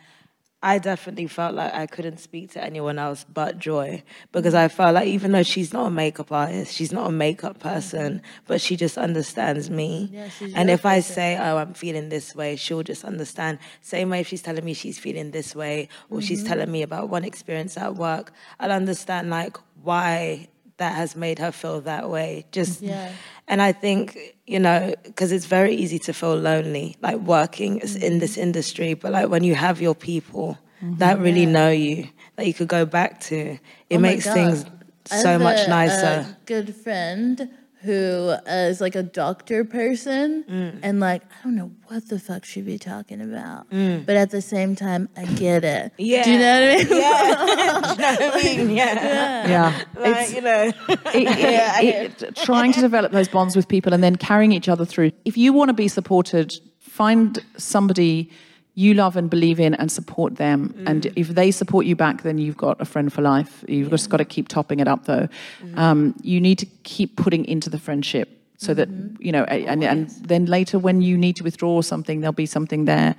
I 0.63 0.79
definitely 0.79 1.27
felt 1.27 1.55
like 1.55 1.75
I 1.75 1.87
couldn't 1.87 2.19
speak 2.19 2.53
to 2.53 2.65
anyone 2.65 2.99
else 2.99 3.25
but 3.33 3.59
Joy 3.59 4.03
because 4.33 4.55
I 4.55 4.69
felt 4.69 4.95
like 4.95 5.07
even 5.07 5.33
though 5.33 5.43
she's 5.43 5.73
not 5.73 5.87
a 5.87 5.91
makeup 5.91 6.33
artist, 6.33 6.73
she's 6.75 6.93
not 6.93 7.07
a 7.09 7.13
makeup 7.13 7.59
person, 7.61 8.23
but 8.47 8.61
she 8.61 8.75
just 8.77 8.97
understands 8.97 9.71
me. 9.71 10.11
Yeah, 10.13 10.29
she's 10.29 10.55
and 10.55 10.71
if 10.71 10.87
I 10.87 11.01
say, 11.01 11.37
"Oh, 11.37 11.59
I'm 11.59 11.75
feeling 11.75 12.09
this 12.09 12.35
way," 12.35 12.57
she'll 12.57 12.83
just 12.83 13.05
understand. 13.05 13.59
Same 13.83 14.09
way 14.11 14.21
if 14.21 14.29
she's 14.29 14.43
telling 14.43 14.65
me 14.65 14.73
she's 14.73 14.99
feeling 14.99 15.31
this 15.31 15.55
way, 15.55 15.89
or 16.11 16.21
she's 16.23 16.39
Mm-hmm. 16.41 16.49
telling 16.49 16.71
me 16.73 16.83
about 16.83 17.11
one 17.11 17.25
experience 17.25 17.77
at 17.77 17.95
work, 17.95 18.33
I'll 18.59 18.73
understand 18.73 19.31
like 19.31 19.57
why 19.83 20.49
that 20.79 20.95
has 20.95 21.15
made 21.17 21.39
her 21.39 21.53
feel 21.53 21.81
that 21.83 22.09
way. 22.09 22.47
Just 22.51 22.83
Yeah. 22.83 23.13
and 23.47 23.61
I 23.63 23.73
think, 23.73 24.36
you 24.47 24.59
know, 24.61 24.95
because 25.05 25.33
it's 25.33 25.47
very 25.47 25.75
easy 25.75 25.99
to 25.99 26.13
feel 26.13 26.37
lonely, 26.37 26.97
like 27.03 27.17
working 27.17 27.81
in 28.01 28.19
this 28.19 28.37
industry, 28.37 28.95
but 28.95 29.13
like 29.13 29.29
when 29.29 29.43
you 29.45 29.55
have 29.55 29.81
your 29.81 29.95
people 29.95 30.59
that 30.83 31.19
really 31.19 31.47
know 31.47 31.71
you, 31.71 32.09
that 32.37 32.47
you 32.47 32.55
could 32.55 32.69
go 32.69 32.85
back 32.87 33.21
to, 33.21 33.59
it 33.91 33.97
Oh 33.97 33.99
makes 33.99 34.27
things 34.27 34.65
so 35.05 35.39
much 35.39 35.67
nicer. 35.69 36.07
A 36.29 36.37
good 36.47 36.75
friend 36.75 37.49
who 37.87 38.35
uh, 38.47 38.75
like 38.81 38.95
a 38.97 39.03
doctor 39.03 39.65
person, 39.65 40.45
Mm. 40.51 40.81
and 40.83 41.01
like 41.01 41.23
I 41.23 41.45
don't 41.45 41.55
know 41.57 41.71
what 41.87 42.09
the 42.09 42.19
fuck 42.19 42.45
she'd 42.45 42.67
be 42.67 42.79
talking 42.79 43.21
about, 43.21 43.69
but 43.71 44.17
at 44.17 44.31
the 44.31 44.43
same 44.43 44.75
time, 44.77 45.09
I 45.17 45.25
get 45.25 45.65
it. 45.65 45.93
Mm. 45.93 45.93
yeah. 45.99 46.23
Do 46.25 46.31
you 46.33 46.39
know 46.39 46.61
what 46.61 46.73
I 46.73 46.77
mean? 46.77 46.99
Yeah. 47.01 47.85
Do 47.87 47.91
you 47.91 47.99
know 47.99 48.17
what 48.19 48.35
I 48.35 48.43
mean? 48.57 48.71
Yeah. 48.77 49.49
Yeah. 49.49 49.83
Like, 49.99 50.35
you 50.35 50.41
know. 50.43 50.73
it, 50.89 51.01
it, 51.15 52.23
it- 52.23 52.37
trying 52.37 52.73
to 52.73 52.81
develop 52.81 53.13
those 53.13 53.29
bonds 53.29 53.55
with 53.57 53.69
people 53.69 53.95
and 53.95 54.03
then 54.03 54.17
carrying 54.17 54.53
each 54.53 54.69
other 54.69 54.85
through. 54.85 55.13
If 55.25 55.37
you 55.39 55.53
want 55.53 55.69
to 55.71 55.75
be 55.75 55.89
supported, 55.89 56.55
find 56.81 57.39
somebody 57.57 58.31
you 58.77 58.93
love 58.93 59.17
and 59.17 59.31
believe 59.31 59.59
in 59.59 59.75
and 59.75 59.91
support 59.91 60.37
them. 60.37 60.75
And 60.87 61.07
if 61.17 61.29
they 61.29 61.51
support 61.51 61.87
you 61.87 61.97
back, 61.97 62.23
then 62.23 62.37
you've 62.37 62.59
got 62.59 62.79
a 62.79 62.85
friend 62.85 63.11
for 63.11 63.23
life. 63.23 63.65
You've 63.67 63.89
just 63.91 64.11
got 64.11 64.19
to 64.19 64.25
keep 64.25 64.49
topping 64.49 64.81
it 64.81 64.87
up, 64.87 65.07
though. 65.07 65.29
Um, 65.75 66.15
you 66.23 66.41
need 66.43 66.59
to 66.59 66.67
keep 66.85 67.17
putting 67.17 67.47
into 67.47 67.71
the 67.71 67.79
friendship. 67.79 68.36
So 68.59 68.73
that 68.75 68.89
you 69.21 69.33
know, 69.33 69.45
and 69.45 69.85
and 69.85 70.09
then 70.29 70.47
later 70.47 70.79
when 70.79 71.03
you 71.03 71.19
need 71.19 71.37
to 71.37 71.45
withdraw 71.45 71.83
something, 71.83 72.21
there'll 72.21 72.33
be 72.33 72.47
something 72.47 72.87
there. 72.87 73.15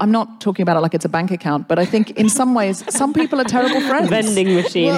I'm 0.00 0.12
not 0.12 0.40
talking 0.40 0.62
about 0.62 0.76
it 0.76 0.80
like 0.80 0.94
it's 0.94 1.04
a 1.04 1.08
bank 1.08 1.30
account, 1.32 1.66
but 1.66 1.78
I 1.78 1.84
think 1.84 2.10
in 2.12 2.28
some 2.28 2.54
ways, 2.54 2.84
some 2.94 3.12
people 3.12 3.40
are 3.40 3.44
terrible 3.44 3.80
friends. 3.88 4.08
Vending 4.10 4.54
machine. 4.54 4.94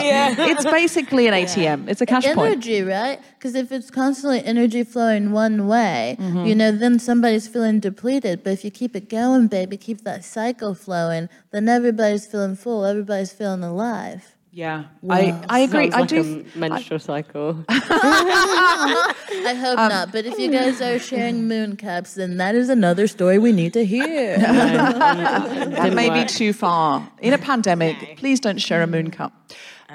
It's 0.50 0.64
basically 0.64 1.26
an 1.26 1.34
ATM. 1.34 1.88
It's 1.88 2.00
a 2.02 2.06
cash 2.06 2.24
point. 2.26 2.52
energy, 2.52 2.82
right? 2.82 3.18
Because 3.38 3.54
if 3.54 3.72
it's 3.72 3.90
constantly 3.90 4.44
energy 4.44 4.84
flowing 4.84 5.32
one 5.32 5.66
way, 5.68 6.16
Mm-hmm. 6.18 6.44
you 6.46 6.54
know, 6.54 6.70
then 6.72 6.98
somebody's 6.98 7.48
feeling 7.48 7.80
depleted. 7.80 8.42
But 8.44 8.52
if 8.52 8.64
you 8.64 8.70
keep 8.70 8.94
it 8.96 9.08
going, 9.08 9.46
baby, 9.48 9.76
keep 9.76 10.02
that 10.02 10.24
cycle 10.24 10.74
flowing, 10.74 11.28
then 11.50 11.68
everybody's 11.68 12.26
feeling 12.26 12.56
full, 12.56 12.84
everybody's 12.84 13.32
feeling 13.32 13.62
alive. 13.62 14.34
Yeah, 14.50 14.84
I, 15.08 15.40
I 15.48 15.58
agree. 15.60 15.90
Sounds 15.90 15.94
I 15.94 16.00
like 16.00 16.08
do. 16.08 16.44
a 16.54 16.58
menstrual 16.58 16.98
cycle. 16.98 17.64
I 17.68 19.54
hope 19.60 19.78
Um, 19.78 19.88
not. 19.90 20.10
But 20.10 20.24
if 20.24 20.38
you 20.38 20.50
guys 20.50 20.80
are 20.80 20.98
sharing 20.98 21.46
moon 21.46 21.76
cups, 21.76 22.14
then 22.14 22.38
that 22.38 22.54
is 22.54 22.68
another 22.68 23.06
story 23.06 23.38
we 23.38 23.52
need 23.52 23.72
to 23.74 23.84
hear. 23.84 24.38
that 24.38 25.92
may 25.94 26.10
be 26.10 26.24
too 26.26 26.52
far. 26.52 27.08
In 27.20 27.32
a 27.34 27.38
pandemic, 27.38 28.16
please 28.16 28.40
don't 28.40 28.58
share 28.58 28.82
a 28.82 28.86
moon 28.86 29.10
cup. 29.10 29.32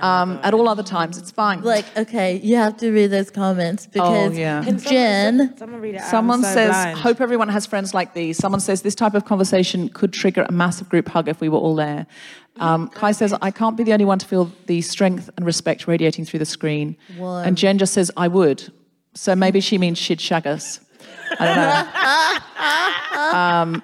Um, 0.02 0.40
at 0.42 0.54
all 0.54 0.68
other 0.68 0.84
times, 0.84 1.18
it's 1.18 1.30
fine. 1.30 1.62
like, 1.62 1.86
okay, 1.96 2.40
you 2.44 2.56
have 2.56 2.78
to 2.78 2.92
read 2.92 3.08
those 3.08 3.30
comments 3.30 3.86
because 3.86 4.36
yeah. 4.36 4.64
Jen. 4.64 5.56
Someone 5.56 5.82
read 5.82 5.96
it 5.96 6.02
out. 6.02 6.10
Someone 6.10 6.42
so 6.42 6.54
says, 6.54 6.72
blind. 6.72 6.98
hope 6.98 7.22
everyone 7.22 7.50
has 7.50 7.66
friends 7.66 7.94
like 7.94 8.14
these. 8.14 8.38
Someone 8.38 8.60
says, 8.60 8.82
this 8.82 8.96
type 8.96 9.14
of 9.14 9.26
conversation 9.26 9.90
could 9.90 10.12
trigger 10.12 10.46
a 10.50 10.52
massive 10.52 10.90
group 10.90 11.08
hug 11.10 11.28
if 11.28 11.40
we 11.40 11.48
were 11.48 11.60
all 11.60 11.76
there. 11.76 12.08
Um, 12.58 12.88
Kai 12.90 13.12
says, 13.12 13.34
I 13.42 13.52
can't 13.52 13.78
be 13.78 13.84
the 13.84 13.94
only 13.94 14.06
one 14.06 14.20
to 14.20 14.26
feel 14.26 14.52
the 14.66 14.82
strength 14.82 15.30
and 15.38 15.46
respect 15.46 15.88
radiating 15.88 16.26
through 16.26 16.40
the 16.40 16.46
screen. 16.46 16.98
Warm. 17.18 17.46
And 17.46 17.58
Jen 17.58 17.78
just 17.78 17.94
says, 17.94 18.12
I 18.18 18.28
would. 18.28 18.72
So 19.14 19.36
maybe 19.36 19.60
she 19.60 19.78
means 19.78 19.98
she'd 19.98 20.22
shag 20.22 20.48
us. 20.48 20.80
I 21.40 21.46
don't 21.46 21.56
know. 21.56 22.40
Um, 23.24 23.84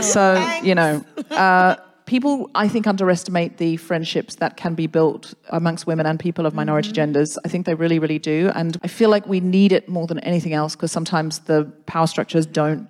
so 0.00 0.60
you 0.62 0.74
know, 0.74 1.04
uh, 1.30 1.76
people 2.12 2.50
I 2.54 2.68
think 2.68 2.86
underestimate 2.86 3.56
the 3.56 3.78
friendships 3.78 4.34
that 4.42 4.58
can 4.62 4.74
be 4.74 4.86
built 4.86 5.32
amongst 5.48 5.86
women 5.86 6.04
and 6.04 6.20
people 6.20 6.44
of 6.44 6.52
minority 6.52 6.88
Mm-hmm. 6.88 6.94
genders. 6.94 7.38
I 7.46 7.48
think 7.48 7.64
they 7.64 7.74
really, 7.74 7.98
really 7.98 8.18
do, 8.18 8.50
and 8.54 8.76
I 8.86 8.88
feel 8.88 9.08
like 9.14 9.24
we 9.26 9.40
need 9.40 9.72
it 9.72 9.88
more 9.88 10.06
than 10.06 10.18
anything 10.20 10.52
else 10.52 10.76
because 10.76 10.92
sometimes 10.92 11.32
the 11.50 11.64
power 11.86 12.06
structures 12.06 12.44
don't. 12.44 12.86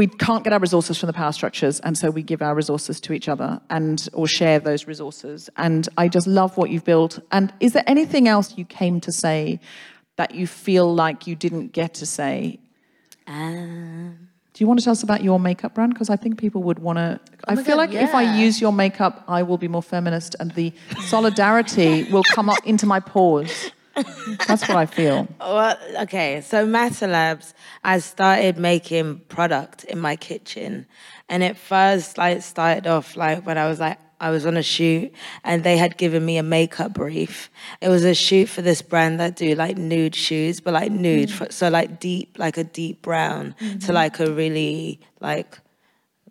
We 0.00 0.06
can't 0.06 0.44
get 0.44 0.52
our 0.52 0.58
resources 0.58 0.98
from 0.98 1.06
the 1.06 1.12
power 1.22 1.32
structures, 1.32 1.80
and 1.80 1.96
so 1.96 2.10
we 2.10 2.22
give 2.22 2.42
our 2.42 2.54
resources 2.54 3.00
to 3.00 3.12
each 3.14 3.28
other 3.28 3.50
and 3.70 4.06
or 4.12 4.26
share 4.28 4.58
those 4.60 4.86
resources. 4.86 5.48
And 5.56 5.88
I 5.96 6.08
just 6.08 6.26
love 6.26 6.56
what 6.58 6.68
you've 6.70 6.84
built. 6.84 7.18
And 7.32 7.52
is 7.58 7.72
there 7.72 7.84
anything 7.86 8.28
else 8.28 8.58
you 8.58 8.66
came 8.66 9.00
to 9.00 9.12
say 9.12 9.60
that 10.16 10.34
you 10.34 10.46
feel 10.46 10.94
like 10.94 11.26
you 11.26 11.34
didn't 11.34 11.68
get 11.72 11.94
to 11.94 12.06
say 12.06 12.58
do 14.58 14.64
you 14.64 14.66
want 14.66 14.80
to 14.80 14.84
tell 14.84 14.90
us 14.90 15.04
about 15.04 15.22
your 15.22 15.38
makeup 15.38 15.72
brand? 15.72 15.94
Because 15.94 16.10
I 16.10 16.16
think 16.16 16.36
people 16.36 16.64
would 16.64 16.80
want 16.80 16.98
to. 16.98 17.20
Oh 17.46 17.52
I 17.52 17.54
feel 17.54 17.76
God, 17.76 17.90
like 17.90 17.92
if 17.92 18.12
I 18.12 18.36
use 18.40 18.60
your 18.60 18.72
makeup, 18.72 19.22
I 19.28 19.44
will 19.44 19.56
be 19.56 19.68
more 19.68 19.84
feminist, 19.84 20.34
and 20.40 20.50
the 20.56 20.72
solidarity 21.06 22.10
will 22.10 22.24
come 22.34 22.50
up 22.50 22.58
into 22.64 22.84
my 22.84 22.98
pores. 22.98 23.70
That's 24.48 24.66
what 24.68 24.76
I 24.76 24.86
feel. 24.86 25.28
Well, 25.38 25.78
okay, 26.00 26.40
so 26.40 26.66
Mata 26.66 27.06
Labs, 27.06 27.54
I 27.84 28.00
started 28.00 28.58
making 28.58 29.20
product 29.28 29.84
in 29.84 30.00
my 30.00 30.16
kitchen, 30.16 30.86
and 31.28 31.44
it 31.44 31.56
first 31.56 32.18
like 32.18 32.42
started 32.42 32.88
off 32.88 33.14
like 33.14 33.46
when 33.46 33.58
I 33.58 33.68
was 33.68 33.78
like 33.78 34.00
I 34.20 34.30
was 34.30 34.44
on 34.46 34.56
a 34.56 34.62
shoot, 34.62 35.12
and 35.44 35.62
they 35.62 35.76
had 35.76 35.96
given 35.96 36.24
me 36.24 36.38
a 36.38 36.42
makeup 36.42 36.92
brief. 36.94 37.50
It 37.80 37.88
was 37.88 38.04
a 38.04 38.14
shoot 38.14 38.48
for 38.48 38.62
this 38.62 38.82
brand 38.82 39.20
that 39.20 39.36
do 39.36 39.54
like 39.54 39.76
nude 39.76 40.14
shoes, 40.14 40.60
but 40.60 40.74
like 40.74 40.90
nude, 40.90 41.28
Mm. 41.28 41.52
so 41.52 41.68
like 41.68 42.00
deep, 42.00 42.36
like 42.38 42.56
a 42.58 42.64
deep 42.64 43.00
brown 43.02 43.54
Mm-hmm. 43.60 43.78
to 43.80 43.92
like 43.92 44.18
a 44.20 44.30
really 44.30 44.98
like 45.20 45.58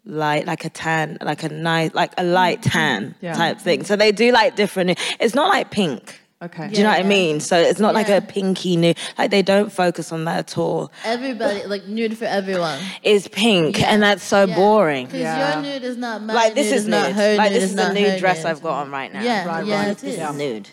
light, 0.05 0.45
like 0.45 0.65
a 0.65 0.69
tan, 0.69 1.17
like 1.21 1.43
a 1.43 1.49
nice, 1.49 1.93
like 1.93 2.13
a 2.17 2.23
light 2.23 2.61
tan 2.63 3.15
Yeah. 3.21 3.33
type 3.33 3.59
thing. 3.59 3.83
So 3.83 3.95
they 3.95 4.11
do 4.11 4.31
like 4.31 4.55
different. 4.55 4.97
It's 5.19 5.35
not 5.35 5.49
like 5.49 5.71
pink. 5.71 6.19
Okay. 6.39 6.67
Do 6.67 6.75
you 6.75 6.83
know 6.83 6.89
what 6.89 6.99
I 6.99 7.01
Yeah. 7.01 7.07
mean? 7.07 7.39
So 7.39 7.57
it's 7.57 7.79
not 7.79 7.95
like 7.95 8.09
a 8.09 8.21
pinky 8.21 8.77
nude. 8.77 8.95
Like 9.17 9.31
they 9.31 9.41
don't 9.41 9.71
focus 9.71 10.11
on 10.11 10.25
that 10.25 10.37
at 10.37 10.57
all. 10.57 10.91
Everybody, 11.03 11.63
like 11.65 11.87
nude 11.87 12.15
for 12.15 12.25
everyone. 12.25 12.77
It's 13.01 13.27
pink, 13.27 13.81
and 13.81 14.03
that's 14.03 14.23
so 14.23 14.45
Yeah. 14.45 14.55
boring. 14.55 15.05
Because 15.07 15.21
Yeah. 15.21 15.53
your 15.53 15.61
nude 15.63 15.83
is 15.83 15.97
not 15.97 16.21
my 16.21 16.33
Like 16.35 16.53
this 16.53 16.67
nude, 16.67 16.75
is 16.75 16.87
not 16.87 17.07
nude. 17.07 17.15
her 17.15 17.35
Like 17.37 17.51
nude, 17.51 17.61
this 17.61 17.63
is 17.63 17.69
is 17.71 17.75
the 17.75 17.91
nude 17.93 18.19
dress 18.19 18.37
nude. 18.37 18.45
I've 18.45 18.61
got 18.61 18.73
on 18.81 18.91
right 18.91 19.11
now. 19.11 19.21
Yeah, 19.23 19.45
Right, 19.47 19.65
yeah, 19.65 19.79
right. 19.79 19.87
it 19.89 19.97
This 19.97 20.13
is. 20.15 20.29
is 20.29 20.35
nude. 20.35 20.69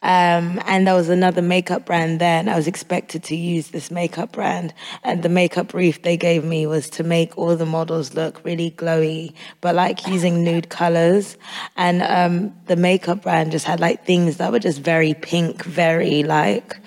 Um, 0.00 0.60
and 0.66 0.86
there 0.86 0.94
was 0.94 1.08
another 1.08 1.42
makeup 1.42 1.84
brand 1.84 2.20
there, 2.20 2.38
and 2.38 2.48
I 2.48 2.56
was 2.56 2.68
expected 2.68 3.24
to 3.24 3.36
use 3.36 3.68
this 3.68 3.90
makeup 3.90 4.32
brand. 4.32 4.72
And 5.02 5.22
the 5.22 5.28
makeup 5.28 5.68
brief 5.68 6.02
they 6.02 6.16
gave 6.16 6.44
me 6.44 6.66
was 6.66 6.88
to 6.90 7.02
make 7.02 7.36
all 7.36 7.56
the 7.56 7.66
models 7.66 8.14
look 8.14 8.44
really 8.44 8.70
glowy, 8.70 9.34
but 9.60 9.74
like 9.74 10.06
using 10.06 10.44
nude 10.44 10.68
colors. 10.68 11.36
And 11.76 12.02
um, 12.02 12.54
the 12.66 12.76
makeup 12.76 13.22
brand 13.22 13.50
just 13.50 13.66
had 13.66 13.80
like 13.80 14.04
things 14.06 14.36
that 14.36 14.52
were 14.52 14.60
just 14.60 14.80
very 14.80 15.14
pink, 15.14 15.64
very 15.64 16.22
like 16.22 16.78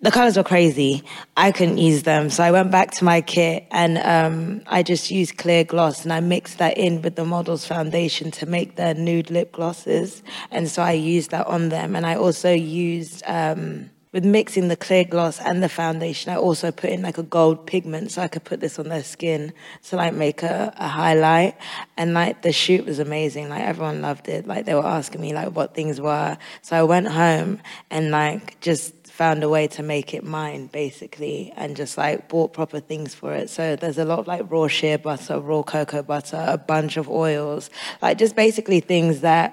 the 0.00 0.12
colors 0.12 0.36
were 0.36 0.44
crazy. 0.44 1.02
I 1.36 1.50
couldn't 1.50 1.78
use 1.78 2.04
them. 2.04 2.30
So 2.30 2.44
I 2.44 2.52
went 2.52 2.70
back 2.70 2.92
to 2.92 3.04
my 3.04 3.20
kit 3.20 3.66
and 3.72 3.98
um, 3.98 4.62
I 4.68 4.84
just 4.84 5.10
used 5.10 5.36
clear 5.38 5.64
gloss 5.64 6.04
and 6.04 6.12
I 6.12 6.20
mixed 6.20 6.58
that 6.58 6.78
in 6.78 7.02
with 7.02 7.16
the 7.16 7.24
model's 7.24 7.66
foundation 7.66 8.30
to 8.32 8.46
make 8.46 8.76
their 8.76 8.94
nude 8.94 9.30
lip 9.30 9.50
glosses. 9.50 10.22
And 10.52 10.68
so 10.68 10.82
I 10.82 10.92
used 10.92 11.32
that 11.32 11.48
on 11.48 11.70
them. 11.70 11.96
And 11.96 12.06
I 12.06 12.14
also 12.14 12.52
used, 12.52 13.24
um, 13.26 13.90
with 14.12 14.24
mixing 14.24 14.68
the 14.68 14.76
clear 14.76 15.04
gloss 15.04 15.40
and 15.40 15.62
the 15.62 15.68
foundation, 15.68 16.32
I 16.32 16.36
also 16.36 16.70
put 16.70 16.90
in 16.90 17.02
like 17.02 17.18
a 17.18 17.22
gold 17.22 17.66
pigment 17.66 18.12
so 18.12 18.22
I 18.22 18.28
could 18.28 18.44
put 18.44 18.60
this 18.60 18.78
on 18.78 18.88
their 18.88 19.02
skin 19.02 19.52
to 19.88 19.96
like 19.96 20.14
make 20.14 20.42
a, 20.42 20.72
a 20.76 20.88
highlight. 20.88 21.56
And 21.96 22.14
like 22.14 22.42
the 22.42 22.52
shoot 22.52 22.86
was 22.86 23.00
amazing. 23.00 23.48
Like 23.48 23.64
everyone 23.64 24.00
loved 24.00 24.28
it. 24.28 24.46
Like 24.46 24.64
they 24.64 24.74
were 24.74 24.86
asking 24.86 25.20
me 25.20 25.34
like 25.34 25.54
what 25.54 25.74
things 25.74 26.00
were. 26.00 26.38
So 26.62 26.76
I 26.76 26.84
went 26.84 27.08
home 27.08 27.60
and 27.90 28.10
like 28.10 28.58
just 28.60 28.94
found 29.18 29.42
a 29.42 29.48
way 29.48 29.66
to 29.66 29.82
make 29.82 30.14
it 30.14 30.22
mine 30.24 30.68
basically 30.68 31.52
and 31.56 31.76
just 31.76 31.98
like 31.98 32.28
bought 32.28 32.52
proper 32.52 32.78
things 32.78 33.16
for 33.20 33.30
it. 33.40 33.50
So 33.50 33.74
there's 33.74 33.98
a 33.98 34.04
lot 34.04 34.20
of 34.20 34.26
like 34.28 34.42
raw 34.48 34.68
shea 34.68 34.94
butter 34.96 35.40
raw 35.40 35.62
cocoa 35.64 36.04
butter 36.04 36.42
a 36.56 36.56
bunch 36.56 36.96
of 36.96 37.08
oils 37.10 37.68
like 38.00 38.16
just 38.16 38.36
basically 38.36 38.78
things 38.78 39.14
that 39.22 39.48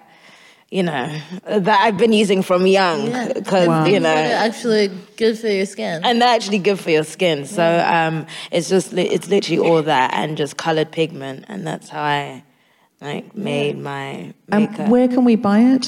you 0.70 0.84
know 0.84 1.06
that 1.68 1.80
i've 1.86 1.98
been 1.98 2.12
using 2.24 2.42
from 2.50 2.62
young 2.66 3.00
Yeah. 3.08 3.34
because 3.34 3.88
you 3.94 4.00
know. 4.00 4.14
They're 4.16 4.46
actually 4.50 4.86
good 5.22 5.36
for 5.42 5.48
your 5.48 5.66
skin. 5.66 5.96
and 6.06 6.14
they're 6.22 6.36
actually 6.40 6.60
good 6.70 6.80
for 6.80 6.92
your 6.98 7.04
skin. 7.16 7.46
So 7.46 7.64
um 7.98 8.16
it's 8.52 8.68
just 8.70 8.88
li- 8.98 9.10
it's 9.16 9.28
literally 9.36 9.60
all 9.68 9.82
that 9.84 10.14
and 10.20 10.38
just 10.38 10.58
colored 10.58 10.92
pigment 10.92 11.46
and 11.48 11.66
that's 11.70 11.88
how 11.90 12.04
i 12.04 12.44
like 13.02 13.36
made 13.36 13.78
my 13.78 14.34
makeup. 14.48 14.80
And 14.80 14.92
where 14.94 15.08
can 15.08 15.24
we 15.26 15.36
buy 15.50 15.60
it? 15.76 15.86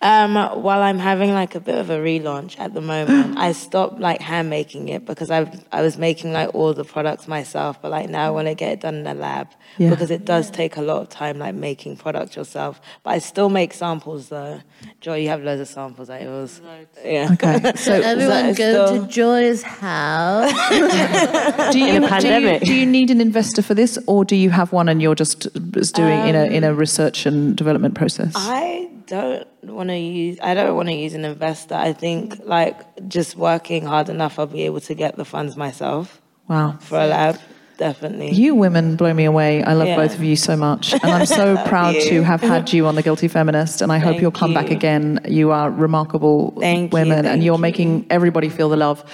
Um, 0.00 0.34
while 0.62 0.82
I'm 0.82 0.98
having 0.98 1.32
like 1.32 1.54
a 1.54 1.60
bit 1.60 1.76
of 1.78 1.90
a 1.90 1.98
relaunch 1.98 2.58
at 2.58 2.74
the 2.74 2.80
moment, 2.80 3.38
I 3.46 3.52
stopped 3.52 3.98
like 4.00 4.20
hand 4.20 4.50
making 4.50 4.88
it 4.88 5.04
because 5.06 5.30
I 5.30 5.50
I 5.70 5.82
was 5.82 5.96
making 5.98 6.32
like 6.32 6.54
all 6.54 6.74
the 6.74 6.84
products 6.84 7.26
myself, 7.28 7.80
but 7.80 7.90
like 7.90 8.08
now 8.10 8.26
I 8.26 8.30
want 8.30 8.48
to 8.48 8.54
get 8.54 8.72
it 8.72 8.80
done 8.80 8.96
in 8.96 9.04
the 9.04 9.14
lab 9.14 9.48
Yeah. 9.78 9.90
because 9.90 10.10
it 10.10 10.24
does 10.24 10.50
take 10.50 10.76
a 10.76 10.82
lot 10.82 11.02
of 11.02 11.08
time 11.08 11.38
like 11.38 11.54
making 11.54 11.96
products 11.96 12.36
yourself. 12.36 12.80
But 13.02 13.10
I 13.14 13.18
still 13.18 13.48
make 13.48 13.72
samples 13.72 14.28
though. 14.28 14.60
Joy, 15.00 15.16
you 15.18 15.28
have 15.28 15.42
loads 15.42 15.60
of 15.60 15.68
samples 15.68 16.10
at 16.10 16.22
yours. 16.22 16.60
Yeah. 17.04 17.30
Okay. 17.32 17.72
So 17.76 17.92
Everyone 17.94 18.54
So 18.54 18.58
go 18.58 18.86
still- 18.86 19.06
to 19.06 19.12
Joy's 19.12 19.62
house. 19.62 20.52
do 21.72 21.78
you, 21.78 21.86
In 21.86 22.04
a 22.04 22.20
do 22.20 22.28
you 22.28 22.58
do 22.60 22.74
you 22.74 22.86
need 22.86 23.10
an 23.10 23.20
investor 23.20 23.62
for 23.62 23.74
this, 23.74 23.98
or 24.06 24.24
do 24.24 24.36
you 24.36 24.50
have 24.50 24.72
one 24.72 24.88
and 24.88 25.00
you're 25.02 25.14
just 25.14 25.48
just 25.72 25.94
doing 25.94 26.18
in 26.28 26.34
a 26.34 26.44
in 26.44 26.64
a 26.64 26.74
research 26.74 27.26
and 27.26 27.56
development 27.56 27.94
process? 27.94 28.32
I 28.36 28.88
don't 29.12 29.46
want 29.62 29.90
to 29.90 29.98
use. 29.98 30.38
I 30.42 30.54
don't 30.54 30.74
want 30.74 30.88
to 30.88 30.94
use 30.94 31.12
an 31.12 31.24
investor. 31.26 31.74
I 31.74 31.92
think 31.92 32.40
like 32.44 32.76
just 33.08 33.36
working 33.36 33.84
hard 33.84 34.08
enough, 34.08 34.38
I'll 34.38 34.46
be 34.46 34.62
able 34.62 34.80
to 34.80 34.94
get 34.94 35.16
the 35.16 35.24
funds 35.24 35.54
myself 35.54 36.22
wow. 36.48 36.78
for 36.80 36.98
a 36.98 37.06
lab. 37.06 37.38
Definitely. 37.76 38.30
You 38.30 38.54
women 38.54 38.96
blow 38.96 39.12
me 39.12 39.24
away. 39.24 39.62
I 39.62 39.74
love 39.74 39.88
Yeah. 39.88 39.96
both 39.96 40.14
of 40.14 40.22
you 40.24 40.36
so 40.36 40.56
much. 40.56 40.94
And 40.94 41.04
I'm 41.04 41.26
so 41.26 41.56
proud 41.66 41.94
to 41.94 42.22
have 42.22 42.40
had 42.40 42.72
you 42.72 42.86
on 42.86 42.94
The 42.94 43.02
Guilty 43.02 43.28
Feminist. 43.28 43.82
And 43.82 43.92
I 43.92 43.98
hope 43.98 44.12
Thank 44.12 44.22
you'll 44.22 44.30
come 44.30 44.54
back 44.54 44.70
again. 44.70 45.20
You 45.28 45.50
are 45.50 45.70
remarkable 45.70 46.54
Thank 46.58 46.92
you, 46.92 46.98
women 46.98 47.26
and 47.26 47.44
you're 47.44 47.56
you. 47.56 47.60
making 47.60 48.06
everybody 48.08 48.48
feel 48.48 48.70
the 48.70 48.76
love. 48.76 49.04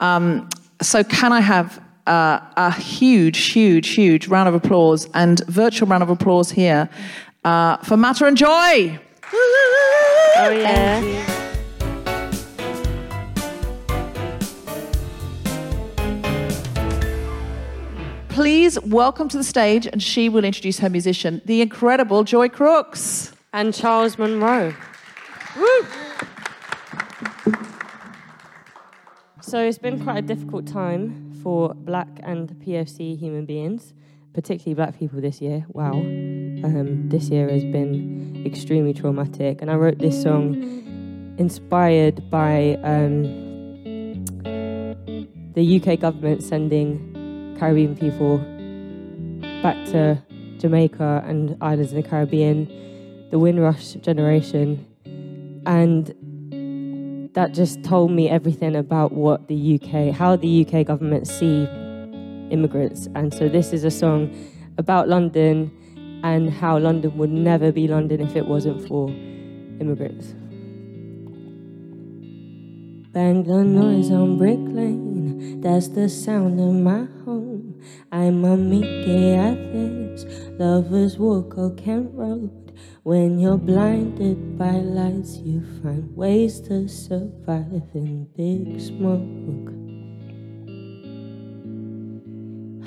Um, 0.00 0.48
so, 0.82 1.04
can 1.04 1.32
I 1.32 1.40
have 1.40 1.80
uh, 2.06 2.40
a 2.56 2.72
huge, 2.72 3.38
huge, 3.52 3.88
huge 3.88 4.28
round 4.28 4.48
of 4.48 4.54
applause 4.54 5.08
and 5.14 5.44
virtual 5.46 5.88
round 5.88 6.02
of 6.02 6.10
applause 6.10 6.50
here 6.50 6.88
uh, 7.44 7.78
for 7.78 7.96
Mata 7.96 8.26
and 8.26 8.36
Joy? 8.36 9.00
Oh 9.30 10.50
yeah. 10.56 11.24
Please 18.28 18.78
welcome 18.80 19.28
to 19.28 19.36
the 19.36 19.44
stage, 19.44 19.86
and 19.86 20.02
she 20.02 20.28
will 20.28 20.44
introduce 20.44 20.78
her 20.78 20.88
musician, 20.88 21.42
the 21.44 21.60
incredible 21.60 22.24
Joy 22.24 22.48
Crookes. 22.48 23.32
And 23.52 23.74
Charles 23.74 24.18
Monroe. 24.18 24.74
Woo! 25.56 25.86
So 29.40 29.58
it's 29.58 29.78
been 29.78 30.02
quite 30.02 30.18
a 30.18 30.22
difficult 30.22 30.66
time 30.66 31.32
for 31.42 31.74
black 31.74 32.08
and 32.22 32.50
POC 32.64 33.18
human 33.18 33.46
beings, 33.46 33.94
particularly 34.34 34.74
black 34.74 34.98
people 34.98 35.20
this 35.20 35.40
year. 35.40 35.64
Wow. 35.68 36.00
Um, 36.64 37.08
this 37.08 37.28
year 37.28 37.48
has 37.48 37.64
been 37.64 38.42
extremely 38.44 38.92
traumatic. 38.92 39.62
And 39.62 39.70
I 39.70 39.74
wrote 39.74 39.98
this 39.98 40.20
song 40.20 40.54
inspired 41.38 42.28
by 42.30 42.78
um, 42.82 43.22
the 45.54 45.80
UK 45.80 46.00
government 46.00 46.42
sending 46.42 47.56
Caribbean 47.58 47.96
people 47.96 48.38
back 49.62 49.76
to 49.86 50.22
Jamaica 50.58 51.24
and 51.26 51.56
islands 51.60 51.92
in 51.92 52.02
the 52.02 52.08
Caribbean, 52.08 53.28
the 53.30 53.38
Windrush 53.38 53.94
generation. 53.94 54.84
And 55.66 56.08
that 57.34 57.52
just 57.52 57.84
told 57.84 58.10
me 58.10 58.28
everything 58.28 58.74
about 58.74 59.12
what 59.12 59.46
the 59.46 59.80
UK, 59.80 60.14
how 60.14 60.34
the 60.34 60.66
UK 60.66 60.84
government 60.84 61.28
see 61.28 61.68
immigrants. 62.50 63.08
And 63.14 63.32
so 63.32 63.48
this 63.48 63.72
is 63.72 63.84
a 63.84 63.90
song 63.90 64.34
about 64.76 65.08
London 65.08 65.70
and 66.22 66.50
how 66.50 66.78
London 66.78 67.16
would 67.16 67.30
never 67.30 67.72
be 67.72 67.88
London 67.88 68.20
if 68.20 68.36
it 68.36 68.46
wasn't 68.46 68.86
for 68.88 69.08
immigrants. 69.08 70.34
Bang 73.12 73.44
the 73.44 73.64
noise 73.64 74.10
on 74.10 74.38
Brick 74.38 74.58
Lane, 74.58 75.60
that's 75.60 75.88
the 75.88 76.08
sound 76.08 76.60
of 76.60 76.74
my 76.74 77.06
home. 77.24 77.80
I'm 78.12 78.44
a 78.44 78.56
Mickey 78.56 79.34
at 79.34 79.56
this 79.72 80.24
lovers 80.58 81.18
walk 81.18 81.56
or 81.56 81.74
Kent 81.74 82.10
Road. 82.14 82.72
When 83.02 83.38
you're 83.38 83.56
blinded 83.56 84.58
by 84.58 84.72
lights, 84.72 85.38
you 85.38 85.62
find 85.82 86.14
ways 86.16 86.60
to 86.68 86.88
survive 86.88 87.82
in 87.94 88.28
big 88.36 88.80
smoke. 88.80 89.77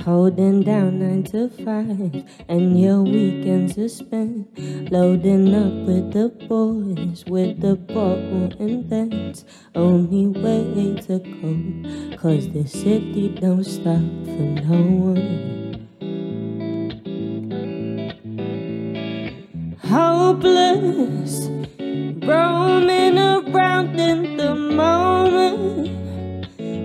Holding 0.03 0.63
down 0.63 0.99
nine 0.99 1.23
to 1.25 1.47
five, 1.63 2.25
and 2.47 2.81
your 2.81 3.03
weekends 3.03 3.77
are 3.77 3.87
spent 3.87 4.47
loading 4.91 5.53
up 5.53 5.73
with 5.87 6.11
the 6.11 6.29
boys, 6.47 7.23
with 7.27 7.61
the 7.61 7.75
bottle, 7.75 8.51
and 8.59 8.89
that's 8.89 9.45
only 9.75 10.25
way 10.25 10.95
to 11.01 11.19
go. 11.19 12.17
Cause 12.17 12.49
the 12.49 12.67
city 12.67 13.29
don't 13.29 13.63
stop 13.63 14.01
for 14.25 14.47
no 14.65 14.81
one. 15.13 15.87
Hopeless, 19.83 21.47
roaming 22.25 23.19
around 23.19 23.99
in 23.99 24.35
the 24.37 24.55
moment. 24.55 26.00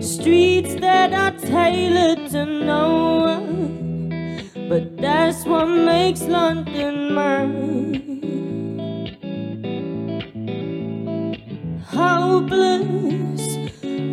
Streets 0.07 0.77
that 0.77 1.13
are 1.13 1.33
tailored 1.37 2.31
to 2.31 2.47
no 2.47 3.17
one, 3.41 4.51
but 4.69 4.97
that's 4.99 5.45
what 5.45 5.67
makes 5.67 6.23
London 6.23 7.13
mine. 7.13 7.93
Hopeless, 11.89 13.43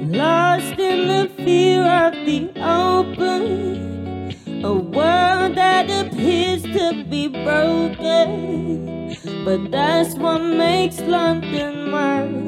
lost 0.10 0.80
in 0.80 1.08
the 1.10 1.30
fear 1.44 1.84
of 1.86 2.14
the 2.26 2.50
open, 2.60 4.34
a 4.66 4.74
world 4.74 5.56
that 5.56 5.92
appears 5.92 6.64
to 6.64 7.04
be 7.08 7.28
broken, 7.28 9.16
but 9.46 9.70
that's 9.70 10.16
what 10.16 10.40
makes 10.40 11.00
London 11.02 11.92
mine. 11.92 12.43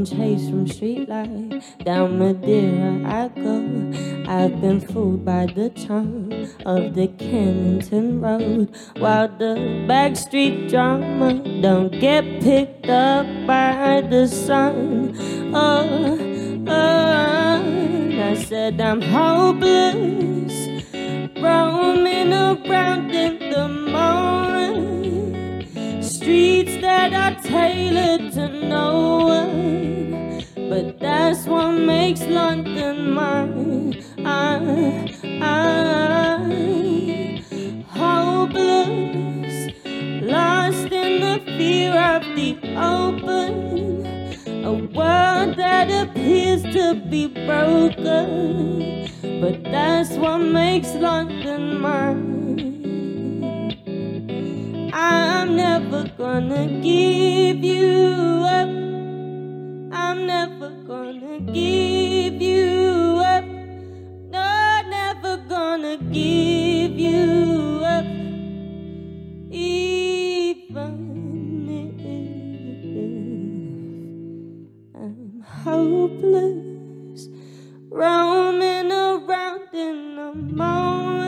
Orange 0.00 0.16
haze 0.16 0.48
from 0.48 0.64
streetlight 0.64 1.84
down 1.84 2.18
Madeira 2.18 3.02
I 3.04 3.28
go. 3.38 3.56
I've 4.26 4.58
been 4.58 4.80
fooled 4.80 5.26
by 5.26 5.44
the 5.44 5.68
charm 5.68 6.32
of 6.64 6.94
the 6.94 7.08
Kennington 7.18 8.22
Road, 8.22 8.74
while 8.96 9.28
the 9.28 9.56
backstreet 9.86 10.70
drama 10.70 11.34
don't 11.60 11.92
get 12.00 12.24
picked 12.40 12.88
up 12.88 13.26
by 13.46 14.00
the 14.08 14.26
sun. 14.26 15.14
Oh, 15.54 16.16
oh, 16.66 18.30
I 18.30 18.42
said 18.42 18.80
I'm 18.80 19.02
hopeless, 19.02 20.66
roaming 21.42 22.32
around 22.32 23.10
in 23.10 23.50
the 23.50 23.68
morning 23.68 24.89
streets 26.30 26.76
that 26.80 27.12
are 27.12 27.34
tailored 27.42 28.32
to 28.32 28.46
no 28.48 29.18
one. 29.18 30.44
But 30.54 31.00
that's 31.00 31.44
what 31.44 31.72
makes 31.72 32.20
London 32.20 33.10
mine. 33.10 34.00
I, 34.24 35.12
I, 35.42 36.44
hopeless, 37.88 39.72
lost 40.22 40.92
in 40.92 41.20
the 41.20 41.40
fear 41.58 41.98
of 41.98 42.22
the 42.36 42.50
open. 42.78 44.06
A 44.64 44.72
world 44.72 45.56
that 45.56 45.90
appears 45.90 46.62
to 46.62 46.94
be 47.10 47.26
broken. 47.26 49.08
But 49.40 49.64
that's 49.64 50.10
what 50.10 50.38
makes 50.38 50.94
London 50.94 51.80
mine. 51.80 52.39
I'm 55.02 55.56
never 55.56 56.04
gonna 56.18 56.66
give 56.82 57.64
you 57.64 58.44
up. 58.44 58.68
I'm 59.92 60.26
never 60.26 60.70
gonna 60.86 61.40
give 61.40 62.42
you 62.42 63.18
up. 63.24 63.44
No, 64.34 64.82
never 64.90 65.38
gonna 65.48 65.96
give 65.96 66.98
you 66.98 67.80
up. 67.82 68.04
Even 69.50 70.92
if 71.96 72.54
I'm 74.94 75.40
hopeless, 75.64 77.28
roaming 77.88 78.92
around 78.92 79.72
in 79.72 80.16
the 80.16 80.34
moment. 80.34 81.19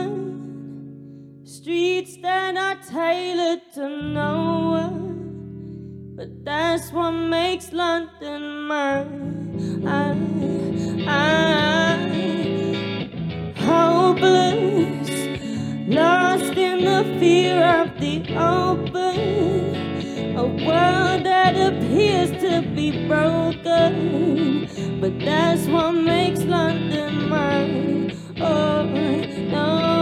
Streets 1.63 2.17
that 2.17 2.57
are 2.57 2.75
tailored 2.91 3.61
to 3.73 3.87
no 3.87 4.71
one, 4.71 6.13
but 6.13 6.43
that's 6.43 6.91
what 6.91 7.11
makes 7.11 7.71
London 7.71 8.67
mine. 8.67 9.87
I, 9.87 10.13
I, 11.07 11.95
hopeless, 13.55 15.09
lost 15.87 16.57
in 16.57 16.83
the 16.83 17.05
fear 17.17 17.63
of 17.63 17.97
the 17.97 18.35
open, 18.35 20.35
a 20.35 20.45
world 20.45 21.23
that 21.25 21.55
appears 21.55 22.31
to 22.41 22.61
be 22.75 23.07
broken, 23.07 24.67
but 24.99 25.17
that's 25.19 25.65
what 25.67 25.93
makes 25.93 26.43
London 26.43 27.29
mine. 27.29 28.11
Oh 28.41 28.83
no. 28.83 29.92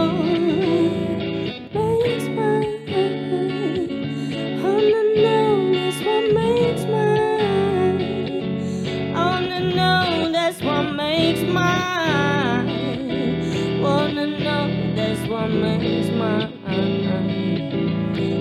What 15.42 15.50
makes 15.50 16.08
mine. 16.10 16.52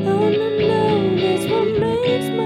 Oh 0.05 0.29
no, 0.29 0.49
no, 0.59 1.15
that's 1.17 1.45
what 1.51 1.79
makes 1.79 2.27
mine. 2.29 2.40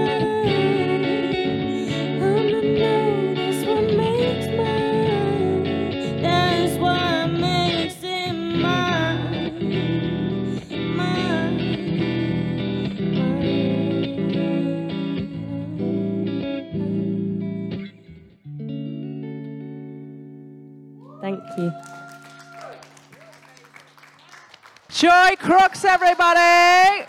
Joy 25.56 25.62
Crookes, 25.62 25.84
everybody! 25.84 27.06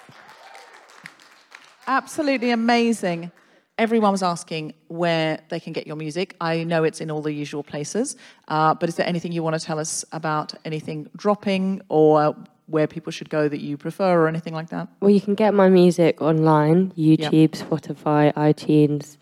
Absolutely 1.86 2.52
amazing. 2.52 3.32
Everyone 3.78 4.12
was 4.12 4.24
asking 4.24 4.74
where 4.88 5.39
they 5.50 5.60
can 5.60 5.74
get 5.74 5.86
your 5.86 5.95
music. 5.95 6.36
I 6.39 6.64
know 6.64 6.84
it's 6.84 7.02
in 7.02 7.12
all 7.12 7.22
the 7.22 7.34
usual 7.34 7.62
places, 7.64 8.16
uh, 8.48 8.74
but 8.74 8.88
is 8.89 8.95
there 8.95 9.08
anything 9.08 9.32
you 9.32 9.43
want 9.43 9.60
to 9.60 9.66
tell 9.66 9.80
us 9.80 10.06
about 10.12 10.54
anything 10.66 11.10
dropping 11.18 11.82
or 11.89 12.36
where 12.68 12.88
people 12.88 13.12
should 13.12 13.30
go 13.30 13.50
that 13.50 13.60
you 13.60 13.76
prefer 13.76 14.22
or 14.22 14.28
anything 14.28 14.54
like 14.54 14.70
that? 14.70 14.88
Well, 15.02 15.12
you 15.12 15.22
can 15.22 15.36
get 15.36 15.54
my 15.54 15.68
music 15.68 16.22
online 16.22 16.91
YouTube, 16.91 17.50
Spotify, 17.50 18.34
iTunes, 18.34 19.18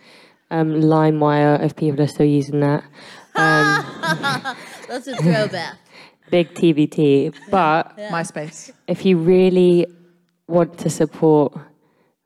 um, 0.52 0.74
LimeWire, 0.74 1.64
if 1.64 1.76
people 1.76 2.02
are 2.02 2.08
still 2.08 2.28
using 2.28 2.60
that. 2.60 2.84
Um, 3.36 4.56
That's 4.88 5.08
a 5.08 5.16
throwback. 5.16 5.78
Big 6.30 6.54
TBT. 6.54 7.34
But 7.50 7.98
MySpace. 7.98 8.72
if 8.88 9.06
you 9.06 9.18
really 9.18 9.88
want 10.48 10.78
to 10.80 10.90
support 10.90 11.58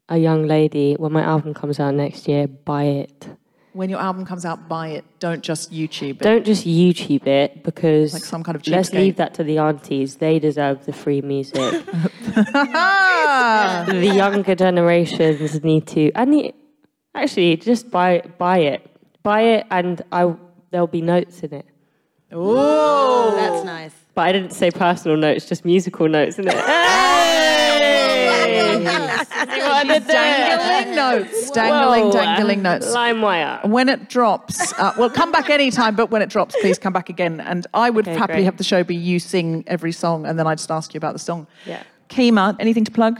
a 0.09 0.17
young 0.17 0.47
lady, 0.47 0.95
when 0.95 1.11
my 1.11 1.21
album 1.21 1.53
comes 1.53 1.79
out 1.79 1.93
next 1.93 2.27
year, 2.27 2.47
buy 2.47 2.83
it. 2.83 3.27
When 3.73 3.89
your 3.89 3.99
album 3.99 4.25
comes 4.25 4.45
out, 4.45 4.67
buy 4.67 4.89
it. 4.89 5.05
Don't 5.19 5.43
just 5.43 5.71
YouTube 5.71 6.11
it. 6.11 6.19
Don't 6.19 6.43
just 6.43 6.65
YouTube 6.65 7.27
it 7.27 7.63
because 7.63 8.13
Like 8.13 8.23
some 8.23 8.43
kind 8.43 8.55
of 8.55 8.67
let's 8.67 8.91
leave 8.93 9.17
that 9.17 9.35
to 9.35 9.43
the 9.43 9.59
aunties. 9.59 10.15
They 10.15 10.39
deserve 10.39 10.85
the 10.85 10.93
free 10.93 11.21
music. 11.21 11.85
The 13.29 14.11
younger 14.15 14.55
generations 14.55 15.63
need 15.63 15.87
to. 15.87 16.11
And 16.13 16.33
the, 16.33 16.53
actually, 17.13 17.57
just 17.57 17.91
buy 17.91 18.21
buy 18.37 18.57
it, 18.59 18.89
buy 19.23 19.41
it, 19.41 19.67
and 19.69 20.01
I 20.11 20.33
there'll 20.71 20.87
be 20.87 21.01
notes 21.01 21.41
in 21.43 21.53
it. 21.53 21.65
Ooh. 22.33 22.55
That's 23.35 23.63
nice. 23.65 23.91
But 24.15 24.21
I 24.27 24.31
didn't 24.31 24.51
say 24.53 24.69
personal 24.71 25.17
notes, 25.17 25.47
just 25.47 25.63
musical 25.65 26.07
notes 26.09 26.37
in 26.39 26.47
it. 26.47 26.53
She's 28.79 30.05
dangling 30.05 30.95
notes, 30.95 31.51
dangling, 31.51 32.03
Whoa, 32.05 32.11
dangling 32.11 32.65
uh, 32.65 32.73
notes. 32.73 32.87
LimeWire. 32.87 33.65
When 33.67 33.89
it 33.89 34.09
drops, 34.09 34.73
uh, 34.73 34.93
well, 34.97 35.09
come 35.09 35.31
back 35.31 35.49
anytime, 35.49 35.95
but 35.95 36.11
when 36.11 36.21
it 36.21 36.29
drops, 36.29 36.55
please 36.61 36.77
come 36.77 36.93
back 36.93 37.09
again. 37.09 37.39
And 37.41 37.65
I 37.73 37.89
would 37.89 38.07
Okay, 38.07 38.17
happily 38.17 38.37
great. 38.39 38.45
have 38.45 38.57
the 38.57 38.63
show 38.63 38.83
be 38.83 38.95
you 38.95 39.19
sing 39.19 39.63
every 39.67 39.91
song, 39.91 40.25
and 40.25 40.37
then 40.37 40.47
I 40.47 40.55
just 40.55 40.69
ask 40.71 40.93
you 40.93 40.97
about 40.97 41.13
the 41.13 41.19
song. 41.19 41.47
Yeah. 41.65 41.83
Kemah, 42.09 42.57
anything 42.59 42.83
to 42.85 42.91
plug? 42.91 43.19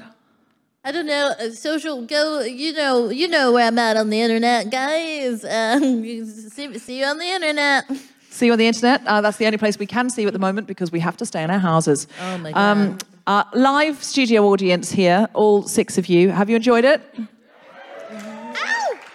I 0.84 0.92
don't 0.92 1.06
know. 1.06 1.34
uh, 1.40 1.50
Social 1.52 2.06
go. 2.06 2.42
You 2.42 2.74
know. 2.74 3.10
You 3.10 3.28
know 3.28 3.52
where 3.52 3.68
I'm 3.68 3.78
at 3.80 3.98
on 3.98 4.10
the 4.10 4.20
internet, 4.22 4.70
guys. 4.72 5.46
Um, 5.46 6.04
you 6.04 6.26
see, 6.50 6.78
see 6.78 7.00
you 7.00 7.06
on 7.06 7.18
the 7.18 7.26
internet. 7.26 7.86
See 8.40 8.46
you 8.46 8.54
on 8.54 8.58
the 8.58 8.68
internet. 8.68 9.02
Uh, 9.06 9.20
that's 9.20 9.36
the 9.36 9.46
only 9.48 9.58
place 9.58 9.78
we 9.78 9.86
can 9.86 10.10
see 10.10 10.22
you 10.22 10.28
at 10.30 10.34
the 10.34 10.40
moment 10.40 10.66
because 10.66 10.94
we 10.94 11.02
have 11.02 11.18
to 11.18 11.26
stay 11.26 11.44
in 11.44 11.50
our 11.52 11.60
houses. 11.60 12.08
Oh 12.22 12.38
my 12.38 12.54
Um, 12.54 12.92
God. 12.92 13.04
uh, 13.28 13.44
live 13.54 14.02
studio 14.02 14.48
audience 14.48 14.90
here, 14.94 15.28
all 15.34 15.64
six 15.64 15.98
of 15.98 16.08
you. 16.08 16.30
Have 16.30 16.50
you 16.50 16.56
enjoyed 16.56 16.86
it? 16.86 17.02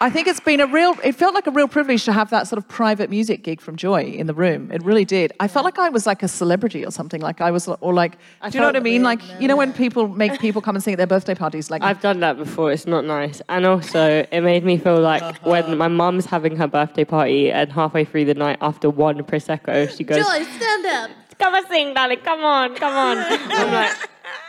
I 0.01 0.11
think 0.11 0.27
it's 0.27 0.41
been 0.41 0.61
a 0.61 0.67
real, 0.67 0.95
it 1.03 1.13
felt 1.13 1.35
like 1.35 1.47
a 1.47 1.51
real 1.51 1.69
privilege 1.69 2.05
to 2.05 2.13
have 2.13 2.29
that 2.31 2.47
sort 2.47 2.59
of 2.59 2.69
private 2.69 3.11
music 3.11 3.43
gig 3.43 3.61
from 3.61 3.77
Joy 3.77 4.03
in 4.05 4.27
the 4.27 4.35
room. 4.35 4.71
It 4.73 4.83
really 4.83 5.05
did. 5.05 5.33
I 5.41 5.49
felt 5.49 5.65
like 5.65 5.79
I 5.79 5.89
was 5.89 6.07
like 6.07 6.23
a 6.23 6.29
celebrity 6.29 6.85
or 6.85 6.91
something. 6.91 7.21
Like 7.21 7.41
I 7.41 7.51
was, 7.51 7.69
or 7.69 7.95
like, 7.95 8.13
do 8.43 8.51
you 8.53 8.61
know 8.61 8.67
what 8.67 8.77
I 8.77 8.81
mean? 8.81 9.03
Like, 9.03 9.21
you 9.41 9.49
know, 9.49 9.57
when 9.57 9.73
people 9.73 10.09
make 10.09 10.39
people 10.41 10.61
come 10.61 10.75
and 10.75 10.83
sing 10.85 10.93
at 10.95 10.99
their 10.99 11.07
birthday 11.07 11.35
parties, 11.35 11.71
like, 11.71 11.83
I've 11.83 12.01
done 12.01 12.21
that 12.21 12.37
before. 12.37 12.73
It's 12.73 12.87
not 12.87 13.05
nice. 13.05 13.41
And 13.49 13.65
also, 13.65 14.27
it 14.31 14.41
made 14.43 14.65
me 14.65 14.77
feel 14.79 15.01
like 15.01 15.23
Uh-huh. 15.23 15.39
when 15.51 15.79
my 15.79 15.89
mum's 15.89 16.27
having 16.27 16.57
her 16.57 16.67
birthday 16.67 17.05
party, 17.05 17.51
and 17.53 17.73
halfway 17.73 18.05
through 18.05 18.25
the 18.27 18.35
night, 18.35 18.59
after 18.61 18.91
one 18.91 19.19
prosecco, 19.23 19.89
she 19.97 20.05
goes, 20.05 20.19
Joy, 20.27 20.43
stand 20.45 20.87
up. 20.87 21.11
"Come 21.39 21.55
and 21.55 21.67
sing, 21.69 21.95
darling. 21.95 22.19
Come 22.19 22.45
on, 22.45 22.75
come 22.77 22.95
on." 22.95 23.19
I'm 23.29 23.73
like, 23.73 23.97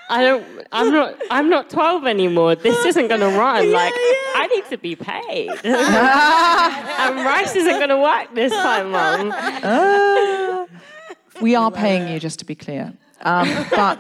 I 0.09 0.23
don't. 0.23 0.45
I'm 0.71 0.91
not. 0.91 1.15
I'm 1.31 1.49
not 1.49 1.69
12 1.69 2.05
anymore. 2.05 2.55
This 2.55 2.85
isn't 2.85 3.07
gonna 3.07 3.29
run. 3.37 3.71
Like, 3.71 3.93
I 3.95 4.47
need 4.55 4.65
to 4.69 4.77
be 4.77 4.95
paid. 4.95 5.49
and 5.63 7.15
rice 7.25 7.55
isn't 7.55 7.79
gonna 7.79 7.99
work 7.99 8.33
this 8.35 8.51
time, 8.51 8.91
mum. 8.91 9.31
Uh, 9.31 10.65
we 11.41 11.55
are 11.55 11.71
paying 11.71 12.07
you, 12.11 12.19
just 12.19 12.39
to 12.39 12.45
be 12.45 12.55
clear. 12.55 12.93
Um, 13.21 13.47
but 13.71 13.97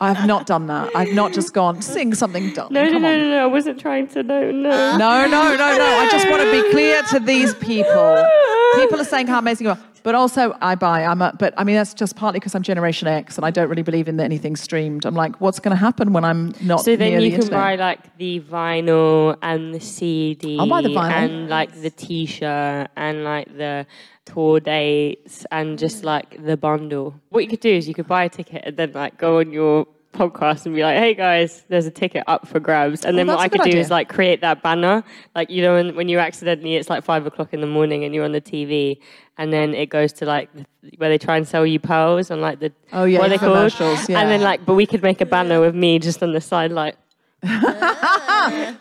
I 0.00 0.12
have 0.12 0.26
not 0.26 0.46
done 0.46 0.66
that. 0.66 0.90
I've 0.96 1.12
not 1.12 1.32
just 1.32 1.52
gone, 1.52 1.82
sing 1.82 2.14
something 2.14 2.52
dumb. 2.52 2.72
No, 2.72 2.84
no, 2.84 2.98
no, 2.98 3.18
no, 3.18 3.30
no. 3.30 3.42
I 3.42 3.46
wasn't 3.46 3.78
trying 3.78 4.08
to. 4.08 4.22
No, 4.22 4.50
no. 4.50 4.96
No, 4.96 5.26
no, 5.26 5.56
no, 5.56 5.56
no. 5.56 5.84
I 5.84 6.08
just 6.10 6.28
want 6.28 6.42
to 6.42 6.50
be 6.50 6.70
clear 6.70 7.02
to 7.10 7.20
these 7.20 7.54
people. 7.54 8.26
People 8.76 9.00
are 9.00 9.04
saying 9.04 9.26
how 9.26 9.38
amazing 9.38 9.66
you 9.66 9.70
are. 9.72 9.78
But 10.02 10.14
also, 10.14 10.56
I 10.60 10.74
buy. 10.74 11.04
I'm 11.04 11.20
a, 11.22 11.34
but 11.38 11.52
I 11.56 11.64
mean, 11.64 11.76
that's 11.76 11.94
just 11.94 12.16
partly 12.16 12.40
because 12.40 12.54
I'm 12.54 12.62
Generation 12.62 13.08
X 13.08 13.36
and 13.36 13.44
I 13.44 13.50
don't 13.50 13.68
really 13.68 13.82
believe 13.82 14.08
in 14.08 14.18
anything 14.20 14.56
streamed. 14.56 15.04
I'm 15.04 15.14
like, 15.14 15.40
what's 15.40 15.60
going 15.60 15.70
to 15.76 15.80
happen 15.80 16.12
when 16.12 16.24
I'm 16.24 16.54
not 16.62 16.84
So 16.84 16.96
then 16.96 17.12
you 17.12 17.20
the 17.20 17.30
can 17.30 17.40
internet? 17.42 17.60
buy 17.60 17.74
like 17.76 18.16
the 18.16 18.40
vinyl 18.40 19.36
and 19.42 19.74
the 19.74 19.80
CD. 19.80 20.58
I'll 20.58 20.68
buy 20.68 20.82
the 20.82 20.88
vinyl. 20.88 21.10
And 21.10 21.48
like 21.48 21.80
the 21.82 21.90
T-shirt 21.90 22.88
and 22.96 23.24
like 23.24 23.54
the 23.56 23.86
tour 24.24 24.60
dates 24.60 25.44
and 25.50 25.78
just 25.78 26.04
like 26.04 26.44
the 26.44 26.56
bundle. 26.56 27.14
What 27.30 27.42
you 27.44 27.48
could 27.50 27.60
do 27.60 27.70
is 27.70 27.88
you 27.88 27.94
could 27.94 28.06
buy 28.08 28.24
a 28.24 28.28
ticket 28.28 28.62
and 28.64 28.76
then 28.76 28.92
like 28.92 29.18
go 29.18 29.40
on 29.40 29.52
your 29.52 29.86
podcast 30.12 30.66
and 30.66 30.74
be 30.74 30.82
like, 30.82 30.98
hey 30.98 31.14
guys, 31.14 31.64
there's 31.68 31.86
a 31.86 31.90
ticket 31.90 32.24
up 32.26 32.46
for 32.48 32.58
grabs. 32.60 33.04
And 33.04 33.14
Oh, 33.14 33.18
then 33.18 33.26
what 33.28 33.38
I 33.38 33.48
could 33.48 33.58
good 33.60 33.64
do 33.64 33.70
idea. 33.70 33.80
is 33.80 33.90
like 33.90 34.08
create 34.08 34.40
that 34.40 34.62
banner. 34.62 35.04
Like, 35.34 35.50
you 35.50 35.62
know, 35.62 35.74
when, 35.74 35.94
when 35.94 36.08
you 36.08 36.18
accidentally, 36.18 36.74
it's 36.76 36.90
like 36.90 37.04
five 37.04 37.26
o'clock 37.26 37.54
in 37.54 37.60
the 37.60 37.66
morning 37.66 38.04
and 38.04 38.14
you're 38.14 38.24
on 38.24 38.32
the 38.32 38.40
TV 38.40 38.98
and 39.38 39.52
then 39.52 39.74
it 39.74 39.86
goes 39.88 40.12
to 40.14 40.26
like 40.26 40.50
where 40.98 41.08
they 41.08 41.18
try 41.18 41.36
and 41.36 41.46
sell 41.46 41.64
you 41.64 41.78
pearls 41.78 42.30
and 42.30 42.40
like 42.42 42.58
the, 42.60 42.72
Oh, 42.92 43.04
yeah, 43.04 43.20
what 43.20 43.28
they 43.28 43.38
called? 43.38 43.52
commercials, 43.52 44.08
yeah. 44.08 44.20
And 44.20 44.30
then 44.30 44.40
like, 44.40 44.66
but 44.66 44.74
we 44.74 44.84
could 44.86 45.02
make 45.02 45.20
a 45.20 45.26
banner 45.26 45.60
with 45.60 45.74
me 45.74 45.98
just 45.98 46.22
on 46.22 46.32
the 46.32 46.40
side 46.40 46.72
like, 46.72 46.96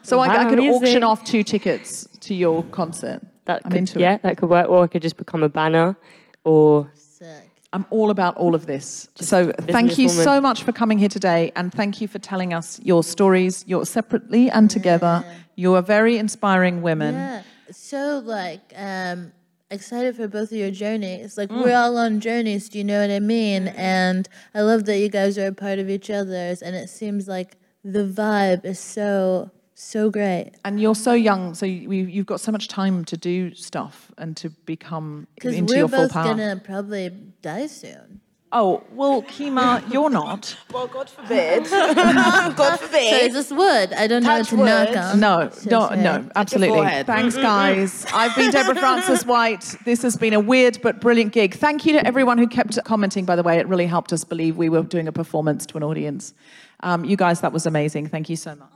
So 0.04 0.20
I, 0.20 0.46
I 0.46 0.50
could 0.50 0.60
auction 0.60 1.04
off 1.04 1.24
two 1.24 1.44
tickets 1.44 2.08
to 2.22 2.34
your 2.34 2.64
concert. 2.64 3.22
That 3.46 3.62
I'm 3.66 3.72
could, 3.72 3.78
into 3.80 4.00
yeah, 4.00 4.18
that 4.18 4.38
could 4.38 4.50
work. 4.50 4.70
Or 4.70 4.86
it 4.86 4.90
could 4.90 5.02
just 5.02 5.18
become 5.18 5.44
a 5.44 5.50
banner. 5.50 5.98
Or 6.44 6.92
I'm 7.72 7.86
all 7.92 8.10
about 8.10 8.36
all 8.38 8.56
of 8.56 8.66
this. 8.66 9.08
So 9.16 9.52
thank 9.52 9.98
you 10.00 10.10
so 10.10 10.42
much 10.42 10.64
for 10.64 10.72
coming 10.72 10.98
here 10.98 11.10
today, 11.10 11.52
and 11.56 11.72
thank 11.72 12.02
you 12.02 12.08
for 12.08 12.18
telling 12.20 12.54
us 12.54 12.80
your 12.84 13.04
stories, 13.04 13.64
your 13.68 13.86
separately 13.86 14.50
and 14.50 14.70
together. 14.70 15.24
You 15.56 15.76
are 15.76 15.82
very 15.84 16.18
inspiring 16.18 16.82
women. 16.82 17.14
Yeah. 17.16 17.44
So 17.72 18.22
like 18.26 18.74
um 18.76 19.32
excited 19.72 20.16
for 20.16 20.28
both 20.28 20.52
of 20.52 20.58
your 20.58 20.72
journeys. 20.72 21.38
Like 21.38 21.50
Mm. 21.50 21.64
we're 21.64 21.76
all 21.78 21.96
on 21.98 22.20
journeys, 22.22 22.70
do 22.70 22.80
you 22.80 22.84
know 22.84 23.02
what 23.02 23.12
I 23.12 23.20
mean? 23.20 23.68
And 23.68 24.28
I 24.56 24.62
love 24.62 24.86
that 24.86 24.98
you 24.98 25.10
guys 25.10 25.38
are 25.38 25.46
a 25.48 25.54
part 25.54 25.78
of 25.78 25.90
each 25.92 26.10
other's 26.10 26.64
and 26.64 26.76
it 26.76 26.90
seems 26.90 27.28
like 27.28 27.56
the 27.84 28.04
vibe 28.04 28.66
is 28.66 28.80
so 28.80 29.52
so 29.82 30.10
great. 30.10 30.52
And 30.66 30.80
you're 30.82 30.96
so 30.96 31.14
young, 31.14 31.54
so 31.56 31.66
you, 31.66 31.90
you've 31.92 32.26
got 32.26 32.40
so 32.42 32.52
much 32.52 32.68
time 32.68 33.06
to 33.06 33.18
do 33.18 33.54
stuff 33.56 34.12
and 34.18 34.36
to 34.38 34.50
become 34.66 35.28
Because 35.36 35.56
into 35.56 35.74
we're 35.74 35.80
your 35.80 35.88
full 35.88 36.00
both 36.00 36.12
power. 36.12 36.26
gonna 36.26 36.62
probably 36.64 37.10
die 37.42 37.68
soon. 37.68 38.20
Oh 38.52 38.84
well, 38.92 39.22
Kemah, 39.22 39.94
you're 39.94 40.10
not. 40.10 40.58
Well, 40.74 40.88
God 40.88 41.08
forbid. 41.10 41.64
God 41.70 42.80
So 42.80 42.86
forbid. 42.88 43.24
it's 43.24 43.36
just 43.36 43.52
wood. 43.52 43.94
I 43.94 44.08
don't 44.08 44.24
know 44.24 44.30
what 44.30 44.38
Touch 44.40 44.50
to 44.50 44.58
knock 44.58 44.98
on. 44.98 45.20
No, 45.20 45.50
no, 45.66 45.90
no, 45.96 46.30
absolutely. 46.36 47.04
Thanks, 47.04 47.36
guys. 47.38 48.06
I've 48.14 48.36
been 48.36 48.52
Deborah 48.52 48.76
Frances-White. 48.80 49.76
This 49.86 50.02
has 50.02 50.18
been 50.18 50.34
a 50.34 50.40
weird 50.40 50.82
but 50.82 51.00
brilliant 51.00 51.32
gig. 51.32 51.54
Thank 51.56 51.86
you 51.86 51.94
to 51.94 52.06
everyone 52.08 52.38
who 52.38 52.48
kept 52.48 52.78
commenting, 52.86 53.24
by 53.26 53.36
the 53.36 53.44
way. 53.44 53.58
It 53.60 53.68
really 53.68 53.86
helped 53.88 54.12
us 54.14 54.24
believe 54.24 54.58
we 54.58 54.70
were 54.70 54.84
doing 54.84 55.08
a 55.08 55.12
performance 55.12 55.66
to 55.68 55.78
an 55.78 55.84
audience. 55.84 56.34
Um, 56.82 57.06
you 57.06 57.18
guys, 57.18 57.42
that 57.42 57.54
was 57.54 57.66
amazing. 57.66 58.08
Thank 58.08 58.30
you 58.30 58.36
so 58.36 58.56
much. 58.56 58.70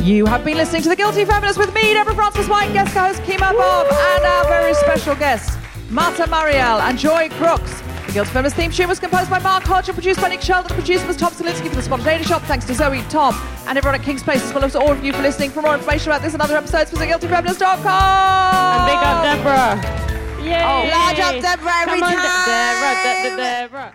You 0.00 0.24
have 0.26 0.44
been 0.44 0.56
listening 0.56 0.82
to 0.82 0.88
The 0.88 0.96
Guilty 0.96 1.24
Feminist 1.24 1.58
with 1.58 1.74
me, 1.74 1.92
Deborah 1.92 2.14
Frances-White, 2.14 2.72
guest 2.72 2.94
co-host 2.94 3.20
Kemah 3.22 3.52
Bob, 3.52 3.86
and 3.86 4.24
our 4.24 4.44
very 4.48 4.72
special 4.74 5.14
guests, 5.14 5.56
Mata 5.90 6.24
Marielle 6.24 6.80
and 6.80 6.98
Joy 6.98 7.28
Crookes. 7.30 7.82
The 8.06 8.12
Guilty 8.14 8.30
Feminist 8.30 8.56
theme 8.56 8.70
tune 8.72 8.88
was 8.88 8.98
composed 8.98 9.28
by 9.30 9.38
Mark 9.40 9.62
Hodge 9.64 9.88
and 9.88 9.94
produced 9.94 10.20
by 10.20 10.28
Nick 10.28 10.40
Sheldon. 10.40 10.68
The 10.68 10.74
producer 10.74 11.06
was 11.06 11.16
Tom 11.18 11.32
Salinsky 11.32 11.68
for 11.68 11.76
the 11.76 11.82
Spontaneity 11.82 12.24
Shop. 12.24 12.40
Thanks 12.42 12.64
to 12.66 12.74
Zoe, 12.74 13.02
Tom, 13.10 13.34
and 13.68 13.76
everyone 13.76 14.00
at 14.00 14.04
Kings 14.04 14.22
Place, 14.22 14.42
as 14.42 14.54
well 14.54 14.64
as 14.64 14.74
all 14.74 14.90
of 14.90 15.04
you 15.04 15.12
for 15.12 15.20
listening. 15.22 15.50
For 15.50 15.60
more 15.62 15.74
information 15.74 16.10
about 16.10 16.22
this 16.22 16.32
and 16.32 16.40
other 16.42 16.56
episodes, 16.56 16.90
visit 16.90 17.06
guiltyfeminist.com. 17.08 17.84
and 17.84 18.86
big 18.88 18.98
up 19.04 19.22
Deborah. 19.22 20.00
Yay! 20.42 20.64
Oh, 20.64 20.88
large 20.90 21.20
up 21.20 21.40
Deborah 21.42 21.72
every 21.82 22.00
Come 22.00 22.02
on, 22.04 22.10
De- 22.10 22.16
time. 22.16 22.46
Deborah, 22.48 23.02
De- 23.04 23.30
De- 23.30 23.36
Deborah. 23.36 23.92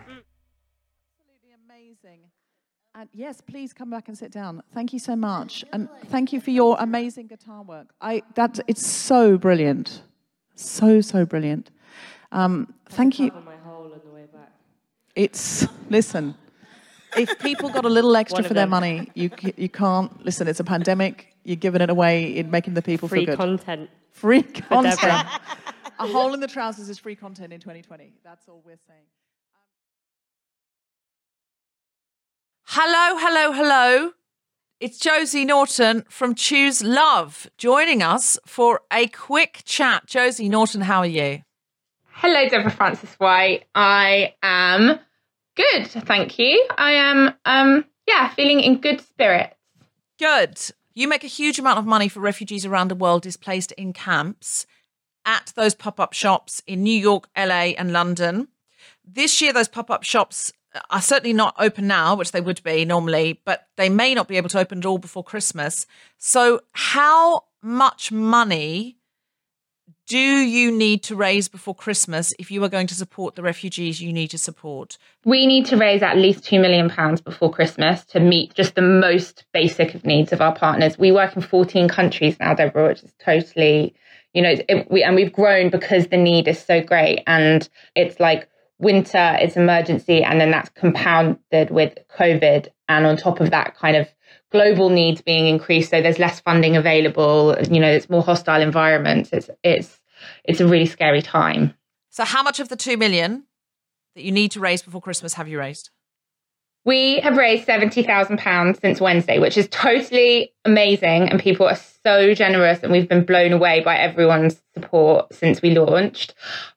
And 2.97 3.09
yes, 3.11 3.41
please 3.41 3.73
come 3.73 3.89
back 3.89 4.07
and 4.07 4.17
sit 4.17 4.31
down. 4.31 4.63
Thank 4.73 4.93
you 4.93 4.99
so 4.99 5.17
much, 5.17 5.65
and 5.73 5.89
thank 6.05 6.31
you 6.31 6.39
for 6.39 6.51
your 6.51 6.77
amazing 6.79 7.27
guitar 7.27 7.61
work. 7.61 7.87
I 7.99 8.23
that 8.35 8.57
it's 8.67 8.87
so 8.87 9.37
brilliant, 9.37 10.01
so 10.55 11.01
so 11.01 11.25
brilliant. 11.25 11.71
Um, 12.31 12.73
thank 12.89 13.19
you. 13.19 13.31
My 13.45 13.57
hole 13.57 13.91
on 13.93 13.99
the 14.05 14.11
way 14.11 14.25
back. 14.31 14.49
It's 15.15 15.67
listen. 15.89 16.35
If 17.17 17.37
people 17.39 17.69
got 17.69 17.83
a 17.83 17.89
little 17.89 18.15
extra 18.23 18.43
for 18.43 18.53
their 18.53 18.63
them. 18.63 18.69
money, 18.69 19.11
you 19.13 19.29
you 19.57 19.67
can't 19.67 20.23
listen. 20.23 20.47
It's 20.47 20.61
a 20.61 20.63
pandemic. 20.63 21.35
You're 21.43 21.57
giving 21.57 21.81
it 21.81 21.89
away 21.89 22.37
in 22.37 22.49
making 22.49 22.75
the 22.75 22.81
people 22.81 23.09
Free 23.09 23.25
feel 23.25 23.35
good. 23.35 23.37
content. 23.37 23.89
free 24.11 24.41
content. 24.43 25.27
A 25.99 26.07
hole 26.07 26.33
in 26.33 26.39
the 26.39 26.47
trousers 26.47 26.89
is 26.89 26.97
free 26.97 27.15
content 27.15 27.51
in 27.53 27.59
2020. 27.59 28.13
That's 28.23 28.47
all 28.47 28.61
we're 28.65 28.77
saying. 28.87 29.03
Hello, 32.77 33.17
hello, 33.17 33.53
hello. 33.53 34.11
It's 34.81 34.99
Josie 34.99 35.45
Naughton 35.45 36.03
from 36.09 36.35
Choose 36.35 36.83
Love 36.83 37.49
joining 37.57 38.03
us 38.03 38.37
for 38.45 38.81
a 38.91 39.07
quick 39.07 39.61
chat. 39.63 40.05
Josie 40.07 40.49
Naughton, 40.49 40.81
how 40.81 40.99
are 40.99 41.05
you? 41.05 41.43
Hello, 42.09 42.49
Deborah 42.49 42.69
Frances-White. 42.69 43.63
I 43.75 44.33
am 44.43 44.99
good, 45.55 45.87
thank 45.87 46.37
you. 46.37 46.67
I 46.77 46.91
am, 46.91 47.33
um, 47.45 47.85
yeah, 48.09 48.27
feeling 48.33 48.59
in 48.59 48.81
good 48.81 48.99
spirits. 48.99 49.55
Good. 50.19 50.59
You 50.93 51.07
make 51.07 51.23
a 51.23 51.27
huge 51.27 51.57
amount 51.57 51.79
of 51.79 51.85
money 51.85 52.09
for 52.09 52.19
refugees 52.19 52.65
around 52.65 52.89
the 52.89 52.95
world 52.95 53.21
displaced 53.21 53.71
in 53.71 53.93
camps 53.93 54.65
at 55.23 55.53
those 55.55 55.75
pop 55.75 55.97
up 55.97 56.11
shops 56.11 56.61
in 56.67 56.83
New 56.83 56.99
York, 56.99 57.29
LA, 57.37 57.71
and 57.77 57.93
London. 57.93 58.49
This 59.05 59.41
year, 59.41 59.53
those 59.53 59.69
pop 59.69 59.89
up 59.89 60.03
shops 60.03 60.51
are 60.89 61.01
certainly 61.01 61.33
not 61.33 61.55
open 61.59 61.87
now, 61.87 62.15
which 62.15 62.31
they 62.31 62.41
would 62.41 62.61
be 62.63 62.85
normally, 62.85 63.41
but 63.45 63.67
they 63.77 63.89
may 63.89 64.13
not 64.13 64.27
be 64.27 64.37
able 64.37 64.49
to 64.49 64.59
open 64.59 64.79
at 64.79 64.85
all 64.85 64.97
before 64.97 65.23
Christmas. 65.23 65.85
So, 66.17 66.61
how 66.73 67.43
much 67.61 68.11
money 68.11 68.97
do 70.07 70.17
you 70.17 70.71
need 70.71 71.01
to 71.03 71.15
raise 71.15 71.47
before 71.47 71.73
Christmas 71.73 72.33
if 72.37 72.51
you 72.51 72.63
are 72.63 72.69
going 72.69 72.85
to 72.87 72.93
support 72.93 73.35
the 73.35 73.41
refugees 73.41 74.01
you 74.01 74.13
need 74.13 74.29
to 74.29 74.37
support? 74.37 74.97
We 75.25 75.47
need 75.47 75.65
to 75.67 75.77
raise 75.77 76.03
at 76.03 76.17
least 76.17 76.43
£2 76.43 76.61
million 76.61 76.91
before 77.23 77.51
Christmas 77.51 78.05
to 78.05 78.19
meet 78.19 78.53
just 78.53 78.75
the 78.75 78.81
most 78.81 79.45
basic 79.51 79.95
of 79.95 80.05
needs 80.05 80.31
of 80.31 80.41
our 80.41 80.55
partners. 80.55 80.99
We 80.99 81.11
work 81.11 81.35
in 81.35 81.41
14 81.41 81.89
countries 81.89 82.37
now, 82.39 82.53
Deborah, 82.53 82.89
which 82.89 83.03
is 83.03 83.13
totally, 83.23 83.95
you 84.33 84.43
know, 84.43 84.55
it, 84.69 84.91
we, 84.91 85.01
and 85.01 85.15
we've 85.15 85.33
grown 85.33 85.71
because 85.71 86.07
the 86.07 86.17
need 86.17 86.47
is 86.47 86.63
so 86.63 86.81
great. 86.81 87.23
And 87.25 87.67
it's 87.95 88.19
like 88.19 88.47
winter, 88.79 89.37
it's 89.39 89.55
emergency, 89.55 90.23
and 90.23 90.39
then 90.39 90.51
that's 90.51 90.69
compounded 90.69 91.69
with 91.69 91.97
COVID. 92.17 92.67
And 92.87 93.05
on 93.05 93.17
top 93.17 93.39
of 93.39 93.51
that, 93.51 93.75
kind 93.75 93.95
of 93.95 94.07
global 94.51 94.89
needs 94.89 95.21
being 95.21 95.47
increased. 95.47 95.89
So 95.89 96.01
there's 96.01 96.19
less 96.19 96.39
funding 96.39 96.75
available, 96.75 97.55
you 97.69 97.79
know, 97.79 97.91
it's 97.91 98.09
more 98.09 98.23
hostile 98.23 98.61
environments. 98.61 99.31
It's, 99.33 99.49
it's, 99.63 99.99
it's 100.43 100.59
a 100.59 100.67
really 100.67 100.85
scary 100.85 101.21
time. 101.21 101.73
So, 102.09 102.23
how 102.23 102.43
much 102.43 102.59
of 102.59 102.69
the 102.69 102.77
2 102.77 102.95
million 102.97 103.43
that 104.15 104.23
you 104.23 104.31
need 104.31 104.51
to 104.51 104.59
raise 104.59 104.81
before 104.81 105.01
Christmas 105.01 105.33
have 105.33 105.47
you 105.47 105.59
raised? 105.59 105.89
We 106.85 107.19
have 107.21 107.35
raised 107.35 107.67
£70,000 107.67 108.79
since 108.79 109.01
Wednesday, 109.01 109.39
which 109.39 109.57
is 109.57 109.67
totally 109.69 110.53
amazing. 110.63 111.29
And 111.29 111.39
people 111.39 111.67
are 111.67 111.79
so 112.03 112.35
generous, 112.35 112.79
and 112.83 112.91
we've 112.91 113.09
been 113.09 113.25
blown 113.25 113.51
away 113.51 113.81
by 113.81 113.97
everyone's 113.97 114.61
support 114.75 115.33
since 115.33 115.61
we 115.61 115.71
launched. 115.71 116.35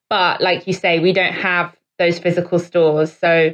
But 0.09 0.41
like 0.41 0.65
you 0.65 0.73
say, 0.73 0.99
we 0.99 1.13
don't 1.13 1.33
have 1.33 1.75
those 1.99 2.17
physical 2.17 2.57
stores. 2.57 3.13
So, 3.13 3.53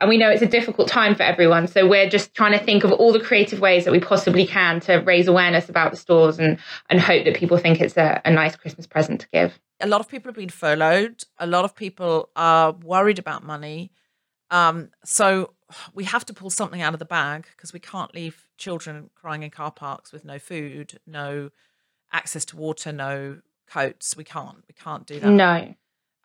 and 0.00 0.08
we 0.10 0.18
know 0.18 0.28
it's 0.28 0.42
a 0.42 0.46
difficult 0.46 0.88
time 0.88 1.14
for 1.14 1.22
everyone. 1.22 1.66
So 1.66 1.88
we're 1.88 2.10
just 2.10 2.34
trying 2.34 2.52
to 2.52 2.62
think 2.62 2.84
of 2.84 2.92
all 2.92 3.12
the 3.12 3.20
creative 3.20 3.60
ways 3.60 3.86
that 3.86 3.92
we 3.92 4.00
possibly 4.00 4.46
can 4.46 4.80
to 4.80 4.96
raise 4.96 5.26
awareness 5.26 5.70
about 5.70 5.92
the 5.92 5.96
stores 5.96 6.38
and, 6.38 6.58
and 6.90 7.00
hope 7.00 7.24
that 7.24 7.36
people 7.36 7.56
think 7.56 7.80
it's 7.80 7.96
a, 7.96 8.20
a 8.24 8.30
nice 8.30 8.56
Christmas 8.56 8.86
present 8.86 9.22
to 9.22 9.28
give. 9.32 9.58
A 9.80 9.86
lot 9.86 10.00
of 10.00 10.08
people 10.08 10.28
have 10.28 10.36
been 10.36 10.50
furloughed. 10.50 11.22
A 11.38 11.46
lot 11.46 11.64
of 11.64 11.74
people 11.74 12.28
are 12.36 12.72
worried 12.72 13.18
about 13.18 13.44
money. 13.44 13.90
Um, 14.50 14.90
so 15.04 15.54
we 15.94 16.04
have 16.04 16.26
to 16.26 16.34
pull 16.34 16.50
something 16.50 16.82
out 16.82 16.92
of 16.92 16.98
the 16.98 17.06
bag 17.06 17.46
because 17.56 17.72
we 17.72 17.80
can't 17.80 18.14
leave 18.14 18.46
children 18.58 19.10
crying 19.14 19.42
in 19.42 19.50
car 19.50 19.70
parks 19.70 20.12
with 20.12 20.24
no 20.24 20.38
food, 20.38 21.00
no 21.06 21.50
access 22.12 22.44
to 22.46 22.56
water, 22.56 22.92
no 22.92 23.40
coats. 23.68 24.16
We 24.16 24.24
can't. 24.24 24.58
We 24.68 24.74
can't 24.74 25.06
do 25.06 25.20
that. 25.20 25.30
No. 25.30 25.74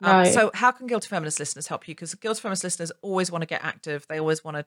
Um, 0.01 0.25
so, 0.25 0.51
how 0.53 0.71
can 0.71 0.87
Guilty 0.87 1.07
Feminist 1.07 1.39
listeners 1.39 1.67
help 1.67 1.87
you? 1.87 1.93
Because 1.93 2.13
Guilty 2.15 2.41
Feminist 2.41 2.63
listeners 2.63 2.91
always 3.01 3.31
want 3.31 3.41
to 3.41 3.47
get 3.47 3.63
active. 3.63 4.05
They 4.07 4.19
always 4.19 4.43
want 4.43 4.57
to 4.57 4.65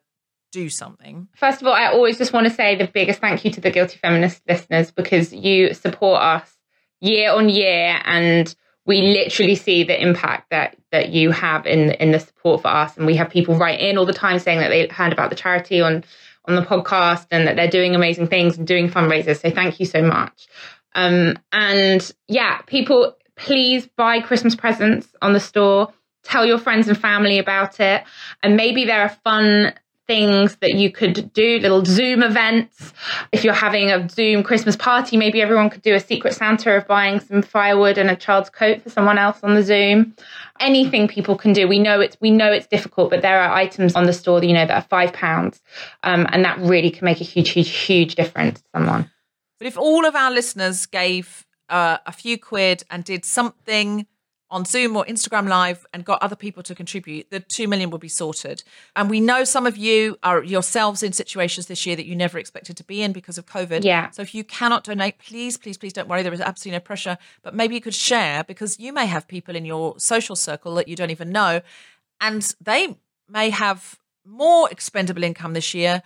do 0.53 0.69
something. 0.69 1.29
First 1.35 1.63
of 1.63 1.67
all, 1.67 1.73
I 1.73 1.87
always 1.87 2.19
just 2.19 2.33
want 2.33 2.47
to 2.47 2.53
say 2.53 2.77
the 2.77 2.87
biggest 2.87 3.21
thank 3.21 3.45
you 3.45 3.51
to 3.53 3.61
the 3.61 3.71
Guilty 3.71 3.99
Feminist 3.99 4.43
listeners 4.49 4.91
because 4.91 5.33
you 5.33 5.75
support 5.75 6.21
us 6.21 6.57
year 7.01 7.33
on 7.33 7.49
year 7.49 8.01
and 8.05 8.55
we 8.85 9.01
literally 9.01 9.55
see 9.55 9.85
the 9.85 10.01
impact 10.01 10.51
that 10.51 10.77
that 10.91 11.11
you 11.11 11.31
have 11.31 11.67
in 11.67 11.93
in 11.93 12.13
the 12.13 12.21
support 12.21 12.63
for 12.63 12.69
us 12.69 12.97
and 12.97 13.07
we 13.07 13.17
have 13.17 13.31
people 13.31 13.57
write 13.57 13.81
in 13.81 13.99
all 13.99 14.07
the 14.07 14.13
time 14.13 14.39
saying 14.39 14.61
that 14.61 14.69
they 14.69 14.87
heard 14.87 15.13
about 15.13 15.31
the 15.31 15.37
charity 15.37 15.81
on 15.81 16.05
on 16.45 16.55
the 16.57 16.63
podcast 16.63 17.27
and 17.31 17.47
that 17.47 17.57
they're 17.57 17.69
doing 17.69 17.95
amazing 17.95 18.27
things 18.27 18.57
and 18.57 18.67
doing 18.67 18.89
fundraisers 18.89 19.41
so 19.41 19.51
thank 19.51 19.81
you 19.81 19.87
so 19.87 20.03
much 20.03 20.47
um 20.95 21.37
and 21.53 22.13
yeah 22.29 22.61
people 22.63 23.17
please 23.37 23.87
buy 23.97 24.21
christmas 24.21 24.55
presents 24.55 25.09
on 25.23 25.33
the 25.33 25.41
store 25.41 25.93
tell 26.23 26.47
your 26.47 26.59
friends 26.59 26.89
and 26.89 26.99
family 26.99 27.39
about 27.39 27.81
it 27.81 28.05
and 28.43 28.57
maybe 28.57 28.85
there 28.85 29.03
are 29.03 29.09
fun 29.25 29.73
things 30.07 30.57
that 30.57 30.75
you 30.75 30.91
could 30.91 31.33
do, 31.33 31.59
little 31.61 31.85
Zoom 31.85 32.23
events. 32.23 32.93
If 33.31 33.45
you're 33.45 33.55
having 33.55 33.91
a 33.91 34.09
Zoom 34.09 34.43
Christmas 34.43 34.77
party, 34.77 35.17
maybe 35.17 35.41
everyone 35.41 35.71
could 35.71 35.83
do 35.83 35.95
a 35.95 36.01
secret 36.01 36.35
Santa 36.35 36.77
of 36.77 36.87
buying 36.87 37.21
some 37.21 37.43
firewood 37.43 37.99
and 37.99 38.11
a 38.11 38.17
child's 38.17 38.51
coat 38.51 38.83
for 38.83 38.91
someone 38.91 39.19
else 39.19 39.39
on 39.43 39.55
the 39.55 39.63
Zoom. 39.63 40.15
Anything 40.61 41.09
people 41.09 41.37
can 41.37 41.53
do. 41.53 41.69
We 41.69 41.79
know 41.79 42.01
it's 42.01 42.17
we 42.21 42.31
know 42.31 42.53
it's 42.53 42.67
difficult, 42.67 43.11
but 43.11 43.23
there 43.23 43.41
are 43.41 43.53
items 43.53 43.95
on 43.95 44.05
the 44.05 44.13
store 44.13 44.41
that 44.41 44.47
you 44.47 44.55
know 44.55 44.67
that 44.67 44.77
are 44.77 44.89
five 44.89 45.13
pounds, 45.13 45.63
um, 46.03 46.27
and 46.31 46.45
that 46.45 46.59
really 46.59 46.91
can 46.91 47.05
make 47.05 47.21
a 47.21 47.25
huge, 47.25 47.51
huge, 47.51 47.71
huge 47.71 48.15
difference 48.15 48.61
to 48.61 48.69
someone. 48.75 49.11
But 49.59 49.69
if 49.69 49.79
all 49.79 50.05
of 50.05 50.15
our 50.15 50.31
listeners 50.31 50.87
gave 50.87 51.47
uh, 51.73 51.99
a 52.07 52.13
few 52.13 52.39
quid 52.39 52.85
and 52.91 53.03
did 53.03 53.25
something 53.25 54.07
on 54.51 54.67
Zoom 54.67 54.95
or 54.95 55.05
Instagram 55.07 55.49
Live 55.49 55.87
and 55.95 56.05
got 56.05 56.23
other 56.23 56.37
people 56.37 56.63
to 56.65 56.75
contribute, 56.75 57.31
the 57.31 57.41
two 57.41 57.67
million 57.67 57.89
would 57.89 58.03
be 58.03 58.09
sorted. 58.09 58.63
And 58.95 59.09
we 59.09 59.19
know 59.19 59.45
some 59.45 59.67
of 59.67 59.79
you 59.79 60.19
are 60.23 60.45
yourselves 60.45 61.03
in 61.03 61.15
situations 61.15 61.67
this 61.67 61.87
year 61.87 61.97
that 61.97 62.05
you 62.05 62.15
never 62.15 62.39
expected 62.39 62.77
to 62.77 62.85
be 62.85 63.01
in 63.03 63.13
because 63.13 63.39
of 63.39 63.47
COVID. 63.47 63.83
Yeah. 63.83 64.11
So 64.11 64.21
if 64.21 64.35
you 64.35 64.45
cannot 64.45 64.85
donate, 64.85 65.19
please, 65.19 65.57
please, 65.57 65.79
please 65.79 65.95
don't 65.95 66.07
worry. 66.07 66.23
There 66.23 66.35
is 66.35 66.41
absolutely 66.43 66.77
no 66.77 66.81
pressure. 66.81 67.17
But 67.43 67.55
maybe 67.55 67.75
you 67.75 67.81
could 67.81 67.95
share 67.95 68.45
because 68.45 68.79
you 68.79 68.93
may 68.93 69.07
have 69.07 69.27
people 69.27 69.57
in 69.57 69.65
your 69.65 69.99
social 69.99 70.37
circle 70.37 70.75
that 70.75 70.87
you 70.87 70.97
don't 70.97 71.11
even 71.11 71.33
know, 71.33 71.63
and 72.21 72.55
they 72.61 72.99
may 73.29 73.49
have 73.49 73.99
more 74.25 74.71
expendable 74.71 75.25
income 75.25 75.55
this 75.55 75.73
year 75.73 76.03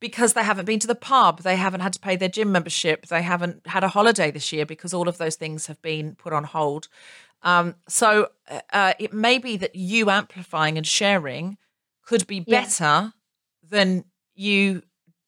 because 0.00 0.32
they 0.32 0.42
haven't 0.42 0.64
been 0.64 0.80
to 0.80 0.86
the 0.86 0.94
pub, 0.94 1.42
they 1.42 1.56
haven't 1.56 1.80
had 1.80 1.92
to 1.92 2.00
pay 2.00 2.16
their 2.16 2.28
gym 2.28 2.50
membership, 2.50 3.06
they 3.06 3.22
haven't 3.22 3.66
had 3.66 3.84
a 3.84 3.88
holiday 3.88 4.30
this 4.30 4.52
year 4.52 4.66
because 4.66 4.92
all 4.94 5.08
of 5.08 5.18
those 5.18 5.36
things 5.36 5.66
have 5.66 5.80
been 5.82 6.14
put 6.14 6.32
on 6.32 6.44
hold. 6.44 6.88
Um, 7.42 7.76
so 7.88 8.28
uh, 8.72 8.94
it 8.98 9.12
may 9.12 9.38
be 9.38 9.56
that 9.58 9.74
you 9.76 10.10
amplifying 10.10 10.76
and 10.76 10.86
sharing 10.86 11.56
could 12.04 12.26
be 12.26 12.44
Yeah. 12.46 12.62
better 12.62 13.12
than 13.68 14.04
you 14.34 14.82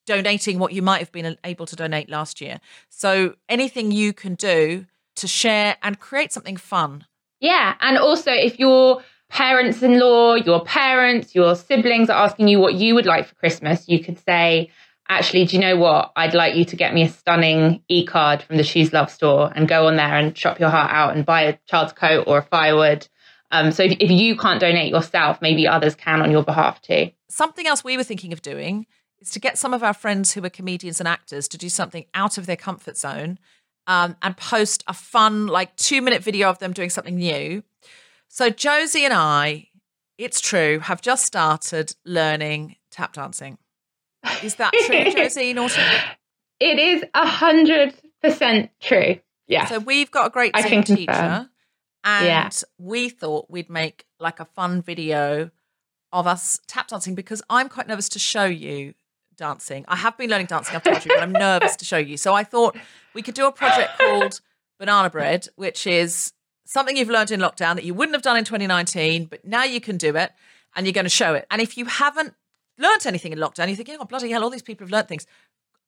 donating 0.07 0.59
what 0.59 0.73
you 0.73 0.82
might 0.82 0.99
have 0.99 1.12
been 1.12 1.36
able 1.44 1.65
to 1.66 1.77
donate 1.77 2.11
last 2.11 2.40
year. 2.40 2.61
So 2.89 3.36
anything 3.49 3.93
you 3.93 4.12
can 4.12 4.35
do 4.35 4.86
to 5.16 5.28
share 5.28 5.77
and 5.82 5.99
create 6.01 6.32
something 6.32 6.57
fun. 6.57 7.07
Yeah. 7.40 7.74
And 7.81 7.99
also, 7.99 8.32
if 8.32 8.59
your 8.59 9.03
parents 9.33 9.83
in 9.83 9.99
law, 9.99 10.35
your 10.35 10.63
parents, 10.63 11.35
your 11.35 11.57
siblings 11.57 12.11
are 12.11 12.25
asking 12.25 12.49
you 12.49 12.61
what 12.61 12.75
you 12.75 12.95
would 12.95 13.07
like 13.07 13.27
for 13.27 13.35
Christmas, 13.37 13.89
you 13.89 14.05
could 14.05 14.19
say, 14.19 14.71
actually, 15.09 15.47
do 15.47 15.57
you 15.57 15.63
know 15.63 15.77
what? 15.77 16.13
I'd 16.15 16.35
like 16.35 16.55
you 16.55 16.67
to 16.67 16.77
get 16.77 16.93
me 16.93 17.05
a 17.05 17.09
stunning 17.09 17.83
e 17.89 18.05
card 18.05 18.43
from 18.43 18.59
the 18.59 18.63
Choose 18.63 18.93
Love 18.93 19.11
store 19.11 19.51
and 19.57 19.67
go 19.67 19.87
on 19.87 19.97
there 19.97 20.15
and 20.15 20.37
shop 20.37 20.61
your 20.61 20.69
heart 20.69 20.91
out 20.93 21.17
and 21.17 21.25
buy 21.25 21.43
a 21.43 21.59
child's 21.67 21.95
coat 21.95 22.25
or 22.27 22.39
a 22.39 22.43
firewood. 22.43 23.09
Um, 23.51 23.73
so 23.73 23.83
if, 23.83 23.97
if 24.01 24.11
you 24.11 24.37
can't 24.37 24.61
donate 24.61 24.91
yourself, 24.91 25.41
maybe 25.41 25.67
others 25.67 25.95
can 25.95 26.21
on 26.21 26.31
your 26.31 26.43
behalf 26.43 26.83
too. 26.83 27.11
Something 27.31 27.67
else 27.67 27.83
we 27.83 27.97
were 27.97 28.05
thinking 28.05 28.35
of 28.35 28.43
doing 28.43 28.87
is 29.19 29.31
to 29.31 29.41
get 29.41 29.57
some 29.57 29.73
of 29.73 29.83
our 29.83 29.95
friends 29.95 30.33
who 30.33 30.45
are 30.45 30.51
comedians 30.51 31.01
and 31.01 31.09
actors 31.09 31.49
to 31.49 31.59
do 31.59 31.71
something 31.71 32.05
out 32.13 32.37
of 32.37 32.45
their 32.45 32.57
comfort 32.57 32.99
zone 32.99 33.39
um, 33.87 34.15
and 34.21 34.37
post 34.37 34.85
a 34.87 34.93
fun, 34.93 35.47
like 35.47 35.75
two 35.77 36.03
minute 36.03 36.23
video 36.23 36.51
of 36.51 36.59
them 36.59 36.75
doing 36.75 36.91
something 36.91 37.17
new. 37.17 37.63
So 38.35 38.49
Josie 38.49 39.05
and 39.05 39.13
I, 39.13 39.69
it's 40.17 40.41
true, 40.41 40.79
have 40.79 41.03
just 41.03 41.27
started 41.27 41.95
learning 42.07 42.77
tap 42.91 43.13
dancing. 43.13 43.59
Is 44.43 44.55
that 44.55 44.73
true, 44.87 45.13
Josie 45.13 45.53
Naughton? 45.53 45.85
It 46.59 46.79
is 46.79 47.05
a 47.13 47.27
hundred 47.27 47.93
percent 48.23 48.71
true. 48.81 49.19
Yeah. 49.49 49.67
So 49.67 49.81
we've 49.81 50.11
got 50.11 50.29
a 50.29 50.31
great 50.31 50.55
teacher, 50.55 50.83
confirm. 50.83 51.51
and 52.05 52.27
Yeah. 52.27 52.49
we 52.79 53.11
thought 53.11 53.51
we'd 53.51 53.69
make 53.69 54.07
like 54.19 54.41
a 54.41 54.47
fun 54.47 54.81
video 54.81 55.51
of 56.11 56.27
us 56.27 56.59
tap 56.67 56.89
dancing 56.89 57.15
because 57.15 57.43
I'm 57.51 57.69
quite 57.69 57.87
nervous 57.87 58.09
to 58.11 58.19
show 58.19 58.47
you 58.47 58.95
dancing. 59.37 59.85
I 59.89 59.97
have 59.97 60.17
been 60.17 60.31
learning 60.31 60.47
dancing, 60.47 60.75
I've 60.75 60.83
told 60.85 61.05
you, 61.05 61.11
but 61.15 61.23
I'm 61.23 61.33
nervous 61.33 61.77
to 61.77 61.85
show 61.85 61.99
you. 61.99 62.17
So 62.17 62.33
I 62.33 62.45
thought 62.45 62.79
we 63.13 63.21
could 63.21 63.35
do 63.35 63.47
a 63.47 63.53
project 63.53 63.99
called 63.99 64.41
Banana 64.79 65.11
Bread, 65.11 65.49
which 65.57 65.87
is 65.87 66.33
something 66.64 66.97
you've 66.97 67.10
learned 67.10 67.30
in 67.30 67.40
lockdown 67.40 67.74
that 67.74 67.84
you 67.84 67.94
wouldn't 67.94 68.14
have 68.14 68.22
done 68.22 68.36
in 68.36 68.44
2019, 68.44 69.26
but 69.26 69.44
now 69.44 69.64
you 69.64 69.80
can 69.80 69.97
do 69.97 70.16
it 70.16 70.32
and 70.74 70.86
you're 70.86 70.93
going 70.93 71.05
to 71.05 71.10
show 71.10 71.34
it. 71.34 71.47
And 71.51 71.60
if 71.60 71.76
you 71.76 71.84
haven't 71.86 72.34
learnt 72.78 73.06
anything 73.06 73.32
in 73.32 73.39
lockdown, 73.39 73.66
you're 73.68 73.76
thinking, 73.76 73.97
oh, 74.01 74.05
bloody 74.05 74.30
hell, 74.30 74.43
all 74.43 74.51
these 74.51 74.62
people 74.62 74.86
have 74.86 74.93
learnt 74.93 75.09
things. 75.09 75.26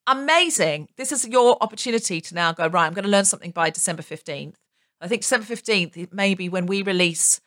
Amazing. 0.07 0.89
This 0.97 1.13
is 1.13 1.27
your 1.27 1.57
opportunity 1.63 2.21
to 2.21 2.35
now 2.35 2.53
go, 2.53 2.67
right, 2.67 2.87
I'm 2.87 2.93
going 2.93 3.05
to 3.05 3.11
learn 3.11 3.25
something 3.25 3.53
by 3.53 3.71
December 3.71 4.03
15th. 4.03 4.55
I 5.01 5.09
think 5.09 5.23
December 5.23 5.47
15th, 5.47 6.13
maybe 6.13 6.49
when 6.49 6.67
we 6.67 6.83
release 6.83 7.41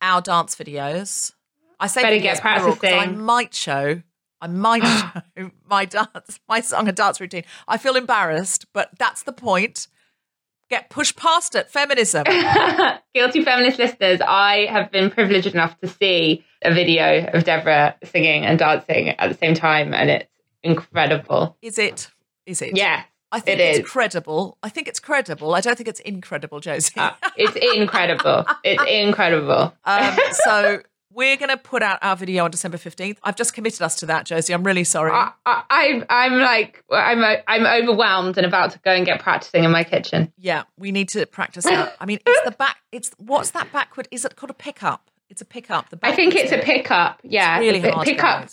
our 0.00 0.20
dance 0.20 0.54
videos. 0.54 1.32
I 1.78 1.86
say 1.86 2.02
Better 2.02 2.18
get 2.18 2.40
'cause 2.42 2.78
I 2.84 3.06
might 3.06 3.54
show, 3.54 4.02
I 4.40 4.46
might 4.46 4.82
show 5.36 5.50
my 5.68 5.84
dance, 5.84 6.40
my 6.48 6.60
song 6.60 6.88
and 6.88 6.96
dance 6.96 7.20
routine. 7.20 7.44
I 7.66 7.78
feel 7.78 7.96
embarrassed, 7.96 8.66
but 8.72 8.90
that's 8.98 9.22
the 9.22 9.32
point. 9.32 9.88
Get 10.70 10.88
pushed 10.88 11.16
past 11.16 11.56
it. 11.56 11.68
Feminism. 11.68 12.24
Guilty 13.14 13.42
feminist 13.44 13.78
listeners, 13.78 14.20
I 14.20 14.66
have 14.70 14.92
been 14.92 15.10
privileged 15.10 15.48
enough 15.48 15.76
to 15.80 15.88
see 15.88 16.44
a 16.62 16.72
video 16.72 17.26
of 17.32 17.42
Deborah 17.42 17.96
singing 18.04 18.46
and 18.46 18.56
dancing 18.56 19.08
at 19.10 19.28
the 19.28 19.36
same 19.36 19.54
time, 19.54 19.92
and 19.92 20.08
it's 20.08 20.30
incredible. 20.62 21.56
Is 21.60 21.76
it? 21.76 22.08
Is 22.46 22.62
it? 22.62 22.76
Yeah, 22.76 23.02
I 23.32 23.40
think 23.40 23.58
it 23.58 23.62
it's 23.62 23.78
is. 23.80 23.90
credible. 23.90 24.58
I 24.62 24.68
think 24.68 24.86
it's 24.86 25.00
credible. 25.00 25.54
I 25.54 25.60
don't 25.60 25.76
think 25.76 25.88
it's 25.88 26.00
incredible, 26.00 26.60
Josie. 26.60 27.00
It's 27.36 27.56
incredible. 27.74 28.44
it's 28.64 28.82
incredible. 28.88 29.74
Um, 29.84 30.18
so 30.32 30.82
we're 31.12 31.36
going 31.36 31.50
to 31.50 31.56
put 31.56 31.82
out 31.82 31.98
our 32.02 32.16
video 32.16 32.44
on 32.44 32.50
December 32.50 32.78
15th. 32.78 33.18
I've 33.22 33.36
just 33.36 33.52
committed 33.54 33.82
us 33.82 33.96
to 33.96 34.06
that, 34.06 34.26
Josie. 34.26 34.52
I'm 34.52 34.62
really 34.64 34.84
sorry. 34.84 35.10
I, 35.12 35.32
I, 35.44 36.04
I'm 36.08 36.38
like, 36.38 36.84
I'm, 36.90 37.22
I'm 37.48 37.66
overwhelmed 37.82 38.36
and 38.38 38.46
about 38.46 38.70
to 38.72 38.78
go 38.80 38.92
and 38.92 39.04
get 39.04 39.20
practicing 39.20 39.64
in 39.64 39.70
my 39.70 39.84
kitchen. 39.84 40.32
yeah, 40.38 40.62
we 40.78 40.92
need 40.92 41.08
to 41.10 41.26
practice 41.26 41.64
that. 41.64 41.96
I 42.00 42.06
mean, 42.06 42.20
it's 42.24 42.44
the 42.44 42.52
back. 42.52 42.76
It's 42.92 43.10
what's 43.18 43.50
that 43.52 43.72
backward? 43.72 44.08
Is 44.10 44.24
it 44.24 44.36
called 44.36 44.50
a 44.50 44.54
pickup? 44.54 45.10
It's 45.28 45.40
a 45.40 45.44
pickup. 45.44 45.90
The 45.90 45.98
I 46.02 46.14
think 46.14 46.34
it's 46.34 46.52
a 46.52 46.58
pickup. 46.58 47.20
Yeah, 47.22 47.58
It's 47.60 47.72
really 47.72 47.90
hard, 47.90 48.06
Pickup. 48.06 48.48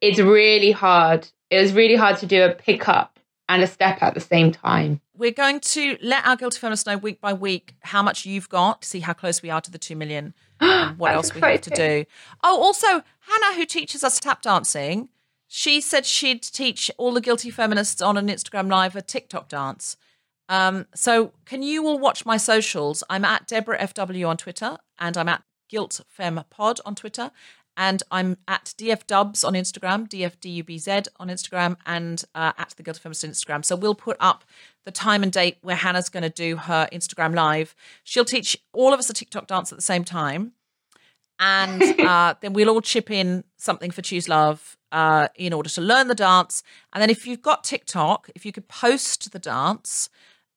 It's 0.00 0.18
really 0.18 0.70
hard. 0.72 1.28
It 1.50 1.60
was 1.60 1.72
really 1.72 1.96
hard 1.96 2.18
to 2.18 2.26
do 2.26 2.42
a 2.44 2.54
pickup 2.54 3.15
and 3.48 3.62
a 3.62 3.66
step 3.66 4.02
at 4.02 4.14
the 4.14 4.20
same 4.20 4.52
time. 4.52 5.00
We're 5.16 5.32
going 5.32 5.60
to 5.60 5.96
let 6.02 6.26
our 6.26 6.36
guilty 6.36 6.58
feminists 6.58 6.86
know 6.86 6.96
week 6.96 7.20
by 7.20 7.32
week 7.32 7.74
how 7.80 8.02
much 8.02 8.26
you've 8.26 8.48
got, 8.48 8.84
see 8.84 9.00
how 9.00 9.12
close 9.12 9.42
we 9.42 9.50
are 9.50 9.60
to 9.60 9.70
the 9.70 9.78
two 9.78 9.96
million, 9.96 10.34
and 10.60 10.98
what 10.98 11.12
else 11.12 11.34
we 11.34 11.40
have 11.40 11.60
to 11.62 11.70
do. 11.70 12.04
Oh, 12.42 12.60
also 12.60 12.86
Hannah, 12.86 13.56
who 13.56 13.64
teaches 13.64 14.02
us 14.02 14.18
tap 14.18 14.42
dancing, 14.42 15.08
she 15.46 15.80
said 15.80 16.04
she'd 16.04 16.42
teach 16.42 16.90
all 16.98 17.12
the 17.12 17.20
guilty 17.20 17.50
feminists 17.50 18.02
on 18.02 18.16
an 18.16 18.28
Instagram 18.28 18.68
live 18.68 18.96
a 18.96 19.02
TikTok 19.02 19.48
dance. 19.48 19.96
Um, 20.48 20.86
so 20.94 21.32
can 21.44 21.62
you 21.62 21.86
all 21.86 21.98
watch 21.98 22.26
my 22.26 22.36
socials? 22.36 23.02
I'm 23.08 23.24
at 23.24 23.46
Deborah 23.46 23.78
FW 23.78 24.28
on 24.28 24.36
Twitter 24.36 24.76
and 24.98 25.16
I'm 25.16 25.28
at 25.28 25.42
Guilt 25.68 26.00
Fem 26.08 26.42
Pod 26.50 26.80
on 26.84 26.94
Twitter. 26.94 27.30
And 27.76 28.02
I'm 28.10 28.38
at 28.48 28.74
DFDubs 28.78 29.44
on 29.46 29.52
Instagram, 29.52 30.08
DFDUBZ 30.08 31.08
on 31.18 31.28
Instagram, 31.28 31.76
and 31.84 32.24
uh, 32.34 32.52
at 32.56 32.74
the 32.76 32.82
Guilty 32.82 33.00
Feminist 33.00 33.24
on 33.24 33.30
Instagram. 33.30 33.64
So 33.64 33.76
we'll 33.76 33.94
put 33.94 34.16
up 34.18 34.44
the 34.84 34.90
time 34.90 35.22
and 35.22 35.30
date 35.30 35.58
where 35.60 35.76
Hannah's 35.76 36.08
going 36.08 36.22
to 36.22 36.30
do 36.30 36.56
her 36.56 36.88
Instagram 36.92 37.34
live. 37.34 37.74
She'll 38.02 38.24
teach 38.24 38.56
all 38.72 38.94
of 38.94 38.98
us 38.98 39.10
a 39.10 39.14
TikTok 39.14 39.46
dance 39.46 39.72
at 39.72 39.78
the 39.78 39.82
same 39.82 40.04
time. 40.04 40.52
And 41.38 41.82
uh, 42.00 42.34
then 42.40 42.54
we'll 42.54 42.70
all 42.70 42.80
chip 42.80 43.10
in 43.10 43.44
something 43.58 43.90
for 43.90 44.00
Choose 44.00 44.28
Love 44.28 44.76
uh, 44.92 45.28
in 45.34 45.52
order 45.52 45.68
to 45.68 45.80
learn 45.80 46.08
the 46.08 46.14
dance. 46.14 46.62
And 46.92 47.02
then 47.02 47.10
if 47.10 47.26
you've 47.26 47.42
got 47.42 47.64
TikTok, 47.64 48.30
if 48.34 48.46
you 48.46 48.52
could 48.52 48.68
post 48.68 49.32
the 49.32 49.38
dance 49.38 50.08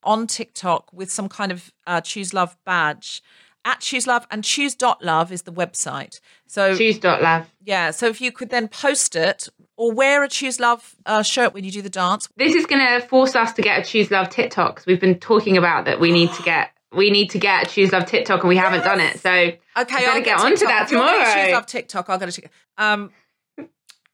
on 0.03 0.27
TikTok 0.27 0.93
with 0.93 1.11
some 1.11 1.27
kind 1.27 1.51
of 1.51 1.73
uh, 1.85 1.99
Choose 1.99 2.33
Love 2.33 2.55
badge 2.65 3.21
at 3.69 3.81
Choose 3.81 4.07
Love 4.07 4.25
and 4.31 4.43
choose 4.43 4.73
dot 4.75 5.03
love 5.03 5.31
is 5.31 5.43
the 5.43 5.51
website. 5.53 6.19
So 6.47 6.75
choose 6.75 6.97
dot 6.99 7.21
love. 7.21 7.45
Yeah. 7.63 7.91
So 7.91 8.07
if 8.07 8.19
you 8.21 8.31
could 8.31 8.49
then 8.49 8.67
post 8.67 9.15
it 9.15 9.47
or 9.77 9.91
wear 9.93 10.23
a 10.23 10.27
Choose 10.27 10.59
Love 10.59 10.95
uh, 11.05 11.21
shirt 11.23 11.53
when 11.53 11.63
you 11.63 11.71
do 11.71 11.81
the 11.81 11.89
dance. 11.89 12.27
This 12.35 12.55
is 12.55 12.65
going 12.65 12.85
to 12.85 13.05
force 13.07 13.35
us 13.35 13.53
to 13.53 13.61
get 13.61 13.79
a 13.79 13.83
Choose 13.89 14.09
Love 14.11 14.29
TikTok 14.29 14.75
because 14.75 14.85
we've 14.85 14.99
been 14.99 15.19
talking 15.19 15.57
about 15.57 15.85
that 15.85 15.99
we 15.99 16.11
need 16.11 16.31
to 16.33 16.43
get 16.43 16.71
we 16.91 17.11
need 17.11 17.29
to 17.29 17.37
get 17.39 17.67
a 17.67 17.69
Choose 17.69 17.91
Love 17.91 18.05
TikTok 18.07 18.39
and 18.41 18.49
we 18.49 18.57
haven't 18.57 18.83
done 18.83 18.99
it. 18.99 19.19
So 19.19 19.29
Okay, 19.29 19.57
I 19.77 19.81
I'll 19.81 19.85
better 19.85 20.19
get 20.21 20.25
TikTok. 20.39 20.45
onto 20.45 20.65
that 20.65 20.87
tomorrow. 20.89 21.33
Choose 21.43 21.51
Love 21.53 21.65
TikTok. 21.67 22.09
I'll 22.09 22.17
get 22.19 22.31
TikTok. 22.31 22.51
Um, 22.77 23.11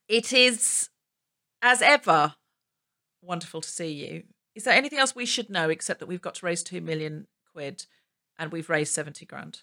it 0.07 0.33
is 0.33 0.89
as 1.61 1.81
ever 1.81 2.35
wonderful 3.21 3.61
to 3.61 3.69
see 3.69 3.91
you. 3.91 4.23
Is 4.53 4.63
there 4.65 4.73
anything 4.73 4.99
else 4.99 5.15
we 5.15 5.25
should 5.25 5.49
know 5.49 5.69
except 5.69 5.99
that 5.99 6.05
we've 6.07 6.21
got 6.21 6.35
to 6.35 6.45
raise 6.45 6.63
two 6.63 6.81
million 6.81 7.27
quid 7.53 7.85
and 8.37 8.51
we've 8.51 8.69
raised 8.69 8.93
seventy 8.93 9.25
grand? 9.25 9.61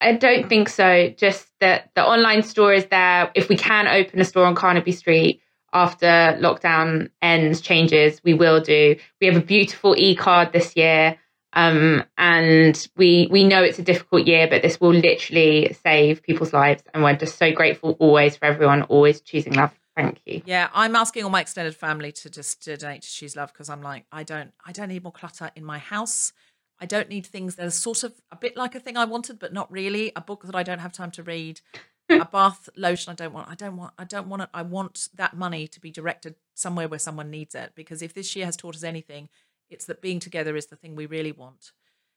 I 0.00 0.12
don't 0.12 0.48
think 0.48 0.68
so. 0.68 1.08
Just 1.16 1.48
that 1.60 1.90
the 1.94 2.04
online 2.04 2.42
store 2.42 2.74
is 2.74 2.86
there. 2.86 3.30
If 3.34 3.48
we 3.48 3.56
can 3.56 3.88
open 3.88 4.20
a 4.20 4.24
store 4.24 4.44
on 4.44 4.54
Carnaby 4.54 4.92
Street 4.92 5.40
after 5.72 6.06
lockdown 6.40 7.10
ends, 7.22 7.60
changes, 7.60 8.20
we 8.22 8.34
will 8.34 8.60
do. 8.60 8.96
We 9.20 9.26
have 9.26 9.36
a 9.36 9.44
beautiful 9.44 9.94
e 9.96 10.14
card 10.14 10.52
this 10.52 10.76
year. 10.76 11.18
Um, 11.54 12.04
and 12.18 12.88
we 12.96 13.28
we 13.30 13.44
know 13.44 13.62
it's 13.62 13.78
a 13.78 13.82
difficult 13.82 14.26
year, 14.26 14.48
but 14.48 14.62
this 14.62 14.80
will 14.80 14.92
literally 14.92 15.72
save 15.82 16.22
people's 16.22 16.52
lives. 16.52 16.82
And 16.92 17.02
we're 17.02 17.16
just 17.16 17.38
so 17.38 17.52
grateful 17.52 17.96
always 18.00 18.36
for 18.36 18.44
everyone 18.46 18.82
always 18.82 19.20
choosing 19.20 19.54
love. 19.54 19.72
Thank 19.96 20.20
you. 20.26 20.42
Yeah, 20.44 20.68
I'm 20.74 20.96
asking 20.96 21.22
all 21.22 21.30
my 21.30 21.40
extended 21.40 21.76
family 21.76 22.10
to 22.12 22.28
just 22.28 22.62
to 22.64 22.76
donate 22.76 23.02
to 23.02 23.08
Choose 23.08 23.36
Love 23.36 23.52
because 23.52 23.70
I'm 23.70 23.80
like, 23.80 24.06
I 24.10 24.24
don't, 24.24 24.52
I 24.66 24.72
don't 24.72 24.88
need 24.88 25.04
more 25.04 25.12
clutter 25.12 25.52
in 25.54 25.64
my 25.64 25.78
house. 25.78 26.32
I 26.80 26.86
don't 26.86 27.08
need 27.08 27.26
things 27.26 27.54
that 27.54 27.66
are 27.66 27.70
sort 27.70 28.02
of 28.02 28.14
a 28.30 28.36
bit 28.36 28.56
like 28.56 28.74
a 28.74 28.80
thing 28.80 28.96
I 28.96 29.04
wanted, 29.04 29.38
but 29.38 29.52
not 29.52 29.70
really. 29.70 30.12
A 30.16 30.20
book 30.20 30.44
that 30.44 30.54
I 30.54 30.62
don't 30.62 30.80
have 30.80 30.92
time 30.92 31.10
to 31.12 31.22
read, 31.22 31.60
a 32.10 32.24
bath 32.24 32.68
lotion 32.76 33.12
I 33.12 33.14
don't 33.14 33.32
want. 33.32 33.48
I 33.48 33.54
don't 33.54 33.76
want. 33.76 33.94
I 33.98 34.04
don't 34.04 34.28
want 34.28 34.42
it. 34.42 34.48
I 34.52 34.62
want 34.62 35.08
that 35.14 35.36
money 35.36 35.68
to 35.68 35.80
be 35.80 35.90
directed 35.90 36.34
somewhere 36.54 36.88
where 36.88 36.98
someone 36.98 37.30
needs 37.30 37.54
it. 37.54 37.72
Because 37.74 38.02
if 38.02 38.14
this 38.14 38.34
year 38.34 38.46
has 38.46 38.56
taught 38.56 38.76
us 38.76 38.84
anything, 38.84 39.28
it's 39.70 39.86
that 39.86 40.02
being 40.02 40.20
together 40.20 40.56
is 40.56 40.66
the 40.66 40.76
thing 40.76 40.94
we 40.94 41.06
really 41.06 41.32
want. 41.32 41.72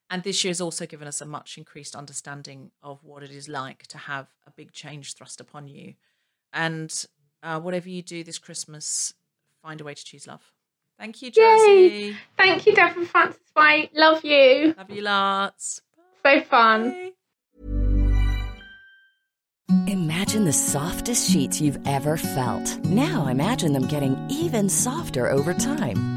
And 0.09 0.23
this 0.23 0.43
year 0.43 0.51
has 0.51 0.61
also 0.61 0.85
given 0.85 1.07
us 1.07 1.21
a 1.21 1.25
much 1.25 1.57
increased 1.57 1.95
understanding 1.95 2.71
of 2.81 3.03
what 3.03 3.23
it 3.23 3.31
is 3.31 3.49
like 3.49 3.88
to 3.88 3.97
have 3.97 4.27
a 4.45 4.51
big 4.51 4.71
change 4.71 5.15
thrust 5.15 5.41
upon 5.41 5.67
you. 5.67 5.95
And 6.53 7.05
uh, 7.43 7.59
whatever 7.59 7.89
you 7.89 8.01
do 8.01 8.23
this 8.23 8.39
Christmas, 8.39 9.13
find 9.61 9.81
a 9.81 9.84
way 9.84 9.93
to 9.93 10.03
choose 10.03 10.27
love. 10.27 10.53
Thank 10.99 11.22
you, 11.22 11.28
Yay. 11.28 11.34
Josie. 11.34 12.18
Thank 12.38 12.65
you, 12.65 12.74
Devon 12.74 13.06
Francis 13.06 13.41
White. 13.53 13.91
Love 13.94 14.26
you. 14.26 14.74
Love 14.78 14.90
you 14.90 15.02
lots. 15.02 15.82
So 16.26 16.41
fun. 16.41 17.11
Imagine 19.88 20.45
the 20.45 20.53
softest 20.53 21.30
sheets 21.30 21.61
you've 21.61 21.80
ever 21.86 22.18
felt. 22.18 22.84
Now 22.86 23.28
imagine 23.28 23.74
them 23.74 23.88
getting 23.88 24.18
even 24.30 24.69
softer 24.69 25.30
over 25.30 25.53
time. 25.53 26.16